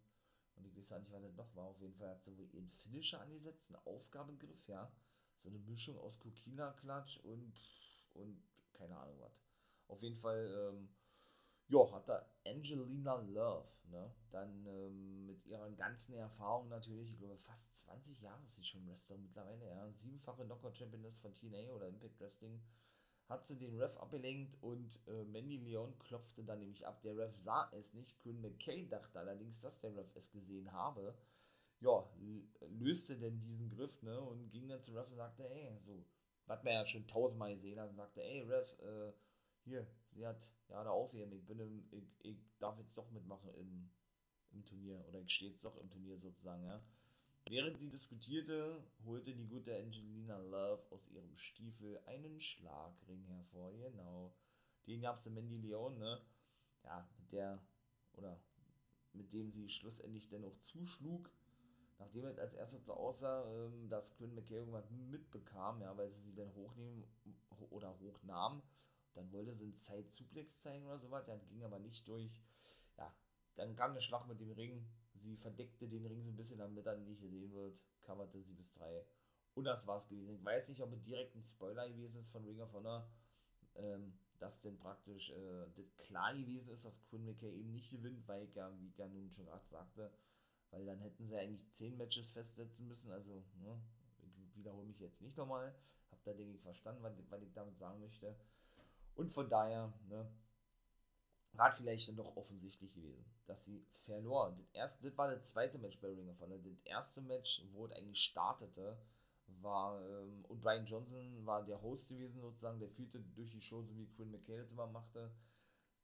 und 0.65 0.67
ich 0.67 0.77
weiß 0.77 0.93
auch 0.93 0.99
nicht, 0.99 1.13
was 1.13 1.23
das 1.23 1.37
noch 1.37 1.57
war. 1.57 1.67
Auf 1.67 1.81
jeden 1.81 1.95
Fall 1.95 2.11
hat 2.11 2.23
sie 2.23 2.37
wohl 2.37 2.49
ihren 2.53 2.71
Finisher 2.71 3.21
angesetzt, 3.21 3.75
einen 3.75 3.85
Aufgabengriff, 3.87 4.67
ja. 4.69 4.91
So 5.43 5.49
eine 5.49 5.59
Mischung 5.59 5.99
aus 5.99 6.19
Kokina-Klatsch 6.21 7.19
und, 7.25 7.55
und 8.15 8.43
keine 8.73 8.97
Ahnung 8.97 9.19
was. 9.21 9.41
Auf 9.89 10.03
jeden 10.03 10.17
Fall, 10.17 10.73
ähm, 10.73 10.89
ja, 11.69 11.91
hat 11.93 12.09
da 12.09 12.27
Angelina 12.45 13.17
Love, 13.17 13.69
ne? 13.91 14.15
Dann 14.31 14.67
ähm, 14.67 15.27
mit 15.27 15.47
ihrer 15.47 15.71
ganzen 15.71 16.15
Erfahrung 16.15 16.69
natürlich, 16.69 17.13
ich 17.13 17.19
glaube 17.19 17.39
fast 17.39 17.75
20 17.75 18.21
Jahre 18.21 18.43
ist 18.45 18.57
sie 18.57 18.65
schon 18.65 18.87
Wrestler 18.87 19.17
mittlerweile, 19.17 19.67
ja. 19.69 19.91
Siebenfache 19.93 20.45
Knockout-Championess 20.45 21.19
von 21.21 21.35
TNA 21.35 21.71
oder 21.73 21.89
Impact 21.89 22.21
Wrestling 22.21 22.61
hat 23.31 23.47
sie 23.47 23.57
den 23.57 23.81
Ref 23.81 23.97
abgelenkt 23.97 24.61
und 24.61 25.01
äh, 25.07 25.25
Mandy 25.25 25.57
Leon 25.57 25.97
klopfte 26.01 26.43
dann 26.43 26.59
nämlich 26.59 26.85
ab. 26.85 27.01
Der 27.03 27.17
Ref 27.17 27.33
sah 27.39 27.71
es 27.73 27.95
nicht. 27.95 28.19
Quinn 28.19 28.41
McKay 28.41 28.89
dachte 28.89 29.21
allerdings, 29.21 29.61
dass 29.61 29.81
der 29.81 29.95
Ref 29.95 30.11
es 30.17 30.33
gesehen 30.33 30.73
habe. 30.73 31.17
Ja, 31.79 32.11
löste 32.69 33.17
denn 33.17 33.41
diesen 33.41 33.71
Griff, 33.71 34.03
ne, 34.03 34.21
und 34.21 34.51
ging 34.51 34.69
dann 34.69 34.83
zum 34.83 34.97
Ref 34.97 35.09
und 35.09 35.17
sagte, 35.17 35.49
ey, 35.49 35.79
so, 35.87 36.05
was 36.47 36.63
man 36.65 36.75
ja 36.75 36.85
schon 36.85 37.07
tausendmal 37.07 37.55
gesehen 37.55 37.81
hat, 37.81 37.89
und 37.89 37.97
sagte, 37.97 38.21
ey, 38.23 38.43
Ref, 38.43 38.79
äh, 38.81 39.13
hier, 39.65 39.87
sie 40.11 40.27
hat 40.27 40.53
ja 40.69 40.83
da 40.85 40.91
aufheben, 40.91 41.33
ich 41.33 41.47
bin 41.47 41.61
im, 41.61 41.89
ich, 41.93 42.25
ich 42.25 42.59
darf 42.59 42.77
jetzt 42.79 42.99
doch 42.99 43.11
mitmachen 43.13 43.55
im, 43.55 43.91
im 44.51 44.67
Turnier, 44.67 45.03
oder 45.09 45.21
ich 45.21 45.33
stehe 45.33 45.53
jetzt 45.53 45.65
doch 45.65 45.77
im 45.77 45.89
Turnier 45.89 46.19
sozusagen, 46.19 46.65
ja. 46.65 46.83
Während 47.49 47.79
sie 47.79 47.89
diskutierte, 47.89 48.85
holte 49.05 49.35
die 49.35 49.47
gute 49.47 49.77
Angelina 49.77 50.39
Love 50.39 50.83
aus 50.91 51.09
ihrem 51.09 51.37
Stiefel 51.37 51.99
einen 52.07 52.41
Schlagring 52.41 53.25
hervor. 53.27 53.73
Genau. 53.73 54.33
Den 54.87 55.01
gab 55.01 55.17
es 55.17 55.27
in 55.27 55.35
Mandy 55.35 55.57
Leon, 55.57 55.99
ne? 55.99 56.21
Ja, 56.85 57.09
mit 57.19 57.33
der, 57.33 57.61
oder 58.15 58.41
mit 59.13 59.33
dem 59.33 59.51
sie 59.51 59.69
schlussendlich 59.69 60.29
dann 60.29 60.45
auch 60.45 60.59
zuschlug, 60.61 61.31
nachdem 61.99 62.27
es 62.27 62.39
als 62.39 62.55
erstes 62.55 62.85
so 62.85 62.95
aussah, 62.95 63.45
ähm, 63.53 63.89
dass 63.89 64.17
Quinn 64.17 64.35
McKay 64.35 64.55
irgendwas 64.55 64.91
mitbekam, 64.91 65.83
ja, 65.83 65.97
weil 65.97 66.11
sie 66.11 66.23
sie 66.23 66.35
dann 66.35 66.55
hochnehmen 66.55 67.05
oder 67.71 67.99
hochnahm. 67.99 68.63
Dann 69.15 69.33
wollte 69.33 69.55
sie 69.55 69.65
einen 69.65 69.75
Side-Suplex 69.75 70.61
zeigen 70.61 70.87
oder 70.87 70.99
sowas, 70.99 71.27
ja, 71.27 71.37
ging 71.37 71.65
aber 71.65 71.81
nicht 71.81 72.07
durch. 72.07 72.41
Ja, 72.97 73.13
dann 73.57 73.75
kam 73.75 73.95
der 73.95 74.01
Schlag 74.01 74.27
mit 74.29 74.41
dem 74.41 74.53
Ring, 74.53 74.87
Sie 75.23 75.37
verdeckte 75.37 75.89
den 75.89 76.07
Ring 76.07 76.23
so 76.23 76.31
ein 76.31 76.37
bisschen, 76.37 76.59
damit 76.59 76.87
er 76.87 76.97
nicht 76.97 77.21
gesehen 77.21 77.53
wird, 77.53 77.79
coverte 78.03 78.43
sie 78.43 78.55
bis 78.55 78.75
3. 78.75 79.05
Und 79.55 79.65
das 79.65 79.87
war's 79.87 80.09
gewesen. 80.09 80.35
Ich 80.35 80.45
weiß 80.45 80.69
nicht, 80.69 80.83
ob 80.83 80.93
es 80.93 81.03
direkt 81.03 81.35
ein 81.37 81.43
Spoiler 81.43 81.89
gewesen 81.89 82.19
ist 82.19 82.31
von 82.31 82.45
Ring 82.45 82.61
of 82.61 82.73
Honor, 82.73 83.11
ähm, 83.75 84.19
dass 84.39 84.63
denn 84.63 84.79
praktisch 84.79 85.31
äh, 85.31 85.67
das 85.77 85.97
klar 85.99 86.35
gewesen 86.35 86.73
ist, 86.73 86.85
dass 86.85 87.03
Quinn 87.05 87.25
McKay 87.25 87.53
eben 87.53 87.73
nicht 87.73 87.91
gewinnt, 87.91 88.27
weil 88.27 88.45
ich 88.45 88.55
ja, 88.55 88.73
wie 88.79 88.89
ich 88.89 88.97
ja 88.97 89.07
nun 89.09 89.31
schon 89.31 89.47
gerade 89.47 89.67
sagte, 89.67 90.11
weil 90.71 90.87
dann 90.87 91.01
hätten 91.01 91.27
sie 91.27 91.37
eigentlich 91.37 91.71
10 91.73 91.97
Matches 91.97 92.31
festsetzen 92.31 92.89
müssen. 92.89 93.11
Also, 93.11 93.45
ne, 93.61 93.79
ich 94.23 94.57
wiederhole 94.57 94.87
mich 94.87 95.01
jetzt 95.01 95.21
nicht 95.21 95.37
nochmal. 95.37 95.75
Hab 96.11 96.23
da, 96.25 96.33
denke 96.33 96.55
ich, 96.55 96.63
verstanden, 96.63 97.03
was, 97.03 97.13
was 97.29 97.43
ich 97.43 97.53
damit 97.53 97.77
sagen 97.79 98.01
möchte. 98.01 98.35
Und 99.15 99.33
von 99.33 99.49
daher, 99.49 99.93
ne, 100.09 100.31
war 101.53 101.73
vielleicht 101.73 102.09
dann 102.09 102.17
doch 102.17 102.37
offensichtlich 102.37 102.95
gewesen, 102.95 103.25
dass 103.47 103.65
sie 103.65 103.85
verlor. 104.05 104.55
Das, 104.57 104.71
erste, 104.73 105.09
das 105.09 105.19
war 105.19 105.31
das 105.31 105.51
zweite 105.51 105.79
Match 105.79 105.99
bei 106.01 106.09
Ring 106.09 106.29
of 106.31 106.41
Honor. 106.41 106.59
Das 106.59 106.79
erste 106.85 107.23
Match, 107.23 107.63
wo 107.73 107.87
es 107.87 107.93
eigentlich 107.93 108.23
startete, 108.23 108.97
war, 109.61 110.01
ähm, 110.01 110.45
und 110.47 110.61
Brian 110.61 110.87
Johnson 110.87 111.45
war 111.45 111.65
der 111.65 111.83
Host 111.83 112.09
gewesen 112.09 112.41
sozusagen, 112.41 112.79
der 112.79 112.91
führte 112.91 113.21
durch 113.35 113.51
die 113.51 113.63
Show, 113.63 113.83
so 113.83 113.97
wie 113.97 114.07
Quinn 114.07 114.31
McKay 114.31 114.59
das 114.59 114.71
immer 114.71 114.87
machte, 114.87 115.35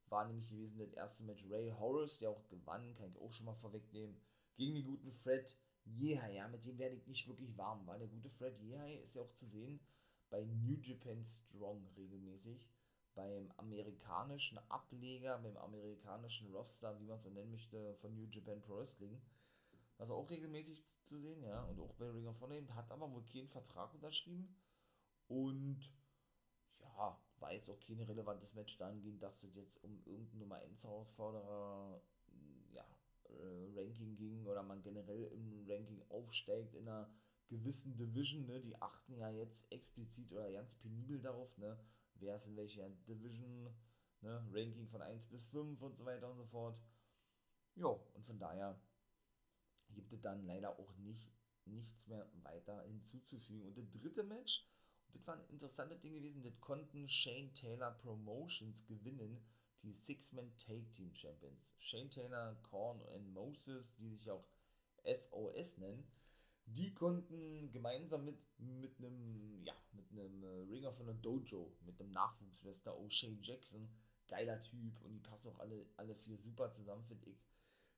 war 0.08 0.26
nämlich 0.26 0.48
gewesen 0.48 0.78
das 0.78 0.92
erste 0.92 1.24
Match 1.24 1.44
Ray 1.48 1.70
Horace, 1.70 2.18
der 2.18 2.30
auch 2.30 2.48
gewann, 2.48 2.94
kann 2.96 3.10
ich 3.10 3.18
auch 3.18 3.32
schon 3.32 3.46
mal 3.46 3.54
vorwegnehmen, 3.54 4.20
gegen 4.56 4.74
den 4.74 4.84
guten 4.84 5.12
Fred 5.12 5.56
Yehai, 5.84 6.34
ja, 6.34 6.48
mit 6.48 6.64
dem 6.64 6.78
werde 6.78 6.96
ich 6.96 7.06
nicht 7.06 7.28
wirklich 7.28 7.56
warm, 7.56 7.86
weil 7.86 7.98
der 7.98 8.08
gute 8.08 8.30
Fred 8.30 8.58
Yehai 8.60 8.96
ist 8.96 9.14
ja 9.14 9.22
auch 9.22 9.32
zu 9.34 9.46
sehen 9.46 9.80
bei 10.30 10.44
New 10.44 10.78
Japan 10.80 11.24
Strong 11.24 11.86
regelmäßig 11.96 12.66
beim 13.16 13.50
amerikanischen 13.56 14.58
Ableger, 14.68 15.38
beim 15.38 15.56
amerikanischen 15.56 16.52
Roster, 16.52 16.98
wie 17.00 17.06
man 17.06 17.16
es 17.16 17.24
so 17.24 17.30
nennen 17.30 17.50
möchte, 17.50 17.96
von 17.96 18.14
New 18.14 18.28
Japan 18.30 18.60
Pro 18.60 18.76
Wrestling. 18.76 19.20
Also 19.98 20.14
auch 20.14 20.30
regelmäßig 20.30 20.84
zu 21.04 21.18
sehen, 21.18 21.42
ja. 21.42 21.62
Und 21.64 21.80
auch 21.80 21.94
bei 21.94 22.08
Ring 22.10 22.26
of 22.28 22.40
Honor 22.40 22.56
eben, 22.56 22.74
hat 22.74 22.90
aber 22.92 23.10
wohl 23.10 23.24
keinen 23.24 23.48
Vertrag 23.48 23.92
unterschrieben. 23.94 24.54
Und 25.26 25.90
ja, 26.78 27.18
war 27.38 27.52
jetzt 27.52 27.70
auch 27.70 27.80
kein 27.80 28.00
relevantes 28.00 28.52
Match 28.52 28.76
dahingehend, 28.76 29.22
dass 29.22 29.42
es 29.42 29.54
jetzt 29.54 29.82
um 29.82 29.98
irgendeinen 30.04 30.40
Nummer 30.40 30.56
1 30.56 30.84
Herausforderer 30.84 32.00
ja, 32.72 32.86
äh, 33.24 33.72
Ranking 33.74 34.16
ging 34.16 34.46
oder 34.46 34.62
man 34.62 34.82
generell 34.82 35.24
im 35.32 35.64
Ranking 35.66 36.02
aufsteigt 36.10 36.74
in 36.74 36.86
einer 36.86 37.10
gewissen 37.48 37.96
Division, 37.96 38.46
ne? 38.46 38.60
Die 38.60 38.80
achten 38.80 39.16
ja 39.16 39.30
jetzt 39.30 39.72
explizit 39.72 40.30
oder 40.32 40.50
ganz 40.52 40.74
penibel 40.76 41.20
darauf, 41.20 41.56
ne? 41.58 41.78
Wer 42.20 42.36
ist 42.36 42.46
in 42.46 42.56
welcher 42.56 42.88
Division, 43.08 43.74
ne, 44.20 44.46
Ranking 44.52 44.88
von 44.88 45.02
1 45.02 45.26
bis 45.26 45.46
5 45.48 45.80
und 45.82 45.96
so 45.96 46.04
weiter 46.04 46.30
und 46.30 46.36
so 46.36 46.46
fort. 46.46 46.78
Ja, 47.74 47.88
und 47.88 48.24
von 48.24 48.38
daher 48.38 48.78
gibt 49.90 50.12
es 50.12 50.20
dann 50.20 50.44
leider 50.46 50.78
auch 50.78 50.94
nicht, 50.96 51.30
nichts 51.64 52.06
mehr 52.06 52.26
weiter 52.42 52.82
hinzuzufügen. 52.84 53.66
Und 53.66 53.76
das 53.76 53.90
dritte 53.90 54.22
Match, 54.22 54.66
das 55.12 55.26
war 55.26 55.34
ein 55.34 55.48
interessantes 55.48 56.00
Ding 56.00 56.14
gewesen, 56.14 56.42
das 56.42 56.58
konnten 56.60 57.08
Shane 57.08 57.52
Taylor 57.54 57.92
Promotions 57.92 58.86
gewinnen, 58.86 59.44
die 59.82 59.92
Six-Man 59.92 60.56
Take 60.56 60.90
Team 60.92 61.14
Champions. 61.14 61.72
Shane 61.78 62.10
Taylor, 62.10 62.56
Korn 62.70 63.00
und 63.02 63.32
Moses, 63.32 63.94
die 63.96 64.08
sich 64.08 64.30
auch 64.30 64.44
SOS 65.04 65.78
nennen, 65.78 66.04
die 66.66 66.92
konnten 66.94 67.70
gemeinsam 67.72 68.24
mit, 68.24 68.38
mit 68.58 68.98
einem, 68.98 69.62
ja, 69.64 69.74
mit 69.92 70.10
einem 70.10 70.42
äh, 70.42 70.70
Ringer 70.70 70.92
von 70.92 71.06
der 71.06 71.14
Dojo, 71.14 71.72
mit 71.84 72.00
einem 72.00 72.12
Nachwuchswester, 72.12 72.92
O'Shea 72.92 73.36
Jackson, 73.40 73.88
geiler 74.28 74.62
Typ 74.62 75.00
und 75.02 75.12
die 75.14 75.20
passen 75.20 75.48
auch 75.48 75.58
alle, 75.60 75.86
alle 75.96 76.14
vier 76.16 76.36
super 76.38 76.70
zusammen, 76.72 77.04
finde 77.04 77.30
ich. 77.30 77.46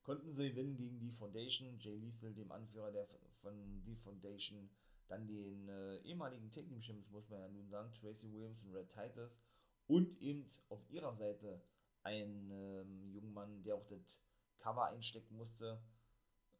Konnten 0.03 0.32
sie 0.32 0.51
gewinnen 0.51 0.77
gegen 0.77 1.01
die 1.01 1.12
Foundation, 1.12 1.78
Jay 1.78 1.97
Lethal, 1.97 2.32
dem 2.35 2.53
Anführer 2.53 2.93
der 2.93 3.07
von 3.40 3.82
die 3.85 3.97
Foundation, 3.97 4.70
dann 5.09 5.27
den 5.27 5.69
äh, 5.69 5.99
ehemaligen 5.99 6.51
Tag 6.51 6.66
Team 6.66 6.81
Champs, 6.81 7.11
muss 7.11 7.28
man 7.28 7.40
ja 7.40 7.49
nun 7.49 7.69
sagen, 7.69 7.93
Tracy 7.95 8.31
Williams 8.32 8.62
und 8.65 8.74
Red 8.74 8.90
Titus. 8.90 9.39
Und 9.86 10.20
eben 10.20 10.47
auf 10.69 10.81
ihrer 10.90 11.15
Seite 11.15 11.62
ein 12.03 12.51
ähm, 12.51 13.11
junger 13.11 13.31
Mann, 13.31 13.62
der 13.62 13.77
auch 13.77 13.86
das 13.86 14.23
Cover 14.59 14.86
einstecken 14.86 15.36
musste, 15.36 15.81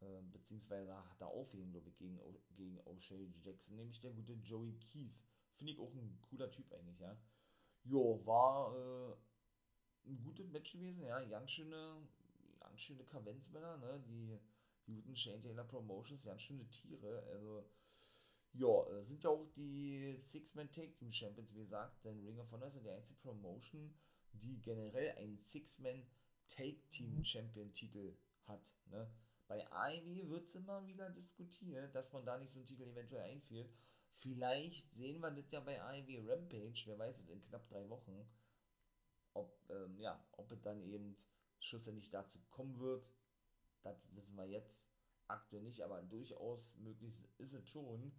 ähm, 0.01 0.31
beziehungsweise 0.31 0.95
hat 0.95 1.21
er 1.21 1.27
aufheben, 1.27 1.71
glaube 1.71 1.89
ich, 1.89 1.97
gegen, 1.97 2.19
gegen 2.55 2.79
O'Shea 2.81 3.31
Jackson, 3.43 3.75
nämlich 3.75 3.99
der 3.99 4.11
gute 4.11 4.33
Joey 4.33 4.73
Keith. 4.79 5.19
Finde 5.55 5.73
ich 5.73 5.79
auch 5.79 5.93
ein 5.93 6.19
cooler 6.21 6.49
Typ 6.51 6.71
eigentlich, 6.71 6.99
ja. 6.99 7.17
Jo, 7.83 8.25
war 8.25 8.75
äh, 8.75 9.15
ein 10.09 10.21
gutes 10.23 10.49
Match 10.49 10.71
gewesen, 10.71 11.03
ja. 11.03 11.23
Ganz 11.25 11.51
schöne, 11.51 12.07
ganz 12.59 12.79
schöne 12.79 13.03
Kavenzmänner, 13.03 13.77
ne? 13.77 14.03
Die, 14.07 14.39
die 14.87 14.93
guten 14.93 15.15
Shane 15.15 15.41
Taylor 15.41 15.65
Promotions, 15.65 16.23
ganz 16.23 16.41
schöne 16.41 16.69
Tiere. 16.69 17.23
Also, 17.23 17.69
ja, 18.53 18.87
äh, 18.89 19.03
sind 19.05 19.23
ja 19.23 19.29
auch 19.29 19.45
die 19.55 20.15
Six-Man 20.17 20.71
Take 20.71 20.93
Team 20.95 21.11
Champions, 21.11 21.53
wie 21.53 21.59
gesagt, 21.59 22.03
denn 22.05 22.25
Ring 22.25 22.39
of 22.39 22.51
Honor 22.51 22.67
ist 22.67 22.75
ja 22.75 22.81
die 22.81 22.89
einzige 22.89 23.19
Promotion, 23.19 23.93
die 24.33 24.61
generell 24.61 25.11
einen 25.17 25.37
Six-Man 25.37 26.05
Take 26.47 26.81
Team 26.89 27.23
Champion 27.23 27.71
Titel 27.73 28.15
hat, 28.45 28.75
ne? 28.87 29.11
Bei 29.49 29.67
AEW 29.71 30.29
wird 30.29 30.45
es 30.45 30.53
immer 30.53 30.85
wieder 30.85 31.09
diskutiert, 31.09 31.95
dass 31.95 32.13
man 32.13 32.23
da 32.23 32.37
nicht 32.37 32.51
so 32.51 32.59
einen 32.59 32.67
Titel 32.67 32.83
eventuell 32.83 33.23
einführt. 33.23 33.67
Vielleicht 34.13 34.93
sehen 34.93 35.21
wir 35.21 35.31
das 35.31 35.49
ja 35.49 35.59
bei 35.59 35.81
AEW 35.81 36.29
Rampage, 36.29 36.83
wer 36.85 36.99
weiß 36.99 37.21
es, 37.21 37.29
in 37.29 37.41
knapp 37.41 37.67
drei 37.67 37.89
Wochen, 37.89 38.29
ob, 39.33 39.59
ähm, 39.71 39.99
ja, 39.99 40.23
ob 40.33 40.51
es 40.51 40.61
dann 40.61 40.83
eben 40.83 41.17
schlussendlich 41.61 42.11
dazu 42.11 42.37
kommen 42.51 42.77
wird. 42.79 43.03
Das 43.81 43.97
wissen 44.15 44.35
wir 44.35 44.45
jetzt 44.45 44.93
aktuell 45.27 45.63
nicht, 45.63 45.81
aber 45.81 46.03
durchaus 46.03 46.75
möglich 46.75 47.19
ist 47.39 47.53
es 47.53 47.67
schon. 47.69 48.11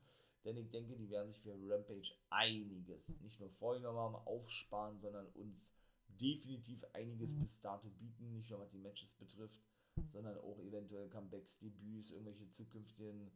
Denn 0.44 0.57
ich 0.57 0.70
denke, 0.70 0.97
die 0.97 1.11
werden 1.11 1.32
sich 1.32 1.43
für 1.43 1.52
Rampage 1.52 2.12
einiges, 2.31 3.20
nicht 3.20 3.39
nur 3.39 3.51
vorgenommen 3.51 3.98
haben, 3.98 4.16
aufsparen, 4.16 4.98
sondern 4.98 5.28
uns 5.28 5.70
definitiv 6.09 6.85
einiges 6.93 7.35
mhm. 7.35 7.43
bis 7.43 7.61
dato 7.61 7.89
bieten, 7.89 8.32
nicht 8.32 8.51
nur 8.51 8.59
was 8.59 8.70
die 8.73 8.78
Matches 8.78 9.12
betrifft 9.12 9.61
sondern 10.09 10.39
auch 10.39 10.59
eventuell 10.60 11.09
Comebacks, 11.09 11.59
Debüts, 11.59 12.10
irgendwelche 12.10 12.48
zukünftigen, 12.51 13.31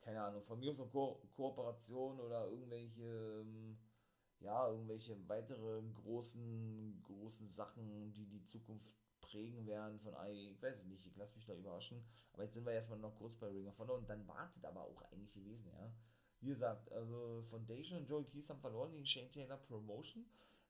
keine 0.00 0.22
Ahnung, 0.22 0.42
von 0.44 0.58
mir 0.58 0.70
aus 0.70 0.80
eine 0.80 0.90
Ko 0.90 1.20
Kooperation 1.34 2.20
oder 2.20 2.48
irgendwelche, 2.48 3.42
ähm, 3.42 3.78
ja, 4.40 4.68
irgendwelche 4.68 5.16
weiteren 5.28 5.94
großen, 5.94 7.02
großen 7.02 7.50
Sachen, 7.50 8.12
die 8.12 8.26
die 8.26 8.44
Zukunft 8.44 8.90
prägen 9.20 9.66
werden 9.66 9.98
von 10.00 10.14
AI, 10.14 10.50
ich 10.52 10.62
weiß 10.62 10.84
nicht, 10.84 11.06
ich 11.06 11.16
lasse 11.16 11.34
mich 11.34 11.46
da 11.46 11.54
überraschen. 11.54 12.04
Aber 12.32 12.44
jetzt 12.44 12.54
sind 12.54 12.64
wir 12.64 12.72
erstmal 12.72 12.98
noch 12.98 13.16
kurz 13.16 13.36
bei 13.36 13.48
Ring 13.48 13.66
of 13.66 13.78
Honor 13.78 13.96
und 13.96 14.08
dann 14.08 14.26
wartet 14.28 14.64
aber 14.64 14.82
auch 14.82 15.02
eigentlich 15.02 15.32
gewesen, 15.32 15.70
ja. 15.72 15.92
Wie 16.40 16.48
gesagt, 16.48 16.92
also 16.92 17.42
Foundation 17.48 17.98
und 18.00 18.08
Joey 18.08 18.24
Keys 18.24 18.50
haben 18.50 18.60
verloren 18.60 18.92
gegen 18.92 19.06
Shane 19.06 19.30
Taylor 19.30 19.56
Promotion. 19.56 20.26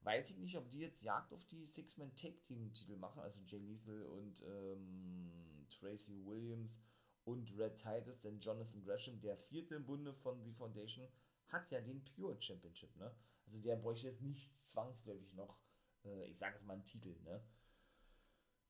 Weiß 0.07 0.31
ich 0.31 0.39
nicht, 0.39 0.57
ob 0.57 0.71
die 0.71 0.79
jetzt 0.79 1.03
Jagd 1.03 1.33
auf 1.33 1.45
die 1.47 1.67
Six-Man-Tag-Team-Titel 1.67 2.97
machen, 2.97 3.19
also 3.19 3.41
Jay 3.45 3.59
Lethal 3.59 4.05
und 4.05 4.41
ähm, 4.47 5.67
Tracy 5.69 6.25
Williams 6.25 6.81
und 7.25 7.51
Red 7.59 7.75
Titus, 7.75 8.21
denn 8.21 8.39
Jonathan 8.39 8.85
Gresham, 8.85 9.21
der 9.21 9.37
vierte 9.37 9.75
im 9.75 9.85
Bunde 9.85 10.15
von 10.15 10.41
The 10.45 10.53
Foundation, 10.53 11.09
hat 11.49 11.73
ja 11.73 11.81
den 11.81 12.05
Pure 12.05 12.41
Championship, 12.41 12.95
ne? 12.95 13.13
Also 13.47 13.59
der 13.59 13.75
bräuchte 13.75 14.07
jetzt 14.07 14.23
nicht 14.23 14.57
zwangsläufig 14.57 15.33
noch, 15.33 15.59
äh, 16.05 16.27
ich 16.27 16.39
sage 16.39 16.55
jetzt 16.55 16.67
mal 16.67 16.75
einen 16.75 16.85
Titel, 16.85 17.21
ne? 17.25 17.43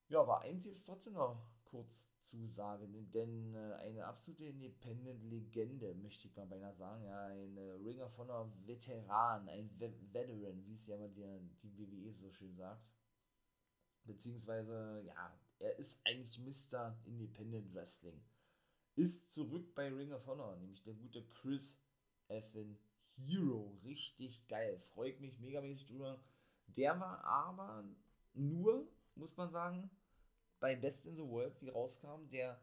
Ja, 0.09 0.23
aber 0.23 0.41
eins 0.41 0.65
ist 0.65 0.87
trotzdem 0.87 1.13
noch 1.13 1.47
kurz 1.67 2.09
zu 2.21 2.47
sagen, 2.49 3.11
denn 3.13 3.55
äh, 3.55 3.75
eine 3.75 4.07
absolute 4.07 4.47
Independent-Legende, 4.47 5.95
möchte 5.95 6.29
ich 6.29 6.37
mal 6.37 6.47
beinahe 6.47 6.75
sagen, 6.75 7.05
ja, 7.05 7.27
ein 7.27 7.57
äh, 7.57 7.73
Ring 7.85 8.01
of 8.01 8.17
Honor 8.19 8.51
Veteran, 8.65 9.49
ein 9.49 9.71
Ve 9.79 9.93
Veteran, 10.13 10.65
wie 10.67 10.75
es 10.75 10.87
ja 10.87 10.97
immer 10.97 11.09
die, 11.09 11.25
die 11.63 11.77
WWE 11.79 12.15
so 12.15 12.31
schön 12.33 12.57
sagt. 12.57 12.85
Beziehungsweise, 14.05 15.03
ja, 15.07 15.39
er 15.59 15.79
ist 15.79 16.01
eigentlich 16.05 16.39
Mr. 16.39 16.97
Independent 17.05 17.75
Wrestling. 17.75 18.21
Ist 18.95 19.33
zurück 19.33 19.75
bei 19.75 19.89
Ring 19.89 20.13
of 20.13 20.27
Honor, 20.27 20.57
nämlich 20.57 20.83
der 20.83 20.95
gute 20.95 21.23
Chris 21.27 21.79
Effin 22.29 22.79
Hero. 23.17 23.79
Richtig 23.85 24.47
geil. 24.49 24.81
Freut 24.95 25.21
mich 25.21 25.39
megamäßig 25.39 25.87
drüber. 25.87 26.19
Der 26.69 26.99
war 26.99 27.23
aber 27.25 27.85
nur, 28.35 28.89
muss 29.15 29.37
man 29.37 29.51
sagen, 29.51 29.91
bei 30.61 30.75
Best 30.77 31.07
in 31.07 31.17
the 31.17 31.29
World, 31.29 31.61
wie 31.61 31.69
rauskam, 31.69 32.29
der 32.31 32.61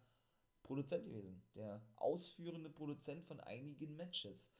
Produzent 0.63 1.05
gewesen. 1.05 1.43
Der 1.55 1.81
ausführende 1.95 2.69
Produzent 2.69 3.25
von 3.25 3.39
einigen 3.41 3.95
Matches. 3.95 4.51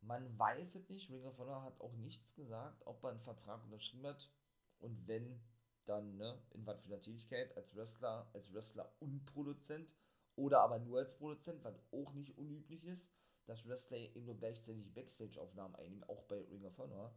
Man 0.00 0.36
weiß 0.38 0.74
es 0.74 0.88
nicht. 0.88 1.10
Ring 1.10 1.24
of 1.24 1.38
Honor 1.38 1.62
hat 1.62 1.80
auch 1.80 1.94
nichts 1.94 2.34
gesagt, 2.34 2.82
ob 2.86 3.02
er 3.04 3.10
einen 3.10 3.20
Vertrag 3.20 3.62
unterschrieben 3.64 4.06
hat. 4.06 4.30
Und 4.78 5.06
wenn, 5.06 5.40
dann 5.84 6.16
ne, 6.16 6.42
in 6.50 6.66
was 6.66 6.80
für 6.82 6.92
einer 6.92 7.00
Tätigkeit 7.00 7.56
als 7.56 7.74
Wrestler, 7.74 8.28
als 8.32 8.52
Wrestler 8.52 8.92
und 8.98 9.24
Produzent 9.26 9.94
oder 10.34 10.60
aber 10.60 10.78
nur 10.80 10.98
als 10.98 11.18
Produzent, 11.18 11.62
was 11.62 11.78
auch 11.92 12.12
nicht 12.14 12.36
unüblich 12.36 12.84
ist, 12.84 13.14
dass 13.46 13.66
Wrestler 13.66 13.98
eben 13.98 14.24
nur 14.24 14.36
gleichzeitig 14.36 14.92
Backstage-Aufnahmen 14.92 15.74
einnehmen, 15.76 16.04
auch 16.04 16.22
bei 16.24 16.36
Ring 16.36 16.64
of 16.64 16.78
Honor. 16.78 17.14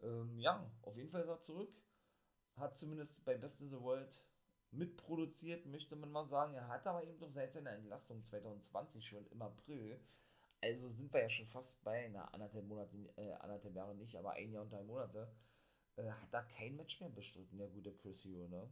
Ähm, 0.00 0.38
ja, 0.38 0.70
auf 0.82 0.96
jeden 0.96 1.10
Fall 1.10 1.22
ist 1.22 1.28
er 1.28 1.40
zurück. 1.40 1.72
Hat 2.56 2.76
zumindest 2.76 3.24
bei 3.24 3.36
Best 3.36 3.60
in 3.60 3.70
the 3.70 3.80
World 3.80 4.24
mitproduziert, 4.70 5.66
möchte 5.66 5.96
man 5.96 6.12
mal 6.12 6.26
sagen. 6.26 6.54
Er 6.54 6.68
hat 6.68 6.86
aber 6.86 7.02
eben 7.04 7.18
doch 7.18 7.30
seit 7.30 7.52
seiner 7.52 7.72
Entlassung 7.72 8.22
2020 8.22 9.06
schon 9.06 9.26
im 9.26 9.42
April, 9.42 10.00
also 10.60 10.88
sind 10.88 11.12
wir 11.12 11.22
ja 11.22 11.28
schon 11.28 11.46
fast 11.46 11.82
bei 11.84 12.06
einer 12.06 12.32
anderthalb 12.34 12.66
Monate, 12.66 12.96
äh, 13.16 13.32
anderthalb 13.34 13.74
Jahre 13.74 13.94
nicht, 13.94 14.16
aber 14.16 14.32
ein 14.32 14.52
Jahr 14.52 14.64
und 14.64 14.72
drei 14.72 14.82
Monate, 14.82 15.30
äh, 15.96 16.10
hat 16.10 16.32
da 16.32 16.42
kein 16.42 16.76
Match 16.76 17.00
mehr 17.00 17.10
bestritten, 17.10 17.58
der 17.58 17.68
gute 17.68 17.94
Chris 17.94 18.24
Hero, 18.24 18.48
ne? 18.48 18.68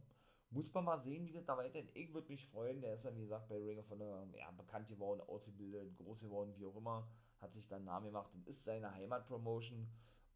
Muss 0.49 0.73
man 0.73 0.85
mal 0.85 1.01
sehen, 1.01 1.27
wie 1.27 1.33
das 1.33 1.45
da 1.45 1.57
weitergeht. 1.57 1.91
Ich 1.93 2.13
würde 2.13 2.29
mich 2.29 2.47
freuen, 2.47 2.79
der 2.81 2.95
ist 2.95 3.03
ja 3.03 3.13
wie 3.13 3.21
gesagt 3.21 3.49
bei 3.49 3.55
Ring 3.57 3.79
of 3.79 3.89
Honor 3.89 4.25
ja, 4.37 4.49
bekannt 4.51 4.87
geworden, 4.87 5.19
ausgebildet, 5.21 5.97
groß 5.97 6.21
geworden, 6.21 6.53
wie 6.57 6.65
auch 6.65 6.75
immer, 6.75 7.05
hat 7.41 7.53
sich 7.53 7.67
dann 7.67 7.83
Namen 7.83 8.07
gemacht 8.07 8.33
und 8.33 8.47
ist 8.47 8.63
seine 8.63 8.93
Heimatpromotion. 8.93 9.89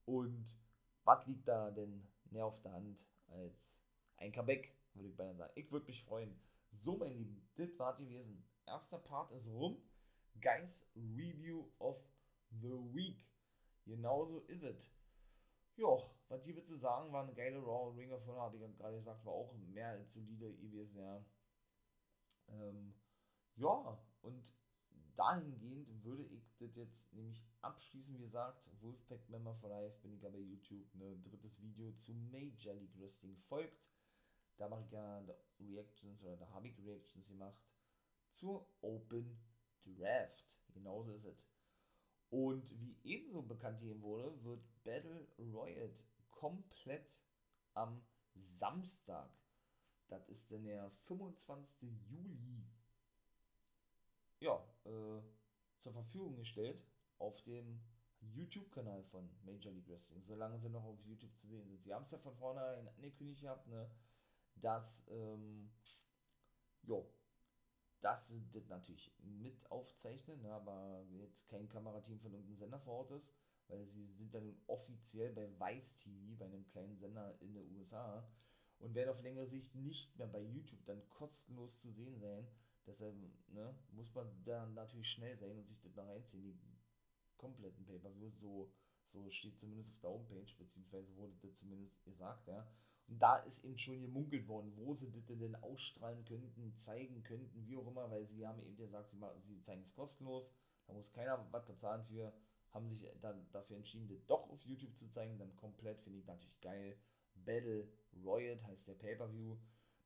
Und 0.06 0.58
was 1.06 1.26
liegt 1.28 1.48
da 1.48 1.72
denn 1.72 2.06
näher 2.30 2.46
auf 2.46 2.62
der 2.62 2.74
Hand 2.74 3.00
als 3.28 3.86
ein 4.18 4.34
Comeback 4.34 4.76
würde 4.96 5.10
ich 5.10 5.16
beinahe 5.16 5.36
sagen. 5.36 5.54
Ich 5.56 5.72
würde 5.72 5.88
mich 5.88 6.04
freuen. 6.04 6.40
So, 6.74 6.98
mein 6.98 7.14
Lieben, 7.14 7.50
das 7.56 7.78
war 7.80 7.98
gewesen. 7.98 8.44
Erster 8.66 9.00
Part 9.00 9.32
ist 9.32 9.48
rum. 9.48 9.78
Guys 10.40 10.90
Review 10.96 11.70
of 11.80 12.02
the 12.62 12.78
Week. 12.94 13.26
Genauso 13.86 14.40
ist 14.42 14.64
es. 14.64 14.94
Ja, 15.76 15.98
was 16.30 16.44
hier 16.44 16.64
zu 16.64 16.78
sagen, 16.78 17.12
war 17.12 17.24
eine 17.24 17.34
geile 17.34 17.60
Raw 17.60 17.96
Ring 17.98 18.12
of 18.12 18.26
Honor, 18.28 18.42
habe 18.42 18.58
ich 18.58 18.78
gerade 18.78 18.98
gesagt, 18.98 19.26
war 19.26 19.34
auch 19.34 19.54
mehr 19.54 19.90
als 19.90 20.14
solide 20.14 20.54
gewesen, 20.58 21.00
ja. 21.00 21.26
Ähm, 22.50 22.94
ja, 23.56 23.98
und 24.22 24.54
dahingehend 25.16 26.04
würde 26.04 26.24
ich 26.26 26.56
das 26.58 26.76
jetzt 26.76 27.14
nämlich 27.14 27.42
abschließen, 27.62 28.16
wie 28.16 28.24
gesagt, 28.24 28.68
Wolfpack 28.82 29.28
Member 29.30 29.56
for 29.56 29.70
Life 29.70 30.00
bin 30.02 30.14
ich 30.14 30.22
ja 30.22 30.30
bei 30.30 30.40
YouTube, 30.40 30.94
ne, 30.96 31.18
drittes 31.24 31.62
Video 31.62 31.92
zu 31.94 32.14
Major 32.14 32.76
League 32.76 32.98
Wrestling 33.00 33.38
folgt. 33.48 33.90
Da 34.58 34.70
mache 34.70 34.84
ich 34.84 34.92
ja 34.92 35.24
Reactions 35.60 36.24
oder 36.24 36.38
da 36.38 36.50
habe 36.52 36.68
ich 36.68 36.78
Reactions 36.80 37.28
gemacht 37.28 37.58
zur 38.30 38.68
Open 38.82 39.40
Draft. 39.84 40.60
Genauso 40.74 41.12
ist 41.14 41.26
es. 41.26 41.48
Und 42.30 42.80
wie 42.80 42.98
ebenso 43.04 43.42
bekannt 43.42 43.80
gegeben 43.80 44.02
wurde, 44.02 44.44
wird 44.44 44.62
Battle 44.84 45.28
Royale 45.38 45.94
komplett 46.30 47.22
am 47.74 48.02
Samstag, 48.36 49.30
das 50.08 50.28
ist 50.30 50.52
denn 50.52 50.64
der 50.64 50.90
25. 50.92 51.90
Juli, 52.10 52.66
ja, 54.40 54.64
äh, 54.86 55.22
zur 55.80 55.94
Verfügung 55.94 56.36
gestellt 56.38 56.82
auf 57.18 57.42
dem 57.44 57.82
YouTube-Kanal 58.22 59.04
von 59.04 59.30
Major 59.44 59.72
League 59.74 59.88
Wrestling, 59.90 60.24
solange 60.24 60.60
sie 60.60 60.70
noch 60.70 60.84
auf 60.84 61.04
YouTube 61.06 61.36
zu 61.38 61.48
sehen 61.48 61.68
sind. 61.68 61.84
Sie 61.84 61.94
haben 61.94 62.04
es 62.04 62.12
ja 62.12 62.18
von 62.20 62.36
vornherein 62.36 62.88
angekündigt 62.88 63.42
gehabt, 63.42 63.68
ne? 63.68 63.90
Dass, 64.62 65.06
ähm, 65.10 65.72
jo, 66.84 67.12
dass 68.02 68.36
das 68.52 68.68
natürlich 68.68 69.14
mit 69.20 69.70
aufzeichnen, 69.72 70.42
ne, 70.42 70.52
aber 70.52 71.06
jetzt 71.12 71.48
kein 71.48 71.70
Kamerateam 71.70 72.20
von 72.20 72.34
irgendeinem 72.34 72.58
Sender 72.58 72.80
vor 72.80 73.00
Ort 73.00 73.12
ist, 73.12 73.34
weil 73.68 73.86
sie 73.88 74.08
sind 74.14 74.34
dann 74.34 74.56
offiziell 74.68 75.32
bei 75.32 75.48
Vice 75.60 75.98
TV, 75.98 76.36
bei 76.38 76.46
einem 76.46 76.66
kleinen 76.68 76.98
Sender 76.98 77.40
in 77.42 77.54
den 77.54 77.78
USA 77.78 78.28
und 78.80 78.96
werden 78.96 79.10
auf 79.10 79.22
längere 79.22 79.48
Sicht 79.48 79.76
nicht 79.76 80.18
mehr 80.18 80.28
bei 80.28 80.42
YouTube 80.42 80.84
dann 80.86 81.08
kostenlos 81.10 81.80
zu 81.80 81.92
sehen 81.92 82.20
sein. 82.20 82.48
Deshalb 82.88 83.16
ne, 83.50 83.76
muss 83.92 84.14
man 84.14 84.28
dann 84.44 84.74
natürlich 84.74 85.10
schnell 85.10 85.38
sein 85.38 85.58
und 85.58 85.68
sich 85.68 85.80
das 85.82 85.96
noch 85.96 86.08
reinziehen, 86.08 86.44
die 86.44 86.80
kompletten 87.38 87.86
Pay-Per-View, 87.86 88.32
so, 88.32 88.74
so 89.12 89.30
steht 89.30 89.60
zumindest 89.60 89.92
auf 89.92 90.00
der 90.02 90.10
Homepage, 90.10 90.54
beziehungsweise 90.58 91.16
wurde 91.16 91.34
das 91.42 91.56
zumindest 91.56 92.04
gesagt, 92.04 92.48
ja. 92.48 92.68
Da 93.20 93.38
ist 93.38 93.66
eben 93.66 93.78
schon 93.78 94.02
gemunkelt 94.02 94.48
worden, 94.48 94.72
wo 94.78 94.94
sie 94.94 95.12
das 95.12 95.26
denn 95.26 95.56
ausstrahlen 95.56 96.24
könnten, 96.24 96.76
zeigen 96.76 97.24
könnten, 97.24 97.68
wie 97.68 97.76
auch 97.76 97.88
immer, 97.88 98.10
weil 98.10 98.26
sie 98.26 98.48
haben 98.48 98.62
eben 98.62 98.78
gesagt, 98.78 99.10
sie, 99.10 99.18
machen, 99.18 99.42
sie 99.42 99.62
zeigen 99.62 99.82
es 99.84 99.94
kostenlos, 99.94 100.54
da 100.88 100.94
muss 100.94 101.12
keiner 101.12 101.46
was 101.52 101.66
bezahlen 101.66 102.06
für, 102.06 102.34
haben 102.72 102.88
sich 102.88 103.06
dann 103.22 103.46
dafür 103.52 103.76
entschieden, 103.76 104.08
das 104.08 104.26
doch 104.28 104.50
auf 104.50 104.64
YouTube 104.64 104.98
zu 104.98 105.10
zeigen, 105.10 105.38
dann 105.38 105.56
komplett, 105.58 106.00
finde 106.02 106.20
ich 106.20 106.26
natürlich 106.26 106.62
geil. 106.62 106.98
Battle 107.36 107.92
Royale 108.24 108.64
heißt 108.64 108.88
der 108.88 108.94
Pay-Per-View. 108.94 109.58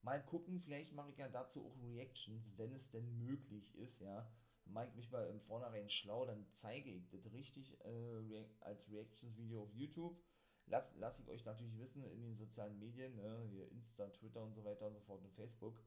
Mal 0.02 0.23
gucken, 0.26 0.60
vielleicht 0.61 0.94
mache 0.94 1.11
ich 1.11 1.18
ja 1.18 1.27
dazu 1.30 1.65
auch 1.65 1.77
Reactions, 1.84 2.57
wenn 2.57 2.73
es 2.73 2.91
denn 2.91 3.18
möglich 3.19 3.76
ist, 3.76 3.99
ja. 3.99 4.27
Ich 4.65 4.95
mich 4.95 5.11
mal 5.11 5.27
im 5.30 5.41
Vornherein 5.41 5.90
schlau, 5.91 6.26
dann 6.26 6.48
zeige 6.52 6.90
ich 6.90 7.07
das 7.10 7.32
richtig 7.32 7.80
äh, 7.86 8.45
als 8.61 8.90
Reactions-Video 8.90 9.61
auf 9.61 9.73
YouTube 9.76 10.19
Lass 10.68 11.20
ich 11.20 11.30
euch 11.30 11.46
natürlich 11.46 11.78
wissen 11.78 12.04
in 12.04 12.22
den 12.22 12.36
sozialen 12.36 12.80
Medien, 12.80 13.16
ne, 13.16 13.48
hier 13.50 13.70
Insta, 13.72 14.08
Twitter 14.10 14.42
und 14.42 14.54
so 14.54 14.64
weiter 14.64 14.88
und 14.88 14.94
so 14.94 15.00
fort 15.02 15.24
und 15.24 15.34
Facebook. 15.34 15.80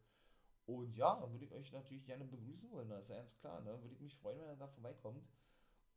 Und 0.67 0.95
ja, 0.97 1.21
würde 1.33 1.45
ich 1.45 1.53
euch 1.53 1.73
natürlich 1.73 2.05
gerne 2.05 2.25
begrüßen 2.25 2.71
wollen, 2.71 2.91
das 2.91 3.05
ist 3.05 3.09
ja 3.09 3.17
ganz 3.17 3.35
klar, 3.37 3.61
ne? 3.63 3.81
Würde 3.83 3.95
ich 3.95 4.01
mich 4.01 4.15
freuen, 4.17 4.39
wenn 4.39 4.49
er 4.49 4.57
da 4.57 4.69
vorbeikommt. 4.69 5.27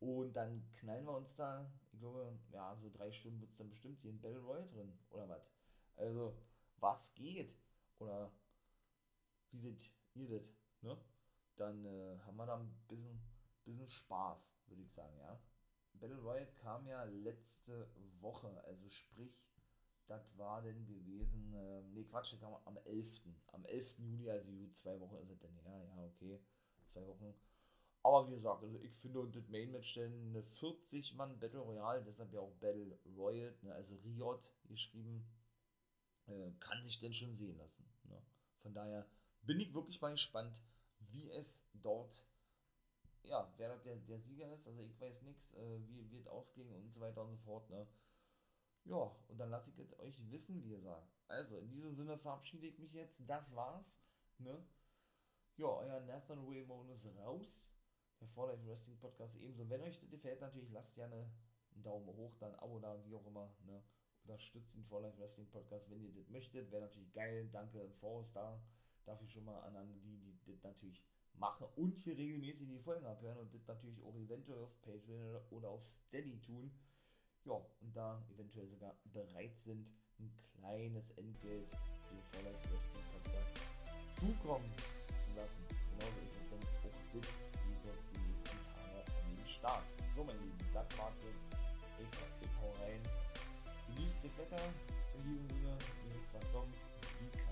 Und 0.00 0.32
dann 0.32 0.66
knallen 0.72 1.04
wir 1.04 1.14
uns 1.14 1.36
da, 1.36 1.70
ich 1.92 2.00
glaube, 2.00 2.36
ja, 2.50 2.74
so 2.76 2.90
drei 2.90 3.12
Stunden 3.12 3.40
wird 3.40 3.52
es 3.52 3.58
dann 3.58 3.68
bestimmt 3.68 4.00
hier 4.00 4.10
in 4.10 4.20
Battle 4.20 4.40
Royale 4.40 4.66
drin, 4.68 4.98
oder 5.10 5.28
was? 5.28 5.48
Also, 5.96 6.34
was 6.80 7.14
geht? 7.14 7.54
Oder 7.98 8.32
wie 9.52 9.58
seht 9.58 9.90
ihr 10.14 10.28
das? 10.28 10.56
Ne? 10.80 10.98
Dann 11.56 11.84
äh, 11.84 12.18
haben 12.20 12.36
wir 12.36 12.46
da 12.46 12.56
ein 12.56 12.74
bisschen, 12.88 13.20
bisschen 13.64 13.88
Spaß, 13.88 14.54
würde 14.66 14.82
ich 14.82 14.92
sagen, 14.92 15.16
ja. 15.18 15.38
Battle 16.02 16.18
Royale 16.18 16.48
kam 16.62 16.84
ja 16.88 17.04
letzte 17.04 17.88
Woche, 18.20 18.48
also 18.64 18.88
sprich, 18.88 19.40
das 20.08 20.36
war 20.36 20.60
denn 20.60 20.84
gewesen, 20.84 21.54
äh, 21.54 21.82
nee 21.94 22.02
Quatsch, 22.02 22.32
das 22.32 22.40
kam 22.40 22.56
am 22.64 22.76
11. 22.84 23.22
Am 23.52 23.64
11. 23.64 24.00
Juli, 24.00 24.28
also 24.28 24.50
zwei 24.72 24.98
Wochen 24.98 25.16
ist 25.18 25.30
es 25.30 25.38
denn 25.38 25.56
her, 25.58 25.84
ja, 25.84 26.04
okay, 26.04 26.40
zwei 26.92 27.06
Wochen. 27.06 27.32
Aber 28.02 28.28
wie 28.28 28.34
gesagt, 28.34 28.64
also 28.64 28.80
ich 28.80 28.92
finde 28.96 29.20
und 29.20 29.36
das 29.36 29.46
Main 29.48 29.70
Match 29.70 29.94
denn 29.94 30.30
eine 30.30 30.42
40 30.42 31.14
Mann 31.14 31.38
Battle 31.38 31.60
Royale, 31.60 32.02
deshalb 32.02 32.32
ja 32.32 32.40
auch 32.40 32.52
Battle 32.54 32.98
Royale, 33.16 33.54
ne, 33.62 33.72
also 33.72 33.94
Riot 34.04 34.52
geschrieben, 34.64 35.24
äh, 36.26 36.50
kann 36.58 36.82
sich 36.82 36.98
denn 36.98 37.12
schon 37.12 37.36
sehen 37.36 37.56
lassen. 37.58 37.84
Ne? 38.08 38.20
Von 38.62 38.74
daher 38.74 39.06
bin 39.42 39.60
ich 39.60 39.72
wirklich 39.72 40.00
mal 40.00 40.10
gespannt, 40.10 40.64
wie 40.98 41.30
es 41.30 41.62
dort 41.74 42.26
ja, 43.24 43.52
wer 43.56 43.76
der, 43.78 43.96
der 43.96 44.20
Sieger 44.20 44.52
ist, 44.52 44.66
also 44.66 44.82
ich 44.82 45.00
weiß 45.00 45.22
nichts, 45.22 45.54
äh, 45.54 45.80
wie 45.88 46.10
wird 46.10 46.28
ausgehen 46.28 46.70
und 46.72 46.92
so 46.92 47.00
weiter 47.00 47.22
und 47.22 47.30
so 47.30 47.36
fort, 47.38 47.68
ne? 47.70 47.86
Ja, 48.84 49.14
und 49.28 49.38
dann 49.38 49.50
lasse 49.50 49.70
ich 49.70 49.78
es 49.78 49.98
euch 50.00 50.30
wissen, 50.30 50.62
wie 50.64 50.70
gesagt. 50.70 51.08
Also, 51.28 51.56
in 51.58 51.70
diesem 51.70 51.94
Sinne 51.94 52.18
verabschiede 52.18 52.66
ich 52.66 52.78
mich 52.78 52.92
jetzt. 52.92 53.20
Das 53.26 53.54
war's, 53.54 54.00
ne? 54.38 54.64
Ja, 55.56 55.66
euer 55.66 56.00
Nathan 56.00 56.46
Wilmon 56.48 56.88
ist 56.90 57.06
raus. 57.18 57.74
Der 58.20 58.28
For 58.28 58.48
Life 58.48 58.66
Wrestling 58.66 58.98
Podcast 58.98 59.36
ebenso. 59.36 59.68
Wenn 59.68 59.82
euch 59.82 59.98
das 59.98 60.10
gefällt, 60.10 60.40
natürlich 60.40 60.70
lasst 60.70 60.94
gerne 60.94 61.30
einen 61.74 61.82
Daumen 61.82 62.06
hoch, 62.08 62.36
dann 62.38 62.54
ein 62.54 62.60
Abo 62.60 62.78
da, 62.80 63.04
wie 63.04 63.14
auch 63.14 63.26
immer, 63.26 63.54
ne? 63.66 63.82
Unterstützt 64.24 64.74
den 64.74 64.84
For 64.84 65.00
Life 65.00 65.18
Wrestling 65.18 65.48
Podcast, 65.48 65.88
wenn 65.90 66.02
ihr 66.02 66.12
das 66.12 66.28
möchtet. 66.28 66.70
Wäre 66.70 66.82
natürlich 66.82 67.12
geil. 67.12 67.48
Danke 67.52 67.80
im 67.80 67.94
Voraus 67.94 68.32
da. 68.32 68.60
Darf 69.04 69.20
ich 69.22 69.32
schon 69.32 69.44
mal 69.44 69.60
an 69.60 70.00
die, 70.02 70.18
die 70.18 70.52
das 70.52 70.62
natürlich 70.62 71.04
machen 71.38 71.66
und 71.76 71.96
hier 71.96 72.16
regelmäßig 72.16 72.68
die 72.68 72.78
Folgen 72.78 73.06
abhören 73.06 73.38
und 73.38 73.52
das 73.54 73.66
natürlich 73.66 74.02
auch 74.02 74.14
eventuell 74.16 74.58
auf 74.58 74.80
Patreon 74.82 75.40
oder 75.50 75.68
auf 75.68 75.84
Steady 75.84 76.40
tun. 76.40 76.70
Ja, 77.44 77.54
und 77.80 77.96
da 77.96 78.22
eventuell 78.32 78.68
sogar 78.68 78.96
bereit 79.12 79.58
sind, 79.58 79.90
ein 80.20 80.32
kleines 80.54 81.10
Entgelt 81.12 81.70
für 82.30 82.42
den 82.42 82.54
Podcast 82.62 83.58
zukommen 84.20 84.70
laufen 85.32 85.36
lassen. 85.36 85.64
Genauso 85.90 86.20
ist 86.20 86.36
es 86.36 86.50
dann 86.50 86.62
auch 86.62 86.82
das, 86.82 87.28
wie 87.64 87.88
jetzt 87.88 88.08
die 88.14 88.20
nächsten 88.28 88.58
Tage 88.74 89.00
an 89.24 89.36
den 89.36 89.46
Start. 89.46 89.84
So, 90.14 90.24
mein 90.24 90.38
Lieben, 90.38 90.58
das 90.72 90.98
war 90.98 91.12
jetzt. 91.24 91.56
Ich, 91.98 92.46
ich 92.46 92.54
hau 92.60 92.72
rein. 92.82 93.00
Genießt 93.88 94.24
das 94.24 94.38
Wetter. 94.38 94.62
In 95.16 95.22
diesem 95.24 95.48
Sinne, 95.48 95.78
wisst, 96.14 96.34
was 96.34 96.52
kommt. 96.52 96.74
Wie 97.20 97.51